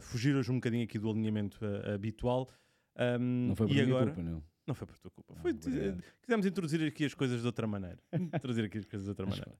fugir 0.00 0.36
hoje 0.36 0.52
um 0.52 0.56
bocadinho 0.56 0.84
aqui 0.84 1.00
do 1.00 1.10
alinhamento 1.10 1.58
uh, 1.64 1.94
habitual. 1.94 2.48
Um, 2.96 3.48
Não 3.48 3.56
foi 3.56 3.66
por 3.66 3.74
e 3.74 3.80
agora... 3.80 4.06
culpa, 4.06 4.22
não. 4.22 4.55
Não 4.66 4.74
foi 4.74 4.86
por 4.86 4.98
tua 4.98 5.10
culpa. 5.10 5.34
Não, 5.34 5.42
Foi, 5.42 5.52
obrigado. 5.52 6.02
quisemos 6.20 6.46
introduzir 6.46 6.82
aqui 6.86 7.04
as 7.04 7.14
coisas 7.14 7.40
de 7.40 7.46
outra 7.46 7.66
maneira. 7.66 7.98
introduzir 8.12 8.64
aqui 8.64 8.78
as 8.78 8.84
coisas 8.84 9.04
de 9.04 9.10
outra 9.10 9.24
Mas 9.26 9.38
maneira. 9.38 9.58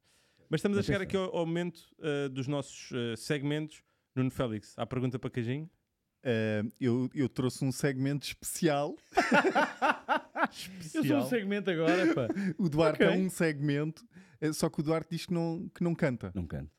Mas 0.49 0.59
estamos 0.59 0.79
a 0.79 0.83
chegar 0.83 1.01
aqui 1.01 1.17
ao, 1.17 1.35
ao 1.37 1.47
momento 1.47 1.79
uh, 1.99 2.29
dos 2.29 2.47
nossos 2.47 2.91
uh, 2.91 3.17
segmentos. 3.17 3.83
Nuno 4.15 4.31
Félix, 4.31 4.75
há 4.77 4.87
pergunta 4.87 5.19
para 5.19 5.31
Cajinho? 5.31 5.71
Uh, 6.25 6.73
eu, 6.81 7.11
eu 7.15 7.29
trouxe 7.29 7.65
um 7.65 7.71
segmento 7.71 8.27
especial. 8.27 8.97
Eu 10.95 11.05
sou 11.05 11.17
um 11.17 11.29
segmento 11.29 11.71
agora, 11.71 12.15
pá. 12.15 12.29
O 12.59 12.69
Duarte 12.69 13.03
Ok. 13.03 13.15
é 13.15 13.19
um 13.19 13.29
segmento, 13.29 14.07
eh, 14.41 14.53
só 14.53 14.69
que 14.69 14.81
o 14.81 14.83
Duarte 14.83 15.09
diz 15.11 15.27
que 15.27 15.33
não, 15.33 15.69
que 15.75 15.83
não 15.83 15.95
canta. 15.95 16.31
Não 16.35 16.47
canto. 16.47 16.71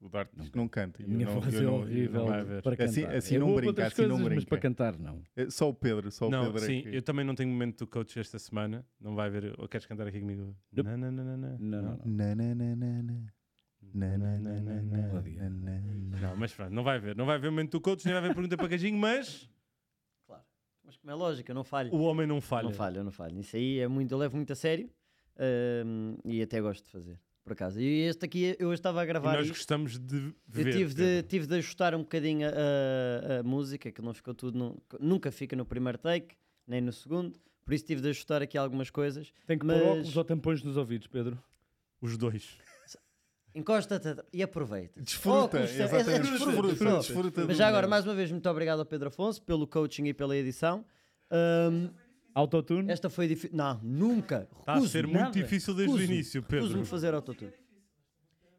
O 0.00 0.08
Duarte 0.08 0.32
diz 0.34 0.48
que 0.48 0.56
não 0.56 0.66
canta. 0.66 1.02
A 1.02 1.06
minha 1.06 1.26
não- 1.26 1.40
voz 1.40 1.54
é 1.54 1.60
não- 1.60 1.74
horrível 1.80 2.20
não 2.26 2.26
para 2.62 2.84
Assim- 2.84 3.02
cantar. 3.02 3.16
assim 3.16 3.34
é 3.34 3.38
não 3.38 3.46
boa 3.48 3.56
para 3.56 3.60
brinca, 3.66 3.68
outras 3.82 3.92
assim 3.92 4.02
não 4.02 4.08
coisas, 4.08 4.24
mas 4.28 4.34
brinca. 4.44 4.48
para 4.48 4.58
cantar 4.60 4.98
não. 4.98 5.22
Eh, 5.36 5.50
Só 5.50 5.68
o 5.68 5.74
Pedro, 5.74 6.10
só 6.10 6.26
o 6.26 6.30
Não, 6.30 6.44
Pedro 6.46 6.58
é 6.64 6.66
sim, 6.66 6.82
que- 6.82 6.96
eu 6.96 7.02
também 7.02 7.22
não 7.24 7.34
tenho 7.34 7.50
momento 7.50 7.80
do 7.80 7.86
coach 7.86 8.18
esta 8.18 8.38
semana. 8.38 8.82
Não 8.98 9.14
vai 9.14 9.26
haver. 9.28 9.54
Ou 9.58 9.68
queres 9.68 9.84
cantar 9.86 10.06
aqui 10.06 10.18
comigo? 10.20 10.56
Não, 10.72 10.96
não, 10.96 11.12
não, 11.12 11.24
não, 11.24 11.36
não. 11.36 11.58
Não, 11.58 11.82
não, 11.82 13.02
não. 13.02 13.26
Não, 16.20 16.36
mas 16.36 16.52
pronto, 16.52 16.72
não 16.72 16.82
vai 16.84 16.96
haver. 16.96 17.16
Não 17.16 17.26
vai 17.26 17.36
haver 17.36 17.50
momento 17.50 17.72
do 17.72 17.80
coach, 17.80 18.04
nem 18.04 18.14
vai 18.14 18.22
haver 18.22 18.34
pergunta 18.34 18.56
para 18.56 18.68
Cajinho, 18.68 18.98
mas 18.98 19.48
Claro. 20.26 20.42
Mas 20.84 20.96
como 20.96 21.10
é 21.10 21.14
lógico, 21.14 21.50
eu 21.50 21.54
não 21.54 21.64
falho. 21.64 21.92
o 21.94 22.02
homem 22.02 22.26
não 22.26 22.40
falha. 22.40 22.64
Não 22.68 22.72
falho, 22.74 22.98
eu 22.98 23.04
não 23.04 23.12
falho. 23.12 23.38
Isso 23.38 23.56
aí 23.56 23.78
é 23.78 23.88
muito, 23.88 24.12
eu 24.12 24.18
levo 24.18 24.36
muito 24.36 24.52
a 24.52 24.56
sério 24.56 24.90
hum, 25.86 26.16
e 26.24 26.42
até 26.42 26.60
gosto 26.60 26.84
de 26.84 26.90
fazer, 26.90 27.18
por 27.42 27.52
acaso. 27.52 27.80
E 27.80 28.02
este 28.02 28.24
aqui, 28.24 28.54
eu 28.58 28.72
estava 28.72 29.00
a 29.00 29.04
E 29.04 29.06
gravar 29.06 29.32
nós 29.36 29.46
isto. 29.46 29.54
gostamos 29.56 29.98
de 29.98 30.32
ver. 30.46 30.66
Eu 30.68 30.72
tive 30.72 30.94
de, 30.94 31.22
tive 31.24 31.46
de 31.46 31.54
ajustar 31.56 31.94
um 31.94 32.00
bocadinho 32.00 32.46
a, 32.48 33.40
a- 33.40 33.42
música, 33.42 33.90
que 33.90 34.02
não 34.02 34.12
ficou 34.14 34.34
tudo. 34.34 34.58
no- 34.58 34.82
nunca 35.00 35.30
fica 35.32 35.56
no 35.56 35.64
primeiro 35.64 35.98
take, 35.98 36.34
nem 36.66 36.80
no 36.80 36.92
segundo. 36.92 37.38
Por 37.64 37.74
isso 37.74 37.84
tive 37.84 38.00
de 38.00 38.08
ajustar 38.08 38.42
aqui 38.42 38.56
algumas 38.58 38.90
coisas. 38.90 39.32
Tem 39.46 39.58
que 39.58 39.64
Mas- 39.66 39.80
pôr 39.80 39.88
óculos 39.88 40.16
ou 40.16 40.24
tampões 40.24 40.62
nos 40.62 40.76
ouvidos, 40.76 41.06
Pedro. 41.06 41.38
Os 42.00 42.16
dois. 42.16 42.58
Encosta-te 43.54 44.14
e 44.32 44.42
aproveita. 44.44 45.00
Desfruta, 45.02 45.38
Óculos, 45.58 45.70
é- 45.70 45.80
é 45.80 45.84
exatamente. 45.84 46.30
desfruta, 46.30 46.68
Desfruta, 46.68 46.96
desfruta. 46.98 47.44
Mas 47.46 47.56
já 47.56 47.66
agora, 47.66 47.88
mais 47.88 48.04
uma 48.04 48.14
vez, 48.14 48.30
muito 48.30 48.48
obrigado 48.48 48.78
ao 48.78 48.86
Pedro 48.86 49.08
Afonso 49.08 49.42
pelo 49.42 49.66
coaching 49.66 50.04
e 50.06 50.14
pela 50.14 50.36
edição. 50.36 50.84
Hum, 51.32 51.90
Autotune. 52.34 52.90
esta 52.90 53.08
foi 53.10 53.26
difícil. 53.28 53.56
Não, 53.56 53.78
nunca. 53.82 54.48
Está 54.60 54.74
a 54.74 54.80
ser 54.82 55.06
muito 55.06 55.18
nada. 55.20 55.30
difícil 55.32 55.74
desde 55.74 55.94
o 55.96 56.02
início, 56.02 56.42
Pedro. 56.42 56.66
Recuso-me 56.66 56.84
fazer 56.86 57.12
autotune. 57.14 57.52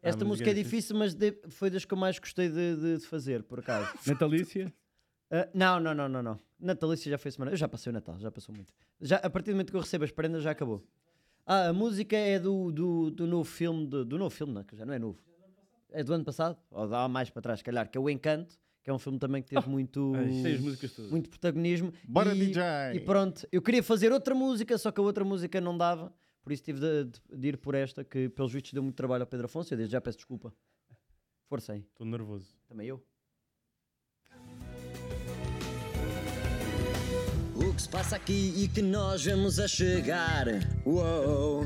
Esta 0.02 0.24
música 0.24 0.50
é 0.50 0.52
é 0.52 0.54
difícil, 0.54 0.96
mas 0.96 1.14
de- 1.14 1.38
foi 1.48 1.70
das 1.70 1.84
que 1.84 1.94
eu 1.94 1.98
mais 1.98 2.18
gostei 2.18 2.48
de, 2.48 2.76
de- 2.76 2.98
de 2.98 3.06
fazer, 3.06 3.42
por 3.44 3.60
acaso. 3.60 3.88
Natalícia. 4.06 4.72
Ah, 5.30 5.48
não, 5.54 5.78
não, 5.80 5.94
não, 5.94 6.08
não, 6.08 6.22
não. 6.22 6.40
Natalícia 6.58 7.08
já 7.10 7.18
foi 7.18 7.30
semana. 7.30 7.52
Eu 7.52 7.56
já 7.56 7.68
passei 7.68 7.90
o 7.90 7.92
Natal, 7.94 8.18
já 8.18 8.30
passou 8.30 8.54
muito. 8.54 8.72
Já, 9.00 9.16
a 9.16 9.30
partir 9.30 9.50
do 9.50 9.54
momento 9.54 9.70
que 9.70 9.76
eu 9.76 9.80
recebo 9.80 10.04
as 10.04 10.10
prendas, 10.10 10.42
já 10.42 10.50
acabou. 10.50 10.84
Ah, 11.46 11.68
a 11.68 11.72
música 11.72 12.16
é 12.16 12.38
do, 12.38 12.70
do, 12.72 13.10
do 13.10 13.26
novo 13.26 13.44
filme, 13.44 13.86
do, 13.86 14.04
do 14.04 14.18
novo 14.18 14.30
filme, 14.34 14.52
não, 14.52 14.64
que 14.64 14.76
já 14.76 14.84
não 14.84 14.92
é 14.92 14.98
novo. 14.98 15.18
É 15.90 16.02
do 16.02 16.12
ano 16.14 16.24
passado, 16.24 16.56
ou 16.70 16.88
dá 16.88 17.06
mais 17.08 17.30
para 17.30 17.42
trás, 17.42 17.58
se 17.60 17.64
calhar, 17.64 17.88
que 17.88 17.96
é 17.98 18.00
o 18.00 18.08
Encanto, 18.10 18.58
que 18.82 18.90
é 18.90 18.92
um 18.92 18.98
filme 18.98 19.18
também 19.18 19.42
que 19.42 19.48
teve 19.54 19.68
muito, 19.70 20.12
muito 21.10 21.30
protagonismo. 21.30 21.92
Bora, 22.04 22.34
e, 22.34 22.38
DJ! 22.46 22.62
E 22.94 23.00
pronto, 23.00 23.46
eu 23.52 23.62
queria 23.62 23.82
fazer 23.82 24.12
outra 24.12 24.34
música, 24.34 24.76
só 24.78 24.90
que 24.90 25.00
a 25.00 25.04
outra 25.04 25.24
música 25.24 25.60
não 25.60 25.76
dava, 25.78 26.12
por 26.42 26.52
isso 26.52 26.62
tive 26.64 26.80
de, 26.80 27.04
de- 27.04 27.20
de 27.38 27.48
ir 27.48 27.56
por 27.58 27.74
esta, 27.74 28.02
que 28.04 28.28
pelos 28.28 28.52
vistos 28.52 28.72
deu 28.72 28.82
muito 28.82 28.96
trabalho 28.96 29.22
ao 29.22 29.26
Pedro 29.26 29.46
Afonso. 29.46 29.72
Eu 29.72 29.78
desde 29.78 29.92
já 29.92 30.00
peço 30.00 30.18
desculpa. 30.18 30.52
Força 31.48 31.72
aí, 31.74 31.80
Estou 31.80 32.06
nervoso. 32.06 32.56
também 32.66 32.86
eu. 32.88 33.02
O 37.54 37.74
que 37.74 37.82
se 37.82 37.88
passa 37.88 38.16
aqui 38.16 38.54
e 38.56 38.68
que 38.68 38.82
nós 38.82 39.24
vamos 39.24 39.58
a 39.60 39.68
chegar? 39.68 40.46
Uou! 40.84 41.64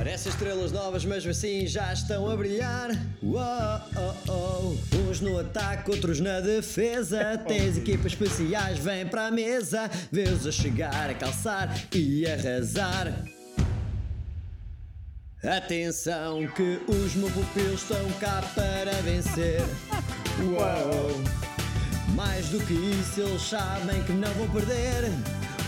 Parecem 0.00 0.32
estrelas 0.32 0.72
novas, 0.72 1.04
mas 1.04 1.26
assim 1.26 1.66
já 1.66 1.92
estão 1.92 2.26
a 2.30 2.34
brilhar. 2.34 2.88
Uou! 3.22 4.78
Uns 4.94 5.20
no 5.20 5.38
ataque, 5.38 5.90
outros 5.90 6.20
na 6.20 6.40
defesa. 6.40 7.36
Tens 7.46 7.76
equipas 7.76 8.12
especiais, 8.12 8.78
vem 8.78 9.06
para 9.06 9.26
a 9.26 9.30
mesa. 9.30 9.90
Vê-os 10.10 10.46
a 10.46 10.52
chegar, 10.52 11.10
a 11.10 11.12
calçar 11.12 11.70
e 11.94 12.26
arrasar. 12.26 13.12
Atenção 15.44 16.46
que 16.46 16.80
os 16.88 17.14
meus 17.14 17.34
estão 17.74 18.10
cá 18.18 18.42
para 18.54 18.92
vencer. 19.02 19.60
Uou! 20.42 21.22
Mais 22.14 22.48
do 22.48 22.58
que 22.60 22.72
isso, 22.72 23.20
eles 23.20 23.42
sabem 23.42 24.02
que 24.04 24.14
não 24.14 24.32
vão 24.32 24.48
perder. 24.48 25.12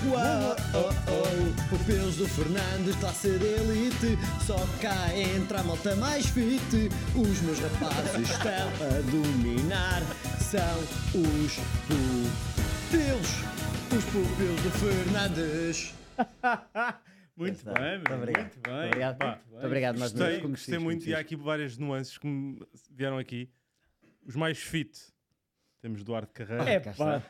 Uou, 0.05 0.57
oh, 0.75 0.91
oh. 1.11 1.69
Pupilos 1.71 2.17
do 2.17 2.27
Fernandes, 2.29 2.97
classe 2.97 3.39
de 3.39 3.47
elite. 3.47 4.19
Só 4.45 4.57
cá 4.81 5.17
entra 5.17 5.61
a 5.61 5.63
malta 5.63 5.95
mais 5.97 6.27
fit. 6.27 6.89
Os 7.15 7.41
meus 7.43 7.59
rapazes 7.61 8.29
estão 8.31 8.69
a 8.81 9.01
dominar. 9.11 10.03
São 10.41 10.79
os 11.15 11.57
pupilos, 11.87 13.29
os 13.97 14.05
pupilos 14.07 14.63
do 14.63 14.71
Fernandes. 14.73 15.95
Muito 17.37 17.65
bem, 17.65 17.97
Muito 17.99 18.13
obrigado. 18.15 18.43
muito 18.43 18.61
bem. 18.61 18.87
Obrigado. 18.87 19.19
Pá, 19.19 19.41
Muito 19.51 19.67
obrigado 19.67 19.99
mais 19.99 20.13
uma. 20.13 20.19
Gostei, 20.25 20.41
como 20.41 20.55
gostei 20.55 20.79
muito 20.79 21.07
e 21.09 21.15
há 21.15 21.19
aqui 21.21 21.37
várias 21.37 21.79
nuances 21.79 22.19
que 22.19 22.59
vieram 22.91 23.19
aqui. 23.19 23.49
Os 24.27 24.35
mais 24.37 24.59
fit. 24.59 24.99
Temos 25.81 26.05
Duarte 26.05 26.33
Carreira. 26.33 26.71
É 26.71 26.81
pá, 26.81 27.23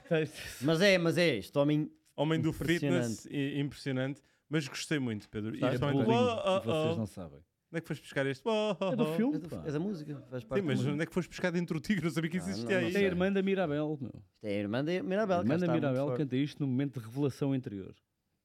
Mas 0.61 0.81
é, 0.81 0.99
mas 0.99 1.17
é, 1.19 1.37
este 1.37 1.57
homem 1.57 1.91
Homem 2.17 2.41
do 2.41 2.53
fitness, 2.53 3.27
i- 3.27 3.59
impressionante. 3.59 4.21
Mas 4.49 4.69
gostei 4.69 4.99
muito, 4.99 5.29
Pedro. 5.31 5.55
E 5.55 5.59
é 5.59 5.67
principalmente- 5.69 6.05
burrinho, 6.05 6.21
Oh, 6.23 6.43
oh, 6.45 6.57
e 6.59 6.65
vocês 6.65 6.95
oh. 6.95 6.97
não 6.99 7.07
sabem. 7.07 7.39
Onde 7.39 7.79
é 7.79 7.81
que 7.81 7.89
foste 7.89 8.03
buscar 8.03 8.27
este? 8.27 8.43
Oh, 8.47 8.77
oh, 8.79 8.93
É 8.93 8.97
do 8.97 9.03
oh. 9.05 9.15
filme, 9.17 9.37
é, 9.37 9.39
do- 9.39 9.69
é 9.69 9.73
da 9.73 9.81
música. 9.81 10.15
Faz 10.29 10.43
Sim, 10.43 10.49
parte 10.49 10.63
mas 10.63 10.67
da 10.67 10.73
música. 10.75 10.93
onde 10.93 11.03
é 11.03 11.07
que 11.07 11.15
foste 11.15 11.29
buscar 11.31 11.51
dentro 11.51 11.81
do 11.81 11.83
tigre? 11.83 12.05
Não 12.05 12.11
sabia 12.11 12.29
que 12.31 12.37
existia 12.37 12.65
não, 12.65 12.71
não 12.73 12.79
aí. 12.81 12.87
Isto 12.89 12.97
é 12.99 13.01
a 13.01 13.05
irmã 13.05 13.33
da 13.33 13.43
Mirabel, 13.43 13.99
meu. 13.99 14.11
Isto 14.35 14.45
é 14.45 14.49
a 14.49 14.53
irmã 14.59 14.85
da 14.85 15.03
Mirabel. 15.03 15.39
A 15.39 15.41
irmã 15.41 15.59
da 15.59 15.73
Mirabel 15.73 16.15
canta 16.15 16.37
isto 16.37 16.61
no 16.61 16.67
momento 16.67 17.01
de 17.01 17.07
revelação 17.07 17.55
interior. 17.55 17.95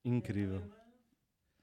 Incrível. 0.05 0.61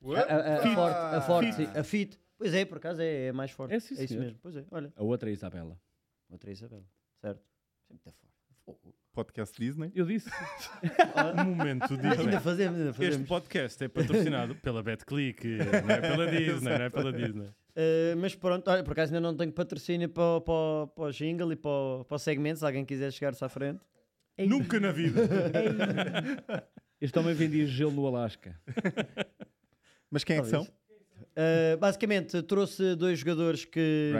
A, 0.05 0.21
a, 0.21 0.57
a 0.59 0.61
Fit. 0.63 0.75
forte, 0.75 0.97
a 0.97 1.21
forte, 1.23 1.53
sim, 1.55 1.65
a 1.79 1.83
fit. 1.83 2.21
Pois 2.37 2.53
é, 2.53 2.65
por 2.67 2.77
acaso 2.77 3.01
é, 3.01 3.27
é 3.29 3.33
mais 3.33 3.51
forte. 3.53 3.73
É, 3.75 3.81
sim, 3.81 3.95
isso 3.95 4.09
senhor. 4.09 4.25
mesmo. 4.25 4.39
Pois 4.43 4.55
é, 4.57 4.67
olha. 4.71 4.93
A 4.95 5.03
outra 5.03 5.31
é 5.31 5.31
a 5.31 5.33
Isabela. 5.33 5.81
Outra 6.29 6.51
Isabel. 6.51 6.85
Certo. 7.23 7.43
Sempre 7.89 8.01
está 8.01 8.13
forte. 8.13 8.94
Podcast 9.15 9.59
Disney. 9.59 9.91
Eu 9.95 10.05
disse. 10.05 10.29
Um 11.47 11.55
momento 11.55 11.93
Ainda 11.95 12.17
Disney. 12.17 12.41
fazemos, 12.41 12.79
ainda 12.79 12.91
Este 12.91 13.05
fazemos. 13.05 13.29
podcast 13.29 13.85
é 13.85 13.89
patrocinado 13.89 14.55
pela 14.61 14.83
BetClick, 14.83 15.47
não 15.47 15.91
é 15.95 16.01
pela 16.01 16.27
Disney, 16.31 16.79
não 16.79 16.85
é 16.85 16.91
pela 16.91 17.13
Disney. 17.13 17.47
Uh, 17.47 18.17
mas 18.19 18.35
pronto, 18.35 18.69
olha, 18.71 18.83
por 18.85 18.93
acaso 18.93 19.15
ainda 19.15 19.21
não 19.27 19.37
tenho 19.37 19.53
patrocínio 19.53 20.09
para, 20.09 20.23
o- 20.37 20.41
para, 20.41 20.87
para 20.95 21.05
o 21.05 21.11
jingle 21.13 21.53
e 21.53 21.57
para, 21.57 21.71
o- 21.71 22.05
para 22.05 22.15
o 22.15 22.19
segmento, 22.19 22.59
se 22.61 22.65
alguém 22.67 22.85
quiser 22.85 23.13
chegar-se 23.13 23.45
à 23.45 23.49
frente. 23.49 23.81
Nunca 24.39 24.79
na 24.81 24.91
vida. 24.93 25.21
Este 27.01 27.19
homem 27.19 27.35
vendia 27.35 27.67
gelo 27.67 27.91
no 27.93 28.07
Alasca. 28.07 28.59
Mas 30.11 30.25
quem 30.25 30.37
é 30.39 30.41
que 30.41 30.49
são? 30.49 30.67
Uh, 31.37 31.77
basicamente, 31.79 32.41
trouxe 32.43 32.95
dois 32.95 33.19
jogadores 33.19 33.65
que 33.65 34.13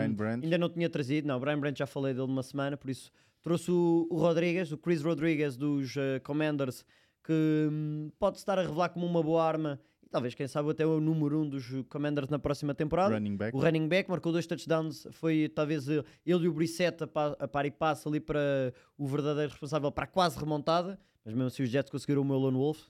ainda 0.43 0.57
não 0.57 0.69
tinha 0.69 0.89
trazido. 0.89 1.27
Não, 1.27 1.37
o 1.37 1.39
Brian 1.39 1.59
Brandt 1.59 1.79
já 1.79 1.87
falei 1.87 2.13
dele 2.13 2.27
numa 2.27 2.43
semana, 2.43 2.75
por 2.75 2.89
isso 2.89 3.11
trouxe 3.41 3.71
o, 3.71 4.07
o 4.09 4.17
Rodrigues, 4.17 4.71
o 4.71 4.77
Chris 4.77 5.01
Rodrigues 5.01 5.55
dos 5.55 5.95
uh, 5.95 6.19
Commanders, 6.23 6.83
que 7.23 7.69
hum, 7.71 8.11
pode 8.19 8.37
estar 8.37 8.59
a 8.59 8.61
revelar 8.63 8.89
como 8.89 9.05
uma 9.05 9.23
boa 9.23 9.43
arma 9.43 9.79
e 10.05 10.09
talvez, 10.09 10.35
quem 10.35 10.47
sabe, 10.47 10.69
até 10.69 10.85
o 10.85 10.99
número 10.99 11.41
um 11.41 11.49
dos 11.49 11.65
Commanders 11.89 12.29
na 12.29 12.37
próxima 12.37 12.75
temporada. 12.75 13.13
Running 13.15 13.35
back. 13.35 13.57
O 13.57 13.59
running 13.59 13.87
back 13.87 14.09
marcou 14.09 14.31
dois 14.31 14.45
touchdowns, 14.45 15.07
foi 15.11 15.49
talvez 15.49 15.87
ele 15.87 16.03
e 16.25 16.33
o 16.33 16.53
Brissette 16.53 17.03
a, 17.03 17.07
pa, 17.07 17.35
a 17.39 17.47
par 17.47 17.65
e 17.65 17.71
passo 17.71 18.07
ali 18.07 18.19
para 18.19 18.73
o 18.97 19.07
verdadeiro 19.07 19.51
responsável 19.51 19.91
para 19.91 20.03
a 20.03 20.07
quase 20.07 20.37
remontada, 20.37 20.99
mas 21.23 21.33
mesmo 21.33 21.47
assim 21.47 21.63
os 21.63 21.69
Jets 21.69 21.89
conseguiram 21.89 22.21
o 22.21 22.25
meu 22.25 22.37
Lone 22.37 22.57
Wolf, 22.57 22.83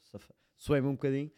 suei-me 0.57 0.87
um 0.87 0.93
bocadinho. 0.93 1.31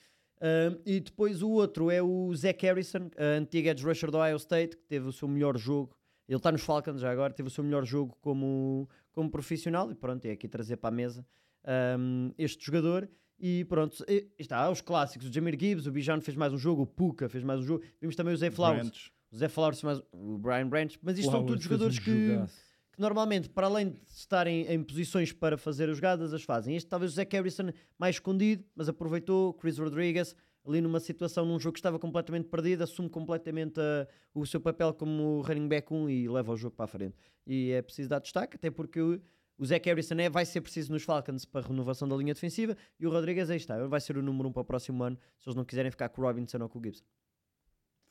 E 0.85 0.99
depois 0.99 1.41
o 1.41 1.49
outro 1.49 1.89
é 1.89 2.01
o 2.01 2.33
Zach 2.35 2.63
Harrison, 2.65 3.09
a 3.17 3.37
antiga 3.37 3.71
edge 3.71 3.83
rusher 3.83 4.11
do 4.11 4.17
Ohio 4.17 4.37
State, 4.37 4.77
que 4.77 4.83
teve 4.85 5.07
o 5.07 5.11
seu 5.11 5.27
melhor 5.27 5.57
jogo, 5.57 5.95
ele 6.27 6.37
está 6.37 6.51
nos 6.51 6.61
Falcons 6.61 6.99
já 6.99 7.09
agora, 7.11 7.33
teve 7.33 7.47
o 7.47 7.51
seu 7.51 7.63
melhor 7.63 7.85
jogo 7.85 8.17
como, 8.21 8.87
como 9.13 9.29
profissional, 9.31 9.89
e 9.91 9.95
pronto, 9.95 10.25
é 10.25 10.31
aqui 10.31 10.47
trazer 10.47 10.77
para 10.77 10.89
a 10.89 10.91
mesa 10.91 11.25
ahm, 11.65 12.31
este 12.37 12.65
jogador. 12.65 13.09
E 13.39 13.63
pronto, 13.65 14.03
e- 14.09 14.27
está, 14.37 14.69
os 14.69 14.81
clássicos, 14.81 15.27
o 15.29 15.31
Jamir 15.31 15.55
Gibbs, 15.59 15.85
o 15.85 15.91
Bijan 15.91 16.19
fez 16.21 16.35
mais 16.35 16.51
um 16.51 16.57
jogo, 16.57 16.81
o 16.81 16.87
Puka 16.87 17.29
fez 17.29 17.43
mais 17.43 17.59
um 17.59 17.63
jogo, 17.63 17.83
vimos 18.01 18.15
também 18.15 18.33
o 18.33 18.37
Zé 18.37 18.49
Flowers, 18.49 18.89
Branch. 18.89 19.11
o 19.31 19.37
Zé 19.37 19.47
Flowers, 19.47 19.83
mais, 19.83 20.01
o 20.11 20.37
Brian 20.39 20.67
Branch, 20.67 20.97
mas 21.03 21.19
isto 21.19 21.29
são 21.31 21.41
Flowers 21.45 21.47
todos 21.51 21.63
fez 21.65 21.79
jogadores 21.79 21.99
um 21.99 22.01
que, 22.03 22.27
jogaço. 22.33 22.66
Que 22.97 23.01
normalmente, 23.01 23.47
para 23.47 23.67
além 23.67 23.91
de 23.91 24.01
estarem 24.07 24.65
em 24.65 24.83
posições 24.83 25.31
para 25.31 25.55
fazer 25.55 25.87
as 25.87 25.97
jogadas, 25.97 26.33
as 26.33 26.43
fazem. 26.43 26.75
Este 26.75 26.89
talvez 26.89 27.11
o 27.11 27.15
Zach 27.15 27.31
Harrison 27.31 27.69
mais 27.97 28.15
escondido, 28.15 28.65
mas 28.75 28.89
aproveitou, 28.89 29.53
Chris 29.53 29.77
Rodriguez, 29.77 30.35
ali 30.65 30.81
numa 30.81 30.99
situação, 30.99 31.45
num 31.45 31.59
jogo 31.59 31.73
que 31.73 31.79
estava 31.79 31.99
completamente 31.99 32.49
perdido, 32.49 32.83
assume 32.83 33.07
completamente 33.07 33.79
ah, 33.79 34.07
o 34.33 34.45
seu 34.47 34.59
papel 34.59 34.95
como 34.95 35.41
running 35.41 35.67
back 35.67 35.93
1 35.93 36.09
e 36.09 36.27
leva 36.27 36.51
o 36.51 36.57
jogo 36.57 36.75
para 36.75 36.85
a 36.85 36.87
frente. 36.87 37.15
E 37.45 37.71
é 37.71 37.83
preciso 37.83 38.09
dar 38.09 38.19
destaque, 38.19 38.55
até 38.55 38.71
porque 38.71 38.99
o, 38.99 39.21
o 39.59 39.65
Zach 39.65 39.87
Harrison 39.87 40.15
é, 40.15 40.27
vai 40.27 40.43
ser 40.43 40.61
preciso 40.61 40.91
nos 40.91 41.03
Falcons 41.03 41.45
para 41.45 41.61
a 41.61 41.67
renovação 41.67 42.07
da 42.07 42.15
linha 42.15 42.33
defensiva 42.33 42.75
e 42.99 43.05
o 43.05 43.11
Rodrigues 43.11 43.51
aí 43.51 43.57
está, 43.57 43.85
vai 43.85 44.01
ser 44.01 44.17
o 44.17 44.23
número 44.23 44.49
1 44.49 44.53
para 44.53 44.61
o 44.61 44.65
próximo 44.65 45.03
ano, 45.03 45.19
se 45.37 45.47
eles 45.47 45.55
não 45.55 45.63
quiserem 45.63 45.91
ficar 45.91 46.09
com 46.09 46.21
o 46.21 46.25
Robinson 46.25 46.57
ou 46.59 46.67
com 46.67 46.79
o 46.79 46.83
Gibson. 46.83 47.05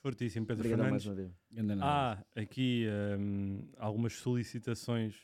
Fortíssimo, 0.07 0.47
Pedro 0.47 0.61
Obrigado 0.67 0.89
mais 0.89 1.03
Fernandes. 1.03 1.07
uma 1.07 1.15
vez. 1.51 1.61
Ainda 1.61 1.75
não. 1.77 1.85
Há 1.85 2.19
aqui 2.37 2.87
hum, 3.19 3.69
algumas 3.77 4.13
solicitações 4.15 5.17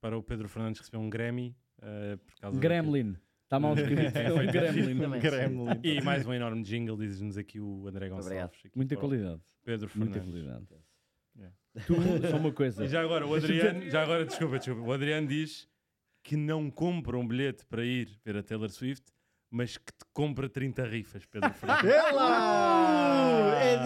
para 0.00 0.16
o 0.16 0.22
Pedro 0.22 0.48
Fernandes 0.48 0.80
receber 0.80 0.96
um 0.96 1.10
Grammy. 1.10 1.54
eh, 1.82 2.16
por 2.16 2.34
causa 2.40 2.58
Gremlin. 2.58 3.14
Está 3.44 3.60
mal 3.60 3.74
escrito. 3.76 4.16
É, 4.16 4.24
É 4.24 4.32
um 4.32 4.46
Gremlin. 4.46 5.20
Gremlin. 5.20 5.80
E 5.82 6.00
mais 6.00 6.24
um 6.26 6.32
enorme 6.32 6.62
jingle, 6.62 6.96
diz-nos 6.96 7.36
aqui 7.36 7.60
o 7.60 7.86
André. 7.86 8.08
Gonçalves. 8.08 8.58
aqui 8.64 8.70
Muita 8.74 8.96
qualidade. 8.96 9.42
Pedro 9.64 9.90
Muita 9.94 10.14
Fernandes. 10.20 10.42
qualidade. 10.42 10.82
Yeah. 11.36 11.56
Tu, 11.86 11.94
só 12.30 12.36
uma 12.38 12.52
coisa. 12.52 12.84
E 12.84 12.88
já 12.88 13.02
agora, 13.02 13.26
o 13.26 13.34
Adriano, 13.34 13.88
já 13.90 14.02
agora, 14.02 14.24
desculpa, 14.24 14.58
desculpa. 14.58 14.80
O 14.82 14.92
Adriano 14.92 15.26
diz 15.28 15.68
que 16.22 16.36
não 16.36 16.70
compra 16.70 17.18
um 17.18 17.26
bilhete 17.28 17.66
para 17.66 17.84
ir 17.84 18.08
ver 18.24 18.36
a 18.38 18.42
Taylor 18.42 18.70
Swift, 18.70 19.04
mas 19.50 19.76
que 19.76 19.92
te 19.92 20.04
compra 20.14 20.48
30 20.48 20.86
rifas, 20.86 21.26
Pedro 21.26 21.52
Fernandes. 21.52 21.90
Ela! 21.90 23.11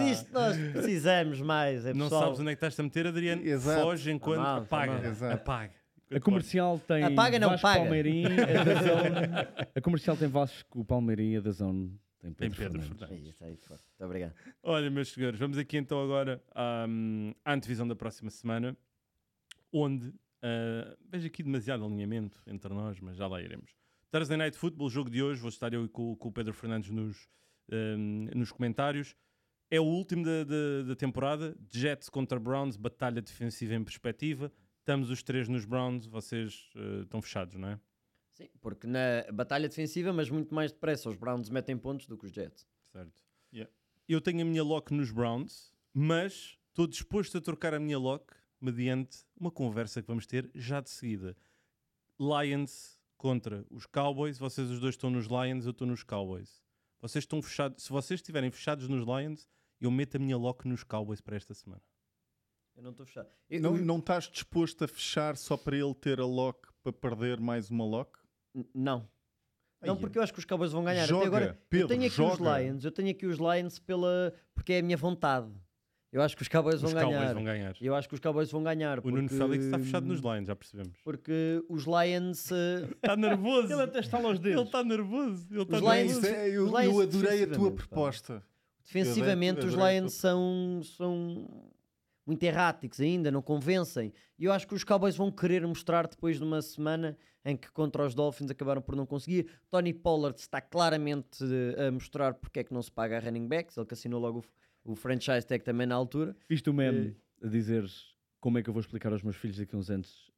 É 0.01 0.03
disto 0.05 0.31
nós 0.33 0.57
precisamos 0.57 1.41
mais. 1.41 1.85
É 1.85 1.93
não 1.93 2.05
pessoal. 2.05 2.23
sabes 2.23 2.39
onde 2.39 2.49
é 2.51 2.55
que 2.55 2.57
estás 2.65 2.79
a 2.79 2.83
meter, 2.83 3.07
Adriano? 3.07 3.45
Exato. 3.45 3.81
Foge 3.81 4.11
enquanto 4.11 4.43
tá 4.43 4.57
apaga. 4.57 5.33
apaga. 5.33 5.73
A 6.09 6.19
comercial 6.21 6.79
tem 6.79 7.03
Apaga, 7.03 7.37
não, 7.37 7.49
Vasco 7.49 7.67
paga. 7.67 7.79
Palmeirim, 7.81 8.25
a 8.25 8.63
da 8.63 8.75
Zone. 8.81 9.69
A 9.75 9.81
comercial 9.81 10.15
tem 10.15 10.27
Vasco 10.29 10.85
Palmeirim, 10.85 11.35
a 11.35 11.41
da 11.41 11.51
Zone 11.51 11.99
tem 12.19 12.31
Tem 12.31 12.49
Pedro, 12.49 12.57
Pedro 12.57 12.81
Fernandes. 12.81 12.99
Fernandes. 12.99 13.27
É 13.27 13.29
isso 13.29 13.43
aí, 13.43 13.57
forte. 13.57 13.83
Muito 13.89 14.05
obrigado. 14.05 14.33
Olha, 14.63 14.89
meus 14.89 15.11
senhores, 15.11 15.37
vamos 15.37 15.57
aqui 15.57 15.75
então 15.77 16.01
agora 16.01 16.41
à 16.55 16.85
antevisão 17.53 17.85
da 17.85 17.95
próxima 17.95 18.29
semana, 18.29 18.75
onde 19.71 20.13
ah, 20.41 20.95
vejo 21.09 21.27
aqui 21.27 21.43
demasiado 21.43 21.83
alinhamento 21.85 22.41
entre 22.47 22.73
nós, 22.73 22.99
mas 22.99 23.17
já 23.17 23.27
lá 23.27 23.41
iremos. 23.41 23.71
Thursday 24.11 24.37
Night 24.37 24.57
Football, 24.57 24.89
jogo 24.89 25.09
de 25.09 25.21
hoje, 25.21 25.41
vou 25.41 25.49
estar 25.49 25.73
eu 25.73 25.85
e 25.85 25.89
com, 25.89 26.15
com 26.15 26.29
o 26.29 26.31
Pedro 26.31 26.53
Fernandes 26.53 26.89
nos, 26.89 27.27
hum, 27.71 28.29
nos 28.33 28.51
comentários. 28.51 29.15
É 29.69 29.79
o 29.79 29.83
último 29.83 30.23
da, 30.23 30.43
da, 30.43 30.83
da 30.87 30.95
temporada, 30.95 31.55
Jets 31.71 32.09
contra 32.09 32.39
Browns, 32.39 32.77
batalha 32.77 33.21
defensiva 33.21 33.73
em 33.73 33.83
perspectiva. 33.83 34.51
Estamos 34.79 35.09
os 35.09 35.21
três 35.21 35.49
nos 35.49 35.65
Browns, 35.65 36.05
vocês 36.05 36.69
ah, 36.75 37.01
estão 37.03 37.21
fechados, 37.21 37.55
não 37.55 37.69
é? 37.69 37.79
Sim, 38.31 38.49
porque 38.61 38.87
na 38.87 39.25
batalha 39.33 39.67
defensiva, 39.67 40.13
mas 40.13 40.29
muito 40.29 40.53
mais 40.53 40.71
depressa, 40.71 41.09
os 41.09 41.17
Browns 41.17 41.49
metem 41.49 41.77
pontos 41.77 42.07
do 42.07 42.17
que 42.17 42.25
os 42.25 42.31
Jets. 42.31 42.65
Certo. 42.91 43.21
Yeah. 43.51 43.71
Eu 44.07 44.21
tenho 44.21 44.41
a 44.41 44.45
minha 44.45 44.63
lock 44.63 44.93
nos 44.93 45.11
Browns, 45.11 45.73
mas 45.93 46.57
estou 46.69 46.87
disposto 46.87 47.37
a 47.37 47.41
trocar 47.41 47.73
a 47.73 47.79
minha 47.79 47.97
lock 47.97 48.33
mediante 48.61 49.25
uma 49.37 49.51
conversa 49.51 50.01
que 50.01 50.07
vamos 50.07 50.25
ter 50.25 50.49
já 50.55 50.79
de 50.79 50.89
seguida. 50.89 51.35
Lions 52.19 52.97
contra 53.17 53.65
os 53.69 53.85
Cowboys. 53.85 54.37
Vocês 54.37 54.69
os 54.69 54.79
dois 54.79 54.93
estão 54.93 55.09
nos 55.09 55.25
Lions, 55.25 55.65
eu 55.65 55.71
estou 55.71 55.87
nos 55.87 56.03
Cowboys. 56.03 56.63
Vocês 57.01 57.23
estão 57.23 57.41
fechados. 57.41 57.83
Se 57.83 57.89
vocês 57.89 58.19
estiverem 58.19 58.51
fechados 58.51 58.87
nos 58.87 59.01
Lions, 59.05 59.47
eu 59.79 59.91
meto 59.91 60.15
a 60.15 60.19
minha 60.19 60.37
lock 60.37 60.67
nos 60.67 60.83
Cowboys 60.83 61.21
para 61.21 61.35
esta 61.35 61.53
semana. 61.53 61.81
Eu 62.75 62.83
não 62.83 62.91
estou 62.91 63.05
fechado. 63.05 63.29
Eu- 63.49 63.61
Não, 63.61 63.75
eu- 63.77 63.83
não 63.85 63.97
estás 63.99 64.25
disposto 64.29 64.83
a 64.83 64.87
fechar 64.87 65.35
só 65.35 65.57
para 65.57 65.75
ele 65.75 65.93
ter 65.95 66.19
a 66.19 66.25
lock 66.25 66.67
para 66.83 66.93
perder 66.93 67.39
mais 67.39 67.69
uma 67.69 67.83
lock? 67.85 68.17
N- 68.55 68.69
Não. 68.73 69.09
Não, 69.81 69.95
porque 69.95 70.17
eu 70.17 70.23
acho 70.23 70.33
que 70.33 70.39
os 70.39 70.45
Cowboys 70.45 70.71
vão 70.71 70.83
ganhar. 70.83 71.05
Joga, 71.05 71.27
Até 71.27 71.27
agora, 71.27 71.45
eu 71.51 71.65
Pedro, 71.69 71.87
tenho 71.87 72.05
aqui 72.05 72.15
joga. 72.15 72.33
os 72.33 72.39
Lions. 72.39 72.83
Eu 72.85 72.91
tenho 72.91 73.09
aqui 73.11 73.25
os 73.27 73.37
Lions 73.37 73.77
pela... 73.79 74.33
porque 74.55 74.73
é 74.73 74.79
a 74.79 74.81
minha 74.83 74.97
vontade. 74.97 75.51
Eu 76.11 76.21
acho 76.21 76.35
que 76.35 76.41
os 76.41 76.47
Cowboys 76.47 76.81
vão 76.81 76.87
os 76.87 76.93
ganhar. 76.93 77.09
Cowboys 77.11 77.33
vão 77.33 77.43
ganhar. 77.43 77.75
Eu 77.81 77.93
acho 77.93 78.07
que 78.07 78.13
os 78.15 78.19
Cowboys 78.19 78.49
vão 78.51 78.63
ganhar. 78.63 78.99
O 78.99 79.09
Nuno 79.11 79.23
porque- 79.27 79.37
Félix 79.37 79.65
está 79.65 79.77
fechado 79.77 80.05
nos 80.07 80.19
Lions, 80.21 80.47
já 80.47 80.55
percebemos. 80.55 80.97
Porque 81.03 81.63
os 81.69 81.83
Lions... 81.85 82.51
eh, 82.51 82.87
Está 83.03 83.15
nervoso. 83.15 83.71
Ele 83.73 83.81
até 83.83 83.99
está 83.99 84.17
aos 84.17 84.25
Ele 84.29 84.39
dedos. 84.39 84.63
está 84.65 84.83
nervoso. 84.83 85.47
Ele 85.51 85.61
está 85.61 85.75
Os 85.77 85.81
Bem, 85.83 86.03
Lions- 86.07 86.17
isso 86.17 86.25
é- 86.25 86.49
eu, 86.49 86.65
os 86.65 86.69
Lions 86.71 86.95
eu 86.95 87.01
adorei 87.01 87.43
a 87.43 87.47
tua 87.47 87.69
defensivamente, 87.71 87.87
pá. 88.23 88.43
Defensivamente 88.87 89.65
os 89.65 89.73
Lions 89.73 90.13
são, 90.13 90.81
são 90.83 91.69
muito 92.25 92.41
erráticos 92.43 92.99
ainda, 93.01 93.29
não 93.29 93.41
convencem. 93.41 94.13
E 94.39 94.45
eu 94.45 94.53
acho 94.53 94.65
que 94.65 94.73
os 94.73 94.83
Cowboys 94.83 95.15
vão 95.15 95.29
querer 95.29 95.65
mostrar 95.67 96.07
depois 96.07 96.37
de 96.37 96.43
uma 96.43 96.61
semana 96.61 97.17
em 97.43 97.55
que 97.55 97.69
contra 97.71 98.05
os 98.05 98.15
Dolphins 98.15 98.49
acabaram 98.49 98.81
por 98.81 98.95
não 98.95 99.05
conseguir. 99.05 99.47
Tony 99.69 99.93
Pollard 99.93 100.39
está 100.39 100.61
claramente 100.61 101.43
eh, 101.43 101.87
a 101.87 101.91
mostrar 101.91 102.33
porque 102.33 102.59
é 102.59 102.63
que 102.63 102.73
não 102.73 102.81
se 102.81 102.91
paga 102.91 103.17
a 103.17 103.19
running 103.19 103.47
backs, 103.47 103.77
ele 103.77 103.85
que 103.85 103.93
assinou 103.93 104.19
logo 104.19 104.43
o, 104.83 104.91
o 104.91 104.95
franchise 104.95 105.45
tag 105.45 105.63
também 105.63 105.87
na 105.87 105.95
altura. 105.95 106.35
Viste 106.49 106.69
o 106.69 106.73
meme 106.73 107.15
a 107.41 107.47
dizer 107.47 107.85
como 108.39 108.57
é 108.57 108.63
que 108.63 108.69
eu 108.69 108.73
vou 108.73 108.81
explicar 108.81 109.11
aos 109.11 109.23
meus 109.23 109.35
filhos 109.35 109.57
daqui 109.57 109.75
a 109.75 109.77
uns 109.77 109.89
anos 109.89 110.31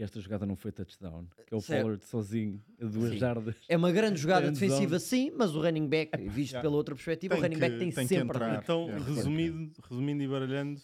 que 0.00 0.04
esta 0.04 0.18
jogada 0.18 0.46
não 0.46 0.56
foi 0.56 0.72
touchdown? 0.72 1.26
Que 1.46 1.52
é 1.52 1.56
o 1.58 1.60
Certo. 1.60 1.82
Pollard 1.82 2.04
sozinho 2.06 2.62
a 2.80 2.86
duas 2.86 3.10
Sim. 3.10 3.18
jardas. 3.18 3.54
É 3.68 3.76
uma 3.76 3.92
grande 3.92 4.18
jogada 4.18 4.50
defensiva, 4.50 4.98
sim, 4.98 5.30
mas 5.36 5.54
o 5.54 5.60
running 5.60 5.86
back, 5.86 6.16
visto 6.26 6.52
yeah. 6.52 6.62
pela 6.62 6.74
outra 6.74 6.94
perspectiva, 6.94 7.34
Tem 7.34 7.40
o 7.40 7.46
running 7.46 7.58
back 7.60 7.72
que- 7.74 7.78
tem, 7.78 7.90
tem 7.92 8.06
que 8.08 8.14
sempre. 8.14 8.38
Então, 8.56 8.86
Yeah. 8.86 9.04
resumindo, 9.04 9.72
resumindo 9.86 10.22
e 10.22 10.26
baralhando, 10.28 10.80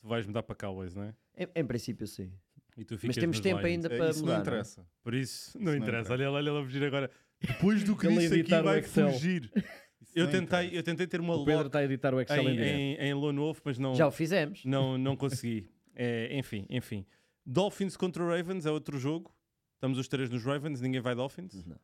tu 0.00 0.08
vais 0.08 0.26
mudar 0.26 0.42
para 0.44 0.54
Cowboys, 0.56 0.94
não 0.94 1.02
é? 1.02 1.14
Em, 1.36 1.46
em 1.56 1.64
princípio, 1.66 2.06
sim. 2.06 2.32
E 2.74 2.84
tu 2.86 2.98
Mas 3.02 3.16
temos 3.16 3.38
tempo 3.38 3.56
Lions. 3.60 3.70
ainda 3.70 3.88
É, 3.94 3.98
para 3.98 4.10
isso 4.10 4.20
mudar. 4.20 4.32
não 4.32 4.32
não 4.32 4.38
é? 4.38 4.40
interessa. 4.48 4.86
Por 5.02 5.14
isso, 5.14 5.58
não 5.58 5.64
não 5.66 5.76
interessa. 5.76 6.06
interessa. 6.08 6.12
Olha, 6.14 6.30
olha, 6.32 6.52
olha, 6.54 6.62
a 6.62 6.64
fugir 6.64 6.84
agora. 6.84 7.10
Depois 7.40 7.84
do 7.84 7.94
que 7.98 8.06
Ele 8.06 8.16
disse 8.18 8.40
aqui, 8.40 8.62
vai 8.62 8.78
Excel. 8.78 9.12
fugir. 9.12 9.50
Isso 10.00 10.12
Eu 10.16 10.24
não 10.24 10.30
tentei, 10.32 10.58
interessa. 10.60 10.74
eu 10.76 10.82
tentei 10.84 11.06
ter 11.06 11.20
uma 11.20 11.34
O 11.34 11.44
Pedro 11.44 11.66
está 11.66 11.80
a 11.80 11.84
editar 11.84 12.14
o 12.14 12.20
Excel 12.20 12.48
em, 12.48 12.58
em, 12.58 12.94
em, 12.94 13.10
em 13.10 13.14
wolf, 13.14 13.60
mas 13.62 13.78
não, 13.78 13.94
Já 13.94 14.06
o 14.06 14.10
fizemos. 14.10 14.64
não, 14.64 14.96
não 14.96 15.14
consegui. 15.16 15.68
É, 15.94 16.38
enfim, 16.38 16.64
enfim. 16.70 17.04
Dolphins 17.50 17.96
contra 17.96 18.22
Ravens 18.22 18.66
é 18.66 18.70
outro 18.70 18.98
jogo. 18.98 19.34
Estamos 19.76 19.96
os 19.96 20.06
três 20.06 20.28
nos 20.28 20.44
Ravens, 20.44 20.82
ninguém 20.82 21.00
vai 21.00 21.14
Dolphins? 21.14 21.64
Não. 21.64 21.80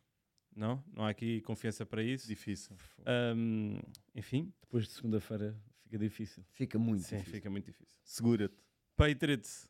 Não? 0.55 0.85
Não 0.95 1.05
há 1.07 1.09
aqui 1.09 1.41
confiança 1.41 1.87
para 1.87 2.03
isso. 2.03 2.29
Difícil. 2.29 2.77
Ahm, 3.07 3.81
enfim, 4.15 4.53
Depois 4.61 4.85
de 4.87 4.93
segunda-feira 4.93 5.59
fica 5.83 5.97
difícil. 5.99 6.45
Fica 6.51 6.79
muito 6.79 7.05
sim, 7.05 7.17
difícil. 7.17 7.35
fica 7.35 7.49
muito 7.49 7.65
difícil. 7.65 7.97
Segura-te. 8.05 8.55
Patriots 8.95 9.67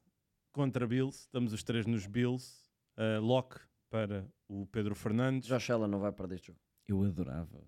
contra 0.52 0.84
Bills, 0.84 1.20
estamos 1.20 1.52
os 1.52 1.62
três 1.62 1.86
nos 1.86 2.08
Bills. 2.08 2.64
Uh, 2.98 3.20
lock 3.20 3.60
para 3.88 4.28
o 4.48 4.66
Pedro 4.66 4.96
Fernandes. 4.96 5.48
Josh 5.48 5.70
Allen 5.70 5.88
não 5.88 6.00
vai 6.00 6.10
perder 6.10 6.34
este 6.34 6.48
jogo. 6.48 6.60
Eu 6.88 7.04
adorava. 7.04 7.64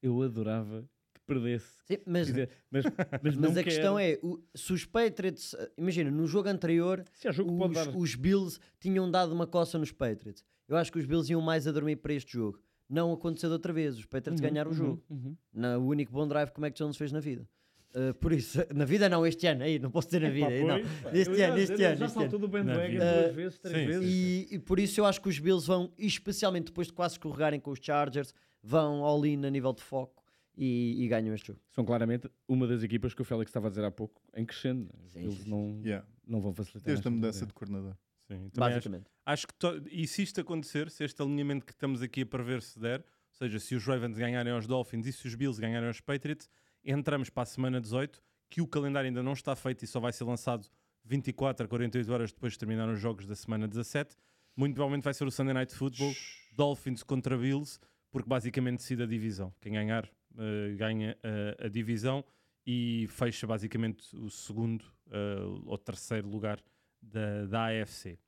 Eu 0.00 0.22
adorava 0.22 0.88
perdesse. 1.26 1.66
Sim, 1.86 1.98
mas, 2.06 2.26
dizer, 2.26 2.50
mas, 2.70 2.84
mas, 3.22 3.36
mas 3.36 3.56
a 3.56 3.62
questão 3.64 3.98
é, 3.98 4.18
o- 4.22 4.40
se 4.54 4.72
os 4.72 4.84
Patriots, 4.84 5.54
eh, 5.54 5.70
imagina, 5.76 6.10
no 6.10 6.26
jogo 6.26 6.48
anterior, 6.48 7.04
há 7.24 7.30
jogo 7.32 7.64
os, 7.64 7.72
dar. 7.72 7.88
os 7.96 8.14
Bills 8.14 8.58
tinham 8.80 9.10
dado 9.10 9.32
uma 9.32 9.46
coça 9.46 9.78
nos 9.78 9.92
Patriots. 9.92 10.44
Eu 10.68 10.76
acho 10.76 10.90
que 10.92 10.98
os 10.98 11.04
Bills 11.06 11.30
iam 11.30 11.40
mais 11.40 11.66
a 11.66 11.72
dormir 11.72 11.96
para 11.96 12.14
este 12.14 12.32
jogo. 12.32 12.58
Não 12.88 13.12
aconteceu 13.12 13.48
de 13.48 13.54
outra 13.54 13.72
vez. 13.72 13.96
Os 13.98 14.04
Patriots 14.06 14.40
Uhum, 14.40 14.48
ganharam 14.48 14.70
o 14.70 14.74
uhum, 14.74 14.78
jogo. 14.78 15.02
uhum. 15.10 15.36
Na, 15.52 15.78
o 15.78 15.86
único 15.86 16.12
bom 16.12 16.26
drive 16.28 16.50
que 16.50 16.58
o 16.58 16.60
Mac 16.60 16.74
Jones 16.74 16.96
fez 16.96 17.10
na 17.12 17.20
vida. 17.20 17.48
Uh, 17.94 18.14
por 18.14 18.32
isso, 18.32 18.58
na 18.74 18.86
vida 18.86 19.06
não, 19.08 19.26
este 19.26 19.46
ano, 19.46 19.64
aí, 19.64 19.78
não 19.78 19.90
posso 19.90 20.08
dizer 20.08 20.20
na 20.22 20.30
vida. 20.30 20.48
Aí, 20.48 20.64
não. 20.64 20.80
pois. 21.02 21.14
Este 21.14 21.42
ano, 21.42 21.58
este 21.58 21.72
dizer, 21.72 21.84
ano, 21.88 21.96
Já 21.98 22.08
saltou 22.08 22.38
do 22.38 22.48
bandwagon 22.48 22.88
vida. 22.90 23.22
duas 23.22 23.34
vezes, 23.34 23.58
três 23.58 23.76
sim, 23.78 23.86
vezes. 23.86 24.10
E, 24.10 24.48
e 24.54 24.58
por 24.58 24.78
isso 24.78 24.98
eu 25.00 25.04
acho 25.04 25.20
que 25.20 25.28
os 25.28 25.38
Bills 25.38 25.66
vão, 25.66 25.92
especialmente 25.98 26.66
depois 26.66 26.86
de 26.86 26.94
quase 26.94 27.14
escorregarem 27.14 27.60
com 27.60 27.70
os 27.70 27.78
Chargers, 27.82 28.32
vão 28.62 29.04
all 29.04 29.24
in 29.26 29.44
a 29.44 29.50
nível 29.50 29.74
de 29.74 29.82
foco 29.82 30.21
e, 30.56 31.02
e 31.04 31.08
ganham 31.08 31.34
este 31.34 31.48
jogo. 31.48 31.60
São 31.70 31.84
claramente 31.84 32.30
uma 32.46 32.66
das 32.66 32.82
equipas 32.82 33.14
que 33.14 33.22
o 33.22 33.24
Félix 33.24 33.48
estava 33.50 33.66
a 33.68 33.70
dizer 33.70 33.84
há 33.84 33.90
pouco 33.90 34.20
em 34.34 34.44
crescendo. 34.44 34.90
Sim, 35.06 35.20
Eles 35.22 35.34
sim, 35.34 35.42
sim. 35.44 35.50
não, 35.50 35.80
Yeah. 35.84 36.06
não 36.26 36.40
vão 36.40 36.52
facilitar. 36.52 36.84
Desde 36.86 37.06
a 37.08 37.10
mudança 37.10 37.46
de 37.46 37.52
coordenador. 37.52 37.96
Sim, 38.28 38.48
também 38.48 38.48
acho, 38.48 38.58
Basicamente. 38.58 39.10
acho 39.26 39.46
que, 39.46 39.54
to- 39.54 39.82
e 39.90 40.06
se 40.06 40.22
isto 40.22 40.40
acontecer, 40.40 40.90
se 40.90 41.04
este 41.04 41.20
alinhamento 41.22 41.66
que 41.66 41.72
estamos 41.72 42.02
aqui 42.02 42.22
a 42.22 42.26
prever 42.26 42.62
se 42.62 42.78
der, 42.78 43.00
ou 43.00 43.04
seja, 43.36 43.58
se 43.58 43.74
os 43.74 43.84
Ravens 43.84 44.16
ganharem 44.16 44.52
aos 44.52 44.66
Dolphins 44.66 45.06
e 45.06 45.12
se 45.12 45.26
os 45.26 45.34
Bills 45.34 45.60
ganharem 45.60 45.88
aos 45.88 46.00
Patriots, 46.00 46.48
entramos 46.84 47.30
para 47.30 47.42
a 47.42 47.46
semana 47.46 47.80
18, 47.80 48.22
que 48.48 48.60
o 48.60 48.66
calendário 48.66 49.08
ainda 49.08 49.22
não 49.22 49.32
está 49.32 49.56
feito 49.56 49.82
e 49.84 49.86
só 49.88 49.98
vai 50.00 50.12
ser 50.12 50.24
lançado 50.24 50.66
24 51.04 51.64
a 51.64 51.68
48 51.68 52.12
horas 52.12 52.32
depois 52.32 52.52
de 52.52 52.58
terminar 52.60 52.88
os 52.88 53.00
jogos 53.00 53.26
da 53.26 53.34
semana 53.34 53.66
17. 53.66 54.14
Muito 54.54 54.74
provavelmente 54.74 55.02
vai 55.04 55.14
ser 55.14 55.24
o 55.26 55.30
Sunday 55.30 55.54
Night 55.54 55.74
Football, 55.74 56.12
Dolphins 56.56 57.02
contra 57.02 57.36
Bills, 57.36 57.78
porque 58.10 58.28
basicamente 58.28 58.78
decide 58.78 59.02
a 59.02 59.06
divisão. 59.06 59.52
Quem 59.60 59.72
ganhar 59.72 60.08
eh, 60.38 60.74
ganha 60.76 61.16
eh, 61.22 61.56
a 61.58 61.68
divisão 61.68 62.24
e 62.66 63.06
fecha 63.10 63.46
basicamente 63.46 64.14
o 64.16 64.30
segundo 64.30 64.84
eh, 65.10 65.36
ou 65.66 65.76
terceiro 65.78 66.28
lugar 66.28 66.60
da, 67.00 67.46
da 67.46 67.66
AFC. 67.82 68.18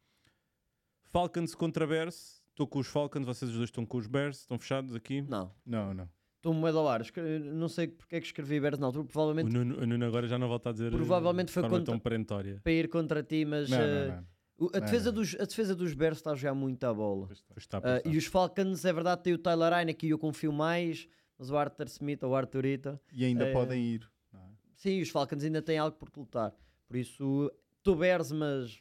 Falcons 1.11 1.55
contra 1.55 1.86
Bears. 1.86 2.42
Estou 2.50 2.66
com 2.66 2.78
os 2.78 2.86
Falcons, 2.86 3.24
vocês 3.26 3.50
os 3.50 3.57
dois 3.57 3.68
estão 3.68 3.84
com 3.84 3.96
os 3.98 4.07
Bears. 4.07 4.40
Estão 4.40 4.59
fechados 4.59 4.94
aqui? 4.94 5.22
Não. 5.22 5.52
Não, 5.66 5.92
não. 5.94 6.09
Estou 6.36 6.52
moeda 6.55 6.78
ao 6.78 6.88
ar. 6.88 7.00
Escre- 7.00 7.38
Não 7.38 7.68
sei 7.68 7.88
porque 7.88 8.16
é 8.16 8.20
que 8.20 8.26
escrevi 8.26 8.61
Bears 8.61 8.78
na 8.78 8.86
altura. 8.86 9.05
O 9.05 9.07
Provavelmente 9.07 9.52
Nuno, 9.52 9.80
o 9.80 9.86
Nuno 9.86 10.05
agora 10.05 10.26
já 10.28 10.38
não 10.38 10.46
volta 10.48 10.68
a 10.70 10.72
dizer 10.72 10.92
eh, 10.92 10.96
Provavelmente 10.96 11.50
foi 11.50 11.62
contra- 11.62 11.82
tão 11.84 11.98
perentória. 11.98 12.61
para 12.62 12.72
ir 12.72 12.88
contra 12.88 13.22
ti, 13.22 13.44
mas 13.44 13.70
Não, 13.70 13.78
eh, 13.80 14.09
não, 14.09 14.16
não. 14.16 14.26
o- 14.59 14.70
a, 14.76 14.78
Não, 14.78 14.84
defesa 14.86 15.07
não. 15.11 15.14
Dos, 15.20 15.34
a 15.40 15.44
defesa 15.44 15.74
dos 15.74 15.94
Bears 15.94 16.18
está 16.18 16.32
a 16.32 16.34
jogar 16.34 16.55
muito 16.55 16.84
a 16.84 16.92
bola. 16.94 17.26
Pois 17.26 17.38
está. 17.38 17.55
Pois 17.55 17.62
está, 17.64 17.80
pois 17.80 17.96
está. 17.96 18.11
e 18.11 18.16
os 18.16 18.26
Falcons, 18.26 18.84
é 18.84 18.92
verdade, 18.92 19.22
tem 19.22 19.32
o 19.32 19.38
Tyler 19.38 19.72
Heineken 19.72 20.09
e 20.09 20.12
eu 20.12 20.18
confio 20.18 20.52
mais, 20.52 21.09
mas 21.39 21.51
o 21.51 21.57
Arthur 21.57 21.87
Smith 21.87 22.22
ou 22.22 22.30
o 22.30 22.37
Arthurita, 22.37 23.01
E 23.12 23.24
ainda 23.24 23.47
É. 23.47 23.53
podem 23.53 23.82
ir. 23.82 24.11
não 24.32 24.41
é? 24.41 24.49
sim, 24.74 25.01
os 25.01 25.09
Falcons 25.11 25.43
ainda 25.45 25.61
têm 25.62 25.78
algo 25.78 25.97
por 25.97 26.11
que 26.11 26.18
lutar. 26.18 26.55
Por 26.87 26.97
isso, 26.97 27.51
estou 27.78 27.97
Bears, 27.97 28.30
mas 28.32 28.80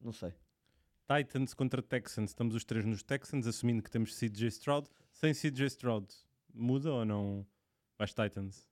não 0.00 0.12
sei. 0.12 0.32
Titans 1.06 1.52
contra 1.52 1.82
Texans. 1.82 2.30
Estamos 2.30 2.54
os 2.54 2.64
três 2.64 2.84
nos 2.84 3.02
Texans, 3.02 3.46
assumindo 3.46 3.82
que 3.82 3.90
temos 3.90 4.14
CJ 4.18 4.46
Stroud. 4.48 4.88
Sem 5.10 5.34
CJ 5.34 5.66
Stroud, 5.66 6.06
muda 6.54 6.92
ou 6.92 7.04
não? 7.04 7.46
Vais 7.98 8.14
Titans? 8.14 8.66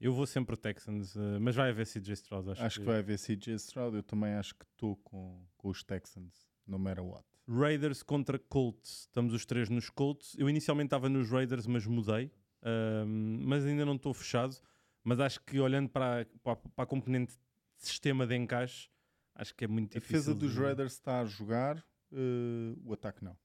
Eu 0.00 0.12
vou 0.12 0.26
sempre 0.26 0.56
Texans, 0.56 1.16
eh, 1.16 1.38
mas 1.40 1.56
vai 1.56 1.70
haver 1.70 1.84
CJ 1.86 2.12
Stroud. 2.14 2.50
Acho, 2.50 2.62
Acho 2.62 2.80
que 2.80 2.86
vai 2.86 2.98
haver 2.98 3.18
CJ 3.18 3.54
Stroud. 3.56 3.96
Eu 3.96 4.02
também 4.02 4.34
acho 4.34 4.54
que 4.54 4.64
estou 4.64 4.94
com, 4.98 5.44
com 5.56 5.68
os 5.68 5.82
Texans, 5.82 6.48
no 6.64 6.78
matter 6.78 7.04
what. 7.04 7.26
Raiders 7.48 8.02
contra 8.02 8.38
Colts. 8.38 9.00
Estamos 9.08 9.32
os 9.32 9.44
três 9.46 9.68
nos 9.68 9.88
Colts. 9.90 10.36
Eu 10.38 10.48
inicialmente 10.48 10.88
estava 10.88 11.08
nos 11.08 11.30
Raiders, 11.30 11.66
mas 11.66 11.86
mudei. 11.86 12.30
Ahm, 12.62 13.40
mas 13.44 13.64
ainda 13.64 13.84
não 13.86 13.94
estou 13.96 14.12
fechado. 14.12 14.56
Mas 15.02 15.18
acho 15.20 15.40
que 15.42 15.58
olhando 15.58 15.88
para, 15.88 16.22
a- 16.22 16.26
para, 16.42 16.52
a- 16.52 16.56
para 16.56 16.84
a 16.84 16.86
componente 16.86 17.32
de 17.32 17.86
sistema 17.86 18.26
de 18.26 18.36
encaixe, 18.36 18.88
acho 19.34 19.54
que 19.54 19.64
é 19.64 19.68
muito 19.68 19.96
A 19.96 20.00
difícil. 20.00 20.18
defesa 20.18 20.34
dos 20.34 20.52
de- 20.52 20.60
Raiders 20.60 20.92
está 20.92 21.20
a 21.20 21.24
jogar, 21.24 21.78
eh, 22.12 22.74
o 22.84 22.92
ataque 22.92 23.24
não. 23.24 23.36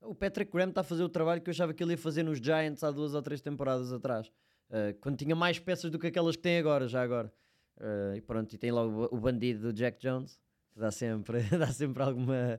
O 0.00 0.14
Patrick 0.14 0.50
Graham 0.52 0.68
está 0.68 0.80
a 0.82 0.84
fazer 0.84 1.02
o 1.02 1.08
trabalho 1.08 1.40
que 1.42 1.48
eu 1.48 1.52
achava 1.52 1.72
que 1.74 1.82
ele 1.82 1.92
ia 1.92 1.98
fazer 1.98 2.22
nos 2.22 2.38
Giants 2.38 2.82
há 2.84 2.90
duas 2.90 3.14
ou 3.14 3.22
três 3.22 3.40
temporadas 3.40 3.92
atrás, 3.92 4.30
Ah, 4.70 4.94
quando 5.00 5.16
tinha 5.18 5.34
mais 5.36 5.58
peças 5.58 5.90
do 5.90 5.98
que 5.98 6.06
aquelas 6.06 6.36
que 6.36 6.42
tem 6.42 6.58
agora, 6.58 6.88
já 6.88 7.02
agora. 7.02 7.32
Ah, 7.78 8.14
e 8.16 8.20
pronto, 8.22 8.52
e 8.54 8.58
tem 8.58 8.70
lá 8.72 8.82
o, 8.86 9.04
o 9.14 9.20
bandido 9.20 9.60
do 9.60 9.72
Jack 9.72 9.98
Jones, 10.00 10.38
que 10.74 10.80
dá 10.80 10.90
sempre, 10.90 11.40
dá 11.56 11.68
sempre 11.68 12.02
alguma, 12.02 12.58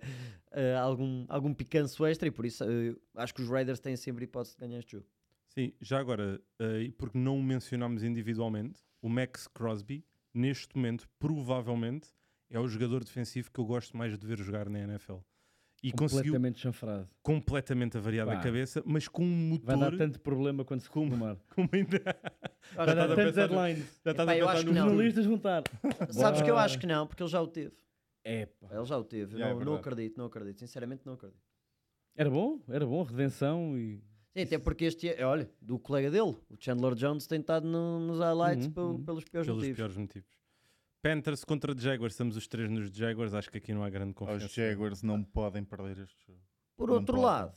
ah, 0.52 0.80
algum, 0.82 1.26
algum 1.28 1.54
picanço 1.54 2.06
extra, 2.06 2.28
e 2.28 2.32
por 2.32 2.46
isso 2.46 2.64
ah, 2.64 3.22
acho 3.22 3.34
que 3.34 3.42
os 3.42 3.50
Raiders 3.50 3.80
têm 3.80 3.96
sempre 3.98 4.24
hipótese 4.24 4.56
de 4.56 4.62
ganhar 4.66 4.80
este 4.80 4.94
jogo. 4.94 5.06
Sim, 5.50 5.72
já 5.80 6.00
agora, 6.00 6.42
e 6.82 6.92
porque 6.92 7.18
não 7.18 7.38
o 7.40 7.44
mencionámos 7.44 8.04
individualmente, 8.04 8.82
o 9.02 9.08
Max 9.08 9.48
Crosby, 9.48 10.04
neste 10.34 10.76
momento, 10.76 11.08
provavelmente, 11.18 12.10
é 12.50 12.60
o 12.60 12.68
jogador 12.68 13.04
defensivo 13.06 13.50
que 13.52 13.60
eu 13.60 13.66
gosto 13.66 13.96
mais 13.96 14.18
de 14.18 14.26
ver 14.28 14.38
jogar 14.40 14.68
na 14.70 14.80
NFL. 14.80 15.18
E 15.84 15.92
conseguiu 15.92 16.34
Completamente 16.34 16.60
chanfrado. 16.60 17.08
completamente 17.22 17.96
avariar 17.98 18.28
a 18.28 18.38
cabeça, 18.42 18.82
mas 18.86 19.08
com 19.08 19.24
um 19.24 19.60
Vai 19.64 19.78
dar 19.78 19.92
motor. 19.92 19.98
tanto 20.00 20.20
problema 20.20 20.66
quando 20.66 20.82
se 20.82 20.90
Como- 20.90 21.12
retomar. 21.12 21.38
como 21.56 21.70
ainda... 21.72 22.02
Vai 22.76 22.86
Já 22.88 22.94
dar 22.96 23.16
tantos 23.16 23.34
deadlines. 23.36 24.02
Já 24.04 24.12
estás 24.12 24.28
a 24.30 24.34
pensar 24.34 24.52
acho 24.52 24.66
no 24.66 24.68
que 24.68 24.74
não. 24.74 24.74
futuro. 24.74 24.90
Jornalistas 24.90 25.26
juntar. 25.26 25.64
Sabes 26.10 26.42
que 26.42 26.50
eu 26.50 26.58
acho 26.58 26.80
que 26.80 26.88
não, 26.88 27.06
porque 27.08 27.22
ele 27.22 27.30
já 27.30 27.40
o 27.42 27.48
teve. 27.48 27.72
É, 28.26 28.48
pá. 28.48 28.68
Ele 28.76 28.86
já 28.86 28.98
o 28.98 29.04
teve, 29.04 29.36
Yeah, 29.36 29.46
é 29.46 29.54
não, 29.54 29.60
não 29.60 29.74
verdade. 29.74 29.80
acredito, 29.90 30.18
não 30.18 30.26
acredito, 30.26 30.60
sinceramente 30.60 31.06
não 31.06 31.14
acredito. 31.14 31.40
Era 32.16 32.30
bom, 32.30 32.60
era 32.68 32.86
bom, 32.86 33.04
redenção 33.04 33.78
e. 33.78 34.04
Sim, 34.34 34.42
até 34.42 34.58
porque 34.58 34.86
este 34.86 35.08
é, 35.10 35.24
olha, 35.26 35.50
do 35.62 35.78
colega 35.80 36.10
dele, 36.12 36.36
o 36.50 36.56
Chandler 36.60 36.96
Jones, 36.96 37.28
tem 37.28 37.40
estado 37.40 37.66
no- 37.68 38.00
nos 38.00 38.20
highlights 38.20 38.66
Uhum, 38.68 38.74
pel- 38.74 38.84
uhum. 38.84 39.04
pelos 39.06 39.24
piores 39.26 39.46
Pelos 39.48 39.60
motivos. 39.62 39.76
piores 39.78 39.96
motivos. 39.98 40.30
Panthers 41.02 41.44
contra 41.46 41.78
Jaguars, 41.78 42.14
estamos 42.14 42.36
os 42.36 42.48
três 42.48 42.68
nos 42.70 42.90
Jaguars, 42.90 43.34
acho 43.36 43.50
que 43.52 43.60
aqui 43.60 43.74
não 43.74 43.84
há 43.84 43.90
grande 43.90 44.14
confiança. 44.14 44.46
Os 44.48 44.54
Jaguars 44.54 45.04
não 45.04 45.24
podem 45.24 45.64
perder 45.64 46.00
este 46.00 46.26
jogo. 46.26 46.42
Por 46.76 46.88
Não 46.90 46.96
outro 46.96 47.14
pode. 47.16 47.26
lado, 47.26 47.56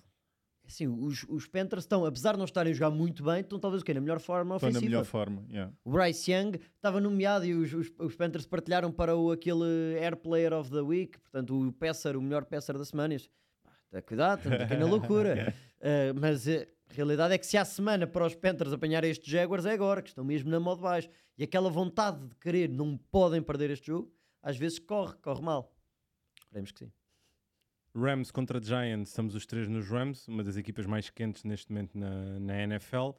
assim, 0.68 0.86
os, 0.86 1.24
os 1.28 1.46
Panthers 1.46 1.84
estão, 1.84 2.04
apesar 2.04 2.32
de 2.32 2.38
não 2.38 2.44
estarem 2.44 2.70
a 2.70 2.74
jogar 2.74 2.90
muito 2.90 3.22
bem, 3.24 3.40
estão 3.40 3.58
talvez 3.58 3.82
o 3.82 3.84
quê? 3.84 3.92
Na 3.94 4.00
melhor 4.00 4.20
forma 4.20 4.56
Estão 4.56 4.68
na 4.68 4.72
ofensiva. 4.78 4.90
melhor 4.90 5.04
forma. 5.04 5.44
yeah. 5.50 5.72
O 5.84 5.90
Bryce 5.90 6.30
Young 6.30 6.58
estava 6.76 7.00
nomeado 7.00 7.44
e 7.46 7.54
os, 7.54 7.72
os, 7.72 7.90
os 7.98 8.14
Panthers 8.14 8.46
partilharam 8.46 8.92
para 8.92 9.16
o, 9.16 9.32
aquele 9.32 9.98
Air 10.00 10.16
Player 10.16 10.52
of 10.52 10.70
the 10.70 10.80
Week, 10.80 11.18
portanto, 11.18 11.58
o 11.68 11.72
Pesser, 11.72 12.16
o 12.16 12.22
melhor 12.22 12.44
Pesser 12.44 12.76
da 12.78 12.84
semana. 12.84 13.14
E 13.14 13.16
eu 13.16 13.18
disse, 13.18 13.30
"Pá, 13.64 13.72
tá, 13.90 14.02
cuidado, 14.02 14.38
estamos 14.38 14.60
aqui 14.60 14.76
na 14.76 14.86
loucura. 14.86 15.54
Eh, 15.80 16.12
mas 16.12 16.46
eh, 16.48 16.68
a 16.90 16.94
realidade 16.94 17.34
é 17.34 17.38
que 17.38 17.46
se 17.46 17.56
há 17.56 17.64
semana 17.64 18.06
para 18.06 18.26
os 18.26 18.34
Panthers 18.34 18.72
apanharem 18.72 19.10
estes 19.10 19.30
Jaguars 19.30 19.64
é 19.64 19.72
agora, 19.72 20.02
que 20.02 20.08
estão 20.08 20.24
mesmo 20.24 20.50
na 20.50 20.58
modo 20.60 20.82
baixo. 20.82 21.08
E 21.36 21.44
aquela 21.44 21.70
vontade 21.70 22.26
de 22.26 22.34
querer, 22.36 22.68
não 22.68 22.96
podem 23.10 23.40
perder 23.40 23.70
este 23.70 23.86
jogo, 23.86 24.12
às 24.42 24.56
vezes 24.56 24.78
corre, 24.78 25.14
corre 25.22 25.40
mal. 25.40 25.72
Esperemos 26.42 26.72
que 26.72 26.80
sim. 26.80 26.92
Rams 27.94 28.30
contra 28.30 28.60
Giants, 28.60 29.10
estamos 29.10 29.34
os 29.34 29.46
três 29.46 29.68
nos 29.68 29.88
Rams, 29.88 30.28
uma 30.28 30.42
das 30.44 30.56
equipas 30.56 30.86
mais 30.86 31.10
quentes 31.10 31.44
neste 31.44 31.70
momento 31.72 31.96
na, 31.98 32.38
na 32.38 32.62
NFL. 32.62 33.10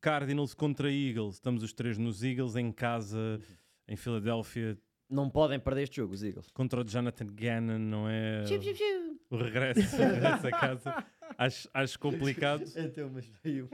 Cardinals 0.00 0.54
contra 0.54 0.90
Eagles, 0.90 1.34
estamos 1.34 1.62
os 1.62 1.72
três 1.72 1.98
nos 1.98 2.22
Eagles, 2.22 2.56
em 2.56 2.72
casa, 2.72 3.40
em 3.86 3.96
Filadélfia, 3.96 4.78
Não 5.08 5.28
podem 5.28 5.60
perder 5.60 5.82
este 5.82 5.96
jogo, 5.96 6.14
os 6.14 6.22
Eagles. 6.22 6.50
contra 6.50 6.80
o 6.80 6.84
Jonathan 6.84 7.26
Gannon, 7.26 7.78
não 7.78 8.08
é? 8.08 8.46
Chiu, 8.46 8.62
chiu, 8.62 8.74
chiu. 8.74 9.20
O 9.28 9.36
regresso, 9.36 9.80
o 9.96 9.98
regresso 9.98 10.46
a 10.46 10.50
casa. 10.50 11.06
Acho, 11.36 11.68
acho 11.74 11.98
complicado. 11.98 12.64
Então, 12.76 13.10
mas 13.12 13.26
veio. 13.42 13.68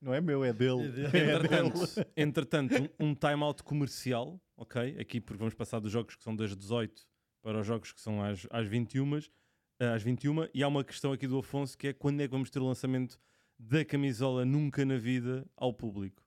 Não 0.00 0.12
é 0.12 0.20
meu, 0.20 0.44
é 0.44 0.52
dele. 0.52 0.82
Entretanto, 1.06 2.06
entretanto 2.16 2.74
um, 2.98 3.10
um 3.10 3.14
timeout 3.14 3.62
comercial, 3.62 4.40
ok? 4.56 4.96
Aqui 4.98 5.20
porque 5.20 5.38
vamos 5.38 5.54
passar 5.54 5.78
dos 5.78 5.92
jogos 5.92 6.16
que 6.16 6.22
são 6.22 6.34
das 6.34 6.56
18 6.56 7.06
para 7.40 7.60
os 7.60 7.66
jogos 7.66 7.92
que 7.92 8.00
são 8.00 8.22
às, 8.22 8.46
às 8.50 8.66
21, 8.66 9.16
eh, 9.16 9.20
às 9.94 10.02
21 10.02 10.48
e 10.54 10.62
há 10.62 10.68
uma 10.68 10.84
questão 10.84 11.12
aqui 11.12 11.26
do 11.26 11.38
Afonso 11.38 11.76
que 11.76 11.88
é 11.88 11.92
quando 11.92 12.20
é 12.20 12.24
que 12.26 12.32
vamos 12.32 12.50
ter 12.50 12.58
o 12.60 12.66
lançamento 12.66 13.18
da 13.58 13.84
camisola 13.84 14.44
Nunca 14.44 14.84
na 14.84 14.96
Vida 14.96 15.46
ao 15.56 15.72
público? 15.72 16.22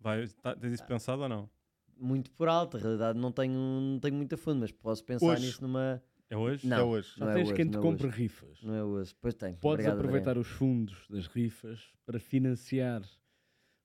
Vai, 0.00 0.26
tá, 0.42 0.54
tens 0.56 0.74
isso 0.74 0.84
pensado 0.86 1.22
ou 1.22 1.28
não? 1.28 1.50
Muito 1.96 2.30
por 2.32 2.48
alto, 2.48 2.76
a 2.76 2.80
realidade 2.80 3.18
não 3.18 3.30
tenho, 3.30 3.54
não 3.54 3.98
tenho 4.00 4.14
muita 4.14 4.36
fundo, 4.36 4.60
mas 4.60 4.72
posso 4.72 5.04
pensar 5.04 5.24
Hoje. 5.26 5.46
nisso 5.46 5.62
numa. 5.62 6.02
É 6.28 6.36
hoje? 6.36 6.66
Não, 6.66 6.76
É 6.78 6.82
hoje. 6.82 7.12
Já 7.16 7.24
não 7.26 7.32
é 7.32 7.34
tens 7.36 7.44
hoje, 7.48 7.54
quem 7.54 7.70
te 7.70 7.76
é 7.76 7.80
compre 7.80 8.06
hoje. 8.08 8.16
rifas. 8.16 8.62
Não 8.62 8.74
é 8.74 8.82
hoje. 8.82 9.14
Pois 9.20 9.34
tem. 9.34 9.54
Podes 9.54 9.84
Obrigado, 9.86 9.98
aproveitar 9.98 10.36
os 10.38 10.48
fundos 10.48 11.06
das 11.08 11.26
rifas 11.26 11.80
para 12.04 12.18
financiar 12.18 13.02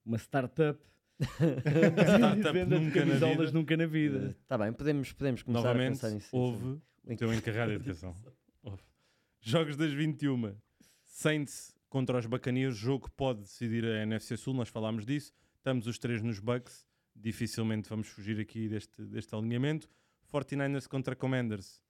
uma 0.04 0.18
startup 0.18 0.80
Startup 1.22 2.54
nunca 2.66 3.00
na 3.06 3.06
camisolas 3.06 3.38
vida. 3.48 3.52
nunca 3.52 3.78
na 3.78 3.86
vida. 3.86 4.36
Está 4.42 4.58
bem, 4.58 4.74
podemos, 4.74 5.12
podemos 5.12 5.44
começar 5.44 5.70
a 5.70 5.74
Novamente, 5.74 5.90
pensar 5.92 6.10
nisso. 6.10 6.30
houve 6.36 6.66
o 7.06 7.16
teu 7.18 7.34
encarregado 7.34 7.72
de 7.72 7.78
atenção. 7.78 8.16
Jogos 9.42 9.78
das 9.78 9.92
21. 9.94 10.56
Saints 11.06 11.74
contra 11.90 12.18
os 12.20 12.26
Buccaneers, 12.26 12.76
jogo 12.78 13.06
que 13.08 13.12
pode 13.16 13.42
decidir 13.42 13.84
a 13.86 14.04
NFC 14.04 14.38
Sul, 14.38 14.54
nós 14.54 14.70
falámos 14.70 15.06
disso. 15.06 15.34
Estamos 15.58 15.88
os 15.88 15.98
três 15.98 16.22
nos 16.22 16.40
Bucks, 16.40 16.86
dificilmente 17.16 17.90
vamos 17.90 18.08
fugir 18.08 18.40
aqui 18.40 18.68
deste, 18.70 19.02
deste 19.06 19.34
alinhamento. 19.36 19.90
49ers 20.32 20.88
contra 20.88 21.16
Commanders. 21.16 21.82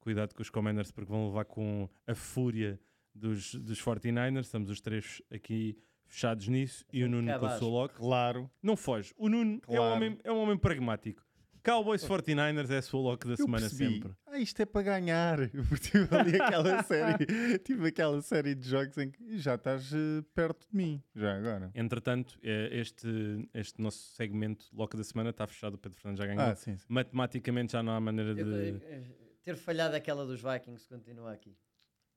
Cuidado 0.00 0.34
com 0.34 0.42
os 0.42 0.50
Commanders 0.50 0.90
porque 0.90 1.10
vão 1.10 1.26
levar 1.28 1.44
com 1.46 1.88
a 2.06 2.14
fúria 2.14 2.78
dos, 3.14 3.54
dos 3.54 3.80
49ers. 3.82 4.40
Estamos 4.42 4.68
os 4.68 4.80
três 4.80 5.22
aqui 5.30 5.76
fechados 6.04 6.46
nisso 6.48 6.84
e 6.92 7.02
o 7.02 7.08
Nuno 7.08 7.28
com 7.28 7.32
a 7.32 7.40
Cabaz. 7.40 7.58
sua 7.58 7.68
lock. 7.68 7.94
Claro. 7.94 8.50
Não 8.62 8.76
foge. 8.76 9.14
O 9.16 9.28
Nuno 9.28 9.52
é, 9.66 9.72
um 9.72 9.76
Claro. 9.76 9.94
homem, 9.96 10.18
é 10.22 10.30
um 10.32 10.38
homem 10.38 10.58
pragmático. 10.58 11.24
Cowboys 11.64 12.04
49ers 12.04 12.70
é 12.70 12.78
a 12.78 12.82
sua 12.82 13.00
lock 13.00 13.24
da 13.26 13.32
Eu 13.34 13.36
semana 13.36 13.68
percebi. 13.68 13.94
sempre. 13.94 14.12
Ah, 14.26 14.38
isto 14.38 14.60
é 14.60 14.66
para 14.66 14.82
ganhar. 14.82 15.38
Porque 15.68 15.90
tive 15.90 16.16
ali 16.16 16.36
aquela 16.40 16.82
série, 16.84 17.58
tive 17.60 17.88
aquela 17.88 18.20
série 18.22 18.54
de 18.54 18.68
jogos 18.68 18.98
em 18.98 19.10
que 19.10 19.38
já 19.38 19.54
estás 19.54 19.92
eh, 19.92 20.22
perto 20.34 20.66
de 20.70 20.76
mim, 20.76 21.02
já 21.14 21.36
agora. 21.36 21.70
Entretanto, 21.74 22.38
eh, 22.42 22.68
este, 22.72 23.08
este 23.54 23.80
nosso 23.80 23.98
segmento, 24.14 24.66
lock 24.72 24.96
da 24.96 25.04
semana, 25.04 25.30
está 25.30 25.46
fechado. 25.46 25.74
O 25.74 25.78
Pedro 25.78 25.98
Fernandes 25.98 26.18
já 26.24 26.26
ganhou. 26.26 26.50
Ah, 26.50 26.54
sim, 26.56 26.76
sim. 26.76 26.84
Matematicamente 26.88 27.72
já 27.72 27.82
não 27.82 27.92
há 27.92 28.00
maneira 28.00 28.34
de. 28.34 28.40
Eu- 28.40 29.22
ter 29.42 29.56
falhado 29.56 29.96
aquela 29.96 30.24
dos 30.24 30.40
Vikings 30.40 30.86
continua 30.88 31.32
aqui. 31.32 31.56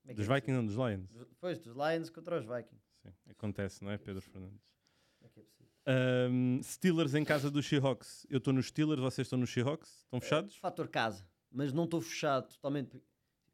É 0.07 0.13
Dos 0.13 0.29
é 0.29 0.33
Vikings, 0.35 0.51
não, 0.51 0.65
dos 0.65 0.75
Lions. 0.75 1.09
Pois, 1.39 1.57
dos 1.59 1.73
Lions 1.75 2.09
contra 2.11 2.37
os 2.37 2.45
Vikings. 2.45 2.85
Sim, 3.01 3.09
acontece, 3.31 3.83
não 3.83 3.89
é, 3.91 3.97
Pedro 3.97 4.21
Fernandes? 4.21 4.74
É 5.85 5.91
é? 5.91 6.25
Ahm, 6.27 6.61
Steelers 6.63 7.13
em 7.13 7.23
casa 7.23 7.49
dos 7.51 7.65
Seahawks. 7.67 8.25
Eu 8.29 8.37
estou 8.39 8.53
nos 8.53 8.67
Steelers, 8.67 8.99
vocês 9.01 9.25
estão 9.27 9.37
nos 9.39 9.51
Seahawks? 9.51 10.03
Estão 10.03 10.19
fechados? 10.19 10.55
Fator 10.57 10.87
casa, 10.87 11.27
mas 11.51 11.71
não 11.73 11.83
estou 11.85 12.01
fechado 12.01 12.47
totalmente. 12.53 12.95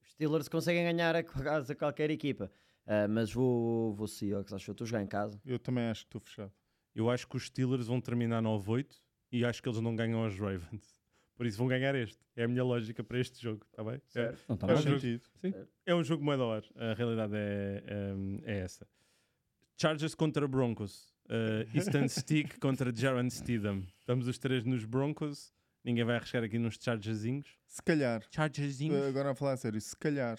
Os 0.02 0.12
Steelers 0.12 0.48
conseguem 0.48 0.84
ganhar 0.84 1.16
a 1.16 1.24
casa 1.24 1.76
qualquer 1.76 2.10
equipa, 2.10 2.52
Ah, 2.86 3.08
mas 3.08 3.32
vou, 3.32 3.94
vou 3.94 4.08
Seahawks, 4.08 4.54
acho 4.54 4.66
que 4.66 4.70
eu 4.72 4.74
estou 4.74 4.86
a 4.86 4.88
jogar 4.88 5.04
em 5.04 5.08
casa. 5.08 5.40
Eu 5.46 5.60
também 5.60 5.86
acho 5.86 6.02
que 6.02 6.08
estou 6.08 6.22
fechado. 6.22 6.52
Eu 6.96 7.10
acho 7.10 7.28
que 7.28 7.38
os 7.38 7.46
Steelers 7.46 7.88
vão 7.88 8.02
terminar 8.02 8.42
9-8 8.42 9.00
e 9.32 9.46
acho 9.46 9.62
que 9.62 9.70
eles 9.70 9.80
não 9.82 9.96
ganham 9.96 10.24
aos 10.24 10.38
Ravens. 10.38 10.96
Por 11.36 11.46
isso 11.48 11.58
vão 11.58 11.68
ganhar 11.68 11.96
este. 11.96 12.20
É 12.36 12.44
a 12.44 12.48
minha 12.48 12.64
lógica 12.64 13.04
para 13.04 13.18
este 13.20 13.42
jogo, 13.42 13.66
está 13.72 13.84
bem? 13.84 14.00
É, 14.16 14.36
Não 14.48 14.56
está 14.56 14.68
É 14.68 14.74
um 14.74 14.76
Faz 14.76 14.86
mal. 14.86 15.00
jogo- 15.00 15.00
sentido. 15.00 15.68
é 15.86 15.96
um 15.96 16.04
jogo 16.04 16.24
muito 16.24 16.38
da 16.40 16.46
hora. 16.46 16.66
A 16.76 16.94
realidade 16.94 17.34
é, 17.36 17.84
é, 18.46 18.52
é 18.54 18.60
essa. 18.60 18.88
Chargers 19.78 20.14
contra 20.14 20.48
Broncos. 20.48 21.11
Uh, 21.32 21.78
Easton 21.78 22.08
Stick 22.10 22.60
contra 22.60 22.94
Jaron 22.94 23.30
Steedham. 23.30 23.84
Estamos 24.00 24.28
os 24.28 24.38
três 24.38 24.66
nos 24.66 24.84
Broncos. 24.84 25.54
Ninguém 25.84 26.04
vai 26.04 26.18
arriscar 26.18 26.44
aqui 26.44 26.60
nos 26.60 26.76
Chargerzinhos. 26.76 27.48
Se 27.66 27.82
calhar, 27.82 28.22
Chargerzinhos? 28.30 29.02
eh, 29.02 29.08
agora 29.08 29.32
a 29.32 29.36
falar 29.36 29.54
a 29.54 29.58
sério, 29.58 29.80
se 29.80 29.96
calhar 29.96 30.38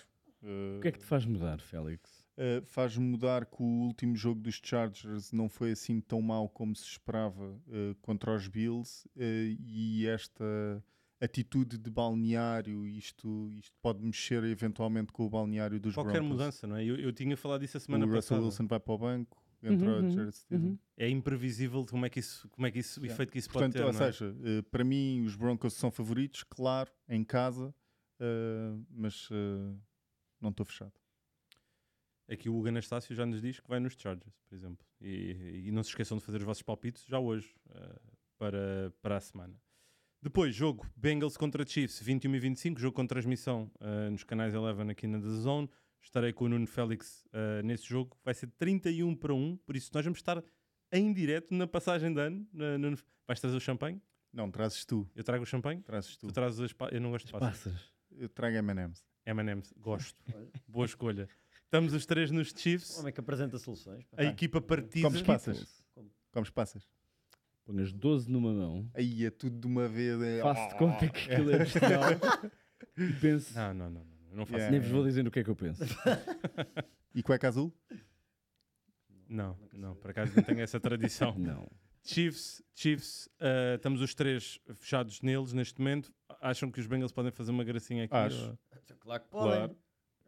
O 0.77 0.81
que 0.81 0.89
é 0.89 0.93
que 0.93 0.99
te 0.99 1.05
faz 1.07 1.25
mudar, 1.25 1.59
Félix? 1.61 2.23
eh, 2.37 2.61
faz 2.65 2.97
mudar 2.97 3.47
que 3.47 3.63
o 3.63 3.67
último 3.87 4.15
jogo 4.15 4.41
dos 4.41 4.61
Chargers 4.63 5.33
não 5.33 5.49
foi 5.49 5.73
assim 5.73 6.01
tão 6.01 6.21
mau 6.23 6.49
como 6.49 6.77
se 6.77 6.85
esperava 6.85 7.59
eh, 7.71 7.95
contra 8.03 8.35
os 8.37 8.47
Bills 8.49 9.09
eh, 9.17 9.57
e 9.59 10.07
esta 10.07 10.45
atitude 11.21 11.79
de 11.79 11.91
balneário, 11.91 12.87
isto, 12.87 13.49
isto 13.53 13.75
pode 13.81 14.03
mexer 14.05 14.43
eventualmente 14.45 15.13
com 15.13 15.25
o 15.25 15.31
balneário 15.31 15.79
dos 15.81 15.95
Qualquer 15.95 16.15
Broncos. 16.21 16.29
mudança, 16.39 16.67
não 16.67 16.77
é? 16.77 16.85
Eu, 16.85 16.97
eu 16.97 17.13
tinha 17.13 17.37
falado 17.37 17.61
disso 17.61 17.77
a 17.77 17.79
O 17.79 17.81
semana 17.81 18.05
Russell 18.05 18.21
passada. 18.21 18.43
Wilson 18.45 18.67
vai 18.67 18.81
para 18.81 18.93
o 18.95 18.99
banco, 18.99 19.42
entra 19.63 19.89
Uhum, 19.89 19.97
o 19.99 20.01
uhum, 20.03 20.11
Jared 20.11 20.33
Stidham. 20.37 20.63
uhum. 20.71 20.79
É 20.97 21.09
imprevisível 21.09 21.85
como 21.87 22.05
é 22.07 22.11
que 22.11 22.21
isso, 22.21 22.49
como 22.51 22.67
é 22.67 22.71
que 22.71 22.79
isso, 22.81 23.01
o 23.01 23.05
Yeah. 23.05 23.15
efeito 23.15 23.33
que 23.33 23.39
isso 23.39 23.49
Portanto, 23.51 23.73
pode 23.75 23.85
ter. 23.85 23.87
ou 23.87 23.93
não 23.93 24.07
é? 24.07 24.13
seja, 24.13 24.35
eh, 24.45 24.63
para 24.71 24.85
mim 24.85 25.23
os 25.25 25.37
Broncos 25.37 25.75
são 25.75 25.91
favoritos, 25.91 26.43
claro, 26.45 26.91
em 27.09 27.23
casa, 27.25 27.75
eh, 28.21 28.75
mas 28.91 29.29
eh, 29.31 29.75
não 30.41 30.51
estou 30.51 30.67
fechado. 30.67 30.93
Aqui 32.29 32.49
o 32.49 32.57
Hugo 32.57 32.69
Anastácio 32.69 33.15
já 33.15 33.27
nos 33.27 33.43
diz 33.43 33.61
que 33.61 33.69
vai 33.69 33.79
nos 33.81 33.95
Chargers, 33.95 34.35
por 34.49 34.55
exemplo. 34.55 34.87
E, 35.01 35.65
e 35.67 35.71
não 35.73 35.83
se 35.83 35.91
esqueçam 35.91 36.17
de 36.19 36.25
fazer 36.25 36.39
os 36.39 36.45
vossos 36.45 36.63
palpites 36.63 37.05
já 37.07 37.19
hoje, 37.19 37.55
para, 38.39 38.93
para 39.03 39.17
a 39.17 39.21
semana. 39.21 39.55
Depois, 40.23 40.55
jogo 40.55 40.87
Bengals 40.97 41.37
contra 41.37 41.67
Chiefs, 41.67 42.01
21 42.01 42.35
e 42.37 42.39
25, 42.39 42.81
jogo 42.81 42.95
com 42.95 43.07
transmissão 43.07 43.71
eh, 43.81 44.09
nos 44.09 44.23
canais 44.25 44.55
11 44.55 44.91
aqui 44.91 45.07
na 45.07 45.21
The 45.21 45.29
Zone. 45.29 45.69
Estarei 46.03 46.33
com 46.33 46.45
o 46.45 46.49
Nuno 46.49 46.67
Félix 46.67 47.25
eh, 47.33 47.63
nesse 47.63 47.85
jogo. 47.87 48.17
Vai 48.25 48.35
ser 48.35 48.49
31 48.59 49.15
para 49.15 49.33
1, 49.33 49.57
por 49.59 49.77
isso 49.77 49.91
nós 49.95 50.05
vamos 50.05 50.19
estar 50.19 50.43
em 50.91 51.13
direto 51.13 51.55
na 51.55 51.67
passagem 51.67 52.13
de 52.13 52.21
ano. 52.21 52.47
Na, 52.53 52.77
na- 52.77 52.97
vais 53.27 53.41
trazer 53.41 53.57
o 53.57 53.61
champanhe? 53.61 54.01
Não, 54.33 54.51
trazes 54.51 54.85
tu, 54.85 55.09
Eu 55.15 55.23
trago 55.23 55.43
o 55.45 55.47
champanhe? 55.47 55.81
trazes 55.83 56.17
tu. 56.17 56.27
Tu 56.27 56.33
trazes 56.33 56.61
as 56.61 56.73
pa- 56.73 56.89
Eu 56.91 57.01
não 57.01 57.11
gosto 57.11 57.27
de 57.27 57.33
passas. 57.33 57.73
Passas. 57.73 57.93
Eu 58.11 58.29
trago 58.29 58.57
M&M's. 58.57 59.05
M&M's, 59.25 59.73
gosto. 59.79 60.19
Boa 60.69 60.87
escolha. 60.87 61.29
Estamos 61.65 61.95
os 61.95 62.05
três 62.05 62.31
nos 62.31 62.51
O 62.53 62.59
Chiefs. 62.59 62.99
homem 62.99 63.13
que 63.13 63.21
apresenta 63.21 63.59
soluções. 63.59 64.05
pá. 64.07 64.21
A 64.21 64.25
equipa 64.25 64.61
partiza. 64.61 65.07
Comes 65.07 65.23
passas? 65.23 65.83
Como? 65.95 66.11
Comes 66.33 66.51
passas? 66.51 66.87
Ponhas 67.65 67.93
12 67.93 68.29
numa 68.31 68.53
mão, 68.53 68.91
Aí 68.93 69.25
é 69.25 69.31
tudo 69.31 69.57
de 69.61 69.67
uma 69.69 69.87
vez. 69.89 70.21
É... 70.21 70.43
faço 70.43 70.69
de 70.71 70.79
conta 70.79 71.09
que 71.09 71.31
aquilo 71.33 71.51
é 71.53 71.59
bestial 71.63 72.03
e 72.99 73.13
penso. 73.21 73.55
Não, 73.55 73.73
não, 73.73 73.89
não, 73.91 74.05
não. 74.33 74.35
Eu 74.35 74.37
não 74.39 74.47
faço 74.47 74.57
Yeah. 74.59 74.71
Nem 74.73 74.81
vos 74.81 74.91
vou 74.91 75.05
dizer 75.05 75.27
o 75.27 75.31
que 75.31 75.41
é 75.41 75.45
que 75.45 75.51
eu 75.51 75.57
penso. 75.57 75.83
E 77.15 77.23
cueca 77.23 77.47
azul? 77.49 77.71
Não, 79.29 79.57
não, 79.73 79.95
por 79.97 80.11
acaso 80.11 80.33
não 80.37 80.43
tenho 80.43 80.61
essa 80.61 80.79
tradição. 80.81 81.35
Não. 81.39 81.67
Chiefs, 82.05 82.63
Chiefs, 82.75 83.29
eh, 83.39 83.75
estamos 83.77 84.01
os 84.01 84.13
três 84.15 84.59
fechados 84.75 85.21
neles 85.23 85.53
neste 85.53 85.79
momento. 85.81 86.13
Acham 86.41 86.71
que 86.71 86.81
os 86.81 86.87
Bengals 86.87 87.13
podem 87.13 87.31
fazer 87.31 87.51
uma 87.53 87.63
gracinha 87.65 88.05
aqui? 88.05 88.15
Acho. 88.15 88.51
ou- 88.51 88.59
Claro 88.99 89.23
que 89.23 89.29
podem. 89.29 89.51
Claro. 89.53 89.77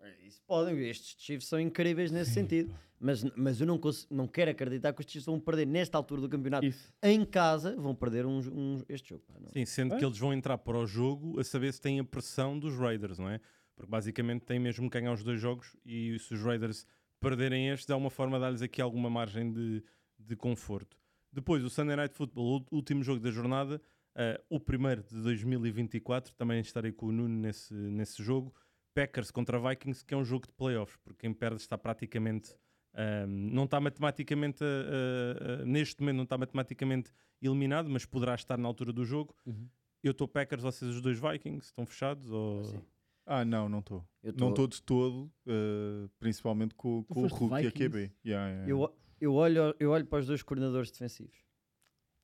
É, 0.01 0.27
Isso 0.27 0.41
podem. 0.47 0.79
Estes 0.89 1.17
Chiefs 1.19 1.49
são 1.49 1.59
incríveis 1.59 2.11
nesse 2.13 2.31
sentido. 2.33 2.73
Mas, 3.01 3.25
mas 3.35 3.61
eu 3.61 3.67
não, 3.67 3.77
cons- 3.79 4.07
não 4.11 4.27
quero 4.29 4.51
acreditar 4.53 4.93
que 4.93 5.01
os 5.01 5.07
Chiefs 5.11 5.27
vão 5.27 5.41
perder 5.41 5.67
nesta 5.67 5.99
altura 5.99 6.21
do 6.21 6.29
campeonato. 6.29 6.65
Isso. 6.65 6.93
Em 7.03 7.25
casa, 7.25 7.75
vão 7.77 7.95
perder 7.95 8.25
um, 8.25 8.39
um- 8.39 8.83
este 8.89 9.09
jogo. 9.11 9.25
pá, 9.27 9.35
não. 9.41 9.49
Sim, 9.49 9.65
sendo 9.67 9.97
que 9.97 10.05
eles 10.05 10.17
vão 10.19 10.33
entrar 10.33 10.57
para 10.59 10.79
o 10.79 10.87
jogo 10.87 11.41
a 11.41 11.45
saber 11.45 11.73
se 11.73 11.81
têm 11.81 11.99
a 11.99 12.05
pressão 12.05 12.59
dos 12.59 12.77
Raiders, 12.79 13.19
não 13.19 13.29
é? 13.29 13.41
Porque 13.77 13.91
basicamente 13.91 14.43
têm 14.45 14.59
mesmo 14.59 14.89
que 14.91 14.99
ganhar 14.99 15.13
os 15.13 15.23
dois 15.25 15.41
jogos 15.41 15.77
e 15.85 16.19
se 16.19 16.35
os 16.35 16.43
Raiders 16.43 16.87
perderem 17.21 17.71
estes, 17.71 17.89
é 17.91 17.95
uma 17.95 18.11
forma 18.11 18.37
de 18.37 18.43
dar-lhes 18.45 18.63
aqui 18.63 18.81
alguma 18.81 19.09
margem 19.11 19.53
de, 19.53 19.83
de 20.19 20.37
conforto. 20.37 20.97
Depois, 21.33 21.65
o 21.65 21.71
Sunday 21.71 21.97
Night 21.97 22.15
Football, 22.15 22.65
o 22.71 22.77
último 22.77 23.03
jogo 23.03 23.21
da 23.21 23.31
jornada, 23.31 23.81
eh, 24.15 24.41
o 24.49 24.61
primeiro 24.61 25.03
de 25.03 25.21
2024, 25.23 26.35
também 26.37 26.61
estarei 26.61 26.93
com 26.93 27.07
o 27.07 27.13
Nuno 27.13 27.37
nesse, 27.41 27.75
nesse 27.75 28.23
jogo. 28.23 28.55
Packers 28.95 29.33
contra 29.33 29.59
Vikings, 29.59 30.05
que 30.05 30.15
é 30.15 30.17
um 30.17 30.25
jogo 30.25 30.47
de 30.47 30.53
playoffs, 30.53 30.97
porque 31.03 31.21
quem 31.23 31.33
perde 31.35 31.57
está 31.57 31.77
praticamente. 31.77 32.55
ahm, 32.97 33.27
não 33.53 33.65
está 33.65 33.81
matematicamente, 33.81 34.63
a- 34.63 35.63
a- 35.63 35.67
neste 35.67 36.01
momento, 36.01 36.17
não 36.19 36.23
está 36.25 36.39
matematicamente 36.39 37.11
eliminado, 37.43 37.91
mas 37.91 38.05
poderá 38.07 38.37
estar 38.37 38.57
na 38.57 38.69
altura 38.69 38.93
do 38.93 39.05
jogo. 39.05 39.35
Uhum. 39.45 39.69
Eu 40.01 40.13
estou 40.13 40.29
Packers, 40.29 40.63
vocês 40.63 40.95
os 40.95 41.01
dois 41.01 41.19
Vikings, 41.19 41.67
estão 41.67 41.85
fechados? 41.85 42.31
Ou... 42.31 42.63
Sim. 42.63 42.81
Ah, 43.27 43.45
não, 43.45 43.69
não 43.69 43.79
estou. 43.79 44.05
Não 44.37 44.51
estou 44.51 44.67
de 44.67 44.83
todo, 44.83 45.33
eh, 45.47 46.09
principalmente 46.19 46.75
com, 46.75 47.05
com 47.05 47.23
o 47.23 47.27
Hulk 47.27 47.63
e 47.63 47.67
a? 47.67 47.73
QB. 47.73 48.13
Yeah, 48.25 48.49
yeah, 48.51 48.69
Eu, 48.71 48.95
eu, 49.21 49.35
olho, 49.35 49.75
eu 49.79 49.91
olho 49.91 50.07
para 50.07 50.21
os 50.21 50.27
dois 50.27 50.43
coordenadores 50.43 50.91
defensivos. 50.91 51.37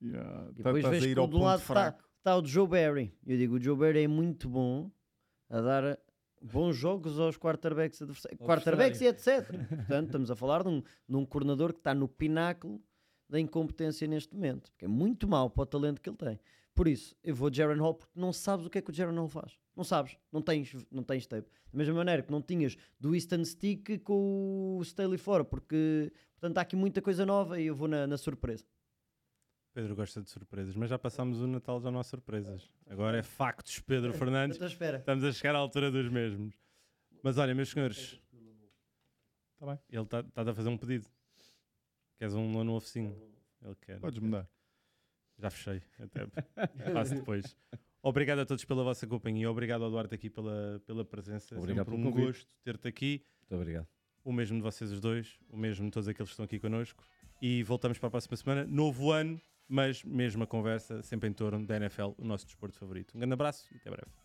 yeah. 0.03 0.51
E 0.51 0.55
depois 0.55 0.77
Estás 0.77 0.87
a 0.87 0.91
vejo 0.91 1.09
ir 1.09 1.15
que 1.15 1.21
ao 1.21 1.29
de 1.29 1.37
um 1.37 1.43
lado 1.43 1.61
está, 1.61 1.99
está 2.19 2.37
o 2.37 2.45
Joe 2.45 2.69
Barry. 2.69 3.15
Eu 3.27 3.37
digo, 3.37 3.57
o 3.57 3.61
Joe 3.61 3.77
Barry 3.77 4.03
é 4.05 4.09
muito 4.09 4.49
bom 4.49 4.91
a 5.49 5.61
dar 5.61 5.99
bons 6.43 6.77
jogos 6.77 7.19
aos 7.19 7.37
quarterbacks 7.37 8.01
adversários. 8.03 8.41
Quarterbacks 8.41 9.01
e 9.01 9.07
etc. 9.07 9.47
Portanto, 9.69 10.07
estamos 10.07 10.31
a 10.31 10.37
falar 10.37 10.63
de 10.63 10.69
um, 10.69 10.81
de 10.81 11.17
um 11.17 11.25
coordenador 11.25 11.73
que 11.73 11.81
está 11.81 11.95
no 11.95 12.09
pináculo 12.09 12.83
da 13.29 13.39
incompetência 13.39 14.07
neste 14.07 14.35
momento. 14.35 14.71
Porque 14.73 14.85
é 14.85 14.89
muito 14.89 15.29
mau 15.29 15.49
para 15.51 15.63
o 15.63 15.67
talento 15.67 16.01
que 16.01 16.09
ele 16.09 16.17
tem. 16.17 16.41
Por 16.81 16.89
isso, 16.89 17.15
eu 17.23 17.35
vou 17.35 17.51
de 17.51 17.59
Jaron 17.59 17.79
Hall 17.79 17.93
porque 17.95 18.19
não 18.19 18.33
sabes 18.33 18.65
o 18.65 18.71
que 18.71 18.79
é 18.79 18.81
que 18.81 18.89
o 18.91 18.95
Jaron 18.95 19.15
Hall 19.15 19.29
faz. 19.29 19.53
Não 19.77 19.85
sabes. 19.85 20.17
Não 20.33 20.41
tens, 20.41 20.75
não 20.91 21.03
tens 21.03 21.27
tape. 21.27 21.47
Da 21.71 21.77
mesma 21.77 21.93
maneira 21.93 22.23
que 22.23 22.33
não 22.33 22.41
tinhas 22.41 22.75
do 22.99 23.15
Easton 23.15 23.45
Stick 23.45 23.99
com 23.99 24.79
o 24.79 24.83
Staley 24.83 25.19
fora. 25.19 25.45
Porque, 25.45 26.11
portanto, 26.39 26.57
há 26.57 26.63
aqui 26.63 26.77
muita 26.77 27.03
coisa 27.03 27.27
nova 27.27 27.61
e 27.61 27.67
eu 27.67 27.77
vou 27.77 27.87
na, 27.87 28.07
na 28.07 28.17
surpresa. 28.17 28.65
Pedro 29.75 29.95
gosta 29.95 30.23
de 30.23 30.31
surpresas, 30.31 30.75
mas 30.75 30.89
já 30.89 30.99
passámos 30.99 31.43
o 31.43 31.47
Natal, 31.47 31.83
já 31.83 31.91
não 31.91 32.01
há 32.01 32.03
surpresas. 32.03 32.67
Agora 32.89 33.19
é 33.19 33.23
factos, 33.23 33.79
Pedro 33.81 34.15
Fernandes. 34.15 34.55
estou 34.55 34.65
à 34.65 34.71
espera. 34.71 34.97
Estamos 35.01 35.23
a 35.23 35.33
chegar 35.33 35.55
à 35.55 35.59
altura 35.59 35.91
dos 35.91 36.09
mesmos. 36.09 36.55
Mas 37.23 37.37
olha, 37.37 37.55
meus 37.55 37.69
senhores, 37.69 38.19
Tá 39.59 39.67
bem. 39.67 39.79
ele 39.91 40.03
está 40.03 40.25
a 40.35 40.55
fazer 40.55 40.71
um 40.71 40.79
pedido. 40.79 41.07
Queres 42.17 42.33
um 42.33 42.51
nono 42.51 42.75
oficinho? 42.75 43.15
Ele 43.61 43.77
quer. 43.83 44.01
Podes 44.01 44.19
mudar. 44.19 44.49
Já 45.41 45.51
fechei. 45.51 45.83
Até 45.99 46.27
faço 46.93 47.15
depois. 47.15 47.57
Obrigado 48.03 48.41
a 48.41 48.47
todos 48.47 48.65
pela 48.65 48.83
vossa 48.83 49.07
companhia. 49.07 49.51
Obrigado 49.51 49.85
ao 49.85 49.91
Duarte 49.91 50.15
aqui 50.15 50.31
pela, 50.31 50.83
pela 50.87 51.05
presença. 51.05 51.57
Obrigado 51.57 51.87
Sempre 51.87 52.01
um 52.01 52.11
convite. 52.11 52.27
gosto 52.27 52.57
ter-te 52.63 52.89
aqui. 52.89 53.25
Muito 53.43 53.61
obrigado. 53.61 53.87
O 54.25 54.33
mesmo 54.33 54.57
de 54.57 54.63
vocês 54.63 54.91
os 54.91 55.01
dois, 55.01 55.39
o 55.49 55.57
mesmo 55.57 55.87
de 55.87 55.91
todos 55.91 56.09
aqueles 56.09 56.29
que 56.29 56.33
estão 56.33 56.45
aqui 56.45 56.59
connosco. 56.59 57.03
E 57.41 57.63
voltamos 57.63 57.99
para 57.99 58.09
a 58.09 58.11
próxima 58.11 58.37
semana. 58.37 58.67
Novo 58.67 59.11
ano, 59.11 59.41
mas 59.69 60.03
mesma 60.05 60.47
conversa, 60.47 61.03
sempre 61.03 61.29
em 61.29 61.33
torno 61.33 61.67
da 61.67 61.77
NFL, 61.77 62.11
o 62.19 62.25
nosso 62.25 62.45
desporto 62.45 62.77
favorito. 62.77 63.17
Um 63.17 63.21
grande 63.21 63.35
abraço 63.35 63.67
e 63.73 63.77
até 63.77 63.91
breve. 63.91 64.20